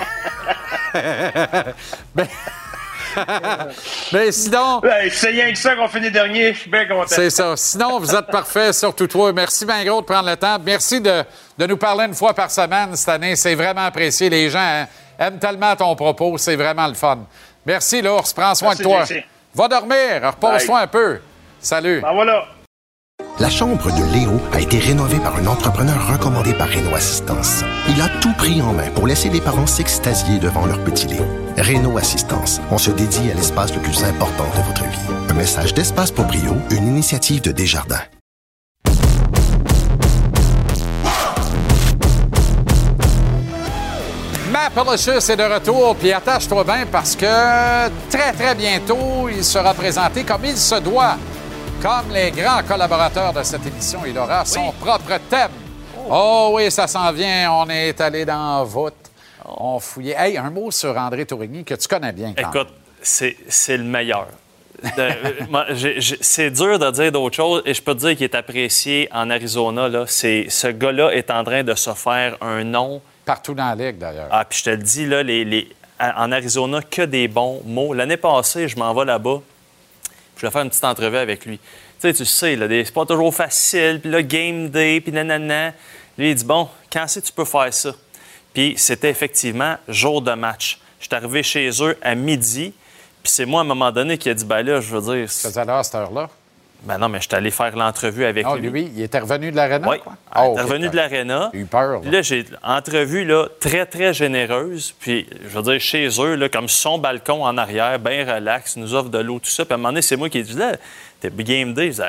mais, 2.16 2.28
mais 4.14 4.32
sinon. 4.32 4.82
C'est 5.12 5.30
rien 5.30 5.52
que 5.52 5.58
ça 5.58 5.76
qu'on 5.76 5.88
finit 5.88 6.12
dernier. 6.12 6.54
Je 6.54 6.60
suis 6.60 6.70
bien 6.70 6.86
content. 6.86 7.06
C'est 7.08 7.30
ça. 7.30 7.56
Sinon, 7.56 8.00
vous 8.00 8.16
êtes 8.16 8.28
parfait, 8.28 8.74
surtout 8.74 9.08
toi. 9.08 9.32
Merci 9.34 9.66
bien 9.66 9.84
gros 9.86 10.02
de 10.02 10.06
prendre 10.06 10.30
le 10.30 10.38
temps. 10.38 10.58
Merci 10.64 11.02
de, 11.02 11.24
de 11.58 11.66
nous 11.66 11.78
parler 11.78 12.06
une 12.06 12.14
fois 12.14 12.34
par 12.34 12.52
semaine 12.52 12.96
cette 12.96 13.10
année. 13.10 13.36
C'est 13.36 13.56
vraiment 13.56 13.86
apprécié. 13.86 14.30
Les 14.30 14.50
gens 14.50 14.60
hein, 14.60 14.88
aiment 15.20 15.40
tellement 15.40 15.76
ton 15.76 15.96
propos. 15.96 16.38
C'est 16.38 16.56
vraiment 16.56 16.88
le 16.88 16.94
fun. 16.94 17.20
Merci, 17.66 18.02
l'ours. 18.02 18.34
Prends 18.34 18.56
soin 18.56 18.70
Merci, 18.70 18.84
de 18.84 18.88
toi. 18.88 19.04
JC. 19.06 19.24
Va 19.54 19.68
dormir. 19.68 20.22
Repose-toi 20.24 20.80
un 20.80 20.88
peu. 20.88 21.20
Salut. 21.60 22.02
Ben 22.02 22.14
voilà. 22.14 22.46
La 23.40 23.50
chambre 23.50 23.92
de 23.92 24.14
Léo 24.14 24.40
a 24.52 24.60
été 24.60 24.78
rénovée 24.78 25.20
par 25.20 25.36
un 25.38 25.48
entrepreneur 25.48 26.12
recommandé 26.12 26.54
par 26.54 26.70
Renault 26.70 26.96
Assistance. 26.96 27.64
Il 27.88 28.00
a 28.00 28.10
tout 28.20 28.34
pris 28.34 28.62
en 28.62 28.74
main 28.74 28.92
pour 28.96 29.08
laisser 29.08 29.30
les 29.30 29.42
parents 29.42 29.66
s'extasier 29.66 30.38
devant 30.38 30.68
leur 30.68 30.84
petit 30.84 31.08
Léo. 31.08 31.24
Renault 31.58 31.98
Assistance, 31.98 32.62
on 32.70 32.78
se 32.78 32.92
dédie 32.92 33.32
à 33.32 33.34
l'espace 33.34 33.74
le 33.74 33.82
plus 33.82 34.04
important 34.04 34.46
de 34.56 34.64
votre 34.64 34.84
vie. 34.84 35.30
Un 35.30 35.34
message 35.34 35.74
d'Espace 35.74 36.12
pour 36.12 36.26
Brio, 36.26 36.58
une 36.70 36.88
initiative 36.88 37.42
de 37.42 37.52
Desjardins. 37.52 38.02
Matt 44.52 44.74
Pelicius 44.76 45.30
est 45.30 45.38
de 45.38 45.44
retour, 45.44 45.96
puis 45.96 46.14
attache-toi 46.14 46.64
bien 46.64 46.86
parce 46.92 47.16
que 47.16 47.88
très, 48.10 48.32
très 48.34 48.54
bientôt, 48.54 49.28
il 49.28 49.44
sera 49.44 49.74
présenté 49.74 50.24
comme 50.24 50.46
il 50.46 50.58
se 50.58 50.76
doit. 50.76 51.18
Comme 51.82 52.12
les 52.12 52.32
grands 52.32 52.64
collaborateurs 52.64 53.34
de 53.34 53.44
cette 53.44 53.66
émission, 53.66 54.00
il 54.06 54.18
aura 54.18 54.44
son 54.46 54.72
propre 54.74 55.18
thème. 55.30 55.52
Oh. 56.10 56.52
oui, 56.54 56.72
ça 56.72 56.88
s'en 56.88 57.12
vient. 57.12 57.52
On 57.54 57.70
est 57.70 58.00
allé 58.02 58.26
dans 58.26 58.64
voûte. 58.64 58.94
On 59.46 59.80
fouillait. 59.80 60.16
Hey, 60.18 60.38
un 60.38 60.50
mot 60.50 60.72
sur 60.72 60.98
André 60.98 61.26
Tourigny 61.26 61.64
que 61.64 61.76
tu 61.76 61.88
connais 61.88 62.12
bien. 62.12 62.34
quand 62.36 62.50
Écoute, 62.52 62.74
c'est 63.02 63.38
c'est 63.48 63.78
le 63.78 63.84
meilleur. 63.84 64.28
euh, 64.98 65.12
c'est 66.22 66.50
dur 66.52 66.80
de 66.80 66.92
dire 66.92 67.12
d'autres 67.12 67.36
choses 67.36 67.62
et 67.66 67.74
je 67.74 67.82
peux 67.82 67.94
te 67.94 68.00
dire 68.00 68.16
qu'il 68.16 68.24
est 68.24 68.36
apprécié 68.36 69.08
en 69.14 69.30
Arizona. 69.30 69.88
Là. 69.88 70.06
C'est, 70.08 70.48
ce 70.50 70.68
gars-là 70.68 71.12
est 71.12 71.30
en 71.32 71.44
train 71.44 71.64
de 71.64 71.76
se 71.76 71.92
faire 71.94 72.38
un 72.42 72.64
nom. 72.64 73.02
Partout 73.26 73.54
dans 73.54 73.74
la 73.76 73.76
ligue, 73.88 73.98
d'ailleurs. 73.98 74.28
Ah, 74.32 74.46
puis 74.46 74.60
je 74.60 74.64
te 74.66 74.70
le 74.72 74.78
dis, 74.78 75.06
là, 75.06 75.22
les, 75.24 75.46
les- 75.46 75.68
en 76.00 76.32
Arizona, 76.32 76.82
que 76.82 77.02
des 77.04 77.28
bons 77.28 77.62
mots. 77.66 77.94
L'année 77.94 78.18
passée, 78.18 78.68
je 78.68 78.78
m'en 78.78 78.94
vais 78.94 79.06
là-bas. 79.06 79.42
Je 80.38 80.46
vais 80.46 80.52
faire 80.52 80.62
une 80.62 80.70
petite 80.70 80.84
entrevue 80.84 81.18
avec 81.18 81.46
lui. 81.46 81.58
Tu 81.58 81.64
sais, 82.00 82.14
tu 82.14 82.26
sais, 82.26 82.56
là, 82.56 82.68
c'est 82.70 82.94
pas 82.94 83.06
toujours 83.06 83.34
facile. 83.34 84.00
Puis 84.02 84.12
là, 84.12 84.22
game 84.22 84.70
day, 84.70 85.02
puis 85.02 85.12
nanana. 85.12 85.74
Lui, 86.18 86.32
il 86.32 86.36
dit, 86.36 86.46
bon, 86.46 86.70
quand 86.92 87.06
c'est 87.08 87.22
que 87.22 87.28
tu 87.28 87.34
peux 87.34 87.46
faire 87.46 87.74
ça? 87.74 87.92
Puis 88.54 88.76
c'était 88.78 89.10
effectivement 89.10 89.78
jour 89.88 90.22
de 90.22 90.34
match. 90.34 90.80
Je 91.00 91.06
suis 91.06 91.16
arrivé 91.16 91.44
chez 91.44 91.70
eux 91.82 91.98
à 92.02 92.16
midi. 92.16 92.74
Puis 93.24 93.32
c'est 93.32 93.46
moi, 93.46 93.62
à 93.62 93.64
un 93.64 93.68
moment 93.68 93.92
donné, 93.92 94.18
qui 94.18 94.30
a 94.30 94.34
dit, 94.34 94.46
ben 94.46 94.62
là, 94.62 94.80
je 94.80 94.96
veux 94.96 95.16
dire... 95.16 95.30
là 95.66 95.80
à 95.80 95.84
cette 95.84 95.96
heure-là? 95.96 96.30
Ben 96.84 96.98
non, 96.98 97.10
mais 97.10 97.20
je 97.20 97.28
suis 97.28 97.36
allé 97.36 97.52
faire 97.52 97.76
l'entrevue 97.76 98.24
avec 98.26 98.46
Non, 98.46 98.56
lui. 98.56 98.70
lui, 98.70 98.92
il 98.96 99.02
était 99.02 99.20
revenu 99.20 99.52
de 99.52 99.56
l'aréna? 99.56 99.90
Oui, 99.90 99.98
quoi? 100.00 100.14
il 100.36 100.40
est 100.42 100.48
ok, 100.48 100.60
revenu 100.62 100.90
de 100.90 100.96
l'aréna. 100.96 101.50
J'ai 101.54 101.60
eu 101.62 101.66
peur. 101.66 102.02
Puis 102.02 102.12
là, 102.12 102.22
j'ai 102.22 102.46
entrevue 102.64 103.26
là, 103.26 103.48
très, 103.60 103.86
très 103.86 104.14
généreuse. 104.14 104.94
Puis, 105.00 105.28
je 105.44 105.48
veux 105.58 105.64
dire, 105.64 105.80
chez 105.82 106.08
eux, 106.22 106.36
là, 106.36 106.50
comme 106.50 106.70
son 106.70 106.98
balcon 106.98 107.44
en 107.44 107.58
arrière, 107.58 107.98
bien 108.00 108.32
relax, 108.36 108.78
nous 108.78 108.94
offre 108.94 109.10
de 109.10 109.18
l'eau, 109.18 109.40
tout 109.40 109.50
ça. 109.50 109.66
Puis 109.66 109.74
à 109.74 109.76
un 109.76 109.78
moment 109.78 109.90
donné, 109.90 110.02
c'est 110.02 110.16
moi 110.18 110.30
qui 110.30 110.38
ai 110.38 110.44
dit, 110.44 110.54
là, 110.56 110.74
t'es 111.20 111.30
game 111.32 111.74
day. 111.74 111.92
Je 111.92 112.04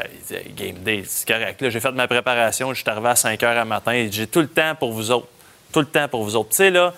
il 0.46 0.54
game 0.54 0.76
day, 0.82 1.02
c'est 1.06 1.26
correct. 1.26 1.60
Là, 1.62 1.70
j'ai 1.70 1.80
fait 1.80 1.92
ma 1.92 2.06
préparation, 2.06 2.72
je 2.74 2.80
suis 2.82 2.90
arrivé 2.90 3.08
à 3.08 3.16
5 3.16 3.40
h 3.40 3.46
à 3.46 3.64
matin. 3.64 4.06
J'ai 4.10 4.26
tout 4.26 4.40
le 4.40 4.48
temps 4.48 4.74
pour 4.78 4.92
vous 4.92 5.10
autres. 5.10 5.28
Tout 5.72 5.80
le 5.80 5.86
temps 5.86 6.08
pour 6.08 6.22
vous 6.24 6.36
autres. 6.36 6.50
Tu 6.50 6.56
sais, 6.56 6.70
là, 6.70 6.94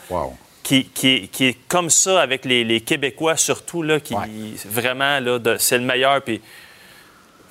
qui, 0.63 0.85
qui, 0.85 1.09
est- 1.09 1.27
qui 1.29 1.47
est 1.47 1.57
comme 1.69 1.89
ça 1.91 2.21
avec 2.21 2.45
les, 2.45 2.63
les 2.65 2.81
Québécois, 2.83 3.37
surtout, 3.37 3.83
là, 3.83 3.99
qui 4.01 4.15
vraiment, 4.67 5.19
là, 5.21 5.39
c'est 5.59 5.79
le 5.79 5.85
meilleur. 5.85 6.21
Puis, 6.23 6.41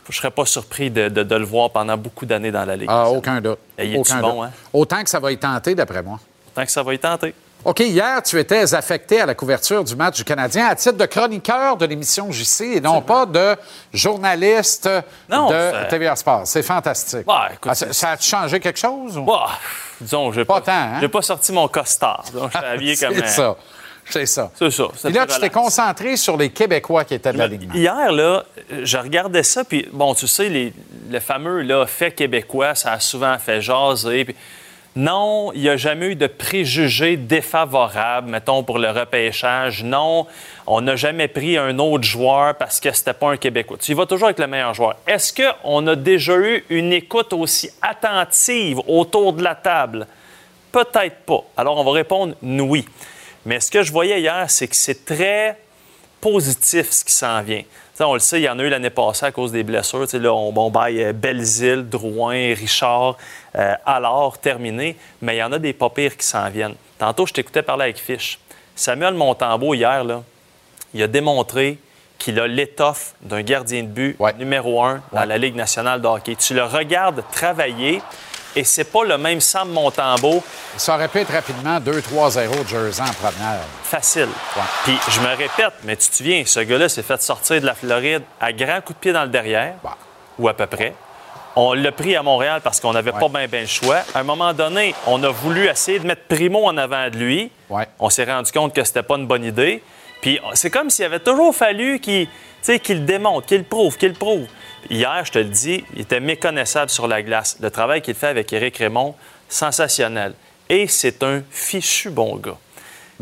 je 0.09 0.17
serais 0.17 0.31
pas 0.31 0.45
surpris 0.45 0.89
de, 0.89 1.07
de- 1.09 1.23
de 1.23 1.35
le 1.35 1.45
voir 1.45 1.69
pendant 1.69 1.95
beaucoup 1.97 2.25
d'années 2.25 2.51
dans 2.51 2.65
la 2.65 2.75
Ligue. 2.75 2.89
Ah, 2.91 3.09
aucun 3.09 3.39
doute. 3.41 3.59
Il 3.77 3.91
est-tu 3.91 3.99
Aucun 3.99 4.21
bon, 4.21 4.33
doute. 4.41 4.49
hein? 4.49 4.51
Autant 4.73 5.03
que 5.03 5.09
ça 5.09 5.19
va 5.19 5.31
y 5.31 5.37
tenter, 5.37 5.75
d'après 5.75 6.01
moi. 6.03 6.19
Tant 6.55 6.65
que 6.65 6.71
ça 6.71 6.83
va 6.83 6.93
y 6.93 6.99
tenter. 6.99 7.33
OK, 7.65 7.81
hier, 7.81 8.23
tu 8.23 8.39
étais 8.39 8.73
affecté 8.73 9.19
à 9.19 9.25
la 9.25 9.35
couverture 9.35 9.83
du 9.83 9.93
match 9.93 10.15
du 10.15 10.23
Canadien 10.23 10.67
à 10.67 10.75
titre 10.75 10.95
de 10.97 11.05
chroniqueur 11.05 11.75
de 11.75 11.85
l'émission 11.85 12.31
JC 12.31 12.61
et 12.77 12.79
non 12.81 13.01
pas 13.01 13.25
de 13.25 13.57
journaliste 13.91 14.89
Non, 15.29 15.49
de 15.49 15.89
TVA 15.89 16.15
Sport. 16.15 16.41
C'est 16.45 16.63
fantastique. 16.63 17.27
Ouais, 17.27 17.53
écoute, 17.53 17.69
Ah, 17.71 17.75
ça, 17.75 17.91
ça 17.93 18.11
a 18.11 18.17
changé 18.17 18.59
quelque 18.59 18.79
chose? 18.79 19.17
Ou? 19.17 19.23
Bah, 19.25 19.49
disons, 19.99 20.31
j'ai 20.31 20.45
pas, 20.45 20.61
tant, 20.61 20.71
hein? 20.71 20.97
j'ai 21.01 21.09
pas 21.09 21.21
sorti 21.21 21.51
mon 21.51 21.67
costard. 21.67 22.23
Donc, 22.33 22.51
j'étais 22.53 22.65
habillé 22.65 22.95
comme 22.97 23.13
un- 23.17 23.27
ça. 23.27 23.55
C'est 24.09 24.25
ça. 24.25 24.51
C'est 24.55 24.71
ça. 24.71 24.85
Puis 25.03 25.13
là, 25.13 25.25
tu 25.27 25.39
t'es 25.39 25.49
concentré 25.49 26.17
sur 26.17 26.37
les 26.37 26.49
Québécois 26.49 27.05
qui 27.05 27.13
étaient 27.13 27.33
de 27.33 27.37
l'alignement. 27.37 27.73
Hier, 27.73 28.11
là, 28.11 28.43
je 28.83 28.97
regardais 28.97 29.43
ça, 29.43 29.63
puis 29.63 29.87
bon, 29.91 30.13
tu 30.13 30.27
sais, 30.27 30.49
les, 30.49 30.73
le 31.09 31.19
fameux 31.19 31.61
là, 31.61 31.85
fait 31.85 32.11
québécois, 32.11 32.75
ça 32.75 32.93
a 32.93 32.99
souvent 32.99 33.37
fait 33.37 33.61
jaser. 33.61 34.25
puis 34.25 34.35
non, 34.95 35.51
il 35.53 35.61
n'y 35.61 35.69
a 35.69 35.77
jamais 35.77 36.07
eu 36.07 36.15
de 36.15 36.27
préjugés 36.27 37.15
défavorables, 37.15 38.29
mettons, 38.29 38.63
pour 38.63 38.79
le 38.79 38.89
repêchage. 38.89 39.83
Non, 39.83 40.25
on 40.65 40.81
n'a 40.81 40.95
jamais 40.95 41.27
pris 41.27 41.57
un 41.57 41.77
autre 41.77 42.03
joueur 42.03 42.55
parce 42.55 42.79
que 42.79 42.91
c'était 42.91 43.13
pas 43.13 43.29
un 43.29 43.37
Québécois. 43.37 43.77
Tu 43.79 43.91
y 43.91 43.93
vas 43.93 44.07
toujours 44.07 44.25
avec 44.25 44.39
le 44.39 44.47
meilleur 44.47 44.73
joueur. 44.73 44.95
Est-ce 45.05 45.31
qu'on 45.31 45.85
a 45.87 45.95
déjà 45.95 46.35
eu 46.35 46.65
une 46.69 46.91
écoute 46.91 47.33
aussi 47.33 47.69
attentive 47.81 48.81
autour 48.87 49.33
de 49.33 49.43
la 49.43 49.55
table? 49.55 50.07
Peut-être 50.71 51.17
pas. 51.25 51.43
Alors, 51.55 51.77
on 51.77 51.83
va 51.83 51.91
répondre 51.91 52.35
oui. 52.41 52.85
Mais 53.45 53.59
ce 53.59 53.71
que 53.71 53.83
je 53.83 53.91
voyais 53.91 54.19
hier, 54.19 54.49
c'est 54.49 54.67
que 54.67 54.75
c'est 54.75 55.05
très 55.05 55.57
positif 56.21 56.91
ce 56.91 57.05
qui 57.05 57.13
s'en 57.13 57.41
vient. 57.41 57.63
On 58.01 58.13
le 58.13 58.19
sait, 58.19 58.39
il 58.39 58.43
y 58.43 58.49
en 58.49 58.57
a 58.59 58.63
eu 58.63 58.69
l'année 58.69 58.89
passée 58.89 59.25
à 59.25 59.31
cause 59.31 59.51
des 59.51 59.63
blessures. 59.63 60.07
Là, 60.13 60.33
on, 60.33 60.53
on 60.55 60.69
baille 60.69 61.03
euh, 61.03 61.13
Belzile, 61.13 61.87
Drouin, 61.89 62.53
Richard, 62.55 63.17
euh, 63.55 63.73
alors 63.85 64.37
terminé. 64.37 64.95
Mais 65.21 65.35
il 65.35 65.39
y 65.39 65.43
en 65.43 65.51
a 65.51 65.59
des 65.59 65.73
pas 65.73 65.89
pires 65.89 66.15
qui 66.15 66.25
s'en 66.25 66.49
viennent. 66.49 66.75
Tantôt, 66.97 67.25
je 67.25 67.33
t'écoutais 67.33 67.61
parler 67.61 67.83
avec 67.83 67.97
Fish. 67.97 68.39
Samuel 68.73 69.15
Montembeau, 69.15 69.73
hier, 69.73 70.05
là, 70.05 70.23
il 70.93 71.03
a 71.03 71.07
démontré 71.07 71.77
qu'il 72.17 72.39
a 72.39 72.47
l'étoffe 72.47 73.15
d'un 73.21 73.41
gardien 73.41 73.83
de 73.83 73.87
but 73.87 74.17
numéro 74.37 74.81
un 74.83 75.01
dans 75.11 75.25
la 75.25 75.37
Ligue 75.37 75.55
nationale 75.55 76.01
de 76.01 76.07
hockey. 76.07 76.35
Tu 76.35 76.53
le 76.53 76.63
regardes 76.63 77.23
travailler 77.31 78.01
et 78.55 78.63
c'est 78.63 78.85
pas 78.85 79.03
le 79.03 79.17
même 79.17 79.39
Sam 79.41 79.69
Montembeau. 79.69 80.43
Ça 80.77 80.95
aurait 80.95 81.07
pu 81.07 81.19
être 81.19 81.31
rapidement 81.31 81.79
2-3-0 81.79 82.63
de 82.63 82.67
Jersey 82.67 83.03
en 83.03 83.13
première. 83.13 83.59
Facile. 83.83 84.29
Puis 84.83 84.97
je 85.09 85.19
me 85.21 85.29
répète, 85.29 85.73
mais 85.83 85.95
tu 85.95 86.09
te 86.09 86.15
souviens, 86.15 86.43
ce 86.45 86.59
gars-là 86.59 86.89
s'est 86.89 87.03
fait 87.03 87.21
sortir 87.21 87.61
de 87.61 87.65
la 87.65 87.75
Floride 87.75 88.23
à 88.39 88.51
grands 88.53 88.81
coups 88.81 88.97
de 88.97 89.01
pied 89.01 89.13
dans 89.13 89.23
le 89.23 89.29
derrière, 89.29 89.75
ou 90.37 90.47
à 90.47 90.53
peu 90.53 90.65
près. 90.65 90.93
On 91.55 91.73
l'a 91.73 91.91
pris 91.91 92.15
à 92.15 92.23
Montréal 92.23 92.61
parce 92.63 92.79
qu'on 92.79 92.93
n'avait 92.93 93.11
pas 93.11 93.27
bien 93.27 93.47
ben 93.47 93.61
le 93.61 93.67
choix. 93.67 94.03
À 94.13 94.19
un 94.19 94.23
moment 94.23 94.53
donné, 94.53 94.95
on 95.07 95.21
a 95.23 95.29
voulu 95.29 95.67
essayer 95.67 95.99
de 95.99 96.07
mettre 96.07 96.21
Primo 96.29 96.65
en 96.65 96.77
avant 96.77 97.09
de 97.09 97.17
lui. 97.17 97.51
On 97.99 98.09
s'est 98.09 98.23
rendu 98.23 98.51
compte 98.51 98.73
que 98.73 98.83
c'était 98.83 99.03
pas 99.03 99.17
une 99.17 99.27
bonne 99.27 99.43
idée. 99.43 99.83
Puis 100.21 100.39
c'est 100.53 100.69
comme 100.69 100.89
s'il 100.89 101.05
avait 101.05 101.19
toujours 101.19 101.55
fallu 101.55 101.99
qu'il 101.99 102.27
qu'il 102.83 102.99
le 102.99 103.05
démontre, 103.05 103.47
qu'il 103.47 103.59
le 103.59 103.63
prouve, 103.63 103.97
qu'il 103.97 104.09
le 104.09 104.15
prouve. 104.15 104.45
Hier, 104.89 105.23
je 105.25 105.31
te 105.31 105.39
le 105.39 105.45
dis, 105.45 105.83
il 105.95 106.01
était 106.01 106.19
méconnaissable 106.19 106.89
sur 106.89 107.07
la 107.07 107.21
glace. 107.21 107.57
Le 107.61 107.71
travail 107.71 108.01
qu'il 108.01 108.15
fait 108.15 108.27
avec 108.27 108.51
Éric 108.53 108.77
Raymond, 108.77 109.15
sensationnel. 109.47 110.33
Et 110.69 110.87
c'est 110.87 111.23
un 111.23 111.41
fichu 111.49 112.09
bon 112.09 112.37
gars. 112.37 112.57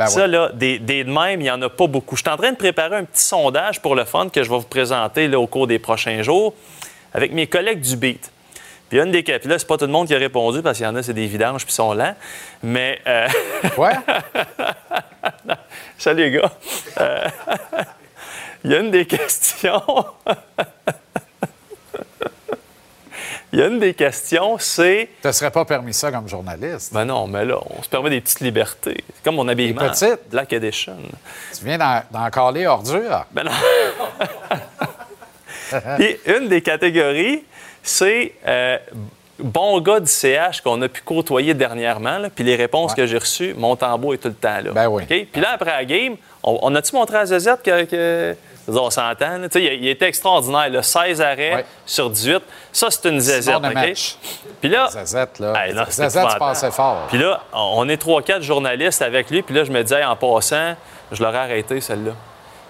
ça, 0.08 0.26
oui. 0.26 0.32
là, 0.32 0.52
des, 0.54 0.80
des 0.80 1.04
de 1.04 1.12
même, 1.12 1.40
il 1.40 1.44
n'y 1.44 1.52
en 1.52 1.62
a 1.62 1.70
pas 1.70 1.88
beaucoup. 1.88 2.16
Je 2.16 2.22
suis 2.22 2.30
en 2.30 2.38
train 2.38 2.52
de 2.52 2.58
préparer 2.58 2.98
un 2.98 3.04
petit 3.04 3.24
sondage 3.24 3.82
pour 3.82 3.96
le 3.96 4.06
fun 4.06 4.30
que 4.30 4.44
je 4.44 4.50
vais 4.50 4.58
vous 4.58 4.64
présenter 4.64 5.28
là, 5.28 5.40
au 5.40 5.48
cours 5.48 5.68
des 5.68 5.80
prochains 5.80 6.22
jours 6.22 6.54
avec 7.14 7.32
mes 7.32 7.48
collègues 7.48 7.82
du 7.82 7.96
Beat. 7.96 8.32
Puis 8.90 9.00
une 9.00 9.12
des 9.12 9.22
puis 9.24 9.50
là, 9.50 9.60
c'est 9.60 9.68
pas 9.68 9.78
tout 9.78 9.86
le 9.86 9.92
monde 9.92 10.08
qui 10.08 10.16
a 10.16 10.18
répondu 10.18 10.62
parce 10.62 10.78
qu'il 10.78 10.86
y 10.86 10.90
en 10.90 10.96
a, 10.96 11.04
c'est 11.04 11.14
des 11.14 11.28
vidanges 11.28 11.66
puis 11.66 11.74
ils 11.74 11.76
sont 11.76 11.94
lents. 11.94 12.16
Mais. 12.64 13.00
Euh... 13.06 13.28
Ouais. 13.78 13.94
Salut, 15.98 16.24
les 16.24 16.32
gars. 16.32 16.52
Euh, 17.00 17.28
Il 18.64 18.72
y 18.72 18.76
a 18.76 18.80
une 18.80 18.92
des 18.92 19.06
questions. 19.06 19.82
Il 23.54 23.60
y 23.60 23.62
a 23.62 23.68
une 23.68 23.80
des 23.80 23.94
questions, 23.94 24.58
c'est. 24.60 25.08
Tu 25.22 25.28
ne 25.28 25.32
serais 25.32 25.52
pas 25.52 25.64
permis 25.64 25.94
ça 25.94 26.12
comme 26.12 26.28
journaliste? 26.28 26.94
Ben 26.94 27.06
non, 27.06 27.28
mais 27.28 27.46
là, 27.46 27.58
on 27.70 27.82
se 27.82 27.88
permet 27.88 28.10
des 28.10 28.20
petites 28.20 28.42
libertés. 28.42 29.04
C'est 29.16 29.24
comme 29.24 29.36
mon 29.36 29.48
habillement. 29.48 29.84
Des 29.84 29.90
petites? 29.90 30.30
Black 30.30 30.52
Edition. 30.52 30.98
Tu 31.58 31.64
viens 31.64 31.78
d'en 32.12 32.30
caler 32.30 32.68
ordure? 32.68 33.26
Ben 33.32 33.44
non. 33.46 33.52
Puis 35.98 36.18
une 36.26 36.50
des 36.50 36.62
catégories, 36.62 37.44
c'est 37.84 38.34
euh, 38.46 38.78
bon 39.40 39.80
gars 39.80 40.02
du 40.02 40.12
CH 40.12 40.62
qu'on 40.62 40.82
a 40.82 40.90
pu 40.90 41.02
côtoyer 41.02 41.54
dernièrement. 41.54 42.20
Puis 42.34 42.44
les 42.44 42.56
réponses 42.56 42.94
que 42.94 43.06
j'ai 43.06 43.18
reçues, 43.18 43.54
mon 43.58 43.78
tambour 43.78 44.14
est 44.14 44.18
tout 44.18 44.28
le 44.28 44.34
temps 44.34 44.60
là. 44.62 44.72
Ben 44.74 44.88
oui. 44.88 45.04
Puis 45.06 45.42
là, 45.42 45.52
après 45.54 45.72
la 45.72 45.86
game, 45.86 46.18
on, 46.44 46.60
on 46.62 46.76
a-tu 46.76 46.96
montré 46.96 47.18
à 47.18 47.26
Zezette 47.26 47.64
que. 47.64 48.36
On 48.68 48.90
s'entend. 48.90 49.38
là. 49.38 49.48
Il, 49.56 49.62
il 49.62 49.88
était 49.88 50.08
extraordinaire. 50.08 50.70
là. 50.70 50.84
16 50.84 51.22
arrêts 51.22 51.66
sur 51.86 52.10
18. 52.10 52.42
Ça, 52.72 52.88
c'est 52.92 53.08
une 53.10 53.18
de 53.20 53.68
OK? 53.68 53.74
match. 53.74 54.16
Puis 54.62 54.70
là. 54.70 54.88
Zezette, 54.90 55.40
là. 55.40 55.54
Hey, 55.66 55.74
là, 55.74 55.86
Zezette, 55.90 56.28
tu 56.32 56.38
passais 56.40 56.72
fort. 56.72 57.08
Puis 57.10 57.18
là, 57.18 57.42
on 57.54 57.88
est 57.90 58.02
3-4 58.02 58.42
journalistes 58.42 59.02
avec 59.02 59.30
lui. 59.30 59.42
Puis 59.42 59.56
là, 59.56 59.64
je 59.64 59.72
me 59.72 59.82
disais, 59.84 60.04
en 60.04 60.16
passant, 60.16 60.76
je 61.12 61.24
l'aurais 61.24 61.38
arrêté, 61.40 61.80
celle-là. 61.82 62.12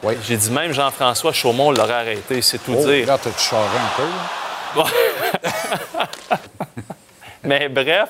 Oui. 0.03 0.15
J'ai 0.23 0.37
dit 0.37 0.51
même 0.51 0.71
Jean-François 0.73 1.33
Chaumont 1.33 1.71
l'aurait 1.71 1.93
arrêté, 1.93 2.41
c'est 2.43 2.59
tout 2.59 2.75
Oh, 2.77 2.85
dire. 2.85 3.07
Là, 3.07 3.17
tu 3.17 3.29
te 3.31 3.39
charré 3.39 3.63
un 3.77 3.97
peu. 3.97 4.79
là? 4.79 4.85
Mais 7.43 7.69
bref, 7.69 8.09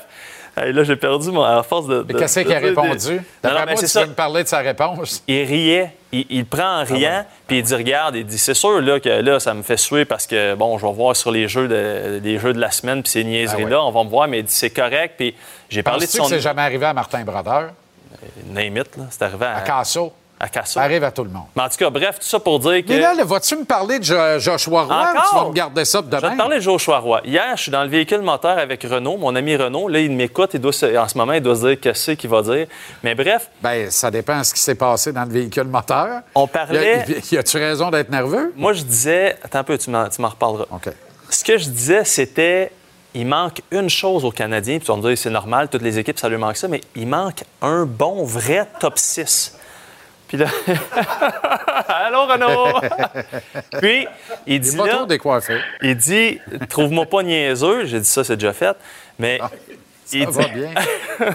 hey, 0.57 0.73
là, 0.73 0.83
j'ai 0.83 0.95
perdu 0.95 1.31
mon, 1.31 1.43
à 1.43 1.61
force 1.63 1.87
de. 1.87 2.03
Mais 2.07 2.13
de- 2.13 2.19
qu'est-ce 2.19 2.39
qu'il 2.39 2.53
a 2.53 2.59
répondu? 2.59 3.21
D'après 3.41 3.65
mais 3.65 3.73
moi, 3.73 3.81
tu 3.81 3.87
ça. 3.87 4.01
veux 4.01 4.07
me 4.07 4.13
parler 4.13 4.43
de 4.43 4.47
sa 4.47 4.59
réponse. 4.59 5.23
Il 5.27 5.43
riait. 5.43 5.93
Il, 6.11 6.45
prend 6.45 6.81
en 6.81 6.83
riant, 6.85 7.25
puis 7.47 7.59
il 7.59 7.63
dit 7.63 7.75
Regarde, 7.75 8.15
il 8.15 8.25
dit 8.25 8.37
C'est 8.37 8.53
sûr 8.53 8.81
là, 8.81 8.99
que 8.99 9.09
là, 9.09 9.39
ça 9.39 9.53
me 9.53 9.61
fait 9.61 9.77
suer 9.77 10.05
parce 10.05 10.25
que, 10.25 10.55
bon, 10.55 10.77
je 10.77 10.85
vais 10.85 10.93
voir 10.93 11.15
sur 11.15 11.31
les 11.31 11.49
jeux 11.49 11.67
de, 11.67 12.21
les 12.23 12.39
jeux 12.39 12.53
de 12.53 12.59
la 12.59 12.71
semaine, 12.71 13.03
puis 13.03 13.11
ces 13.11 13.23
niaiseries-là, 13.25 13.83
on 13.83 13.91
va 13.91 14.03
me 14.03 14.09
voir, 14.09 14.27
mais 14.27 14.39
il 14.39 14.45
dit 14.45 14.53
C'est 14.53 14.69
correct. 14.69 15.15
Puis 15.17 15.35
j'ai 15.69 15.83
parlé 15.83 16.05
de 16.05 16.11
son. 16.11 16.23
que 16.23 16.29
c'est 16.29 16.39
jamais 16.39 16.61
arrivé 16.61 16.85
à 16.85 16.93
Martin 16.93 17.23
Brodeur? 17.23 17.71
Name 18.47 18.77
it, 18.77 18.95
là. 18.97 19.03
C'est 19.09 19.21
arrivé 19.23 19.45
à. 19.45 19.57
À 19.57 19.61
Casso? 19.61 20.13
À 20.39 20.81
arrive 20.81 21.03
à 21.03 21.09
tout 21.11 21.23
le 21.23 21.31
monde. 21.31 21.47
Mais 21.55 21.63
en 21.63 21.69
tout 21.69 21.77
cas, 21.77 21.89
bref, 21.89 22.19
tout 22.19 22.25
ça 22.27 22.39
pour 22.39 22.59
dire 22.59 22.83
que. 22.85 22.89
Mais 22.89 22.99
là, 22.99 23.15
vas-tu 23.23 23.55
me 23.55 23.63
parler 23.65 23.97
de 23.97 24.03
Jo- 24.03 24.37
Joshua 24.37 24.83
Roy 24.83 24.95
ou 24.95 24.99
tu 24.99 25.15
vas 25.15 25.39
Encore? 25.39 25.49
me 25.49 25.53
garder 25.55 25.83
ça 25.83 26.01
pour 26.03 26.11
Je 26.11 26.15
vais 26.15 26.21
demain? 26.21 26.33
te 26.33 26.37
parler 26.37 26.55
de 26.57 26.61
Joshua 26.61 26.99
Roy. 26.99 27.21
Hier, 27.25 27.57
je 27.57 27.61
suis 27.63 27.71
dans 27.71 27.83
le 27.83 27.89
véhicule 27.89 28.21
moteur 28.21 28.57
avec 28.59 28.83
Renault, 28.83 29.17
mon 29.17 29.35
ami 29.35 29.55
Renault. 29.55 29.87
Là, 29.87 29.99
il 29.99 30.11
m'écoute. 30.11 30.51
Il 30.53 30.59
doit 30.61 30.71
se- 30.73 30.95
en 30.95 31.07
ce 31.07 31.17
moment, 31.17 31.33
il 31.33 31.41
doit 31.41 31.55
se 31.55 31.65
dire 31.67 31.79
qu'est-ce 31.79 32.11
qu'il 32.11 32.29
va 32.29 32.43
dire. 32.43 32.67
Mais 33.01 33.15
bref. 33.15 33.49
Bien, 33.63 33.87
ça 33.89 34.11
dépend 34.11 34.37
de 34.37 34.43
ce 34.43 34.53
qui 34.53 34.61
s'est 34.61 34.75
passé 34.75 35.11
dans 35.11 35.23
le 35.23 35.31
véhicule 35.31 35.63
moteur. 35.63 36.21
On 36.35 36.45
parlait- 36.45 37.05
Y 37.31 37.37
a-tu 37.37 37.57
raison 37.57 37.89
d'être 37.89 38.09
nerveux? 38.11 38.53
Moi, 38.55 38.73
je 38.73 38.83
disais. 38.83 39.35
Attends 39.43 39.59
un 39.59 39.63
peu, 39.63 39.77
tu 39.77 39.89
m'en 39.89 40.07
tu 40.07 40.21
m'en 40.21 40.29
reparleras. 40.29 40.65
OK. 40.71 40.89
Ce 41.31 41.43
que 41.43 41.57
je 41.57 41.67
disais, 41.69 42.03
c'était. 42.05 42.71
Il 43.15 43.25
manque 43.25 43.61
une 43.71 43.89
chose 43.89 44.23
aux 44.23 44.31
Canadiens, 44.31 44.77
puis 44.77 44.87
vas 44.87 44.95
me 44.95 45.01
dire, 45.01 45.17
c'est 45.17 45.31
normal, 45.31 45.69
toutes 45.69 45.81
les 45.81 45.97
équipes, 45.97 46.19
ça 46.19 46.29
lui 46.29 46.37
manque 46.37 46.57
ça, 46.57 46.67
mais 46.67 46.81
il 46.95 47.07
manque 47.07 47.43
un 47.63 47.85
bon, 47.85 48.23
vrai 48.23 48.67
top 48.79 48.99
6. 48.99 49.56
Puis 50.27 50.37
là, 50.37 50.47
allô 51.87 52.25
Renaud! 52.25 52.79
Puis, 53.81 54.07
il 54.45 54.59
dit 54.59 54.75
pas 54.75 54.85
là, 54.87 54.95
trop 54.95 55.05
décoiffé. 55.05 55.59
il 55.81 55.95
dit, 55.95 56.39
trouve-moi 56.69 57.05
pas 57.05 57.23
niaiseux. 57.23 57.85
J'ai 57.85 57.99
dit 57.99 58.07
ça, 58.07 58.23
c'est 58.23 58.35
déjà 58.35 58.53
fait. 58.53 58.75
Mais 59.19 59.39
il 60.11 60.23
Ah, 60.23 60.29
va 60.29 60.43
dit, 60.43 60.49
bien. 60.51 60.73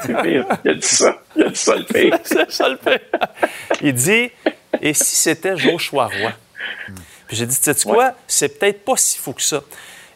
C'est 0.02 0.22
pire. 0.22 0.46
Il 0.64 0.70
a 0.70 0.74
dit 0.74 0.86
ça. 0.86 1.16
Il 1.36 1.42
a 1.44 1.48
dit 1.48 1.56
ça 1.56 1.74
le 1.76 1.84
pire. 1.84 2.18
C'est 2.24 2.50
ça 2.50 2.68
le 2.68 2.76
pire. 2.76 3.00
Il 3.80 3.94
dit, 3.94 4.30
et 4.80 4.94
si 4.94 5.16
c'était 5.16 5.56
Joshua 5.56 6.06
Roy? 6.06 6.32
Puis 7.26 7.36
j'ai 7.36 7.46
dit, 7.46 7.58
tu 7.58 7.72
sais 7.72 7.88
quoi? 7.88 8.12
C'est 8.26 8.58
peut-être 8.58 8.84
pas 8.84 8.96
si 8.96 9.18
fou 9.18 9.32
que 9.32 9.42
ça. 9.42 9.60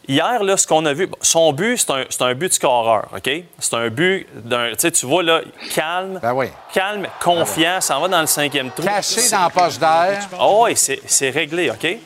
Hier, 0.09 0.43
là, 0.45 0.57
ce 0.57 0.67
qu'on 0.67 0.85
a 0.87 0.93
vu, 0.93 1.09
son 1.21 1.53
but, 1.53 1.79
c'est 1.79 1.91
un, 1.91 2.05
c'est 2.09 2.23
un 2.23 2.35
but 2.35 2.49
de 2.49 2.53
scoreur, 2.55 3.09
OK? 3.15 3.29
C'est 3.59 3.75
un 3.75 3.89
but 3.89 4.27
d'un. 4.35 4.71
Tu 4.71 4.75
sais, 4.79 4.91
tu 4.93 5.05
vois, 5.07 5.23
là, 5.23 5.41
calme, 5.75 6.21
calme, 6.73 7.09
confiant, 7.21 7.81
ça 7.81 7.99
en 7.99 8.03
va 8.03 8.09
dans 8.09 8.21
le 8.21 8.27
cinquième 8.27 8.71
trou. 8.71 8.85
Caché 8.85 9.29
dans 9.31 9.43
la 9.43 9.51
poche 9.51 9.79
d'air. 9.79 10.29
Oh, 10.41 10.63
oui, 10.67 10.77
c'est 10.77 11.01
c'est 11.07 11.31
réglé, 11.31 11.71
OK? 11.71 11.99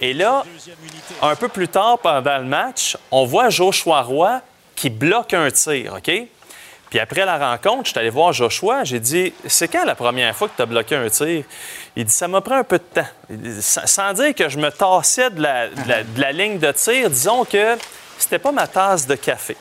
Et 0.00 0.14
là, 0.14 0.44
un 1.22 1.36
peu 1.36 1.48
plus 1.48 1.68
tard 1.68 1.98
pendant 1.98 2.38
le 2.38 2.44
match, 2.44 2.96
on 3.10 3.24
voit 3.24 3.50
Joshua 3.50 4.02
Roy 4.02 4.40
qui 4.74 4.90
bloque 4.90 5.34
un 5.34 5.50
tir, 5.50 5.94
OK? 5.96 6.10
Puis 6.90 6.98
après 6.98 7.24
la 7.26 7.36
rencontre, 7.50 7.84
je 7.84 7.90
suis 7.90 7.98
allé 7.98 8.08
voir 8.10 8.32
Joshua, 8.32 8.82
j'ai 8.84 8.98
dit 9.00 9.32
C'est 9.46 9.68
quand 9.68 9.84
la 9.84 9.94
première 9.94 10.34
fois 10.34 10.48
que 10.48 10.56
tu 10.56 10.62
as 10.62 10.66
bloqué 10.66 10.96
un 10.96 11.08
tir? 11.10 11.44
Il 11.96 12.04
dit 12.04 12.14
Ça 12.14 12.28
m'a 12.28 12.40
pris 12.40 12.54
un 12.54 12.64
peu 12.64 12.78
de 12.78 13.00
temps. 13.00 13.08
Dit, 13.28 13.60
Sans 13.62 13.86
sans 13.86 14.12
dire 14.14 14.34
que 14.34 14.48
je 14.48 14.58
me 14.58 14.70
tassais 14.70 15.30
de 15.30 15.42
la, 15.42 15.68
de 15.68 15.88
la- 15.88 16.02
de 16.02 16.20
la 16.20 16.32
ligne 16.32 16.58
de 16.58 16.72
tir, 16.72 17.10
disons 17.10 17.44
que 17.44 17.76
c'était 18.18 18.38
pas 18.38 18.52
ma 18.52 18.66
tasse 18.66 19.06
de 19.06 19.14
café. 19.16 19.56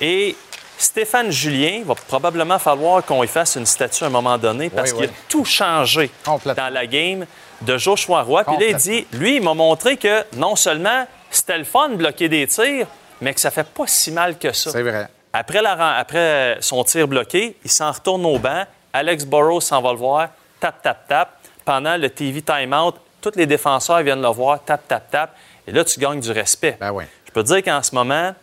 Et 0.00 0.34
Stéphane 0.78 1.30
Julien, 1.30 1.74
il 1.78 1.84
va 1.84 1.94
probablement 1.94 2.58
falloir 2.58 3.04
qu'on 3.04 3.22
y 3.22 3.28
fasse 3.28 3.54
une 3.54 3.66
statue 3.66 4.02
à 4.02 4.08
un 4.08 4.10
moment 4.10 4.36
donné 4.36 4.68
parce 4.68 4.90
Oui, 4.92 4.96
qu'il 4.98 5.06
oui. 5.06 5.12
a 5.12 5.28
tout 5.30 5.44
changé 5.44 6.10
dans 6.26 6.72
la 6.72 6.86
game 6.86 7.24
de 7.60 7.78
Joshua 7.78 8.22
Roy. 8.22 8.42
Puis 8.42 8.56
là, 8.58 8.66
il 8.70 8.76
dit, 8.76 9.06
lui, 9.12 9.36
il 9.36 9.42
m'a 9.42 9.54
montré 9.54 9.96
que 9.96 10.24
non 10.34 10.56
seulement 10.56 11.06
c'était 11.30 11.56
le 11.58 11.62
fun 11.64 11.90
de 11.90 11.94
bloquer 11.94 12.28
des 12.28 12.48
tirs, 12.48 12.88
mais 13.20 13.32
que 13.32 13.38
ça 13.40 13.52
fait 13.52 13.66
pas 13.68 13.86
si 13.86 14.10
mal 14.10 14.36
que 14.38 14.52
ça. 14.52 14.72
C'est 14.72 14.82
vrai. 14.82 15.06
Après, 15.32 15.62
la 15.62 15.96
après 15.96 16.58
son 16.60 16.84
tir 16.84 17.08
bloqué, 17.08 17.56
il 17.64 17.70
s'en 17.70 17.90
retourne 17.90 18.24
au 18.26 18.38
banc. 18.38 18.64
Alex 18.92 19.24
Burrows 19.24 19.60
s'en 19.60 19.80
va 19.80 19.92
le 19.92 19.98
voir. 19.98 20.28
Tap, 20.60 20.82
tap, 20.82 21.08
tap. 21.08 21.38
Pendant 21.64 21.96
le 21.96 22.10
TV 22.10 22.42
timeout, 22.42 22.94
tous 23.20 23.32
les 23.36 23.46
défenseurs 23.46 24.02
viennent 24.02 24.20
le 24.20 24.28
voir. 24.28 24.62
Tap, 24.62 24.86
tap, 24.86 25.10
tap. 25.10 25.34
Et 25.66 25.72
là, 25.72 25.84
tu 25.84 25.98
gagnes 25.98 26.20
du 26.20 26.30
respect. 26.30 26.76
Je 26.80 27.32
peux 27.32 27.42
te 27.42 27.48
dire 27.48 27.62
qu'en 27.62 27.82
ce 27.82 27.94
moment, 27.94 28.34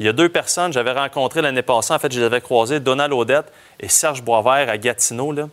il 0.00 0.06
y 0.06 0.08
a 0.08 0.12
deux 0.12 0.28
personnes 0.28 0.70
que 0.70 0.74
j'avais 0.74 0.92
rencontrées 0.92 1.42
l'année 1.42 1.62
passée. 1.62 1.92
En 1.92 1.98
fait, 1.98 2.10
je 2.12 2.20
les 2.20 2.26
avais 2.26 2.40
croisées, 2.40 2.80
Donald 2.80 3.12
Odette 3.12 3.52
et 3.78 3.88
Serge 3.88 4.22
Boisvert 4.22 4.70
à 4.70 4.78
Gatineau. 4.78 5.32
Là. 5.32 5.48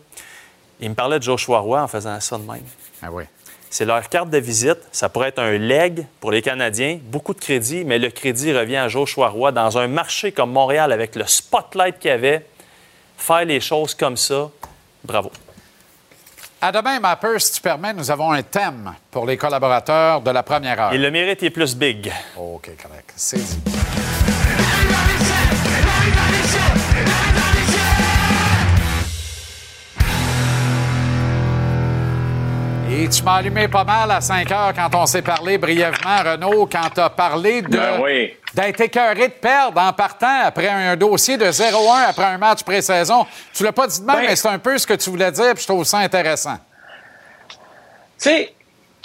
Ils 0.80 0.90
me 0.90 0.94
parlaient 0.94 1.18
de 1.18 1.24
Joshua 1.24 1.58
Roy 1.58 1.82
en 1.82 1.88
faisant 1.88 2.18
ça 2.20 2.38
de 2.38 2.42
même. 2.42 2.62
Ah 3.02 3.08
oui. 3.10 3.24
C'est 3.70 3.84
leur 3.84 4.08
carte 4.08 4.30
de 4.30 4.38
visite. 4.38 4.78
Ça 4.92 5.08
pourrait 5.08 5.28
être 5.28 5.38
un 5.38 5.58
leg 5.58 6.06
pour 6.20 6.30
les 6.30 6.42
Canadiens. 6.42 6.98
Beaucoup 7.02 7.34
de 7.34 7.40
crédit, 7.40 7.84
mais 7.84 7.98
le 7.98 8.10
crédit 8.10 8.52
revient 8.52 8.76
à 8.76 8.88
Joshua 8.88 9.28
Roy 9.28 9.52
dans 9.52 9.78
un 9.78 9.88
marché 9.88 10.32
comme 10.32 10.52
Montréal 10.52 10.92
avec 10.92 11.14
le 11.16 11.26
spotlight 11.26 11.98
qu'il 11.98 12.10
y 12.10 12.14
avait. 12.14 12.46
Faire 13.16 13.44
les 13.44 13.60
choses 13.60 13.94
comme 13.94 14.16
ça, 14.16 14.50
bravo. 15.04 15.30
À 16.60 16.72
demain, 16.72 17.00
Mapper, 17.00 17.38
si 17.38 17.52
tu 17.52 17.60
permets, 17.60 17.92
nous 17.92 18.10
avons 18.10 18.32
un 18.32 18.42
thème 18.42 18.94
pour 19.10 19.26
les 19.26 19.36
collaborateurs 19.36 20.22
de 20.22 20.30
la 20.30 20.42
première 20.42 20.80
heure. 20.80 20.92
Et 20.92 20.98
le 20.98 21.10
mérite 21.10 21.42
est 21.42 21.50
plus 21.50 21.76
big. 21.76 22.10
OK, 22.36 22.70
correct. 22.82 23.12
C'est 23.14 23.36
dit. 23.36 23.60
Et 32.98 33.08
tu 33.10 33.22
m'as 33.22 33.34
allumé 33.36 33.68
pas 33.68 33.84
mal 33.84 34.10
à 34.10 34.22
5 34.22 34.50
heures 34.50 34.72
quand 34.74 34.88
on 34.94 35.04
s'est 35.04 35.20
parlé 35.20 35.58
brièvement, 35.58 36.22
Renaud, 36.24 36.64
quand 36.66 36.88
tu 36.94 37.00
as 37.00 37.10
parlé 37.10 37.60
de, 37.60 37.68
Ben 37.68 38.00
oui. 38.02 38.32
d'être 38.54 38.80
écœuré 38.80 39.28
de 39.28 39.34
perdre 39.34 39.78
en 39.82 39.92
partant 39.92 40.40
après 40.44 40.68
un 40.68 40.96
dossier 40.96 41.36
de 41.36 41.44
0-1 41.44 42.08
après 42.08 42.24
un 42.24 42.38
match 42.38 42.62
pré-saison. 42.62 43.26
Tu 43.52 43.64
l'as 43.64 43.72
pas 43.72 43.86
dit 43.86 44.00
de 44.00 44.06
même, 44.06 44.16
Ben- 44.16 44.26
mais 44.28 44.36
c'est 44.36 44.48
un 44.48 44.58
peu 44.58 44.78
ce 44.78 44.86
que 44.86 44.94
tu 44.94 45.10
voulais 45.10 45.30
dire, 45.30 45.52
puis 45.52 45.62
je 45.62 45.66
trouve 45.66 45.84
ça 45.84 45.98
intéressant. 45.98 46.56
Tu 47.50 47.56
sais, 48.16 48.54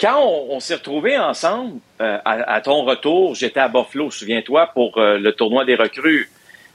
quand 0.00 0.18
on, 0.22 0.54
on 0.56 0.60
s'est 0.60 0.76
retrouvés 0.76 1.18
ensemble, 1.18 1.74
euh, 2.00 2.16
à, 2.24 2.54
à 2.54 2.60
ton 2.62 2.84
retour, 2.84 3.34
j'étais 3.34 3.60
à 3.60 3.68
Buffalo, 3.68 4.10
souviens-toi, 4.10 4.70
pour 4.72 4.96
euh, 4.96 5.18
le 5.18 5.32
tournoi 5.34 5.66
des 5.66 5.74
recrues. 5.74 6.30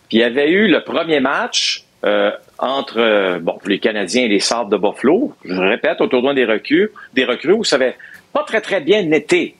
Puis 0.07 0.19
il 0.19 0.21
y 0.21 0.23
avait 0.23 0.51
eu 0.51 0.67
le 0.67 0.83
premier 0.83 1.19
match 1.19 1.83
euh, 2.05 2.31
entre 2.59 2.99
euh, 2.99 3.39
bon, 3.39 3.57
les 3.65 3.79
Canadiens 3.79 4.23
et 4.23 4.27
les 4.27 4.39
Sabres 4.39 4.69
de 4.69 4.77
Buffalo. 4.77 5.33
Je 5.43 5.59
répète, 5.59 5.99
au 6.01 6.07
tournoi 6.07 6.33
des 6.33 6.45
recrues, 6.45 6.91
des 7.13 7.25
recrues 7.25 7.53
où 7.53 7.63
ça 7.63 7.77
avait 7.77 7.97
pas 8.33 8.43
très, 8.43 8.61
très 8.61 8.81
bien 8.81 9.11
été. 9.11 9.55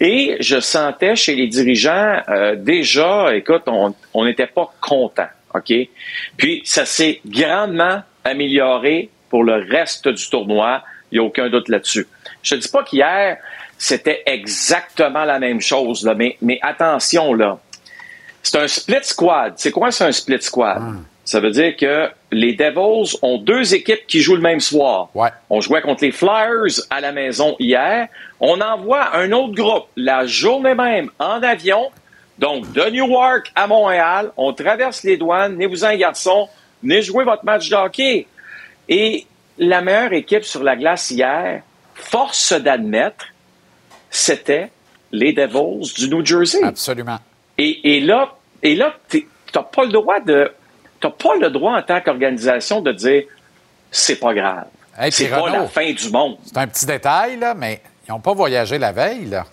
Et 0.00 0.36
je 0.40 0.60
sentais 0.60 1.16
chez 1.16 1.34
les 1.34 1.46
dirigeants 1.46 2.20
euh, 2.28 2.56
déjà, 2.56 3.34
écoute, 3.34 3.62
on 3.66 4.24
n'était 4.24 4.46
pas 4.46 4.70
content, 4.80 5.28
OK? 5.54 5.72
Puis 6.36 6.62
ça 6.64 6.84
s'est 6.84 7.20
grandement 7.26 8.02
amélioré 8.24 9.08
pour 9.30 9.44
le 9.44 9.64
reste 9.70 10.08
du 10.08 10.28
tournoi. 10.28 10.82
Il 11.10 11.18
n'y 11.18 11.24
a 11.24 11.26
aucun 11.26 11.48
doute 11.48 11.68
là-dessus. 11.68 12.06
Je 12.42 12.54
te 12.54 12.60
dis 12.60 12.68
pas 12.68 12.82
qu'hier, 12.82 13.38
c'était 13.78 14.22
exactement 14.26 15.24
la 15.24 15.38
même 15.38 15.60
chose, 15.60 16.04
là, 16.04 16.14
mais, 16.14 16.36
mais 16.42 16.58
attention, 16.62 17.32
là. 17.32 17.58
C'est 18.42 18.58
un 18.58 18.68
split 18.68 19.02
squad. 19.02 19.54
C'est 19.56 19.70
quoi, 19.70 19.90
c'est 19.90 20.04
un 20.04 20.12
split 20.12 20.42
squad? 20.42 20.82
Ça 21.24 21.38
veut 21.38 21.50
dire 21.50 21.76
que 21.76 22.08
les 22.32 22.54
Devils 22.54 23.16
ont 23.22 23.38
deux 23.38 23.74
équipes 23.74 24.06
qui 24.08 24.20
jouent 24.20 24.34
le 24.34 24.40
même 24.42 24.58
soir. 24.60 25.08
On 25.50 25.60
jouait 25.60 25.80
contre 25.80 26.02
les 26.04 26.10
Flyers 26.10 26.80
à 26.90 27.00
la 27.00 27.12
maison 27.12 27.54
hier. 27.60 28.08
On 28.40 28.60
envoie 28.60 29.16
un 29.16 29.30
autre 29.30 29.54
groupe 29.54 29.86
la 29.96 30.26
journée 30.26 30.74
même 30.74 31.10
en 31.20 31.40
avion. 31.42 31.90
Donc, 32.38 32.72
de 32.72 32.90
Newark 32.90 33.52
à 33.54 33.68
Montréal, 33.68 34.32
on 34.36 34.52
traverse 34.52 35.04
les 35.04 35.16
douanes. 35.16 35.52
Venez-vous-en, 35.52 35.94
garçons. 35.96 36.48
Venez 36.82 37.02
jouer 37.02 37.22
votre 37.24 37.44
match 37.44 37.68
de 37.68 37.76
hockey. 37.76 38.26
Et 38.88 39.24
la 39.58 39.80
meilleure 39.80 40.12
équipe 40.14 40.42
sur 40.44 40.64
la 40.64 40.74
glace 40.74 41.10
hier, 41.12 41.62
force 41.94 42.52
d'admettre, 42.52 43.26
c'était 44.10 44.70
les 45.12 45.32
Devils 45.32 45.92
du 45.96 46.08
New 46.08 46.24
Jersey. 46.24 46.62
Absolument. 46.64 47.18
Et, 47.58 47.96
et 47.96 48.00
là, 48.00 48.34
et 48.62 48.74
là, 48.74 48.94
t'es- 49.08 49.26
t'as 49.52 49.62
pas 49.62 49.84
le 49.84 49.92
droit 49.92 50.18
de, 50.20 50.50
t'as 51.02 51.10
pas 51.10 51.34
le 51.36 51.50
droit 51.50 51.76
en 51.76 51.82
tant 51.82 52.00
qu'organisation 52.00 52.80
de 52.80 52.92
dire, 52.92 53.24
c'est 53.90 54.16
pas 54.16 54.32
grave. 54.32 54.64
Hey, 54.98 55.10
c'est 55.12 55.28
pas 55.28 55.40
Renaud, 55.40 55.62
la 55.62 55.68
fin 55.68 55.90
du 55.92 56.10
monde. 56.10 56.36
C'est 56.44 56.56
un 56.58 56.66
petit 56.66 56.86
détail, 56.86 57.38
là, 57.38 57.54
mais 57.54 57.80
ils 58.06 58.12
n'ont 58.12 58.20
pas 58.20 58.32
voyagé 58.34 58.78
la 58.78 58.92
veille, 58.92 59.26
là. 59.26 59.44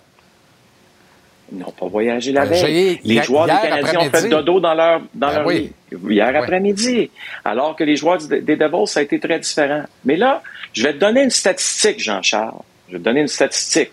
Ils 1.52 1.58
n'ont 1.58 1.72
pas 1.72 1.86
voyagé 1.86 2.30
la 2.32 2.46
Ben, 2.46 2.62
veille. 2.62 3.00
Les 3.02 3.22
joueurs 3.22 3.46
des 3.46 3.52
Canadiens 3.52 4.00
ont 4.00 4.10
fait 4.10 4.28
dodo 4.28 4.60
dans 4.60 4.74
leur, 4.74 5.00
dans 5.14 5.28
Ben 5.28 5.34
leur 5.38 5.46
oui. 5.46 5.72
lit. 5.90 5.98
Hier 6.14 6.36
après-midi. 6.36 7.10
Alors 7.44 7.74
que 7.74 7.82
les 7.82 7.96
joueurs 7.96 8.18
des 8.18 8.40
Devils, 8.56 8.86
ça 8.86 9.00
a 9.00 9.02
été 9.02 9.18
très 9.18 9.38
différent. 9.40 9.82
Mais 10.04 10.14
là, 10.16 10.42
je 10.72 10.84
vais 10.84 10.92
te 10.92 10.98
donner 10.98 11.24
une 11.24 11.30
statistique, 11.30 11.98
Jean-Charles. 12.00 12.54
Je 12.88 12.92
vais 12.92 12.98
te 13.00 13.04
donner 13.04 13.20
une 13.22 13.28
statistique 13.28 13.90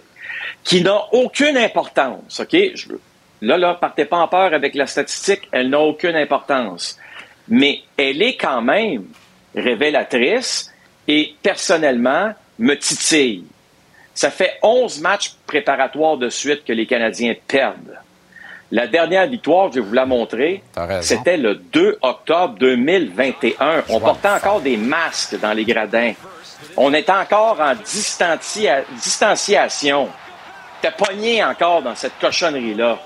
qui 0.63 0.83
n'a 0.83 1.01
aucune 1.13 1.57
importance, 1.57 2.39
OK? 2.39 2.55
Je- 2.75 2.89
là, 3.41 3.57
là, 3.57 3.73
partez 3.73 4.05
pas 4.05 4.17
en 4.17 4.27
peur 4.27 4.53
avec 4.53 4.75
la 4.75 4.85
statistique. 4.85 5.47
Elle 5.51 5.69
n'a 5.69 5.79
aucune 5.79 6.15
importance. 6.15 6.99
Mais 7.49 7.81
elle 7.97 8.21
est 8.21 8.35
quand 8.35 8.61
même 8.61 9.05
révélatrice 9.55 10.71
et 11.07 11.33
personnellement 11.41 12.33
me 12.59 12.75
titille. 12.75 13.45
Ça 14.13 14.31
fait 14.31 14.57
11 14.63 14.99
matchs 15.01 15.35
préparatoires 15.45 16.17
de 16.17 16.29
suite 16.29 16.65
que 16.65 16.73
les 16.73 16.85
Canadiens 16.85 17.35
perdent. 17.47 17.99
La 18.71 18.87
dernière 18.87 19.27
victoire, 19.27 19.71
je 19.71 19.75
vais 19.79 19.85
vous 19.85 19.93
la 19.93 20.05
montrer, 20.05 20.61
c'était 21.01 21.37
le 21.37 21.55
2 21.55 21.99
octobre 22.01 22.55
2021. 22.59 23.83
On 23.89 23.99
portait 24.01 24.27
encore 24.27 24.59
des 24.59 24.75
masques 24.75 25.39
dans 25.39 25.53
les 25.53 25.63
gradins. 25.63 26.11
On 26.75 26.93
était 26.93 27.11
encore 27.13 27.61
en 27.61 27.75
distanciation. 28.95 30.09
T'es 30.81 30.91
pogné 30.91 31.43
encore 31.43 31.81
dans 31.81 31.95
cette 31.95 32.19
cochonnerie-là. 32.19 32.99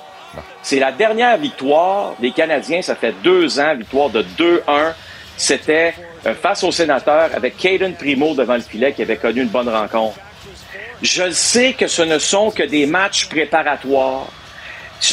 C'est 0.61 0.79
la 0.79 0.91
dernière 0.91 1.37
victoire 1.37 2.13
des 2.19 2.31
Canadiens. 2.31 2.81
Ça 2.81 2.95
fait 2.95 3.13
deux 3.23 3.59
ans, 3.59 3.75
victoire 3.75 4.09
de 4.09 4.23
2-1. 4.37 4.93
C'était 5.37 5.93
euh, 6.25 6.35
face 6.35 6.63
aux 6.63 6.71
sénateurs 6.71 7.29
avec 7.33 7.57
Caden 7.57 7.95
Primo 7.95 8.35
devant 8.35 8.55
le 8.55 8.61
filet 8.61 8.93
qui 8.93 9.01
avait 9.01 9.17
connu 9.17 9.41
une 9.41 9.49
bonne 9.49 9.69
rencontre. 9.69 10.17
Je 11.01 11.31
sais 11.31 11.73
que 11.73 11.87
ce 11.87 12.03
ne 12.03 12.19
sont 12.19 12.51
que 12.51 12.63
des 12.63 12.85
matchs 12.85 13.27
préparatoires. 13.27 14.27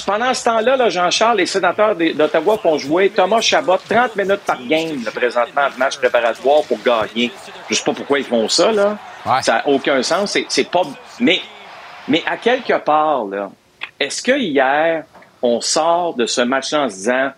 Pendant 0.05 0.35
ce 0.35 0.45
temps-là, 0.45 0.77
là, 0.77 0.90
Jean-Charles, 0.90 1.39
les 1.39 1.47
sénateurs 1.47 1.97
d'Ottawa 1.97 2.59
font 2.62 2.77
jouer 2.77 3.09
Thomas 3.09 3.40
Chabot 3.40 3.78
30 3.89 4.16
minutes 4.16 4.43
par 4.45 4.59
game 4.66 5.03
là, 5.03 5.11
présentement 5.11 5.70
de 5.73 5.78
match 5.78 5.97
préparatoire 5.97 6.62
pour 6.65 6.78
gagner. 6.82 7.32
Je 7.70 7.74
sais 7.74 7.85
pas 7.85 7.95
pourquoi 7.95 8.19
ils 8.19 8.27
font 8.27 8.47
ça, 8.51 8.70
là. 8.70 8.99
Ça 9.40 9.55
n'a 9.55 9.69
aucun 9.69 10.03
sens. 10.03 10.36
C'est 10.49 10.70
pas. 10.70 10.82
Mais, 11.20 11.40
mais 12.07 12.23
à 12.27 12.36
quelque 12.36 12.77
part, 12.81 13.24
là, 13.24 13.51
est-ce 14.01 14.23
que 14.23 14.39
hier, 14.39 15.05
on 15.43 15.61
sort 15.61 16.15
de 16.15 16.27
ce 16.27 16.41
match-là 16.41 16.85
en 16.85 16.89
se 16.89 16.95
disant 16.95 17.31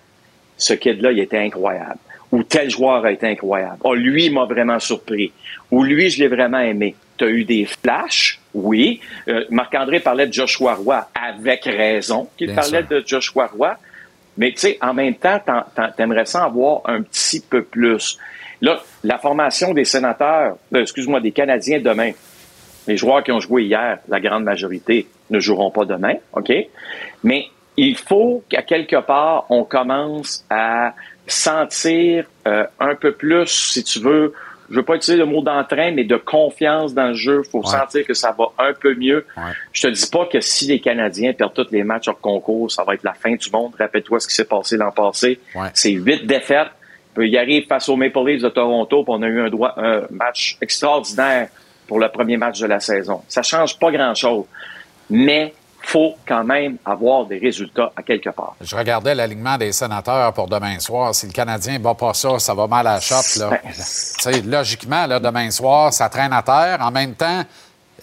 ce 0.57 0.75
kid-là, 0.75 1.13
il 1.13 1.19
était 1.21 1.39
incroyable? 1.39 1.99
ou 2.33 2.43
tel 2.43 2.71
joueur 2.71 3.05
a 3.05 3.13
été 3.13 3.27
incroyable. 3.27 3.79
Oh, 3.83 3.95
lui 3.95 4.27
il 4.27 4.35
m'a 4.35 4.45
vraiment 4.45 4.79
surpris. 4.79 5.33
Ou 5.71 5.83
lui, 5.83 6.11
je 6.11 6.21
l'ai 6.21 6.29
vraiment 6.29 6.61
aimé. 6.61 6.95
Tu 7.17 7.25
as 7.25 7.29
eu 7.29 7.45
des 7.45 7.65
flashs, 7.65 8.41
oui. 8.55 9.01
Euh, 9.29 9.45
Marc-André 9.51 10.01
parlait 10.01 10.27
de 10.27 10.33
Joshua 10.33 10.75
Roy, 10.75 11.07
avec 11.15 11.65
raison 11.65 12.29
qu'il 12.37 12.49
Bien 12.49 12.57
parlait 12.57 12.85
sûr. 12.87 12.89
de 12.89 13.03
Joshua 13.07 13.47
Roy. 13.47 13.77
Mais 14.37 14.53
tu 14.53 14.59
sais, 14.59 14.79
en 14.81 14.95
même 14.95 15.15
temps, 15.15 15.41
t'aimerais 15.97 16.25
ça 16.25 16.45
en 16.45 16.47
avoir 16.47 16.83
un 16.87 17.03
petit 17.03 17.41
peu 17.41 17.63
plus. 17.63 18.17
Là, 18.61 18.81
la 19.05 19.19
formation 19.19 19.75
des 19.75 19.85
sénateurs, 19.85 20.57
euh, 20.75 20.83
excuse-moi, 20.83 21.21
des 21.21 21.33
Canadiens 21.33 21.81
demain, 21.81 22.13
les 22.87 22.97
joueurs 22.97 23.23
qui 23.23 23.33
ont 23.33 23.41
joué 23.41 23.65
hier, 23.65 23.99
la 24.09 24.21
grande 24.21 24.45
majorité, 24.45 25.07
ne 25.31 25.39
joueront 25.41 25.71
pas 25.71 25.85
demain, 25.85 26.15
OK? 26.33 26.53
Mais 27.23 27.47
il 27.77 27.97
faut 27.97 28.43
qu'à 28.49 28.63
quelque 28.63 29.01
part, 29.01 29.47
on 29.49 29.65
commence 29.65 30.45
à 30.51 30.95
sentir 31.27 32.25
euh, 32.47 32.65
un 32.79 32.95
peu 32.95 33.13
plus, 33.13 33.47
si 33.47 33.85
tu 33.85 34.01
veux, 34.01 34.35
je 34.71 34.77
veux 34.77 34.83
pas 34.85 34.95
utiliser 34.95 35.19
le 35.19 35.27
mot 35.27 35.43
d'entrain, 35.43 35.91
mais 35.91 36.05
de 36.05 36.17
confiance 36.17 36.95
dans 36.95 37.09
le 37.09 37.15
jeu. 37.15 37.43
Il 37.45 37.51
faut 37.51 37.65
sentir 37.65 38.07
que 38.07 38.15
ça 38.15 38.35
va 38.39 38.47
un 38.59 38.73
peu 38.73 38.95
mieux. 38.95 39.27
Je 39.73 39.83
te 39.83 39.89
dis 39.89 40.07
pas 40.11 40.27
que 40.27 40.41
si 40.41 40.67
les 40.67 40.79
Canadiens 40.79 41.33
perdent 41.33 41.55
tous 41.55 41.73
les 41.73 41.83
matchs 41.83 42.07
hors 42.07 42.21
concours, 42.21 42.71
ça 42.71 42.85
va 42.85 42.95
être 42.95 43.03
la 43.03 43.15
fin 43.15 43.35
du 43.35 43.51
monde. 43.51 43.73
Rappelle-toi 43.79 44.21
ce 44.21 44.29
qui 44.29 44.35
s'est 44.35 44.45
passé 44.45 44.77
l'an 44.77 44.93
passé. 44.93 45.41
C'est 45.75 45.91
huit 45.91 46.25
défaites. 46.25 46.69
Il 47.19 47.37
arrive 47.37 47.67
face 47.67 47.89
aux 47.89 47.97
Maple 47.97 48.25
Leafs 48.25 48.43
de 48.43 48.49
Toronto, 48.49 49.03
puis 49.03 49.13
on 49.17 49.23
a 49.23 49.27
eu 49.27 49.41
un, 49.41 49.51
droit, 49.51 49.75
un 49.77 50.03
match 50.11 50.57
extraordinaire 50.61 51.49
pour 51.91 51.99
le 51.99 52.09
premier 52.09 52.37
match 52.37 52.61
de 52.61 52.69
la 52.69 52.79
saison. 52.79 53.21
Ça 53.27 53.43
change 53.43 53.77
pas 53.77 53.91
grand-chose, 53.91 54.45
mais 55.11 55.53
faut 55.83 56.15
quand 56.25 56.45
même 56.45 56.77
avoir 56.85 57.27
des 57.27 57.39
résultats 57.39 57.91
à 57.97 58.03
quelque 58.05 58.31
part. 58.31 58.55
Je 58.61 58.77
regardais 58.77 59.13
l'alignement 59.13 59.59
des 59.59 59.73
sénateurs 59.73 60.33
pour 60.33 60.47
demain 60.47 60.79
soir. 60.79 61.13
Si 61.17 61.27
le 61.27 61.33
Canadien 61.33 61.81
bat 61.81 61.95
pas 61.95 62.15
ça, 62.15 62.39
ça 62.39 62.55
va 62.55 62.69
mal 62.69 62.87
à 62.87 62.95
la 62.95 63.01
shop. 63.01 63.41
Là. 63.41 63.51
Ben, 64.25 64.49
logiquement, 64.49 65.05
là, 65.09 65.19
demain 65.19 65.51
soir, 65.51 65.93
ça 65.93 66.09
traîne 66.09 66.33
à 66.33 66.43
terre. 66.43 66.79
En 66.81 66.93
même 66.93 67.17
temps, 67.17 67.43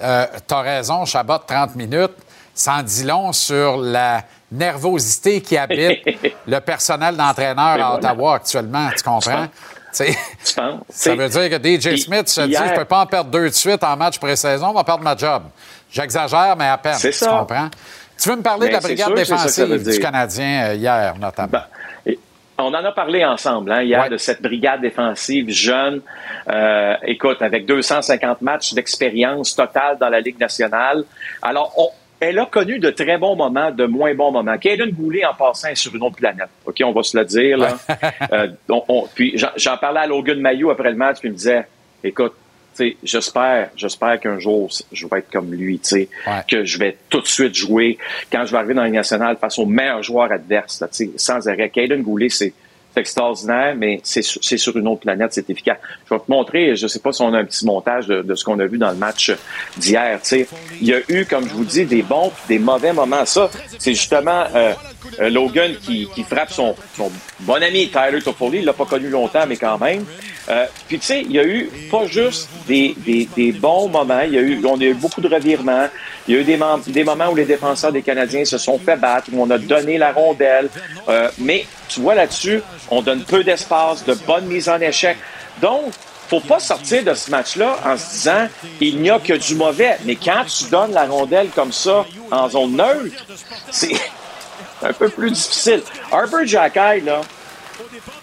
euh, 0.02 0.26
tu 0.46 0.54
as 0.54 0.60
raison, 0.60 1.06
Chabot, 1.06 1.38
30 1.38 1.78
minutes. 1.78 2.18
En 2.68 2.84
dit 2.84 3.04
long 3.04 3.32
sur 3.32 3.78
la 3.78 4.24
nervosité 4.52 5.40
qui 5.40 5.56
habite 5.56 6.00
le 6.48 6.60
personnel 6.60 7.16
d'entraîneur 7.16 7.80
à. 7.80 7.96
Ottawa 7.96 8.36
actuellement. 8.36 8.90
Tu 8.98 9.04
comprends? 9.04 9.48
Tu? 9.94 10.04
Ça 10.90 11.16
veut 11.16 11.30
dire 11.30 11.50
que 11.50 11.58
DJ 11.58 11.98
Smith 11.98 12.28
se 12.28 12.42
dit 12.42 12.54
je 12.54 12.76
peux 12.76 12.86
pas 12.86 13.02
en 13.02 13.06
perdre 13.06 13.30
deux 13.32 13.50
de 13.50 13.54
suite 13.54 13.84
en 13.84 13.96
match 13.96 14.20
pré-saison, 14.20 14.68
on 14.68 14.74
va 14.74 14.84
perdre 14.84 15.04
ma 15.04 15.16
job. 15.16 15.44
J'exagère, 15.92 16.56
mais 16.58 16.68
à 16.68 16.78
peine. 16.78 16.96
C'est 16.96 17.12
tu 17.12 17.18
ça. 17.18 17.30
comprends? 17.30 17.70
Tu 18.22 18.30
veux 18.30 18.36
me 18.36 18.42
parler 18.42 18.68
Ben, 18.68 18.68
de 18.68 18.74
la 18.74 18.82
c'est 18.82 18.88
brigade 18.88 19.14
défensive 19.16 19.92
du. 19.92 20.00
Canadien 20.00 20.70
euh, 20.70 20.74
hier, 20.76 21.16
notamment? 21.20 21.60
On 22.60 22.74
en 22.74 22.84
a 22.84 22.92
parlé 22.92 23.24
ensemble 23.24 23.72
hein, 23.72 23.84
hier 23.84 24.10
de 24.10 24.18
cette 24.18 24.42
brigade 24.42 24.82
défensive 24.82 25.48
jeune. 25.52 26.02
Euh, 26.50 26.96
écoute, 27.04 27.42
avec 27.44 27.68
250 27.68 28.42
matchs 28.42 28.74
d'expérience 28.74 29.56
totale 29.56 30.00
dans 30.00 30.10
la 30.10 30.20
Ligue 30.20 30.40
nationale. 30.40 31.04
Alors, 31.44 31.72
on- 31.78 31.92
elle 32.20 32.40
a 32.40 32.46
connu 32.46 32.80
de 32.80 32.90
très 32.90 33.18
bons 33.18 33.36
moments, 33.36 33.72
de 33.72 33.86
moins 33.86 34.14
bons 34.16 34.32
moments. 34.32 34.58
Kaden 34.58 34.92
Goulet, 34.92 35.24
en 35.26 35.34
passant, 35.34 35.68
est 35.70 35.76
sur 35.76 35.94
une 35.96 36.04
autre 36.04 36.16
planète. 36.16 36.50
OK, 36.66 36.76
on 36.84 36.92
va 36.92 37.04
se 37.04 37.18
le 37.18 37.26
dire. 37.26 37.58
Là. 37.58 37.78
Euh, 38.34 38.48
on- 38.70 38.84
on- 38.88 39.08
puis 39.14 39.38
j'en- 39.56 39.78
parlais 39.78 40.00
à 40.02 40.08
Logan 40.08 40.40
Mayou 40.40 40.70
après 40.72 40.90
le 40.90 40.96
match, 40.98 41.20
puis 41.20 41.30
il 41.30 41.32
me 41.34 41.38
disait, 41.38 41.66
écoute, 42.04 42.34
j'espère, 43.04 43.70
j'espère 43.76 44.20
qu'un 44.20 44.40
jour, 44.40 44.70
je 44.92 45.08
vais 45.08 45.20
être 45.20 45.32
comme 45.32 45.52
lui, 45.54 45.80
tu 45.80 45.90
sais, 45.90 46.10
que 46.48 46.64
je 46.64 46.78
vais 46.80 46.98
tout 47.10 47.22
de 47.22 47.28
suite 47.28 47.56
jouer 47.56 47.98
quand 48.32 48.46
je 48.46 48.52
vais 48.52 48.58
arriver 48.58 48.74
dans 48.74 48.84
la 48.84 48.90
nationale 48.90 49.38
face 49.40 49.58
aux 49.60 49.66
meilleurs 49.66 50.04
joueurs 50.04 50.32
adverses, 50.32 50.80
là, 50.82 50.88
sans 51.18 51.48
arrêt. 51.48 51.70
Caden 51.70 52.02
Goulet, 52.02 52.30
c'est 52.30 52.54
extraordinaire, 52.98 53.76
mais 53.76 54.00
c'est 54.04 54.22
sur 54.22 54.78
une 54.78 54.88
autre 54.88 55.02
planète, 55.02 55.34
c'est 55.34 55.50
efficace. 55.50 55.78
Je 56.10 56.16
vais 56.16 56.20
te 56.20 56.30
montrer, 56.32 56.76
je 56.76 56.88
sais 56.88 57.00
pas 57.00 57.12
si 57.12 57.22
on 57.22 57.34
a 57.34 57.40
un 57.40 57.46
petit 57.46 57.66
montage 57.66 58.08
de, 58.08 58.36
ce 58.36 58.44
qu'on 58.44 58.60
a 58.60 58.66
vu 58.66 58.78
dans 58.78 58.90
le 58.92 58.98
match 58.98 59.32
d'hier. 59.78 60.20
Il 60.82 60.88
y 60.88 60.94
a 60.94 61.00
eu, 61.08 61.26
comme 61.26 61.48
je 61.48 61.54
vous 61.54 61.66
dis, 61.66 61.86
des 61.86 62.02
bons 62.02 62.30
puis 62.30 62.58
des 62.58 62.64
mauvais 62.64 62.94
moments. 62.94 63.26
Ça, 63.26 63.50
c'est 63.78 63.94
justement 63.94 64.46
euh, 64.56 64.74
euh, 65.20 65.30
Logan 65.30 65.76
qui, 65.82 66.08
qui 66.14 66.24
frappe 66.24 66.52
son, 66.52 66.76
son 66.96 67.12
bon 67.42 67.62
ami 67.62 67.90
Tyler 67.90 68.22
Toffoli. 68.22 68.60
Il 68.60 68.66
l'a 68.66 68.74
pas 68.74 68.86
connu 68.86 69.10
longtemps, 69.10 69.46
mais 69.48 69.58
quand 69.58 69.78
même. 69.78 70.06
Euh, 70.50 70.66
puis 70.88 71.00
tu 71.00 71.06
sais, 71.06 71.22
il 71.22 71.32
y 71.32 71.40
a 71.40 71.44
eu 71.44 71.70
pas 71.92 72.06
juste 72.08 72.50
des, 72.68 72.96
des, 73.00 73.28
des 73.36 73.52
bons 73.52 73.90
moments. 73.90 74.22
Il 74.22 74.34
y 74.34 74.38
a 74.38 74.42
eu, 74.42 74.62
on 74.66 74.80
a 74.80 74.84
eu 74.84 74.94
beaucoup 74.94 75.22
de 75.22 75.28
revirements. 75.28 75.88
Il 76.28 76.36
y 76.36 76.38
a 76.38 76.42
eu 76.42 76.44
des, 76.44 76.60
des 76.88 77.04
moments 77.04 77.30
où 77.30 77.36
les 77.36 77.46
défenseurs 77.46 77.92
des 77.92 78.02
Canadiens 78.02 78.46
se 78.46 78.58
sont 78.58 78.80
fait 78.80 78.96
battre, 78.98 79.30
où 79.34 79.42
on 79.42 79.50
a 79.50 79.58
donné 79.58 79.98
la 79.98 80.12
rondelle. 80.12 80.70
Euh, 81.10 81.30
mais 81.38 81.66
tu 81.90 82.00
vois 82.00 82.16
là-dessus, 82.16 82.62
on 82.90 83.02
donne 83.02 83.24
peu 83.24 83.44
d'espace, 83.44 84.06
de 84.06 84.14
bonnes 84.14 84.46
mises 84.46 84.70
en 84.70 84.80
échec. 84.80 85.18
Donc, 85.62 85.92
faut 86.30 86.42
pas 86.42 86.60
sortir 86.60 87.04
de 87.06 87.14
ce 87.14 87.32
match-là 87.32 87.80
en 87.86 87.98
se 87.98 88.12
disant 88.12 88.48
il 88.82 89.02
n'y 89.02 89.10
a 89.10 89.20
que 89.20 89.34
du 89.34 89.56
mauvais. 89.56 89.98
Mais 90.06 90.16
quand 90.16 90.44
tu 90.46 90.66
donnes 90.70 90.92
la 90.92 91.06
rondelle 91.06 91.50
comme 91.56 91.72
ça 91.72 92.06
en 92.32 92.50
zone 92.50 92.76
neutre, 92.76 93.16
c'est 93.72 93.94
un 94.84 94.94
peu 94.94 95.10
plus 95.10 95.32
difficile. 95.32 95.82
Harper 96.12 96.46
Jackay, 96.46 97.02
là, 97.02 97.22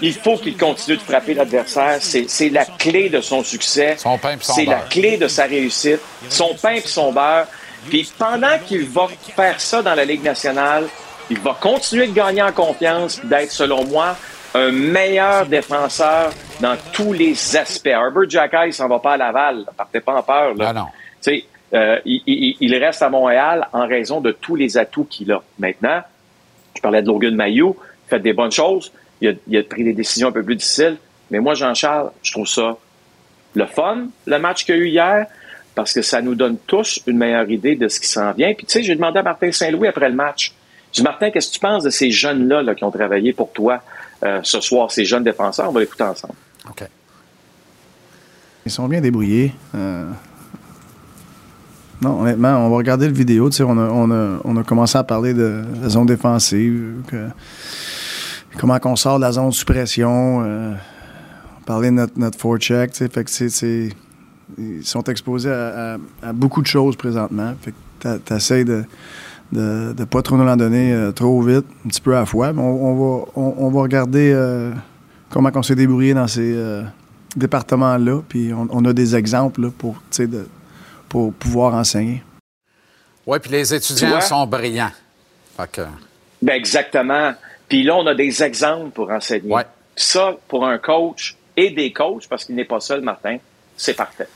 il 0.00 0.12
faut 0.12 0.36
qu'il 0.36 0.56
continue 0.56 0.96
de 0.96 1.02
frapper 1.02 1.34
l'adversaire. 1.34 1.98
C'est 2.00 2.28
c'est 2.28 2.48
la 2.48 2.64
clé 2.64 3.08
de 3.08 3.20
son 3.20 3.42
succès. 3.44 3.96
son 3.98 4.18
C'est 4.56 4.64
la 4.64 4.80
clé 4.80 5.16
de 5.16 5.28
sa 5.28 5.44
réussite. 5.44 6.00
Son 6.28 6.54
pain 6.60 6.72
et 6.74 6.80
son 6.80 7.12
beurre. 7.12 7.46
Puis 7.88 8.10
pendant 8.18 8.58
qu'il 8.66 8.84
va 8.88 9.08
faire 9.36 9.60
ça 9.60 9.82
dans 9.82 9.94
la 9.94 10.04
Ligue 10.04 10.22
nationale, 10.24 10.86
il 11.30 11.38
va 11.38 11.56
continuer 11.60 12.06
de 12.06 12.12
gagner 12.12 12.42
en 12.42 12.52
confiance 12.52 13.20
d'être, 13.24 13.52
selon 13.52 13.84
moi, 13.84 14.16
un 14.54 14.70
meilleur 14.70 15.46
défenseur 15.46 16.30
dans 16.60 16.76
tous 16.92 17.12
les 17.12 17.56
aspects. 17.56 17.86
Herbert 17.88 18.28
Jackay, 18.28 18.68
il 18.68 18.72
s'en 18.74 18.88
va 18.88 18.98
pas 18.98 19.12
à 19.14 19.16
Laval. 19.16 19.64
Partez 19.76 20.00
pas 20.00 20.14
en 20.14 20.22
peur. 20.22 20.54
Là. 20.54 20.72
non. 20.72 20.86
Tu 21.22 21.30
sais, 21.40 21.44
euh, 21.74 21.98
il, 22.04 22.22
il- 22.26 22.56
il 22.60 22.76
reste 22.76 23.02
à 23.02 23.08
Montréal 23.10 23.68
en 23.72 23.86
raison 23.86 24.20
de 24.20 24.32
tous 24.32 24.54
les 24.56 24.76
atouts 24.78 25.04
qu'il 25.10 25.30
a. 25.32 25.42
Maintenant, 25.58 26.02
parlais 26.84 27.02
de 27.02 27.08
Logan 27.08 27.42
il 27.46 27.72
fait 28.06 28.20
des 28.20 28.34
bonnes 28.34 28.52
choses, 28.52 28.92
il 29.20 29.28
a, 29.30 29.62
pris 29.62 29.84
des 29.84 29.94
décisions 29.94 30.28
un 30.28 30.32
peu 30.32 30.42
plus 30.42 30.56
difficiles, 30.56 30.98
mais 31.30 31.40
moi, 31.40 31.54
Jean-Charles, 31.54 32.10
je 32.22 32.32
trouve 32.32 32.46
ça 32.46 32.76
le 33.54 33.66
fun, 33.66 34.08
le 34.26 34.38
match 34.38 34.64
qu'il 34.64 34.74
y 34.74 34.78
a 34.78 34.80
eu 34.80 34.88
hier, 34.88 35.26
parce 35.74 35.92
que 35.92 36.02
ça 36.02 36.20
nous 36.20 36.34
donne 36.34 36.58
tous 36.66 37.00
une 37.06 37.16
meilleure 37.16 37.50
idée 37.50 37.74
de 37.74 37.88
ce 37.88 37.98
qui 37.98 38.06
s'en 38.06 38.32
vient. 38.32 38.52
Puis 38.52 38.66
tu 38.66 38.72
sais, 38.72 38.82
j'ai 38.82 38.94
demandé 38.94 39.18
à 39.18 39.22
Martin 39.22 39.50
Saint-Louis 39.50 39.88
après 39.88 40.08
le 40.08 40.14
match, 40.14 40.52
j'ai 40.92 41.00
dit, 41.00 41.04
Martin, 41.04 41.30
qu'est-ce 41.30 41.48
que 41.48 41.54
tu 41.54 41.60
penses 41.60 41.82
de 41.82 41.90
ces 41.90 42.10
jeunes-là 42.10 42.62
là, 42.62 42.74
qui 42.74 42.84
ont 42.84 42.90
travaillé 42.90 43.32
pour 43.32 43.50
toi 43.50 43.82
euh, 44.22 44.40
ce 44.42 44.60
soir, 44.60 44.92
ces 44.92 45.04
jeunes 45.04 45.24
défenseurs? 45.24 45.68
On 45.70 45.72
va 45.72 45.80
l'écouter 45.80 46.04
ensemble. 46.04 46.34
OK. 46.68 46.84
Ils 48.66 48.70
sont 48.70 48.86
bien 48.86 49.00
débrouillés. 49.00 49.52
Euh, 49.74 50.10
Non, 52.04 52.20
honnêtement, 52.20 52.66
on 52.66 52.68
va 52.68 52.76
regarder 52.76 53.08
le 53.08 53.14
vidéo. 53.14 53.48
Tu 53.48 53.56
sais, 53.56 53.62
on, 53.62 53.78
a, 53.78 53.88
on, 53.88 54.10
a, 54.10 54.38
on 54.44 54.62
commencé 54.62 54.98
à 54.98 55.04
parler 55.04 55.32
de 55.32 55.62
la 55.80 55.88
zone 55.88 56.04
défensive, 56.04 56.96
comment 58.58 58.78
qu'on 58.78 58.94
sort 58.94 59.16
de 59.16 59.22
la 59.22 59.32
zone 59.32 59.48
de 59.48 59.54
suppression, 59.54 60.42
euh, 60.44 60.74
parler 61.64 61.88
de 61.88 61.94
notre, 61.94 62.18
notre 62.18 62.38
forecheck. 62.38 62.92
Ils 64.58 64.84
sont 64.84 65.02
exposés 65.04 65.50
à, 65.50 65.96
beaucoup 66.34 66.60
de 66.60 66.66
choses 66.66 66.94
présentement. 66.94 67.54
Fait 67.62 67.72
que 67.72 68.64
de 68.64 68.84
de 69.52 69.94
ne 69.96 70.04
pas 70.04 70.20
trop 70.20 70.36
nous 70.36 70.46
en 70.46 70.56
donner 70.56 70.92
euh, 70.92 71.12
trop 71.12 71.40
vite, 71.40 71.64
un 71.86 71.88
petit 71.88 72.00
peu 72.00 72.14
à 72.16 72.20
la 72.20 72.26
fois. 72.26 72.52
On, 72.54 72.60
on 72.60 72.94
va, 72.94 73.24
on, 73.36 73.54
on 73.58 73.70
regarder 73.70 74.32
euh, 74.34 74.72
comment 75.30 75.50
on 75.54 75.62
s'est 75.62 75.76
débrouillé 75.76 76.12
dans 76.12 76.26
ces 76.26 76.52
euh, 76.54 76.82
départements-là. 77.36 78.20
Puis 78.28 78.52
on, 78.52 78.68
on 78.70 78.84
a 78.84 78.92
des 78.92 79.14
exemples 79.16 79.62
là, 79.62 79.68
pour, 79.78 80.02
pour 81.14 81.32
pouvoir 81.32 81.74
enseigner. 81.74 82.24
Oui, 83.24 83.38
puis 83.38 83.52
les 83.52 83.68
Tu 83.68 83.74
étudiants 83.74 84.20
sont 84.20 84.44
brillants. 84.48 84.90
Fait 85.56 85.70
que, 85.70 85.82
Ben 86.42 86.54
exactement. 86.56 87.34
Puis 87.68 87.84
là, 87.84 87.94
on 87.94 88.04
a 88.08 88.16
des 88.16 88.42
exemples 88.42 88.90
pour 88.90 89.12
enseigner. 89.12 89.54
Ça, 89.94 90.34
pour 90.48 90.66
un 90.66 90.76
coach 90.78 91.36
et 91.56 91.70
des 91.70 91.92
coachs, 91.92 92.26
parce 92.28 92.44
qu'il 92.44 92.56
n'est 92.56 92.64
pas 92.64 92.80
seul, 92.80 93.00
Martin, 93.00 93.36
c'est 93.76 93.94
parfait. 93.94 94.26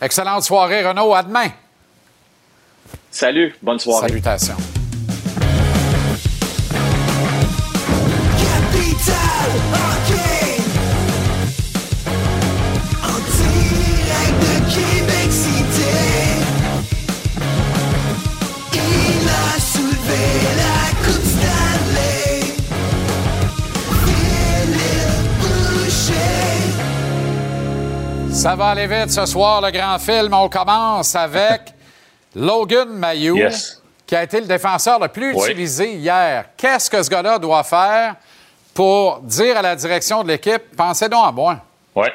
excellente 0.00 0.44
soirée, 0.44 0.86
Renaud. 0.86 1.12
À 1.12 1.24
demain. 1.24 1.48
Salut, 3.10 3.56
bonne 3.60 3.80
soirée. 3.80 4.06
Salutations. 4.06 4.77
Ça 28.48 28.56
va 28.56 28.68
aller 28.68 28.86
vite 28.86 29.10
ce 29.10 29.26
soir, 29.26 29.60
le 29.60 29.70
grand 29.70 29.98
film. 29.98 30.32
On 30.32 30.48
commence 30.48 31.14
avec 31.14 31.60
Logan 32.34 32.88
Mayou, 32.88 33.36
Yes. 33.36 33.82
qui 34.06 34.16
a 34.16 34.22
été 34.22 34.40
le 34.40 34.46
défenseur 34.46 34.98
le 34.98 35.08
plus 35.08 35.34
Oui. 35.34 35.50
utilisé 35.50 35.92
hier. 35.92 36.46
Qu'est-ce 36.56 36.88
que 36.88 37.02
ce 37.02 37.10
gars-là 37.10 37.38
doit 37.38 37.62
faire 37.62 38.14
pour 38.72 39.20
dire 39.20 39.58
à 39.58 39.60
la 39.60 39.76
direction 39.76 40.22
de 40.24 40.28
l'équipe, 40.28 40.62
pensez 40.74 41.10
donc 41.10 41.26
à 41.28 41.30
moi? 41.30 41.58
Ouais. 41.94 42.10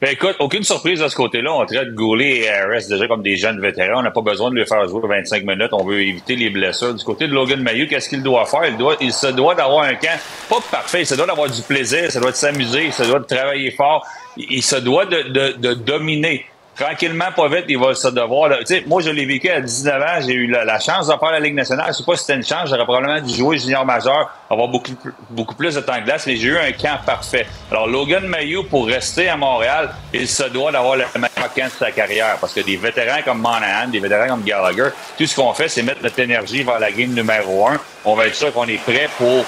Ben 0.00 0.12
écoute, 0.12 0.36
aucune 0.38 0.62
surprise 0.62 1.00
de 1.00 1.08
ce 1.08 1.16
côté-là. 1.16 1.52
On 1.52 1.66
traite 1.66 1.92
Goulet 1.94 2.42
et 2.42 2.48
Harris 2.50 2.86
déjà 2.88 3.08
comme 3.08 3.22
des 3.24 3.34
jeunes 3.34 3.60
vétérans. 3.60 3.98
On 3.98 4.02
n'a 4.02 4.12
pas 4.12 4.20
besoin 4.20 4.50
de 4.50 4.54
les 4.54 4.64
faire 4.66 4.86
jouer 4.86 5.00
25 5.08 5.42
minutes. 5.44 5.70
On 5.72 5.82
veut 5.84 6.02
éviter 6.02 6.36
les 6.36 6.50
blessures. 6.50 6.94
Du 6.94 7.02
côté 7.02 7.26
de 7.26 7.32
Logan 7.32 7.60
Mayou, 7.60 7.88
qu'est-ce 7.88 8.08
qu'il 8.08 8.22
doit 8.22 8.46
faire? 8.46 8.64
Il, 8.66 8.76
doit, 8.76 8.94
il 9.00 9.12
se 9.12 9.26
doit 9.26 9.56
d'avoir 9.56 9.86
un 9.86 9.94
camp 9.96 10.20
pas 10.48 10.60
parfait. 10.70 11.00
Il 11.00 11.06
se 11.06 11.16
doit 11.16 11.26
d'avoir 11.26 11.50
du 11.50 11.62
plaisir. 11.62 12.04
Il 12.04 12.12
se 12.12 12.20
doit 12.20 12.30
de 12.30 12.36
s'amuser. 12.36 12.84
Il 12.84 12.92
se 12.92 13.02
doit 13.02 13.18
de 13.18 13.24
travailler 13.24 13.72
fort. 13.72 14.06
Il, 14.36 14.62
se 14.62 14.76
doit 14.76 15.06
de, 15.06 15.74
dominer 15.74 16.46
tranquillement, 16.74 17.30
pas 17.34 17.48
vite, 17.48 17.66
il 17.68 17.78
va 17.78 17.94
se 17.94 18.08
devoir. 18.08 18.50
moi, 18.86 19.00
je 19.00 19.10
l'ai 19.10 19.24
vécu 19.24 19.48
à 19.48 19.60
19 19.60 20.02
ans. 20.02 20.20
J'ai 20.26 20.32
eu 20.32 20.46
la, 20.48 20.78
chance 20.80 21.06
de 21.06 21.12
faire 21.12 21.30
la 21.30 21.40
Ligue 21.40 21.54
nationale. 21.54 21.86
Je 21.88 21.98
sais 21.98 22.04
pas 22.04 22.16
si 22.16 22.24
c'était 22.24 22.36
une 22.36 22.44
chance. 22.44 22.68
J'aurais 22.68 22.84
probablement 22.84 23.20
dû 23.20 23.34
jouer 23.34 23.58
junior 23.58 23.84
majeur, 23.84 24.30
avoir 24.50 24.68
beaucoup, 24.68 24.92
beaucoup 25.30 25.54
plus 25.54 25.74
de 25.74 25.80
temps 25.80 25.98
de 25.98 26.04
glace, 26.04 26.26
mais 26.26 26.36
j'ai 26.36 26.48
eu 26.48 26.58
un 26.58 26.72
camp 26.72 26.98
parfait. 27.04 27.46
Alors, 27.70 27.86
Logan 27.86 28.26
Mayou, 28.26 28.64
pour 28.64 28.86
rester 28.86 29.28
à 29.28 29.36
Montréal, 29.36 29.90
il 30.12 30.28
se 30.28 30.44
doit 30.44 30.72
d'avoir 30.72 30.96
le 30.96 31.04
meilleur 31.14 31.54
camp 31.54 31.66
de 31.66 31.70
sa 31.78 31.90
carrière. 31.90 32.36
Parce 32.40 32.52
que 32.52 32.60
des 32.60 32.76
vétérans 32.76 33.22
comme 33.24 33.38
Monahan, 33.38 33.88
des 33.88 34.00
vétérans 34.00 34.28
comme 34.28 34.42
Gallagher, 34.42 34.88
tout 35.16 35.26
ce 35.26 35.36
qu'on 35.36 35.52
fait, 35.54 35.68
c'est 35.68 35.82
mettre 35.82 36.02
notre 36.02 36.18
énergie 36.18 36.62
vers 36.62 36.78
la 36.78 36.90
game 36.90 37.10
numéro 37.10 37.68
un. 37.68 37.78
On 38.04 38.14
va 38.14 38.26
être 38.26 38.34
sûr 38.34 38.52
qu'on 38.52 38.66
est 38.66 38.82
prêt 38.82 39.08
pour 39.16 39.44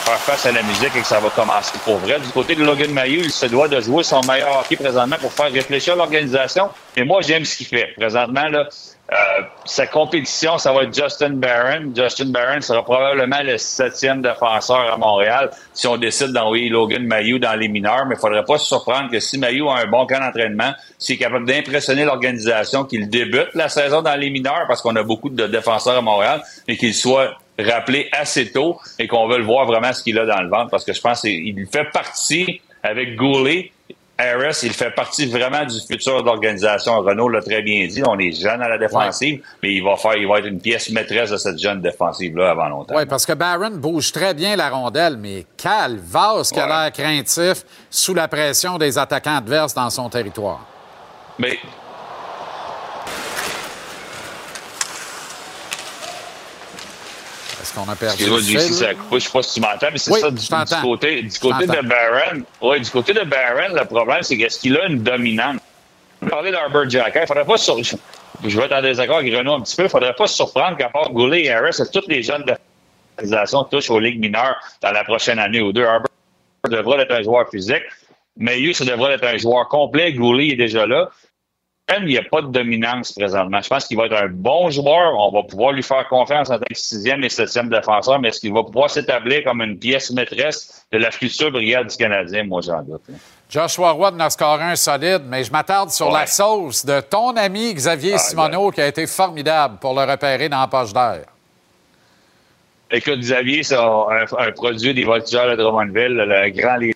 faire 0.00 0.18
face 0.18 0.46
à 0.46 0.52
la 0.52 0.62
musique 0.62 0.94
et 0.96 1.00
que 1.00 1.06
ça 1.06 1.20
va 1.20 1.30
commencer 1.30 1.78
pour 1.84 1.96
vrai. 1.98 2.18
Du 2.18 2.28
côté 2.28 2.54
de 2.54 2.64
Logan 2.64 2.90
Mayou, 2.92 3.20
il 3.22 3.30
se 3.30 3.46
doit 3.46 3.68
de 3.68 3.80
jouer 3.80 4.02
son 4.02 4.20
meilleur 4.22 4.60
hockey 4.60 4.76
présentement 4.76 5.16
pour 5.20 5.32
faire 5.32 5.52
réfléchir 5.52 5.96
l'organisation. 5.96 6.68
Et 6.96 7.04
moi, 7.04 7.20
j'aime 7.20 7.44
ce 7.44 7.56
qu'il 7.56 7.66
fait. 7.66 7.88
Présentement, 7.96 8.48
là, 8.48 8.68
euh, 9.12 9.42
sa 9.64 9.88
compétition, 9.88 10.56
ça 10.58 10.72
va 10.72 10.84
être 10.84 10.94
Justin 10.94 11.30
Barron. 11.30 11.92
Justin 11.96 12.26
Barron 12.26 12.60
sera 12.60 12.84
probablement 12.84 13.42
le 13.42 13.58
septième 13.58 14.22
défenseur 14.22 14.92
à 14.92 14.96
Montréal 14.96 15.50
si 15.74 15.88
on 15.88 15.96
décide 15.96 16.28
d'envoyer 16.28 16.68
Logan 16.68 17.04
Mayou 17.04 17.38
dans 17.38 17.58
les 17.58 17.68
mineurs. 17.68 18.06
Mais 18.06 18.14
il 18.14 18.18
ne 18.18 18.20
faudrait 18.20 18.44
pas 18.44 18.58
se 18.58 18.66
surprendre 18.66 19.10
que 19.10 19.18
si 19.18 19.36
Mayou 19.38 19.68
a 19.68 19.80
un 19.80 19.86
bon 19.86 20.06
camp 20.06 20.20
d'entraînement, 20.20 20.72
s'il 20.98 21.16
est 21.16 21.18
capable 21.18 21.46
d'impressionner 21.46 22.04
l'organisation, 22.04 22.84
qu'il 22.84 23.08
débute 23.08 23.48
la 23.54 23.68
saison 23.68 24.00
dans 24.00 24.14
les 24.14 24.30
mineurs, 24.30 24.66
parce 24.68 24.80
qu'on 24.80 24.94
a 24.94 25.02
beaucoup 25.02 25.28
de 25.28 25.46
défenseurs 25.46 25.96
à 25.96 26.02
Montréal, 26.02 26.42
et 26.68 26.76
qu'il 26.76 26.94
soit 26.94 27.32
rappelé 27.62 28.08
assez 28.12 28.50
tôt 28.50 28.78
et 28.98 29.08
qu'on 29.08 29.28
veut 29.28 29.38
le 29.38 29.44
voir 29.44 29.66
vraiment 29.66 29.92
ce 29.92 30.02
qu'il 30.02 30.18
a 30.18 30.26
dans 30.26 30.40
le 30.40 30.48
ventre 30.48 30.70
parce 30.70 30.84
que 30.84 30.92
je 30.92 31.00
pense 31.00 31.22
qu'il 31.22 31.66
fait 31.70 31.90
partie 31.92 32.60
avec 32.82 33.16
Goulet. 33.16 33.72
Harris, 34.18 34.60
il 34.64 34.72
fait 34.72 34.90
partie 34.90 35.24
vraiment 35.24 35.64
du 35.64 35.80
futur 35.80 36.22
d'organisation. 36.22 36.98
Renault 37.00 37.30
l'a 37.30 37.40
très 37.40 37.62
bien 37.62 37.86
dit. 37.86 38.02
On 38.06 38.18
est 38.18 38.32
jeune 38.32 38.60
à 38.60 38.68
la 38.68 38.76
défensive, 38.76 39.42
mais 39.62 39.72
il 39.72 39.82
va 39.82 39.96
faire, 39.96 40.14
il 40.16 40.28
va 40.28 40.40
être 40.40 40.46
une 40.46 40.60
pièce 40.60 40.90
maîtresse 40.90 41.30
de 41.30 41.38
cette 41.38 41.58
jeune 41.58 41.80
défensive-là 41.80 42.50
avant 42.50 42.68
longtemps. 42.68 42.94
Oui, 42.96 43.06
parce 43.06 43.24
que 43.24 43.32
Barron 43.32 43.70
bouge 43.70 44.12
très 44.12 44.34
bien 44.34 44.56
la 44.56 44.68
rondelle, 44.68 45.16
mais 45.16 45.46
Calvas 45.56 46.50
qui 46.52 46.60
a 46.60 46.66
l'air 46.66 46.92
craintif 46.92 47.64
sous 47.88 48.12
la 48.12 48.28
pression 48.28 48.76
des 48.76 48.98
attaquants 48.98 49.38
adverses 49.38 49.72
dans 49.72 49.88
son 49.88 50.10
territoire. 50.10 50.66
Mais 51.38 51.58
Qu'on 57.74 57.88
a 57.88 57.96
perdu 57.96 58.24
le 58.26 58.38
fil? 58.38 58.58
coupé. 58.58 59.20
Je 59.20 59.24
sais 59.24 59.30
pas 59.32 59.42
si 59.42 59.54
tu 59.54 59.60
m'entends, 59.60 59.88
mais 59.92 59.98
c'est 59.98 60.10
Oui, 60.10 60.20
ça 60.20 60.30
du, 60.30 60.82
côté, 60.82 61.22
du 61.22 61.38
côté 61.38 61.66
de. 61.66 61.86
Barron. 61.86 62.42
Oui, 62.60 62.80
du 62.80 62.90
côté 62.90 63.12
de 63.12 63.22
Barron, 63.24 63.74
le 63.74 63.84
problème, 63.84 64.22
c'est 64.22 64.36
qu'est-ce 64.36 64.58
qu'il 64.60 64.76
a 64.76 64.86
une 64.86 65.02
dominante? 65.02 65.60
Parlait 66.28 66.50
d'Arbor 66.50 66.88
Jacker. 66.88 67.22
Il 67.22 67.26
faudrait 67.26 67.44
pas 67.44 67.56
sur... 67.56 67.78
Je 67.82 68.58
vais 68.58 68.64
être 68.66 68.72
en 68.72 68.82
désaccord 68.82 69.18
avec 69.18 69.34
Renaud 69.34 69.54
un 69.54 69.60
petit 69.60 69.76
peu. 69.76 69.84
Il 69.84 69.88
faudrait 69.88 70.14
pas 70.14 70.26
se 70.26 70.34
surprendre 70.34 70.76
qu'à 70.76 70.88
part 70.88 71.10
Goulet 71.10 71.44
et 71.44 71.50
Harris, 71.50 71.76
toutes 71.92 72.08
les 72.08 72.22
jeunes 72.22 72.42
de 72.44 72.54
l'organisation 73.18 73.64
touchent 73.64 73.90
aux 73.90 74.00
ligues 74.00 74.20
mineures 74.20 74.56
dans 74.82 74.92
la 74.92 75.04
prochaine 75.04 75.38
année 75.38 75.60
ou 75.60 75.72
deux. 75.72 75.84
Arbor 75.84 76.08
devrait 76.68 77.02
être 77.02 77.12
un 77.12 77.22
joueur 77.22 77.48
physique. 77.50 77.82
Mayu, 78.36 78.72
ça 78.74 78.84
devrait 78.84 79.14
être 79.14 79.24
un 79.24 79.36
joueur 79.36 79.68
complet. 79.68 80.12
Goulet 80.12 80.48
est 80.48 80.56
déjà 80.56 80.86
là. 80.86 81.10
Il 81.98 82.06
n'y 82.06 82.18
a 82.18 82.22
pas 82.22 82.40
de 82.42 82.46
dominance 82.46 83.12
présentement. 83.12 83.60
Je 83.60 83.68
pense 83.68 83.86
qu'il 83.86 83.96
va 83.96 84.06
être 84.06 84.14
un 84.16 84.28
bon 84.28 84.70
joueur. 84.70 85.12
On 85.18 85.32
va 85.32 85.42
pouvoir 85.42 85.72
lui 85.72 85.82
faire 85.82 86.06
confiance 86.08 86.48
en 86.50 86.58
tant 86.58 86.64
que 86.68 86.74
sixième 86.78 87.24
et 87.24 87.28
septième 87.28 87.68
défenseur, 87.68 88.20
mais 88.20 88.28
est-ce 88.28 88.40
qu'il 88.40 88.52
va 88.52 88.62
pouvoir 88.62 88.88
s'établir 88.90 89.42
comme 89.44 89.60
une 89.62 89.78
pièce 89.78 90.10
maîtresse 90.12 90.86
de 90.92 90.98
la 90.98 91.10
future 91.10 91.50
brigade 91.50 91.88
du 91.88 91.96
Canadien? 91.96 92.44
Moi, 92.44 92.60
j'en 92.64 92.82
doute. 92.82 93.02
hein. 93.10 93.16
Joshua 93.48 93.90
Roy 93.90 94.12
en 94.12 94.20
a 94.20 94.30
scoré 94.30 94.62
un 94.62 94.76
solide, 94.76 95.22
mais 95.26 95.42
je 95.42 95.50
m'attarde 95.50 95.90
sur 95.90 96.12
la 96.12 96.26
sauce 96.26 96.86
de 96.86 97.00
ton 97.00 97.30
ami 97.36 97.74
Xavier 97.74 98.16
Simoneau 98.18 98.70
qui 98.70 98.80
a 98.80 98.86
été 98.86 99.08
formidable 99.08 99.78
pour 99.80 99.92
le 99.98 100.08
repérer 100.08 100.48
dans 100.48 100.60
la 100.60 100.68
poche 100.68 100.92
d'air. 100.92 101.24
Écoute, 102.92 103.18
Xavier, 103.20 103.62
c'est 103.62 103.76
un, 103.76 104.06
un 104.38 104.52
produit 104.52 104.94
des 104.94 105.04
voltigeurs 105.04 105.50
de 105.56 105.56
Drummondville, 105.62 106.14
le 106.14 106.50
grand 106.50 106.76
légion 106.76 106.94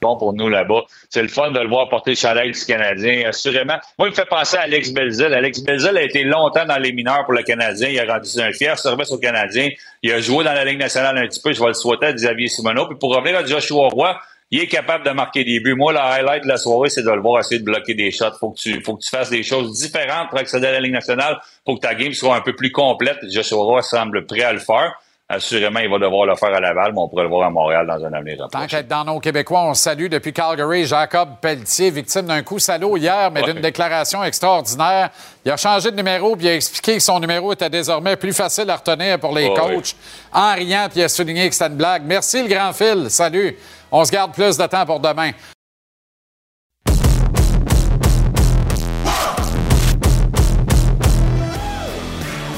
pour 0.00 0.32
nous 0.32 0.48
là-bas. 0.48 0.82
C'est 1.10 1.22
le 1.22 1.28
fun 1.28 1.50
de 1.50 1.58
le 1.58 1.68
voir 1.68 1.88
porter 1.88 2.12
le 2.12 2.16
chandail 2.16 2.52
du 2.52 2.64
Canadien, 2.64 3.28
assurément. 3.28 3.78
Moi, 3.98 4.08
il 4.08 4.10
me 4.10 4.14
fait 4.14 4.28
penser 4.28 4.56
à 4.56 4.60
Alex 4.60 4.92
Belzil. 4.92 5.34
Alex 5.34 5.60
Belzil 5.60 5.96
a 5.96 6.02
été 6.02 6.22
longtemps 6.22 6.64
dans 6.64 6.78
les 6.78 6.92
mineurs 6.92 7.24
pour 7.24 7.34
le 7.34 7.42
Canadien. 7.42 7.88
Il 7.88 7.98
a 7.98 8.14
rendu 8.14 8.28
un 8.38 8.52
fier 8.52 8.78
service 8.78 9.10
au 9.10 9.18
Canadien. 9.18 9.68
Il 10.04 10.12
a 10.12 10.20
joué 10.20 10.44
dans 10.44 10.52
la 10.52 10.64
Ligue 10.64 10.78
nationale 10.78 11.18
un 11.18 11.26
petit 11.26 11.40
peu. 11.42 11.52
Je 11.52 11.60
vais 11.60 11.66
le 11.66 11.74
souhaiter 11.74 12.06
à 12.06 12.12
Xavier 12.12 12.46
Simoneau. 12.46 12.86
Puis 12.86 12.96
pour 12.96 13.12
revenir 13.12 13.38
à 13.40 13.44
Joshua 13.44 13.88
Roy, 13.88 14.16
il 14.52 14.60
est 14.60 14.68
capable 14.68 15.04
de 15.04 15.10
marquer 15.10 15.42
des 15.42 15.58
buts. 15.58 15.74
Moi, 15.74 15.92
le 15.92 15.98
highlight 15.98 16.44
de 16.44 16.48
la 16.48 16.58
soirée, 16.58 16.90
c'est 16.90 17.02
de 17.02 17.10
le 17.10 17.20
voir 17.20 17.40
essayer 17.40 17.58
de 17.58 17.64
bloquer 17.64 17.94
des 17.94 18.12
shots. 18.12 18.36
Faut 18.38 18.50
que 18.50 18.60
tu, 18.60 18.80
faut 18.80 18.96
que 18.96 19.02
tu 19.02 19.10
fasses 19.10 19.30
des 19.30 19.42
choses 19.42 19.80
différentes 19.80 20.28
pour 20.28 20.38
accéder 20.38 20.68
à 20.68 20.72
la 20.72 20.80
Ligue 20.80 20.92
nationale, 20.92 21.40
pour 21.64 21.80
que 21.80 21.80
ta 21.80 21.96
game 21.96 22.12
soit 22.12 22.36
un 22.36 22.40
peu 22.40 22.54
plus 22.54 22.70
complète. 22.70 23.18
Joshua 23.28 23.64
Roy 23.64 23.82
semble 23.82 24.26
prêt 24.26 24.42
à 24.42 24.52
le 24.52 24.60
faire. 24.60 24.94
Assurément, 25.32 25.78
il 25.78 25.88
va 25.88 25.96
devoir 26.00 26.26
le 26.26 26.34
faire 26.34 26.52
à 26.52 26.58
Laval, 26.58 26.92
mais 26.92 26.98
on 26.98 27.08
pourrait 27.08 27.22
le 27.22 27.28
voir 27.28 27.46
à 27.46 27.50
Montréal 27.50 27.86
dans 27.86 28.04
un 28.04 28.12
avenir. 28.12 28.48
Tant 28.50 28.66
qu'être 28.66 28.88
dans 28.88 29.04
nos 29.04 29.20
Québécois, 29.20 29.62
on 29.62 29.74
salue 29.74 30.08
depuis 30.08 30.32
Calgary 30.32 30.84
Jacob 30.86 31.28
Pelletier, 31.40 31.92
victime 31.92 32.26
d'un 32.26 32.42
coup 32.42 32.58
salaud 32.58 32.96
hier, 32.96 33.30
mais 33.30 33.42
d'une 33.42 33.60
déclaration 33.60 34.24
extraordinaire. 34.24 35.10
Il 35.44 35.52
a 35.52 35.56
changé 35.56 35.92
de 35.92 35.96
numéro 35.96 36.34
puis 36.34 36.46
il 36.46 36.48
a 36.48 36.54
expliqué 36.56 36.94
que 36.94 37.00
son 37.02 37.20
numéro 37.20 37.52
était 37.52 37.70
désormais 37.70 38.16
plus 38.16 38.32
facile 38.32 38.68
à 38.70 38.74
retenir 38.76 39.20
pour 39.20 39.32
les 39.32 39.46
Ouais, 39.48 39.54
coachs. 39.54 39.94
En 40.32 40.52
riant, 40.54 40.88
puis 40.90 40.98
il 40.98 41.04
a 41.04 41.08
souligné 41.08 41.48
que 41.48 41.54
c'était 41.54 41.70
une 41.70 41.76
blague. 41.76 42.02
Merci, 42.04 42.42
le 42.42 42.48
grand 42.52 42.72
fil. 42.72 43.08
Salut. 43.08 43.56
On 43.92 44.04
se 44.04 44.10
garde 44.10 44.32
plus 44.34 44.56
de 44.56 44.66
temps 44.66 44.84
pour 44.84 44.98
demain. 44.98 45.30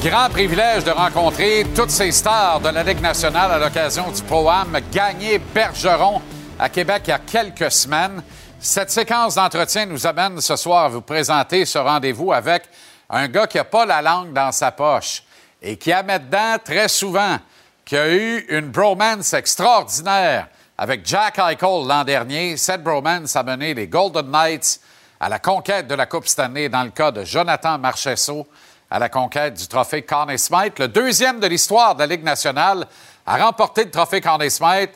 Grand 0.03 0.29
privilège 0.29 0.83
de 0.83 0.91
rencontrer 0.91 1.65
toutes 1.73 1.89
ces 1.89 2.11
stars 2.11 2.59
de 2.59 2.67
la 2.67 2.83
Ligue 2.83 2.99
nationale 2.99 3.53
à 3.53 3.57
l'occasion 3.57 4.11
du 4.11 4.21
Pro-Am 4.23 4.77
gagné 4.91 5.39
Bergeron 5.39 6.21
à 6.59 6.67
Québec 6.67 7.03
il 7.05 7.11
y 7.11 7.13
a 7.13 7.19
quelques 7.19 7.71
semaines. 7.71 8.21
Cette 8.59 8.91
séquence 8.91 9.35
d'entretien 9.35 9.85
nous 9.85 10.05
amène 10.05 10.41
ce 10.41 10.57
soir 10.57 10.83
à 10.83 10.89
vous 10.89 10.99
présenter 10.99 11.63
ce 11.63 11.77
rendez-vous 11.77 12.33
avec 12.33 12.63
un 13.09 13.29
gars 13.29 13.47
qui 13.47 13.55
n'a 13.55 13.63
pas 13.63 13.85
la 13.85 14.01
langue 14.01 14.33
dans 14.33 14.51
sa 14.51 14.73
poche 14.73 15.23
et 15.61 15.77
qui 15.77 15.93
a 15.93 16.03
dedans 16.03 16.57
très 16.61 16.89
souvent, 16.89 17.37
qui 17.85 17.95
a 17.95 18.09
eu 18.09 18.45
une 18.49 18.71
bromance 18.71 19.31
extraordinaire 19.31 20.49
avec 20.77 21.07
Jack 21.07 21.39
Eichel 21.39 21.87
l'an 21.87 22.03
dernier. 22.03 22.57
Cette 22.57 22.83
bromance 22.83 23.37
a 23.37 23.43
mené 23.43 23.73
les 23.73 23.87
Golden 23.87 24.29
Knights 24.29 24.81
à 25.17 25.29
la 25.29 25.39
conquête 25.39 25.87
de 25.87 25.95
la 25.95 26.07
Coupe 26.07 26.27
Stanley 26.27 26.67
dans 26.67 26.83
le 26.83 26.89
cas 26.89 27.11
de 27.11 27.23
Jonathan 27.23 27.77
Marchesso 27.77 28.45
à 28.93 28.99
la 28.99 29.09
conquête 29.09 29.55
du 29.55 29.67
trophée 29.67 30.03
Conn 30.03 30.37
Smythe, 30.37 30.77
le 30.77 30.87
deuxième 30.87 31.39
de 31.39 31.47
l'histoire 31.47 31.95
de 31.95 32.01
la 32.01 32.05
Ligue 32.05 32.23
nationale 32.23 32.85
à 33.25 33.43
remporter 33.43 33.85
le 33.85 33.89
trophée 33.89 34.21
Conn 34.21 34.47
Smythe 34.47 34.91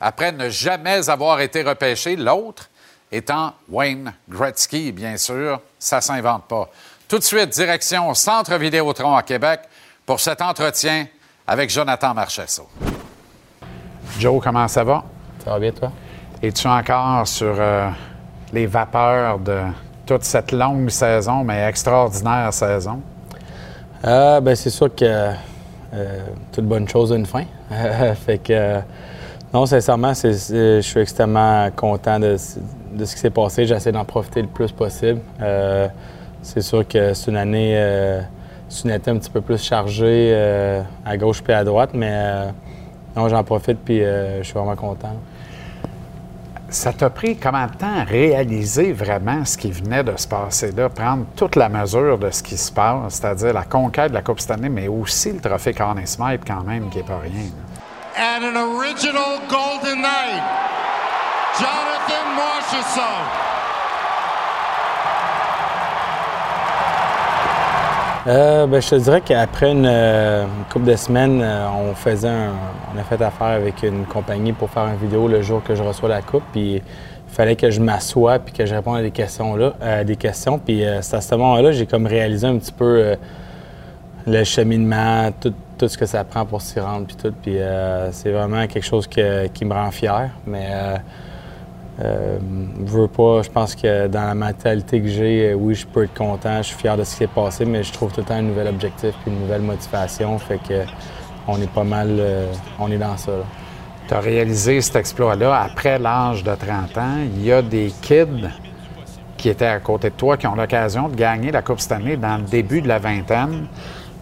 après 0.00 0.30
ne 0.30 0.48
jamais 0.48 1.10
avoir 1.10 1.40
été 1.40 1.64
repêché. 1.64 2.14
L'autre 2.14 2.70
étant 3.10 3.52
Wayne 3.68 4.14
Gretzky, 4.28 4.92
bien 4.92 5.16
sûr. 5.16 5.60
Ça 5.80 6.00
s'invente 6.00 6.44
pas. 6.44 6.68
Tout 7.08 7.18
de 7.18 7.24
suite, 7.24 7.48
direction 7.48 8.14
Centre 8.14 8.54
Vidéotron 8.54 9.16
à 9.16 9.24
Québec 9.24 9.62
pour 10.06 10.20
cet 10.20 10.40
entretien 10.42 11.08
avec 11.44 11.70
Jonathan 11.70 12.14
Marchesso. 12.14 12.68
Joe, 14.20 14.40
comment 14.40 14.68
ça 14.68 14.84
va? 14.84 15.02
Ça 15.44 15.50
va 15.50 15.58
bien, 15.58 15.72
toi? 15.72 15.90
Es-tu 16.40 16.68
encore 16.68 17.26
sur 17.26 17.56
euh, 17.58 17.90
les 18.52 18.66
vapeurs 18.66 19.40
de 19.40 19.60
toute 20.06 20.22
cette 20.22 20.52
longue 20.52 20.88
saison, 20.88 21.42
mais 21.42 21.64
extraordinaire 21.68 22.54
saison? 22.54 23.02
Euh, 24.04 24.40
ben, 24.40 24.54
c'est 24.56 24.70
sûr 24.70 24.94
que 24.94 25.04
euh, 25.04 26.18
toute 26.52 26.64
bonne 26.64 26.88
chose 26.88 27.12
a 27.12 27.16
une 27.16 27.26
fin. 27.26 27.44
fait 28.14 28.38
que, 28.38 28.52
euh, 28.52 28.80
non, 29.52 29.66
sincèrement, 29.66 30.14
je 30.14 30.80
suis 30.80 31.00
extrêmement 31.00 31.70
content 31.76 32.18
de, 32.18 32.36
de 32.92 33.04
ce 33.04 33.14
qui 33.14 33.20
s'est 33.20 33.30
passé. 33.30 33.66
J'essaie 33.66 33.92
d'en 33.92 34.04
profiter 34.04 34.42
le 34.42 34.48
plus 34.48 34.72
possible. 34.72 35.20
Euh, 35.42 35.88
c'est 36.42 36.62
sûr 36.62 36.86
que 36.88 37.12
c'est 37.12 37.30
une 37.30 37.36
année, 37.36 37.74
c'est 38.68 38.84
une 38.84 38.92
année 38.92 39.08
un 39.08 39.18
petit 39.18 39.28
peu 39.28 39.42
plus 39.42 39.62
chargée 39.62 40.34
à 41.04 41.16
gauche 41.18 41.42
puis 41.42 41.52
à 41.52 41.62
droite, 41.64 41.90
mais 41.92 42.46
non, 43.14 43.28
j'en 43.28 43.44
profite 43.44 43.78
puis 43.84 43.98
je 43.98 44.40
suis 44.42 44.54
vraiment 44.54 44.76
content. 44.76 45.14
Ça 46.70 46.92
t'a 46.92 47.10
pris 47.10 47.36
combien 47.36 47.66
de 47.66 47.74
temps 47.74 47.98
à 47.98 48.04
réaliser 48.04 48.92
vraiment 48.92 49.44
ce 49.44 49.58
qui 49.58 49.72
venait 49.72 50.04
de 50.04 50.16
se 50.16 50.28
passer 50.28 50.70
là, 50.70 50.88
prendre 50.88 51.24
toute 51.34 51.56
la 51.56 51.68
mesure 51.68 52.16
de 52.16 52.30
ce 52.30 52.42
qui 52.42 52.56
se 52.56 52.70
passe, 52.70 53.14
c'est-à-dire 53.14 53.52
la 53.52 53.64
conquête 53.64 54.10
de 54.10 54.14
la 54.14 54.22
Coupe 54.22 54.40
Stanley, 54.40 54.68
mais 54.68 54.86
aussi 54.86 55.32
le 55.32 55.40
trophée 55.40 55.74
Conn 55.74 56.00
Smythe 56.06 56.42
quand 56.46 56.62
même, 56.62 56.88
qui 56.88 56.98
n'est 56.98 57.04
pas 57.04 57.18
rien. 57.18 57.50
and 58.16 58.44
an 58.44 58.56
original 58.56 59.40
Golden 59.48 60.02
Knight, 60.02 60.42
Jonathan 61.58 62.24
Marchessault. 62.36 63.59
Euh, 68.26 68.66
ben, 68.66 68.82
je 68.82 68.90
te 68.90 68.94
dirais 68.96 69.22
qu'après 69.22 69.72
une, 69.72 69.86
euh, 69.86 70.44
couple 70.70 70.84
de 70.86 70.96
semaines, 70.96 71.40
euh, 71.42 71.66
on 71.70 71.94
faisait 71.94 72.28
on 72.94 72.98
a 72.98 73.02
fait 73.02 73.20
affaire 73.22 73.46
avec 73.46 73.82
une 73.82 74.04
compagnie 74.04 74.52
pour 74.52 74.68
faire 74.68 74.86
une 74.88 74.96
vidéo 74.96 75.26
le 75.26 75.40
jour 75.40 75.62
que 75.62 75.74
je 75.74 75.82
reçois 75.82 76.08
la 76.10 76.20
coupe. 76.20 76.42
Puis 76.52 76.74
il 76.76 76.82
fallait 77.28 77.56
que 77.56 77.70
je 77.70 77.80
m'assoie 77.80 78.38
puis 78.38 78.52
que 78.52 78.66
je 78.66 78.74
réponde 78.74 78.98
à 78.98 79.02
des 79.02 79.10
questions 79.10 79.56
là, 79.56 79.72
à 79.80 80.04
des 80.04 80.16
questions. 80.16 80.58
Puis 80.58 80.82
c'est 81.00 81.16
à 81.16 81.20
ce 81.22 81.34
moment-là, 81.36 81.72
j'ai 81.72 81.86
comme 81.86 82.06
réalisé 82.06 82.46
un 82.46 82.58
petit 82.58 82.72
peu 82.72 83.16
le 84.26 84.44
cheminement, 84.44 85.30
tout, 85.40 85.54
tout 85.78 85.88
ce 85.88 85.96
que 85.96 86.04
ça 86.04 86.22
prend 86.24 86.44
pour 86.44 86.60
s'y 86.60 86.78
rendre 86.78 87.06
puis 87.06 87.16
tout. 87.16 87.32
Puis 87.40 87.56
c'est 88.10 88.32
vraiment 88.32 88.66
quelque 88.66 88.84
chose 88.84 89.06
que- 89.06 89.46
qui 89.46 89.64
me 89.64 89.72
rend 89.72 89.90
fier. 89.92 90.28
Mais 90.46 90.68
euh, 92.02 92.38
je 92.86 92.92
veux 92.92 93.08
pas, 93.08 93.42
je 93.42 93.50
pense 93.50 93.74
que 93.74 94.06
dans 94.06 94.22
la 94.22 94.34
mentalité 94.34 95.00
que 95.00 95.08
j'ai, 95.08 95.50
euh, 95.50 95.54
oui, 95.54 95.74
je 95.74 95.86
peux 95.86 96.04
être 96.04 96.14
content, 96.14 96.58
je 96.58 96.68
suis 96.68 96.76
fier 96.76 96.96
de 96.96 97.04
ce 97.04 97.10
qui 97.10 97.16
s'est 97.18 97.26
passé, 97.26 97.64
mais 97.66 97.82
je 97.82 97.92
trouve 97.92 98.12
tout 98.12 98.20
le 98.20 98.26
temps 98.26 98.34
un 98.34 98.42
nouvel 98.42 98.68
objectif 98.68 99.14
puis 99.22 99.30
une 99.30 99.40
nouvelle 99.40 99.60
motivation. 99.60 100.38
Fait 100.38 100.58
que 100.66 100.84
on 101.46 101.60
est 101.60 101.70
pas 101.70 101.84
mal, 101.84 102.08
euh, 102.18 102.52
on 102.78 102.90
est 102.90 102.98
dans 102.98 103.16
ça. 103.16 103.32
Tu 104.08 104.14
as 104.14 104.20
réalisé 104.20 104.80
cet 104.80 104.96
exploit-là 104.96 105.60
après 105.60 105.98
l'âge 105.98 106.42
de 106.42 106.54
30 106.54 106.98
ans. 106.98 107.16
Il 107.36 107.44
y 107.44 107.52
a 107.52 107.60
des 107.60 107.92
kids 108.00 108.48
qui 109.36 109.48
étaient 109.50 109.66
à 109.66 109.80
côté 109.80 110.10
de 110.10 110.14
toi 110.14 110.36
qui 110.36 110.46
ont 110.46 110.54
l'occasion 110.54 111.08
de 111.08 111.16
gagner 111.16 111.50
la 111.50 111.62
Coupe 111.62 111.80
Stanley 111.80 112.16
dans 112.16 112.38
le 112.38 112.44
début 112.44 112.80
de 112.80 112.88
la 112.88 112.98
vingtaine, 112.98 113.66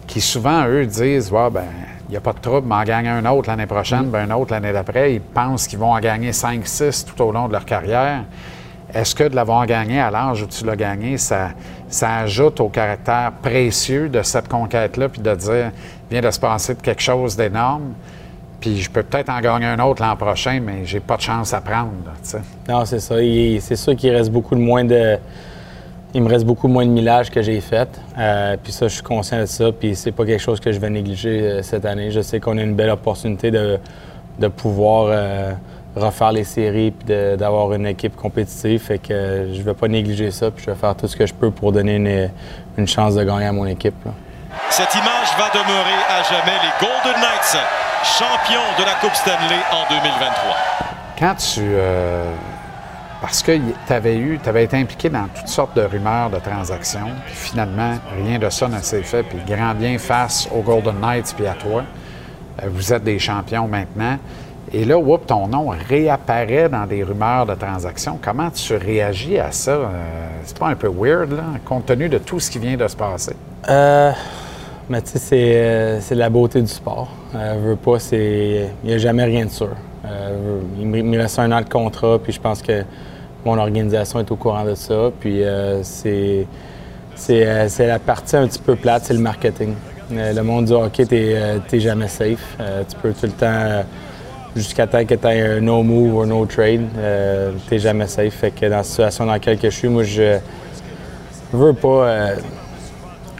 qui 0.05 0.21
souvent, 0.21 0.65
eux, 0.67 0.85
disent 0.85 1.31
Ouais, 1.31 1.49
ben, 1.49 1.65
il 2.09 2.13
n'y 2.13 2.17
a 2.17 2.21
pas 2.21 2.33
de 2.33 2.39
trouble, 2.39 2.67
mais 2.67 2.73
en 2.73 2.83
gagne 2.83 3.07
un 3.07 3.25
autre 3.27 3.49
l'année 3.49 3.67
prochaine, 3.67 4.09
ben, 4.09 4.29
un 4.29 4.35
autre 4.35 4.51
l'année 4.51 4.73
d'après. 4.73 5.13
Ils 5.13 5.21
pensent 5.21 5.67
qu'ils 5.67 5.77
vont 5.77 5.93
en 5.93 5.99
gagner 5.99 6.31
5-6 6.31 7.05
tout 7.05 7.21
au 7.21 7.31
long 7.31 7.47
de 7.47 7.53
leur 7.53 7.65
carrière. 7.65 8.23
Est-ce 8.91 9.13
que 9.13 9.25
de 9.25 9.35
l'avoir 9.35 9.67
gagné 9.67 9.99
à 9.99 10.09
l'âge 10.09 10.41
où 10.41 10.47
tu 10.47 10.65
l'as 10.65 10.75
gagné, 10.75 11.19
ça, 11.19 11.49
ça 11.87 12.17
ajoute 12.17 12.59
au 12.61 12.69
caractère 12.69 13.31
précieux 13.43 14.09
de 14.09 14.23
cette 14.23 14.47
conquête-là, 14.47 15.07
puis 15.09 15.21
de 15.21 15.35
dire 15.35 15.71
vient 16.09 16.21
de 16.21 16.31
se 16.31 16.39
passer 16.39 16.73
de 16.73 16.81
quelque 16.81 17.03
chose 17.03 17.35
d'énorme, 17.35 17.93
puis 18.59 18.81
je 18.81 18.89
peux 18.89 19.03
peut-être 19.03 19.29
en 19.29 19.39
gagner 19.39 19.67
un 19.67 19.79
autre 19.79 20.01
l'an 20.01 20.15
prochain, 20.15 20.59
mais 20.59 20.85
j'ai 20.85 20.99
pas 20.99 21.17
de 21.17 21.21
chance 21.21 21.53
à 21.53 21.61
prendre. 21.61 21.91
là. 22.05 22.39
Non, 22.67 22.85
c'est 22.85 22.99
ça. 22.99 23.17
C'est 23.17 23.75
sûr 23.75 23.95
qu'il 23.95 24.09
reste 24.15 24.31
beaucoup 24.31 24.55
de 24.55 24.61
moins 24.61 24.83
de. 24.83 25.19
Il 26.13 26.23
me 26.23 26.29
reste 26.29 26.45
beaucoup 26.45 26.67
moins 26.67 26.85
de 26.85 26.89
millage 26.91 27.29
que 27.29 27.41
j'ai 27.41 27.61
fait. 27.61 27.87
Euh, 28.17 28.57
puis 28.61 28.71
ça, 28.71 28.87
je 28.87 28.93
suis 28.95 29.03
conscient 29.03 29.39
de 29.39 29.45
ça. 29.45 29.65
Puis 29.71 29.95
c'est 29.95 30.11
pas 30.11 30.25
quelque 30.25 30.41
chose 30.41 30.59
que 30.59 30.71
je 30.71 30.79
vais 30.79 30.89
négliger 30.89 31.41
euh, 31.41 31.61
cette 31.61 31.85
année. 31.85 32.09
Je 32.09 32.21
sais 32.21 32.39
qu'on 32.39 32.57
a 32.57 32.61
une 32.61 32.73
belle 32.75 32.89
opportunité 32.89 33.51
de, 33.51 33.79
de 34.39 34.47
pouvoir 34.47 35.05
euh, 35.09 35.53
refaire 35.95 36.31
les 36.31 36.43
séries 36.45 36.89
puis 36.91 37.07
de- 37.07 37.35
d'avoir 37.35 37.71
une 37.73 37.85
équipe 37.85 38.15
compétitive. 38.15 38.81
Fait 38.81 38.97
que 38.97 39.13
euh, 39.13 39.53
je 39.53 39.61
vais 39.61 39.75
pas 39.75 39.87
négliger 39.87 40.31
ça. 40.31 40.49
Puis 40.49 40.65
je 40.65 40.71
vais 40.71 40.77
faire 40.77 40.95
tout 40.95 41.07
ce 41.07 41.15
que 41.15 41.27
je 41.27 41.33
peux 41.33 41.51
pour 41.51 41.71
donner 41.71 41.95
une, 41.97 42.29
une 42.77 42.87
chance 42.87 43.13
de 43.13 43.23
gagner 43.23 43.45
à 43.45 43.51
mon 43.51 43.67
équipe. 43.67 43.93
là. 44.03 44.11
Cette 44.71 44.93
image 44.95 45.29
va 45.37 45.49
demeurer 45.53 45.99
à 46.09 46.23
jamais 46.23 46.57
les 46.63 46.85
Golden 46.87 47.21
Knights, 47.21 47.57
champions 48.03 48.65
de 48.79 48.83
la 48.83 48.95
Coupe 48.99 49.13
Stanley 49.13 49.61
en 49.71 49.87
2023. 49.93 50.33
Quand 51.19 51.35
tu. 51.35 51.61
Parce 53.21 53.43
que 53.43 53.51
tu 53.57 53.93
avais 53.93 54.17
eu, 54.17 54.39
avais 54.45 54.63
été 54.63 54.77
impliqué 54.77 55.09
dans 55.09 55.27
toutes 55.35 55.47
sortes 55.47 55.75
de 55.75 55.81
rumeurs 55.81 56.29
de 56.29 56.37
transactions, 56.37 57.11
puis 57.25 57.35
finalement, 57.35 57.95
rien 58.23 58.39
de 58.39 58.49
ça 58.49 58.67
ne 58.67 58.79
s'est 58.79 59.03
fait, 59.03 59.23
puis 59.23 59.39
grand 59.47 59.73
bien 59.73 59.97
face 59.97 60.47
aux 60.55 60.61
Golden 60.61 60.99
Knights 60.99 61.33
puis 61.35 61.47
à 61.47 61.53
toi. 61.53 61.83
Euh, 62.61 62.67
vous 62.71 62.93
êtes 62.93 63.03
des 63.03 63.19
champions 63.19 63.67
maintenant. 63.67 64.17
Et 64.71 64.85
là, 64.85 64.97
whoop, 64.97 65.25
ton 65.25 65.47
nom 65.47 65.69
réapparaît 65.89 66.69
dans 66.69 66.85
des 66.85 67.03
rumeurs 67.03 67.45
de 67.45 67.55
transactions. 67.55 68.19
Comment 68.21 68.51
tu 68.51 68.75
réagis 68.75 69.39
à 69.39 69.51
ça? 69.51 69.71
Euh, 69.71 69.87
c'est 70.43 70.57
pas 70.57 70.67
un 70.67 70.75
peu 70.75 70.87
weird, 70.87 71.31
là, 71.31 71.43
compte 71.65 71.87
tenu 71.87 72.07
de 72.07 72.19
tout 72.19 72.39
ce 72.39 72.51
qui 72.51 72.59
vient 72.59 72.77
de 72.77 72.87
se 72.87 72.95
passer? 72.95 73.35
Euh, 73.67 74.11
mais 74.89 75.01
tu 75.01 75.11
sais, 75.11 75.19
c'est, 75.19 76.13
euh, 76.13 76.15
la 76.15 76.29
beauté 76.29 76.61
du 76.61 76.67
sport. 76.67 77.09
Euh, 77.35 77.55
veux 77.61 77.75
pas, 77.75 77.99
c'est. 77.99 78.69
Il 78.83 78.89
n'y 78.89 78.93
a 78.93 78.97
jamais 78.97 79.23
rien 79.23 79.45
de 79.45 79.51
sûr. 79.51 79.71
Il 80.79 80.87
me 80.87 81.17
reste 81.17 81.39
un 81.39 81.51
an 81.51 81.61
de 81.61 81.69
contrat, 81.69 82.17
puis 82.19 82.31
je 82.31 82.39
pense 82.39 82.61
que 82.61 82.83
mon 83.45 83.57
organisation 83.57 84.19
est 84.19 84.31
au 84.31 84.35
courant 84.35 84.65
de 84.65 84.75
ça. 84.75 85.11
Puis 85.19 85.43
euh, 85.43 85.81
c'est, 85.83 86.45
c'est, 87.15 87.45
euh, 87.45 87.67
la 87.79 87.99
partie 87.99 88.35
un 88.35 88.47
petit 88.47 88.59
peu 88.59 88.75
plate, 88.75 89.03
c'est 89.05 89.13
le 89.13 89.19
marketing. 89.19 89.73
Euh, 90.11 90.33
le 90.33 90.41
monde 90.43 90.65
du 90.65 90.73
hockey, 90.73 91.05
t'es, 91.05 91.33
euh, 91.35 91.59
jamais 91.79 92.07
safe. 92.07 92.57
Tu 92.89 92.95
peux 93.01 93.13
tout 93.13 93.25
le 93.27 93.31
temps, 93.31 93.83
jusqu'à 94.55 94.87
temps 94.87 95.05
que 95.05 95.13
tu 95.15 95.27
aies 95.27 95.41
un 95.57 95.61
no 95.61 95.83
move 95.83 96.15
ou 96.15 96.25
no 96.25 96.45
trade, 96.45 96.87
t'es 97.69 97.79
jamais 97.79 98.07
safe. 98.07 98.33
Fait 98.33 98.51
que 98.51 98.65
dans 98.65 98.77
la 98.77 98.83
situation 98.83 99.25
dans 99.25 99.33
laquelle 99.33 99.57
que 99.59 99.69
je 99.69 99.75
suis, 99.75 99.87
moi, 99.87 100.03
je 100.03 100.39
veux 101.53 101.73
pas. 101.73 102.29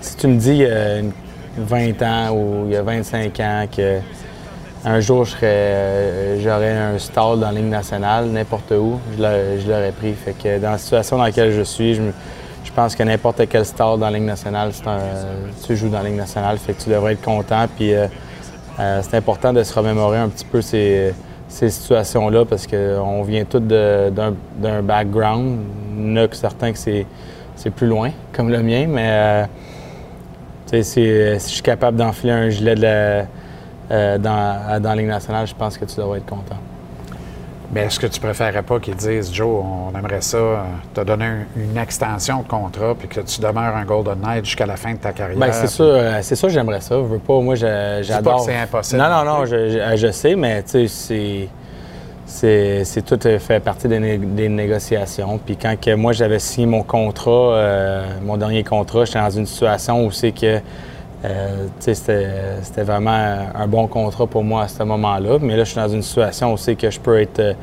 si 0.02 0.16
tu 0.16 0.28
me 0.28 0.38
dis 0.38 0.50
il 0.52 0.58
y 0.58 0.66
a 0.66 1.00
une- 1.00 1.12
20 1.58 2.02
ans 2.04 2.32
ou 2.32 2.66
il 2.68 2.74
y 2.74 2.76
a 2.78 2.82
25 2.84 3.38
ans 3.42 3.66
que 3.76 4.00
un 4.85 4.99
jour 5.01 5.27
euh, 5.43 6.39
j'aurais 6.41 6.72
un 6.72 6.97
stall 6.97 7.39
dans 7.39 7.47
la 7.47 7.51
Ligue 7.51 7.69
nationale, 7.69 8.27
n'importe 8.27 8.72
où, 8.72 8.99
je 9.15 9.68
l'aurais, 9.68 9.91
pris. 9.91 10.14
Fait 10.14 10.34
que 10.34 10.60
dans 10.60 10.72
la 10.72 10.77
situation 10.77 11.18
dans 11.18 11.23
laquelle 11.23 11.51
je 11.51 11.64
suis, 11.64 11.95
je, 11.95 12.01
pense 12.73 12.95
que 12.95 13.03
n'importe 13.03 13.41
quel 13.49 13.65
stall 13.65 13.99
dans 13.99 14.10
la 14.10 14.18
Ligue 14.18 14.27
nationale, 14.27 14.72
un, 14.85 14.99
tu 15.65 15.76
joues 15.76 15.89
dans 15.89 16.01
la 16.01 16.10
Ligue 16.10 16.18
nationale, 16.18 16.57
fait 16.57 16.73
que 16.73 16.84
tu 16.84 16.89
devrais 16.89 17.14
être 17.14 17.22
content. 17.22 17.65
Puis 17.76 17.93
euh, 17.93 18.07
euh, 18.80 19.01
c'est 19.01 19.18
important 19.18 19.51
de 19.51 19.64
se 19.64 19.73
remémorer 19.73 20.18
un 20.18 20.30
petit 20.30 20.45
peu 20.45 20.61
ces, 20.61 21.14
situations-là 21.49 22.45
parce 22.45 22.68
qu'on 22.68 23.23
vient 23.23 23.43
tous 23.43 23.60
d'un, 23.60 24.81
background. 24.81 25.60
Il 25.97 26.10
y 26.10 26.14
en 26.14 26.23
a 26.23 26.27
que 26.27 26.35
certains 26.35 26.72
que 26.72 26.77
c'est, 26.77 27.06
plus 27.76 27.88
loin, 27.88 28.11
comme 28.31 28.49
le 28.49 28.64
mien, 28.64 28.85
mais 28.88 29.45
si, 30.68 30.84
si 30.84 31.03
je 31.03 31.38
suis 31.39 31.61
capable 31.61 31.97
d'enfiler 31.97 32.31
un 32.31 32.49
gilet 32.49 32.76
de 32.76 32.81
la- 32.84 33.26
euh, 33.91 34.18
dans, 34.18 34.82
dans 34.82 34.90
la 34.90 34.95
Ligue 34.95 35.07
nationale, 35.07 35.48
je 35.48 35.56
pense 35.56 35.78
que 35.78 35.86
tu 35.86 35.95
devrais 35.98 36.20
être 36.20 36.26
content. 36.26 36.57
Mais 37.72 37.82
est-ce 37.82 37.99
que 37.99 38.07
tu 38.07 38.20
préférerais 38.20 38.64
pas 38.64 38.80
qu'ils 38.80 38.95
disent, 38.95 39.32
Joe, 39.32 39.64
on 39.64 39.95
aimerait 39.95 40.22
ça, 40.22 40.38
euh, 40.38 40.56
te 40.94 41.02
donner 41.02 41.26
un- 41.26 41.45
une 41.56 41.78
extension 41.78 42.41
de 42.41 42.48
contrat, 42.48 42.95
puis 42.98 43.07
que 43.07 43.20
tu 43.22 43.40
demeures 43.41 43.76
un 43.76 43.86
Golden 43.86 44.20
Knight 44.22 44.44
jusqu'à 44.45 44.66
la 44.66 44.76
fin 44.76 44.94
de 44.94 44.98
ta 44.98 45.11
carrière? 45.11 45.38
Ben, 45.38 45.52
c'est 45.52 45.68
sûr, 45.68 45.86
euh, 45.86 46.18
c'est 46.24 46.36
sûr, 46.36 46.49
j'aimerais 46.49 46.82
ça. 46.82 46.95
Je 46.95 47.02
veux 47.02 47.20
pas, 47.20 47.40
moi, 47.41 47.53
j'adore. 47.53 48.22
pas 48.24 48.40
que 48.40 48.45
c'est 48.45 48.57
impossible 48.57 48.99
Non, 49.02 49.10
non, 49.10 49.24
non 49.24 49.45
je, 49.45 49.70
je- 49.70 49.98
je 49.98 50.11
sais, 50.11 50.36
mais 50.36 50.64
tu 50.64 50.88
sais, 50.88 51.48
c'est. 52.26 53.02
Tout 53.06 53.28
euh, 53.28 53.40
fait 53.40 53.60
partie 53.60 53.88
des, 53.88 53.99
né- 53.99 54.18
des 54.18 54.49
négociations. 54.49 55.40
Puis 55.44 55.56
quand 55.57 55.76
que 55.80 55.94
moi 55.95 56.14
j'avais 56.14 56.40
signé 56.40 56.66
mon 56.68 56.84
contrat, 56.84 57.32
euh, 57.32 58.06
mon 58.24 58.38
dernier 58.38 58.64
contrat, 58.64 59.06
j'étais 59.06 59.20
dans 59.20 59.30
une 59.30 59.45
situation 59.45 60.06
où 60.06 60.11
c'est 60.11 60.32
que 60.32 60.60
euh, 61.26 61.68
c'était, 61.80 62.84
vraiment 62.84 63.38
un 63.54 63.68
bon 63.68 63.88
contrat 63.88 64.26
pour 64.26 64.44
moi 64.44 64.64
à 64.64 64.68
ce 64.68 64.84
moment-là. 64.84 65.38
Mais 65.41 65.58
là, 65.58 65.64
je 65.64 65.72
suis 65.72 65.80
dans 65.80 65.90
une 65.90 66.02
situation 66.02 66.54
où 66.54 66.58
c'est 66.58 66.76
que 66.76 66.90
je 66.90 67.00
peux 67.00 67.20
être 67.20 67.40
euh, 67.40 67.54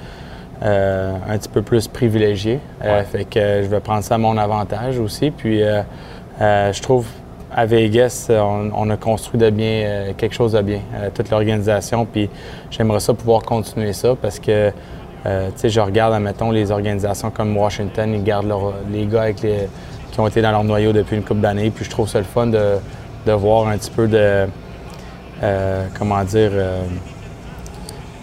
euh, 0.63 1.15
un 1.29 1.39
petit 1.39 1.49
peu 1.49 1.63
plus 1.63 1.89
privilégié. 1.89 2.61
Euh, 2.85 3.03
fait 3.05 3.25
que 3.25 3.63
je 3.63 3.69
vais 3.69 3.81
prendre 3.81 4.03
ça 4.03 4.17
à 4.17 4.19
mon 4.19 4.37
avantage 4.37 4.99
aussi. 4.99 5.31
Puis 5.31 5.61
je 6.41 6.83
trouve 6.83 7.07
à 7.55 7.65
Vegas, 7.65 8.27
on, 8.31 8.71
on 8.75 8.91
a 8.91 8.97
construit 8.99 9.41
de 9.41 9.49
bien 9.49 10.13
quelque 10.19 10.35
chose 10.35 10.53
de 10.53 10.61
bien, 10.61 10.81
toute 11.15 11.31
l'organisation. 11.31 12.05
Puis 12.05 12.29
j'aimerais 12.71 13.01
ça 13.01 13.15
pouvoir 13.15 13.43
continuer 13.43 13.95
ça 13.95 14.15
parce 14.21 14.39
que 14.39 14.71
je 15.25 15.81
regarde, 15.81 16.13
admettons, 16.13 16.51
les 16.51 16.71
organisations 16.71 17.31
comme 17.31 17.57
Washington, 17.57 18.13
ils 18.15 18.23
gardent 18.23 18.49
leur- 18.49 18.75
les 18.93 19.07
gars 19.07 19.23
avec 19.23 19.41
les- 19.43 19.69
qui 20.13 20.21
ont 20.21 20.27
été 20.27 20.41
dans 20.41 20.51
leur 20.51 20.65
noyau 20.65 20.93
depuis 20.93 21.17
une 21.17 21.23
couple 21.23 21.41
d'années. 21.41 21.71
Puis 21.71 21.85
je 21.85 21.91
trouve 21.91 22.09
ça 22.09 22.19
le 22.19 22.25
fun 22.25 22.47
de, 22.47 22.77
de 23.27 23.33
voir 23.33 23.69
un 23.69 23.77
petit 23.77 23.91
peu 23.91 24.07
de, 24.07 24.47
euh, 25.43 25.87
comment 25.99 26.23
dire, 26.25 26.51
euh, 26.53 26.81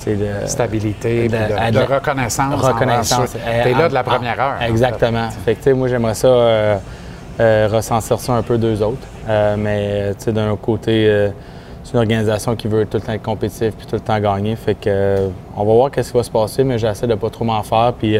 de 0.05 0.47
Stabilité, 0.47 1.29
de- 1.29 1.71
de 1.71 1.93
reconnaissance 1.93 2.61
Reconnaissance. 2.61 3.31
T'es 3.63 3.73
là 3.73 3.87
de 3.87 3.93
la 3.93 4.03
première 4.03 4.39
heure, 4.39 4.55
en 4.61 4.65
Exactement. 4.65 5.29
Fait 5.45 5.55
que, 5.55 5.69
moi, 5.71 5.87
j'aimerais 5.87 6.13
ça 6.13 6.27
euh, 6.27 6.77
euh, 7.39 7.69
ressentir 7.71 8.19
ça 8.19 8.33
un 8.33 8.41
peu 8.41 8.57
d'eux 8.57 8.81
autres. 8.81 9.07
Euh, 9.29 9.55
mais, 9.57 10.13
tu 10.15 10.25
sais, 10.25 10.31
d'un 10.33 10.49
autre 10.51 10.61
côté, 10.61 11.29
c'est 11.83 11.93
une 11.93 11.99
organisation 11.99 12.55
qui 12.55 12.67
veut 12.67 12.85
tout 12.85 12.97
le 12.97 13.01
temps 13.03 13.13
être 13.13 13.21
compétitive 13.23 13.71
puis 13.77 13.85
tout 13.87 13.95
le 13.95 14.01
temps 14.01 14.19
gagner. 14.19 14.55
Fait 14.57 14.75
que, 14.75 15.29
on 15.55 15.63
va 15.63 15.73
voir 15.73 15.89
qu'est-ce 15.91 16.11
qui 16.11 16.17
va 16.17 16.23
se 16.23 16.31
passer, 16.31 16.63
mais 16.65 16.77
j'essaie 16.77 17.07
de 17.07 17.15
pas 17.15 17.29
trop 17.29 17.45
m'en 17.45 17.63
faire. 17.63 17.93
Puis, 17.97 18.17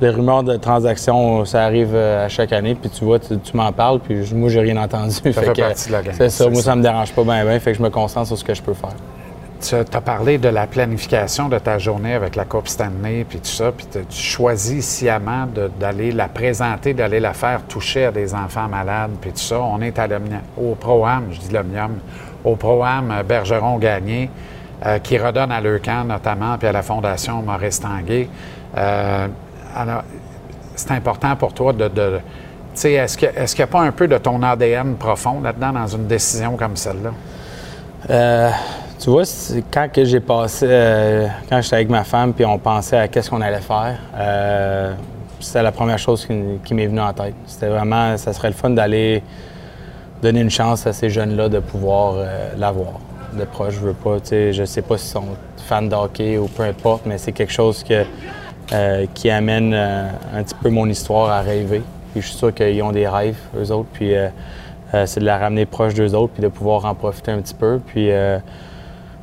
les 0.00 0.10
rumeurs 0.10 0.42
de 0.42 0.56
transactions, 0.56 1.44
ça 1.44 1.64
arrive 1.64 1.90
euh, 1.94 2.26
à 2.26 2.28
chaque 2.28 2.52
année. 2.52 2.74
Puis, 2.74 2.90
tu 2.90 3.04
vois, 3.04 3.18
tu, 3.18 3.38
tu 3.38 3.56
m'en 3.56 3.72
parles, 3.72 4.00
puis 4.00 4.24
je- 4.24 4.34
moi, 4.34 4.48
j'ai 4.48 4.60
rien 4.60 4.76
entendu. 4.76 5.10
Ça 5.14 5.20
fait 5.32 5.52
que, 5.52 5.60
partie 5.60 5.88
de 5.88 5.92
la 5.92 6.02
game, 6.02 6.14
C'est 6.16 6.28
ça. 6.30 6.48
Moi, 6.48 6.62
ça. 6.62 6.76
me 6.76 6.82
dérange 6.82 7.12
pas 7.12 7.24
bien, 7.24 7.44
bien. 7.44 7.58
Fait 7.60 7.72
que 7.72 7.78
je 7.78 7.82
me 7.82 7.90
concentre 7.90 8.26
sur 8.28 8.38
ce 8.38 8.44
que 8.44 8.54
je 8.54 8.62
peux 8.62 8.74
faire. 8.74 8.90
Tu 9.60 9.74
as 9.74 10.00
parlé 10.00 10.38
de 10.38 10.48
la 10.48 10.68
planification 10.68 11.48
de 11.48 11.58
ta 11.58 11.78
journée 11.78 12.14
avec 12.14 12.36
la 12.36 12.44
Coupe 12.44 12.68
Stanley, 12.68 13.26
puis 13.28 13.40
tout 13.40 13.46
ça, 13.48 13.72
puis 13.72 13.86
tu 13.90 14.16
choisis 14.16 14.86
sciemment 14.86 15.46
d'aller 15.80 16.12
la 16.12 16.28
présenter, 16.28 16.94
d'aller 16.94 17.18
la 17.18 17.32
faire 17.32 17.62
toucher 17.64 18.04
à 18.04 18.10
des 18.12 18.34
enfants 18.34 18.68
malades, 18.68 19.10
puis 19.20 19.32
tout 19.32 19.38
ça. 19.38 19.60
On 19.60 19.80
est 19.80 19.98
à 19.98 20.06
au 20.56 20.76
Pro-Am, 20.76 21.24
je 21.32 21.40
dis 21.40 21.52
l'Omnium, 21.52 21.98
au 22.44 22.54
Pro-Am 22.54 23.10
euh, 23.10 23.22
Bergeron-Gagné. 23.24 24.30
euh, 24.86 25.00
qui 25.00 25.18
redonnent 25.18 25.50
à 25.50 25.60
Leucan 25.60 26.04
notamment, 26.04 26.56
puis 26.56 26.68
à 26.68 26.72
la 26.72 26.82
Fondation 26.82 27.42
Maurice 27.42 27.80
Tanguay. 27.80 28.28
Euh, 28.76 29.26
alors, 29.74 30.02
c'est 30.76 30.92
important 30.92 31.34
pour 31.36 31.52
toi 31.52 31.72
de... 31.72 31.88
de 31.88 32.20
tu 32.74 32.82
sais, 32.82 32.92
est-ce 32.92 33.16
qu'il 33.18 33.28
n'y 33.58 33.62
a 33.64 33.66
pas 33.66 33.80
un 33.80 33.90
peu 33.90 34.06
de 34.06 34.16
ton 34.18 34.40
ADN 34.40 34.94
profond 34.94 35.40
là-dedans 35.40 35.72
dans 35.72 35.86
une 35.88 36.06
décision 36.06 36.56
comme 36.56 36.76
celle-là? 36.76 37.10
Euh, 38.08 38.50
tu 39.00 39.10
vois, 39.10 39.24
quand 39.72 39.88
j'ai 39.94 40.20
passé, 40.20 40.66
euh, 40.68 41.26
quand 41.48 41.60
j'étais 41.60 41.76
avec 41.76 41.88
ma 41.88 42.04
femme, 42.04 42.32
puis 42.32 42.44
on 42.44 42.58
pensait 42.58 42.98
à 42.98 43.08
qu'est-ce 43.08 43.30
qu'on 43.30 43.40
allait 43.40 43.60
faire, 43.60 43.98
euh, 44.16 44.94
c'était 45.40 45.62
la 45.62 45.72
première 45.72 45.98
chose 45.98 46.26
qui, 46.26 46.74
m'est 46.74 46.86
venue 46.86 47.00
en 47.00 47.12
tête. 47.12 47.34
C'était 47.46 47.68
vraiment, 47.68 48.16
ça 48.16 48.32
serait 48.32 48.48
le 48.48 48.54
fun 48.54 48.70
d'aller 48.70 49.22
donner 50.22 50.40
une 50.40 50.50
chance 50.50 50.86
à 50.86 50.92
ces 50.92 51.10
jeunes-là 51.10 51.48
de 51.48 51.58
pouvoir 51.58 52.14
l'avoir 52.56 53.00
de 53.32 53.44
proche. 53.44 53.74
Je 53.74 53.80
veux 53.80 53.92
pas, 53.92 54.20
tu 54.20 54.28
sais, 54.28 54.52
je 54.52 54.64
sais 54.64 54.82
pas 54.82 54.98
s'ils 54.98 55.10
sont 55.10 55.24
fans 55.68 55.82
de 55.82 55.94
hockey 55.94 56.38
ou 56.38 56.46
peu 56.46 56.62
importe, 56.62 57.06
mais 57.06 57.18
c'est 57.18 57.32
quelque 57.32 57.52
chose 57.52 57.84
que, 57.84 58.04
euh, 58.74 59.06
qui 59.14 59.30
amène 59.30 59.72
euh, 59.72 60.10
un 60.34 60.42
petit 60.42 60.54
peu 60.54 60.68
mon 60.68 60.86
histoire 60.90 61.30
à 61.30 61.40
rêver. 61.40 61.80
Puis 62.12 62.20
je 62.20 62.26
suis 62.26 62.36
sûr 62.36 62.52
qu'ils 62.52 62.82
ont 62.82 62.92
des 62.92 63.08
rêves, 63.08 63.38
eux 63.56 63.72
autres, 63.72 63.88
puis 63.94 64.14
euh, 64.14 64.28
c'est 65.06 65.20
de 65.20 65.24
la 65.24 65.38
ramener 65.38 65.64
proche 65.64 65.94
d'eux 65.94 66.14
autres, 66.14 66.34
puis 66.34 66.42
de 66.42 66.48
pouvoir 66.48 66.84
en 66.84 66.94
profiter 66.94 67.30
un 67.30 67.40
petit 67.40 67.54
peu. 67.54 67.80
Puis, 67.86 68.10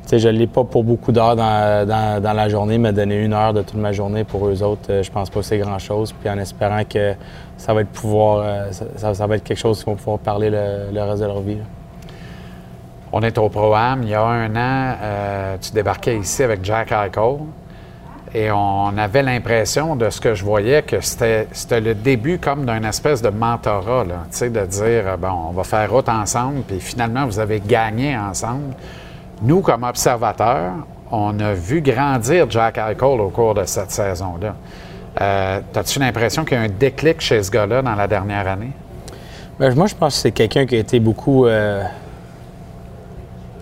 sais, 0.04 0.18
je 0.18 0.28
ne 0.28 0.32
l'ai 0.32 0.48
pas 0.48 0.64
pour 0.64 0.82
beaucoup 0.82 1.12
d'heures 1.12 1.36
dans, 1.36 2.34
la 2.34 2.48
journée, 2.48 2.78
mais 2.78 2.92
donner 2.92 3.22
une 3.22 3.32
heure 3.32 3.52
de 3.52 3.62
toute 3.62 3.78
ma 3.78 3.92
journée 3.92 4.24
pour 4.24 4.48
eux 4.48 4.64
autres, 4.64 5.02
je 5.02 5.10
pense 5.12 5.30
pas 5.30 5.40
que 5.40 5.46
c'est 5.46 5.58
grand-chose. 5.58 6.12
Puis 6.12 6.28
en 6.28 6.38
espérant 6.38 6.82
que 6.84 7.14
ça 7.56 7.72
va 7.72 7.82
être 7.82 7.90
pouvoir, 7.90 8.66
ça, 8.72 9.26
va 9.26 9.36
être 9.36 9.44
quelque 9.44 9.58
chose 9.58 9.78
qu'ils 9.78 9.92
vont 9.92 9.96
pouvoir 9.96 10.18
parler 10.18 10.50
le, 10.50 11.02
reste 11.02 11.22
de 11.22 11.26
leur 11.26 11.40
vie. 11.40 11.58
On 13.12 13.20
est 13.20 13.38
au 13.38 13.48
Pro-Am. 13.48 14.02
Il 14.02 14.08
y 14.08 14.14
a 14.14 14.24
un 14.24 14.56
an, 14.56 15.56
tu 15.60 15.70
débarquais 15.72 16.16
ici 16.16 16.42
avec 16.42 16.64
Jack 16.64 16.90
Eichel. 16.90 17.38
Et 18.38 18.50
on 18.50 18.98
avait 18.98 19.22
l'impression 19.22 19.96
de 19.96 20.10
ce 20.10 20.20
que 20.20 20.34
je 20.34 20.44
voyais 20.44 20.82
que 20.82 21.00
c'était 21.00 21.80
le 21.80 21.94
début 21.94 22.38
comme 22.38 22.66
d'un 22.66 22.82
espèce 22.82 23.22
de 23.22 23.30
mentorat, 23.30 24.04
de 24.04 24.66
dire, 24.66 25.08
euh, 25.08 25.16
bon, 25.16 25.32
on 25.48 25.52
va 25.52 25.64
faire 25.64 25.90
route 25.90 26.10
ensemble, 26.10 26.60
puis 26.68 26.78
finalement, 26.78 27.24
vous 27.24 27.38
avez 27.38 27.60
gagné 27.60 28.14
ensemble. 28.14 28.74
Nous, 29.40 29.62
comme 29.62 29.84
observateurs, 29.84 30.74
on 31.10 31.40
a 31.40 31.54
vu 31.54 31.80
grandir 31.80 32.44
Jack 32.50 32.76
Eichel 32.76 33.20
au 33.22 33.30
cours 33.30 33.54
de 33.54 33.64
cette 33.64 33.90
saison-là. 33.90 34.54
Euh, 35.18 35.60
As-tu 35.74 35.98
l'impression 35.98 36.44
qu'il 36.44 36.58
y 36.58 36.60
a 36.60 36.64
un 36.64 36.68
déclic 36.68 37.22
chez 37.22 37.42
ce 37.42 37.50
gars-là 37.50 37.80
dans 37.80 37.94
la 37.94 38.06
dernière 38.06 38.46
année? 38.46 38.72
Ben, 39.58 39.74
moi, 39.74 39.86
je 39.86 39.94
pense 39.94 40.14
que 40.14 40.20
c'est 40.20 40.32
quelqu'un 40.32 40.66
qui 40.66 40.74
a 40.76 40.80
été 40.80 41.00
beaucoup 41.00 41.46
euh, 41.46 41.82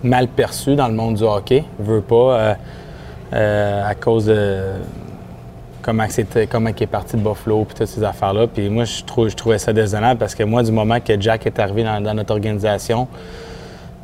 mal 0.03 0.27
perçu 0.27 0.75
dans 0.75 0.89
le 0.89 0.95
monde 0.95 1.15
du 1.15 1.23
hockey. 1.23 1.63
Je 1.79 1.85
veux 1.85 2.01
pas, 2.01 2.57
euh, 3.33 3.89
à 3.89 3.95
cause 3.95 4.25
de 4.25 4.59
comment, 5.81 6.05
c'était, 6.09 6.47
comment 6.47 6.69
il 6.69 6.83
est 6.83 6.87
parti 6.87 7.15
de 7.17 7.21
Buffalo 7.21 7.63
et 7.69 7.73
toutes 7.73 7.87
ces 7.87 8.03
affaires-là. 8.03 8.47
Puis 8.47 8.69
moi, 8.69 8.85
je, 8.85 9.01
je 9.29 9.35
trouvais 9.35 9.57
ça 9.57 9.73
désolant 9.73 10.15
parce 10.15 10.33
que 10.35 10.43
moi, 10.43 10.63
du 10.63 10.71
moment 10.71 10.99
que 10.99 11.19
Jack 11.19 11.45
est 11.45 11.59
arrivé 11.59 11.83
dans, 11.83 12.01
dans 12.01 12.13
notre 12.13 12.31
organisation, 12.33 13.07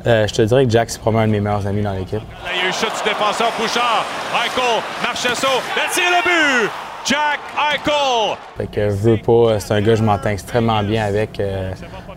euh, 0.06 0.26
je 0.26 0.34
te 0.34 0.42
dirais 0.42 0.64
que 0.64 0.70
Jack, 0.70 0.90
c'est 0.90 1.00
probablement 1.00 1.24
un 1.24 1.26
de 1.28 1.32
mes 1.32 1.40
meilleurs 1.40 1.66
amis 1.66 1.82
dans 1.82 1.92
l'équipe. 1.92 2.20
Il 2.52 2.62
y 2.62 2.66
a 2.66 2.68
eu 2.68 2.72
chute 2.72 2.90
du 3.04 3.08
défenseur 3.10 3.50
Bouchard. 3.58 4.04
Eichel, 4.44 4.82
Marchesso, 5.02 5.48
le 5.76 5.94
tir 5.94 6.02
le 6.10 6.22
but! 6.64 6.70
Jack 7.04 7.40
Eichel! 7.56 8.36
Fait 8.56 8.66
que 8.66 8.90
je 8.90 8.94
veux 8.94 9.16
pas, 9.16 9.58
c'est 9.60 9.74
un 9.74 9.80
gars 9.80 9.92
que 9.92 9.98
je 9.98 10.02
m'entends 10.04 10.30
extrêmement 10.30 10.82
bien 10.82 11.04
avec 11.04 11.38
euh, 11.40 11.72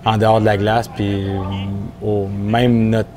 en 0.05 0.17
dehors 0.17 0.39
de 0.41 0.45
la 0.45 0.57
glace. 0.57 0.87
Puis 0.87 1.27
euh, 1.29 1.37
au- 2.03 2.27
même 2.27 2.89
notre, 2.89 3.09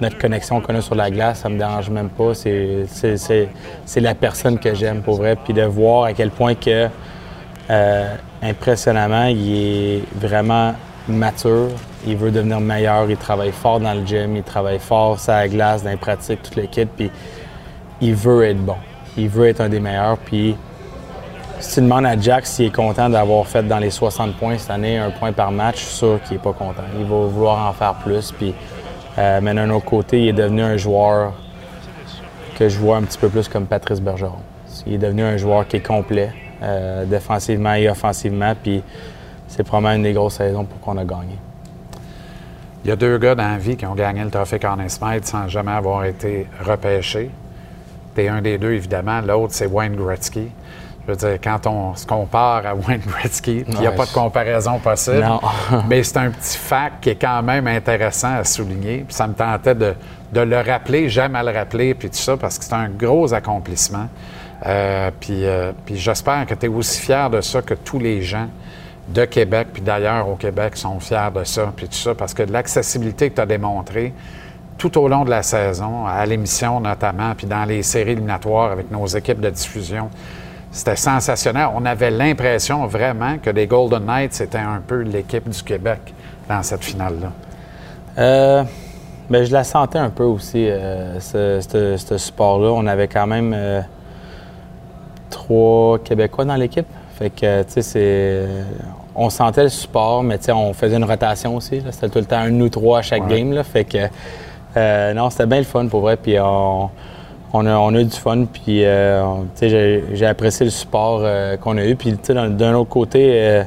notre 0.00 0.18
connexion 0.18 0.60
qu'on 0.60 0.74
a 0.74 0.80
sur 0.80 0.94
la 0.94 1.10
glace, 1.10 1.40
ça 1.40 1.48
me 1.48 1.58
dérange 1.58 1.90
même 1.90 2.08
pas. 2.08 2.34
C'est, 2.34 3.48
la 3.96 4.14
personne 4.14 4.58
que 4.58 4.74
j'aime 4.74 5.02
pour 5.02 5.16
vrai. 5.16 5.36
Puis 5.36 5.54
de 5.54 5.62
voir 5.62 6.04
à 6.04 6.12
quel 6.12 6.30
point 6.30 6.54
que, 6.54 6.88
euh, 7.70 8.14
impressionnamment, 8.42 9.26
il 9.26 9.56
est 9.56 10.02
vraiment 10.14 10.74
mature. 11.08 11.68
Il 12.06 12.16
veut 12.16 12.30
devenir 12.30 12.60
meilleur. 12.60 13.10
Il 13.10 13.16
travaille 13.16 13.52
fort 13.52 13.80
dans 13.80 13.94
le 13.94 14.06
gym. 14.06 14.36
Il 14.36 14.42
travaille 14.42 14.78
fort 14.78 15.18
sur 15.18 15.32
la 15.32 15.48
glace, 15.48 15.82
dans 15.82 15.90
les 15.90 15.96
pratiques, 15.96 16.42
toute 16.42 16.56
l'équipe. 16.56 16.90
Puis 16.96 17.10
il 18.00 18.14
veut 18.14 18.44
être 18.44 18.64
bon. 18.64 18.76
Il 19.16 19.28
veut 19.28 19.48
être 19.48 19.60
un 19.60 19.68
des 19.68 19.80
meilleurs. 19.80 20.18
Puis 20.18 20.56
si 21.58 21.74
tu 21.74 21.80
demandes 21.80 22.06
à 22.06 22.18
Jack 22.20 22.46
s'il 22.46 22.66
est 22.66 22.74
content 22.74 23.08
d'avoir 23.08 23.46
fait 23.46 23.62
dans 23.62 23.78
les 23.78 23.90
60 23.90 24.36
points 24.36 24.58
cette 24.58 24.70
année, 24.70 24.98
un 24.98 25.10
point 25.10 25.32
par 25.32 25.50
match, 25.50 25.80
je 25.80 25.84
suis 25.84 25.96
sûr 25.96 26.20
qu'il 26.22 26.36
n'est 26.36 26.42
pas 26.42 26.52
content. 26.52 26.82
Il 26.98 27.04
va 27.04 27.26
vouloir 27.26 27.68
en 27.68 27.72
faire 27.72 27.94
plus. 27.94 28.30
Puis, 28.32 28.54
euh, 29.18 29.40
mais 29.42 29.54
d'un 29.54 29.70
autre 29.70 29.84
côté, 29.84 30.22
il 30.22 30.28
est 30.28 30.32
devenu 30.32 30.62
un 30.62 30.76
joueur 30.76 31.34
que 32.58 32.68
je 32.68 32.78
vois 32.78 32.96
un 32.96 33.02
petit 33.02 33.18
peu 33.18 33.28
plus 33.28 33.48
comme 33.48 33.66
Patrice 33.66 34.00
Bergeron. 34.00 34.38
Il 34.86 34.94
est 34.94 34.98
devenu 34.98 35.22
un 35.22 35.36
joueur 35.36 35.66
qui 35.66 35.76
est 35.76 35.86
complet, 35.86 36.32
euh, 36.62 37.04
défensivement 37.04 37.74
et 37.74 37.88
offensivement. 37.88 38.54
Puis 38.60 38.82
c'est 39.48 39.62
probablement 39.62 39.94
une 39.96 40.02
des 40.02 40.12
grosses 40.12 40.38
raisons 40.38 40.64
pour 40.64 40.80
qu'on 40.80 40.98
a 40.98 41.04
gagné. 41.04 41.38
Il 42.84 42.88
y 42.88 42.92
a 42.92 42.96
deux 42.96 43.18
gars 43.18 43.34
dans 43.34 43.48
la 43.48 43.58
vie 43.58 43.76
qui 43.76 43.84
ont 43.84 43.94
gagné 43.94 44.22
le 44.22 44.30
trophée 44.30 44.58
Conn 44.58 44.88
Smythe 44.88 45.26
sans 45.26 45.48
jamais 45.48 45.72
avoir 45.72 46.04
été 46.04 46.46
repêchés. 46.64 47.30
T'es 48.14 48.28
un 48.28 48.40
des 48.40 48.58
deux, 48.58 48.72
évidemment. 48.72 49.20
L'autre, 49.20 49.54
c'est 49.54 49.66
Wayne 49.66 49.96
Gretzky. 49.96 50.48
Je 51.06 51.12
veux 51.12 51.16
dire, 51.16 51.38
quand 51.42 51.66
on 51.68 51.94
se 51.94 52.04
compare 52.04 52.66
à 52.66 52.74
Wayne 52.74 53.00
Gretzky, 53.06 53.64
il 53.68 53.78
n'y 53.78 53.86
a 53.86 53.92
pas 53.92 54.06
de 54.06 54.10
comparaison 54.10 54.80
possible. 54.80 55.20
Non. 55.20 55.40
mais 55.88 56.02
c'est 56.02 56.16
un 56.16 56.30
petit 56.30 56.58
fact 56.58 57.02
qui 57.02 57.10
est 57.10 57.20
quand 57.20 57.42
même 57.44 57.68
intéressant 57.68 58.38
à 58.38 58.44
souligner. 58.44 59.04
Puis 59.06 59.14
ça 59.14 59.28
me 59.28 59.34
tentait 59.34 59.76
de, 59.76 59.94
de 60.32 60.40
le 60.40 60.58
rappeler. 60.58 61.08
J'aime 61.08 61.36
à 61.36 61.44
le 61.44 61.52
rappeler, 61.52 61.94
puis 61.94 62.10
tout 62.10 62.16
ça, 62.16 62.36
parce 62.36 62.58
que 62.58 62.64
c'est 62.64 62.74
un 62.74 62.88
gros 62.88 63.32
accomplissement. 63.32 64.08
Euh, 64.66 65.10
puis 65.20 65.44
euh, 65.44 65.72
puis 65.84 65.96
j'espère 65.96 66.46
que 66.46 66.54
tu 66.54 66.66
es 66.66 66.68
aussi 66.68 67.00
fier 67.00 67.28
de 67.30 67.40
ça 67.40 67.62
que 67.62 67.74
tous 67.74 67.98
les 67.98 68.22
gens 68.22 68.48
de 69.08 69.24
Québec, 69.26 69.68
puis 69.72 69.82
d'ailleurs 69.82 70.28
au 70.28 70.34
Québec, 70.34 70.76
sont 70.76 70.98
fiers 70.98 71.30
de 71.32 71.44
ça, 71.44 71.72
puis 71.76 71.86
tout 71.86 71.94
ça, 71.94 72.14
parce 72.14 72.34
que 72.34 72.42
l'accessibilité 72.42 73.30
que 73.30 73.36
tu 73.36 73.40
as 73.40 73.46
démontrée 73.46 74.12
tout 74.78 74.98
au 74.98 75.08
long 75.08 75.24
de 75.24 75.30
la 75.30 75.42
saison, 75.42 76.06
à 76.06 76.26
l'émission 76.26 76.80
notamment, 76.80 77.34
puis 77.34 77.46
dans 77.46 77.64
les 77.64 77.82
séries 77.82 78.12
éliminatoires 78.12 78.72
avec 78.72 78.90
nos 78.90 79.06
équipes 79.06 79.40
de 79.40 79.50
diffusion, 79.50 80.10
c'était 80.76 80.96
sensationnel. 80.96 81.68
On 81.74 81.84
avait 81.86 82.10
l'impression 82.10 82.86
vraiment 82.86 83.38
que 83.38 83.50
les 83.50 83.66
Golden 83.66 84.04
Knights, 84.04 84.34
c'était 84.34 84.58
un 84.58 84.82
peu 84.86 85.00
l'équipe 85.02 85.48
du 85.48 85.62
Québec 85.62 86.12
dans 86.48 86.62
cette 86.62 86.84
finale-là. 86.84 87.32
Euh, 88.18 88.62
ben, 89.30 89.44
je 89.44 89.52
la 89.52 89.64
sentais 89.64 89.98
un 89.98 90.10
peu 90.10 90.24
aussi, 90.24 90.68
euh, 90.68 91.18
ce, 91.20 91.60
ce- 91.60 91.96
ce 91.96 92.18
support-là. 92.18 92.68
On 92.72 92.86
avait 92.86 93.08
quand 93.08 93.26
même 93.26 93.52
euh, 93.56 93.80
trois 95.30 95.98
Québécois 95.98 96.44
dans 96.44 96.54
l'équipe. 96.56 96.86
Fait 97.18 97.30
que, 97.30 97.62
tu 97.62 97.72
sais, 97.72 97.82
c'est. 97.82 98.46
On 99.14 99.30
sentait 99.30 99.62
le 99.62 99.68
support, 99.70 100.22
mais 100.22 100.36
tu 100.38 100.44
sais, 100.44 100.52
on 100.52 100.74
faisait 100.74 100.96
une 100.98 101.04
rotation 101.04 101.56
aussi. 101.56 101.82
C'était 101.90 102.10
tout 102.10 102.18
le 102.18 102.26
temps 102.26 102.36
un 102.36 102.60
ou 102.60 102.68
trois 102.68 102.98
à 102.98 103.02
chaque 103.02 103.22
Ouais. 103.26 103.38
game. 103.38 103.52
Là. 103.52 103.64
Fait 103.64 103.84
que, 103.84 103.96
euh, 104.76 105.14
non, 105.14 105.30
c'était 105.30 105.46
bien 105.46 105.58
le 105.58 105.64
fun 105.64 105.86
pour 105.88 106.02
vrai. 106.02 106.16
Puis 106.18 106.36
on, 106.38 106.90
on 107.52 107.66
a, 107.66 107.76
on 107.76 107.94
a 107.94 108.00
eu 108.00 108.04
du 108.04 108.16
fun. 108.16 108.44
Puis, 108.52 108.84
euh, 108.84 109.22
j'ai, 109.60 110.26
apprécié 110.26 110.64
le 110.64 110.70
support 110.70 111.20
euh, 111.22 111.56
qu'on 111.56 111.76
a 111.76 111.84
eu. 111.84 111.96
Puis, 111.96 112.16
d'un, 112.28 112.74
autre 112.74 112.90
côté, 112.90 113.30
euh, 113.34 113.64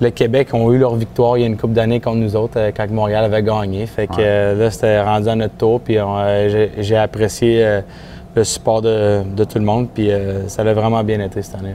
le 0.00 0.10
Québec 0.10 0.48
ont 0.52 0.72
eu 0.72 0.78
leur 0.78 0.94
victoire 0.94 1.38
il 1.38 1.40
y 1.42 1.44
a 1.44 1.46
une 1.46 1.56
couple 1.56 1.74
d'années 1.74 2.00
contre 2.00 2.18
nous 2.18 2.36
autres 2.36 2.58
euh, 2.58 2.70
quand 2.76 2.90
Montréal 2.90 3.24
avait 3.24 3.42
gagné. 3.42 3.86
Fait 3.86 4.06
que 4.06 4.16
Ouais. 4.16 4.24
euh, 4.24 4.54
là, 4.54 4.70
c'était 4.70 5.00
rendu 5.00 5.28
à 5.28 5.34
notre 5.34 5.54
tour. 5.56 5.80
Puis 5.80 5.98
euh, 5.98 6.68
j'ai, 6.78 6.96
apprécié 6.96 7.80
le 8.34 8.44
support 8.44 8.82
de, 8.82 9.22
de 9.24 9.44
tout 9.44 9.58
le 9.58 9.64
monde. 9.64 9.88
Puis 9.94 10.10
ça 10.48 10.62
a 10.62 10.72
vraiment 10.74 11.02
bien 11.02 11.20
été 11.20 11.40
cette 11.42 11.54
année. 11.54 11.74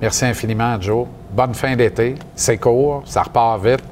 Merci 0.00 0.26
infiniment, 0.26 0.80
Joe. 0.80 1.06
Bonne 1.32 1.54
fin 1.54 1.74
d'été. 1.74 2.14
C'est 2.34 2.56
court, 2.56 3.02
ça 3.04 3.22
repart 3.22 3.62
vite. 3.62 3.82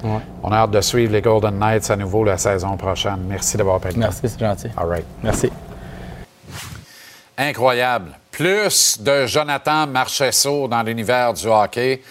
On 0.43 0.51
a 0.53 0.57
hâte 0.57 0.71
de 0.71 0.81
suivre 0.81 1.13
les 1.13 1.21
Golden 1.21 1.59
Knights 1.59 1.91
à 1.91 1.97
nouveau 1.97 2.25
la 2.25 2.39
saison 2.39 2.77
prochaine. 2.77 3.19
Merci 3.29 3.57
d'avoir 3.57 3.81
temps. 3.81 3.89
Merci, 3.97 4.21
c'est 4.23 4.39
gentil. 4.41 4.69
All 4.77 4.89
right. 4.89 5.05
Merci. 5.23 5.51
Incroyable. 7.39 8.19
Plus 8.31 8.99
de 9.01 9.27
Jonathan 9.27 9.87
Marchesso 9.87 10.69
dans 10.69 10.83
l'univers 10.83 11.35
du 11.35 11.47
hockey. 11.47 12.03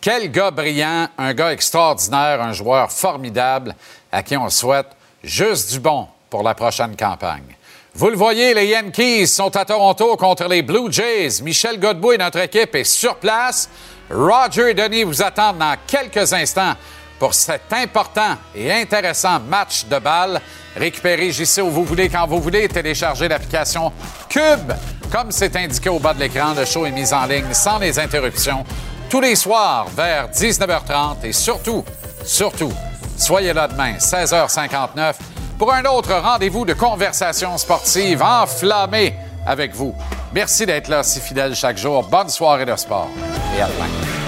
Quel 0.00 0.30
gars 0.30 0.50
brillant, 0.50 1.08
un 1.16 1.32
gars 1.32 1.52
extraordinaire, 1.52 2.42
un 2.42 2.52
joueur 2.52 2.92
formidable 2.92 3.74
à 4.12 4.22
qui 4.22 4.36
on 4.36 4.50
souhaite 4.50 4.88
juste 5.24 5.72
du 5.72 5.80
bon 5.80 6.06
pour 6.28 6.42
la 6.42 6.54
prochaine 6.54 6.94
campagne. 6.94 7.56
Vous 7.94 8.10
le 8.10 8.16
voyez, 8.16 8.52
les 8.52 8.66
Yankees 8.66 9.26
sont 9.26 9.56
à 9.56 9.64
Toronto 9.64 10.16
contre 10.16 10.46
les 10.48 10.60
Blue 10.60 10.92
Jays. 10.92 11.40
Michel 11.42 11.80
Godbout 11.80 12.12
et 12.12 12.18
notre 12.18 12.40
équipe 12.40 12.74
est 12.74 12.84
sur 12.84 13.16
place. 13.16 13.70
Roger 14.10 14.70
et 14.70 14.74
Denis 14.74 15.04
vous 15.04 15.22
attendent 15.22 15.58
dans 15.58 15.76
quelques 15.86 16.34
instants 16.34 16.74
pour 17.18 17.34
cet 17.34 17.72
important 17.72 18.36
et 18.54 18.72
intéressant 18.72 19.40
match 19.40 19.86
de 19.86 19.98
balle. 19.98 20.40
Récupérez 20.76 21.32
JC 21.32 21.60
où 21.62 21.70
vous 21.70 21.84
voulez, 21.84 22.08
quand 22.08 22.26
vous 22.26 22.40
voulez. 22.40 22.68
Téléchargez 22.68 23.28
l'application 23.28 23.92
Cube. 24.28 24.72
Comme 25.10 25.30
c'est 25.30 25.54
indiqué 25.56 25.88
au 25.88 25.98
bas 25.98 26.14
de 26.14 26.20
l'écran, 26.20 26.52
le 26.54 26.64
show 26.64 26.84
est 26.84 26.90
mis 26.90 27.12
en 27.12 27.26
ligne 27.26 27.52
sans 27.52 27.78
les 27.78 27.98
interruptions 27.98 28.64
tous 29.08 29.20
les 29.20 29.36
soirs 29.36 29.86
vers 29.96 30.28
19h30 30.28 31.24
et 31.24 31.32
surtout, 31.32 31.84
surtout, 32.24 32.72
soyez 33.16 33.52
là 33.52 33.68
demain, 33.68 33.94
16h59 33.98 35.14
pour 35.58 35.72
un 35.72 35.84
autre 35.84 36.12
rendez-vous 36.14 36.64
de 36.64 36.74
conversation 36.74 37.56
sportive 37.56 38.22
enflammée 38.22 39.14
avec 39.46 39.74
vous. 39.74 39.94
Merci 40.34 40.66
d'être 40.66 40.88
là 40.88 41.02
si 41.02 41.20
fidèle 41.20 41.54
chaque 41.54 41.78
jour. 41.78 42.02
Bonne 42.04 42.28
soirée 42.28 42.66
de 42.66 42.76
sport 42.76 43.08
et 43.56 43.62
à 43.62 43.66
demain. 43.68 44.25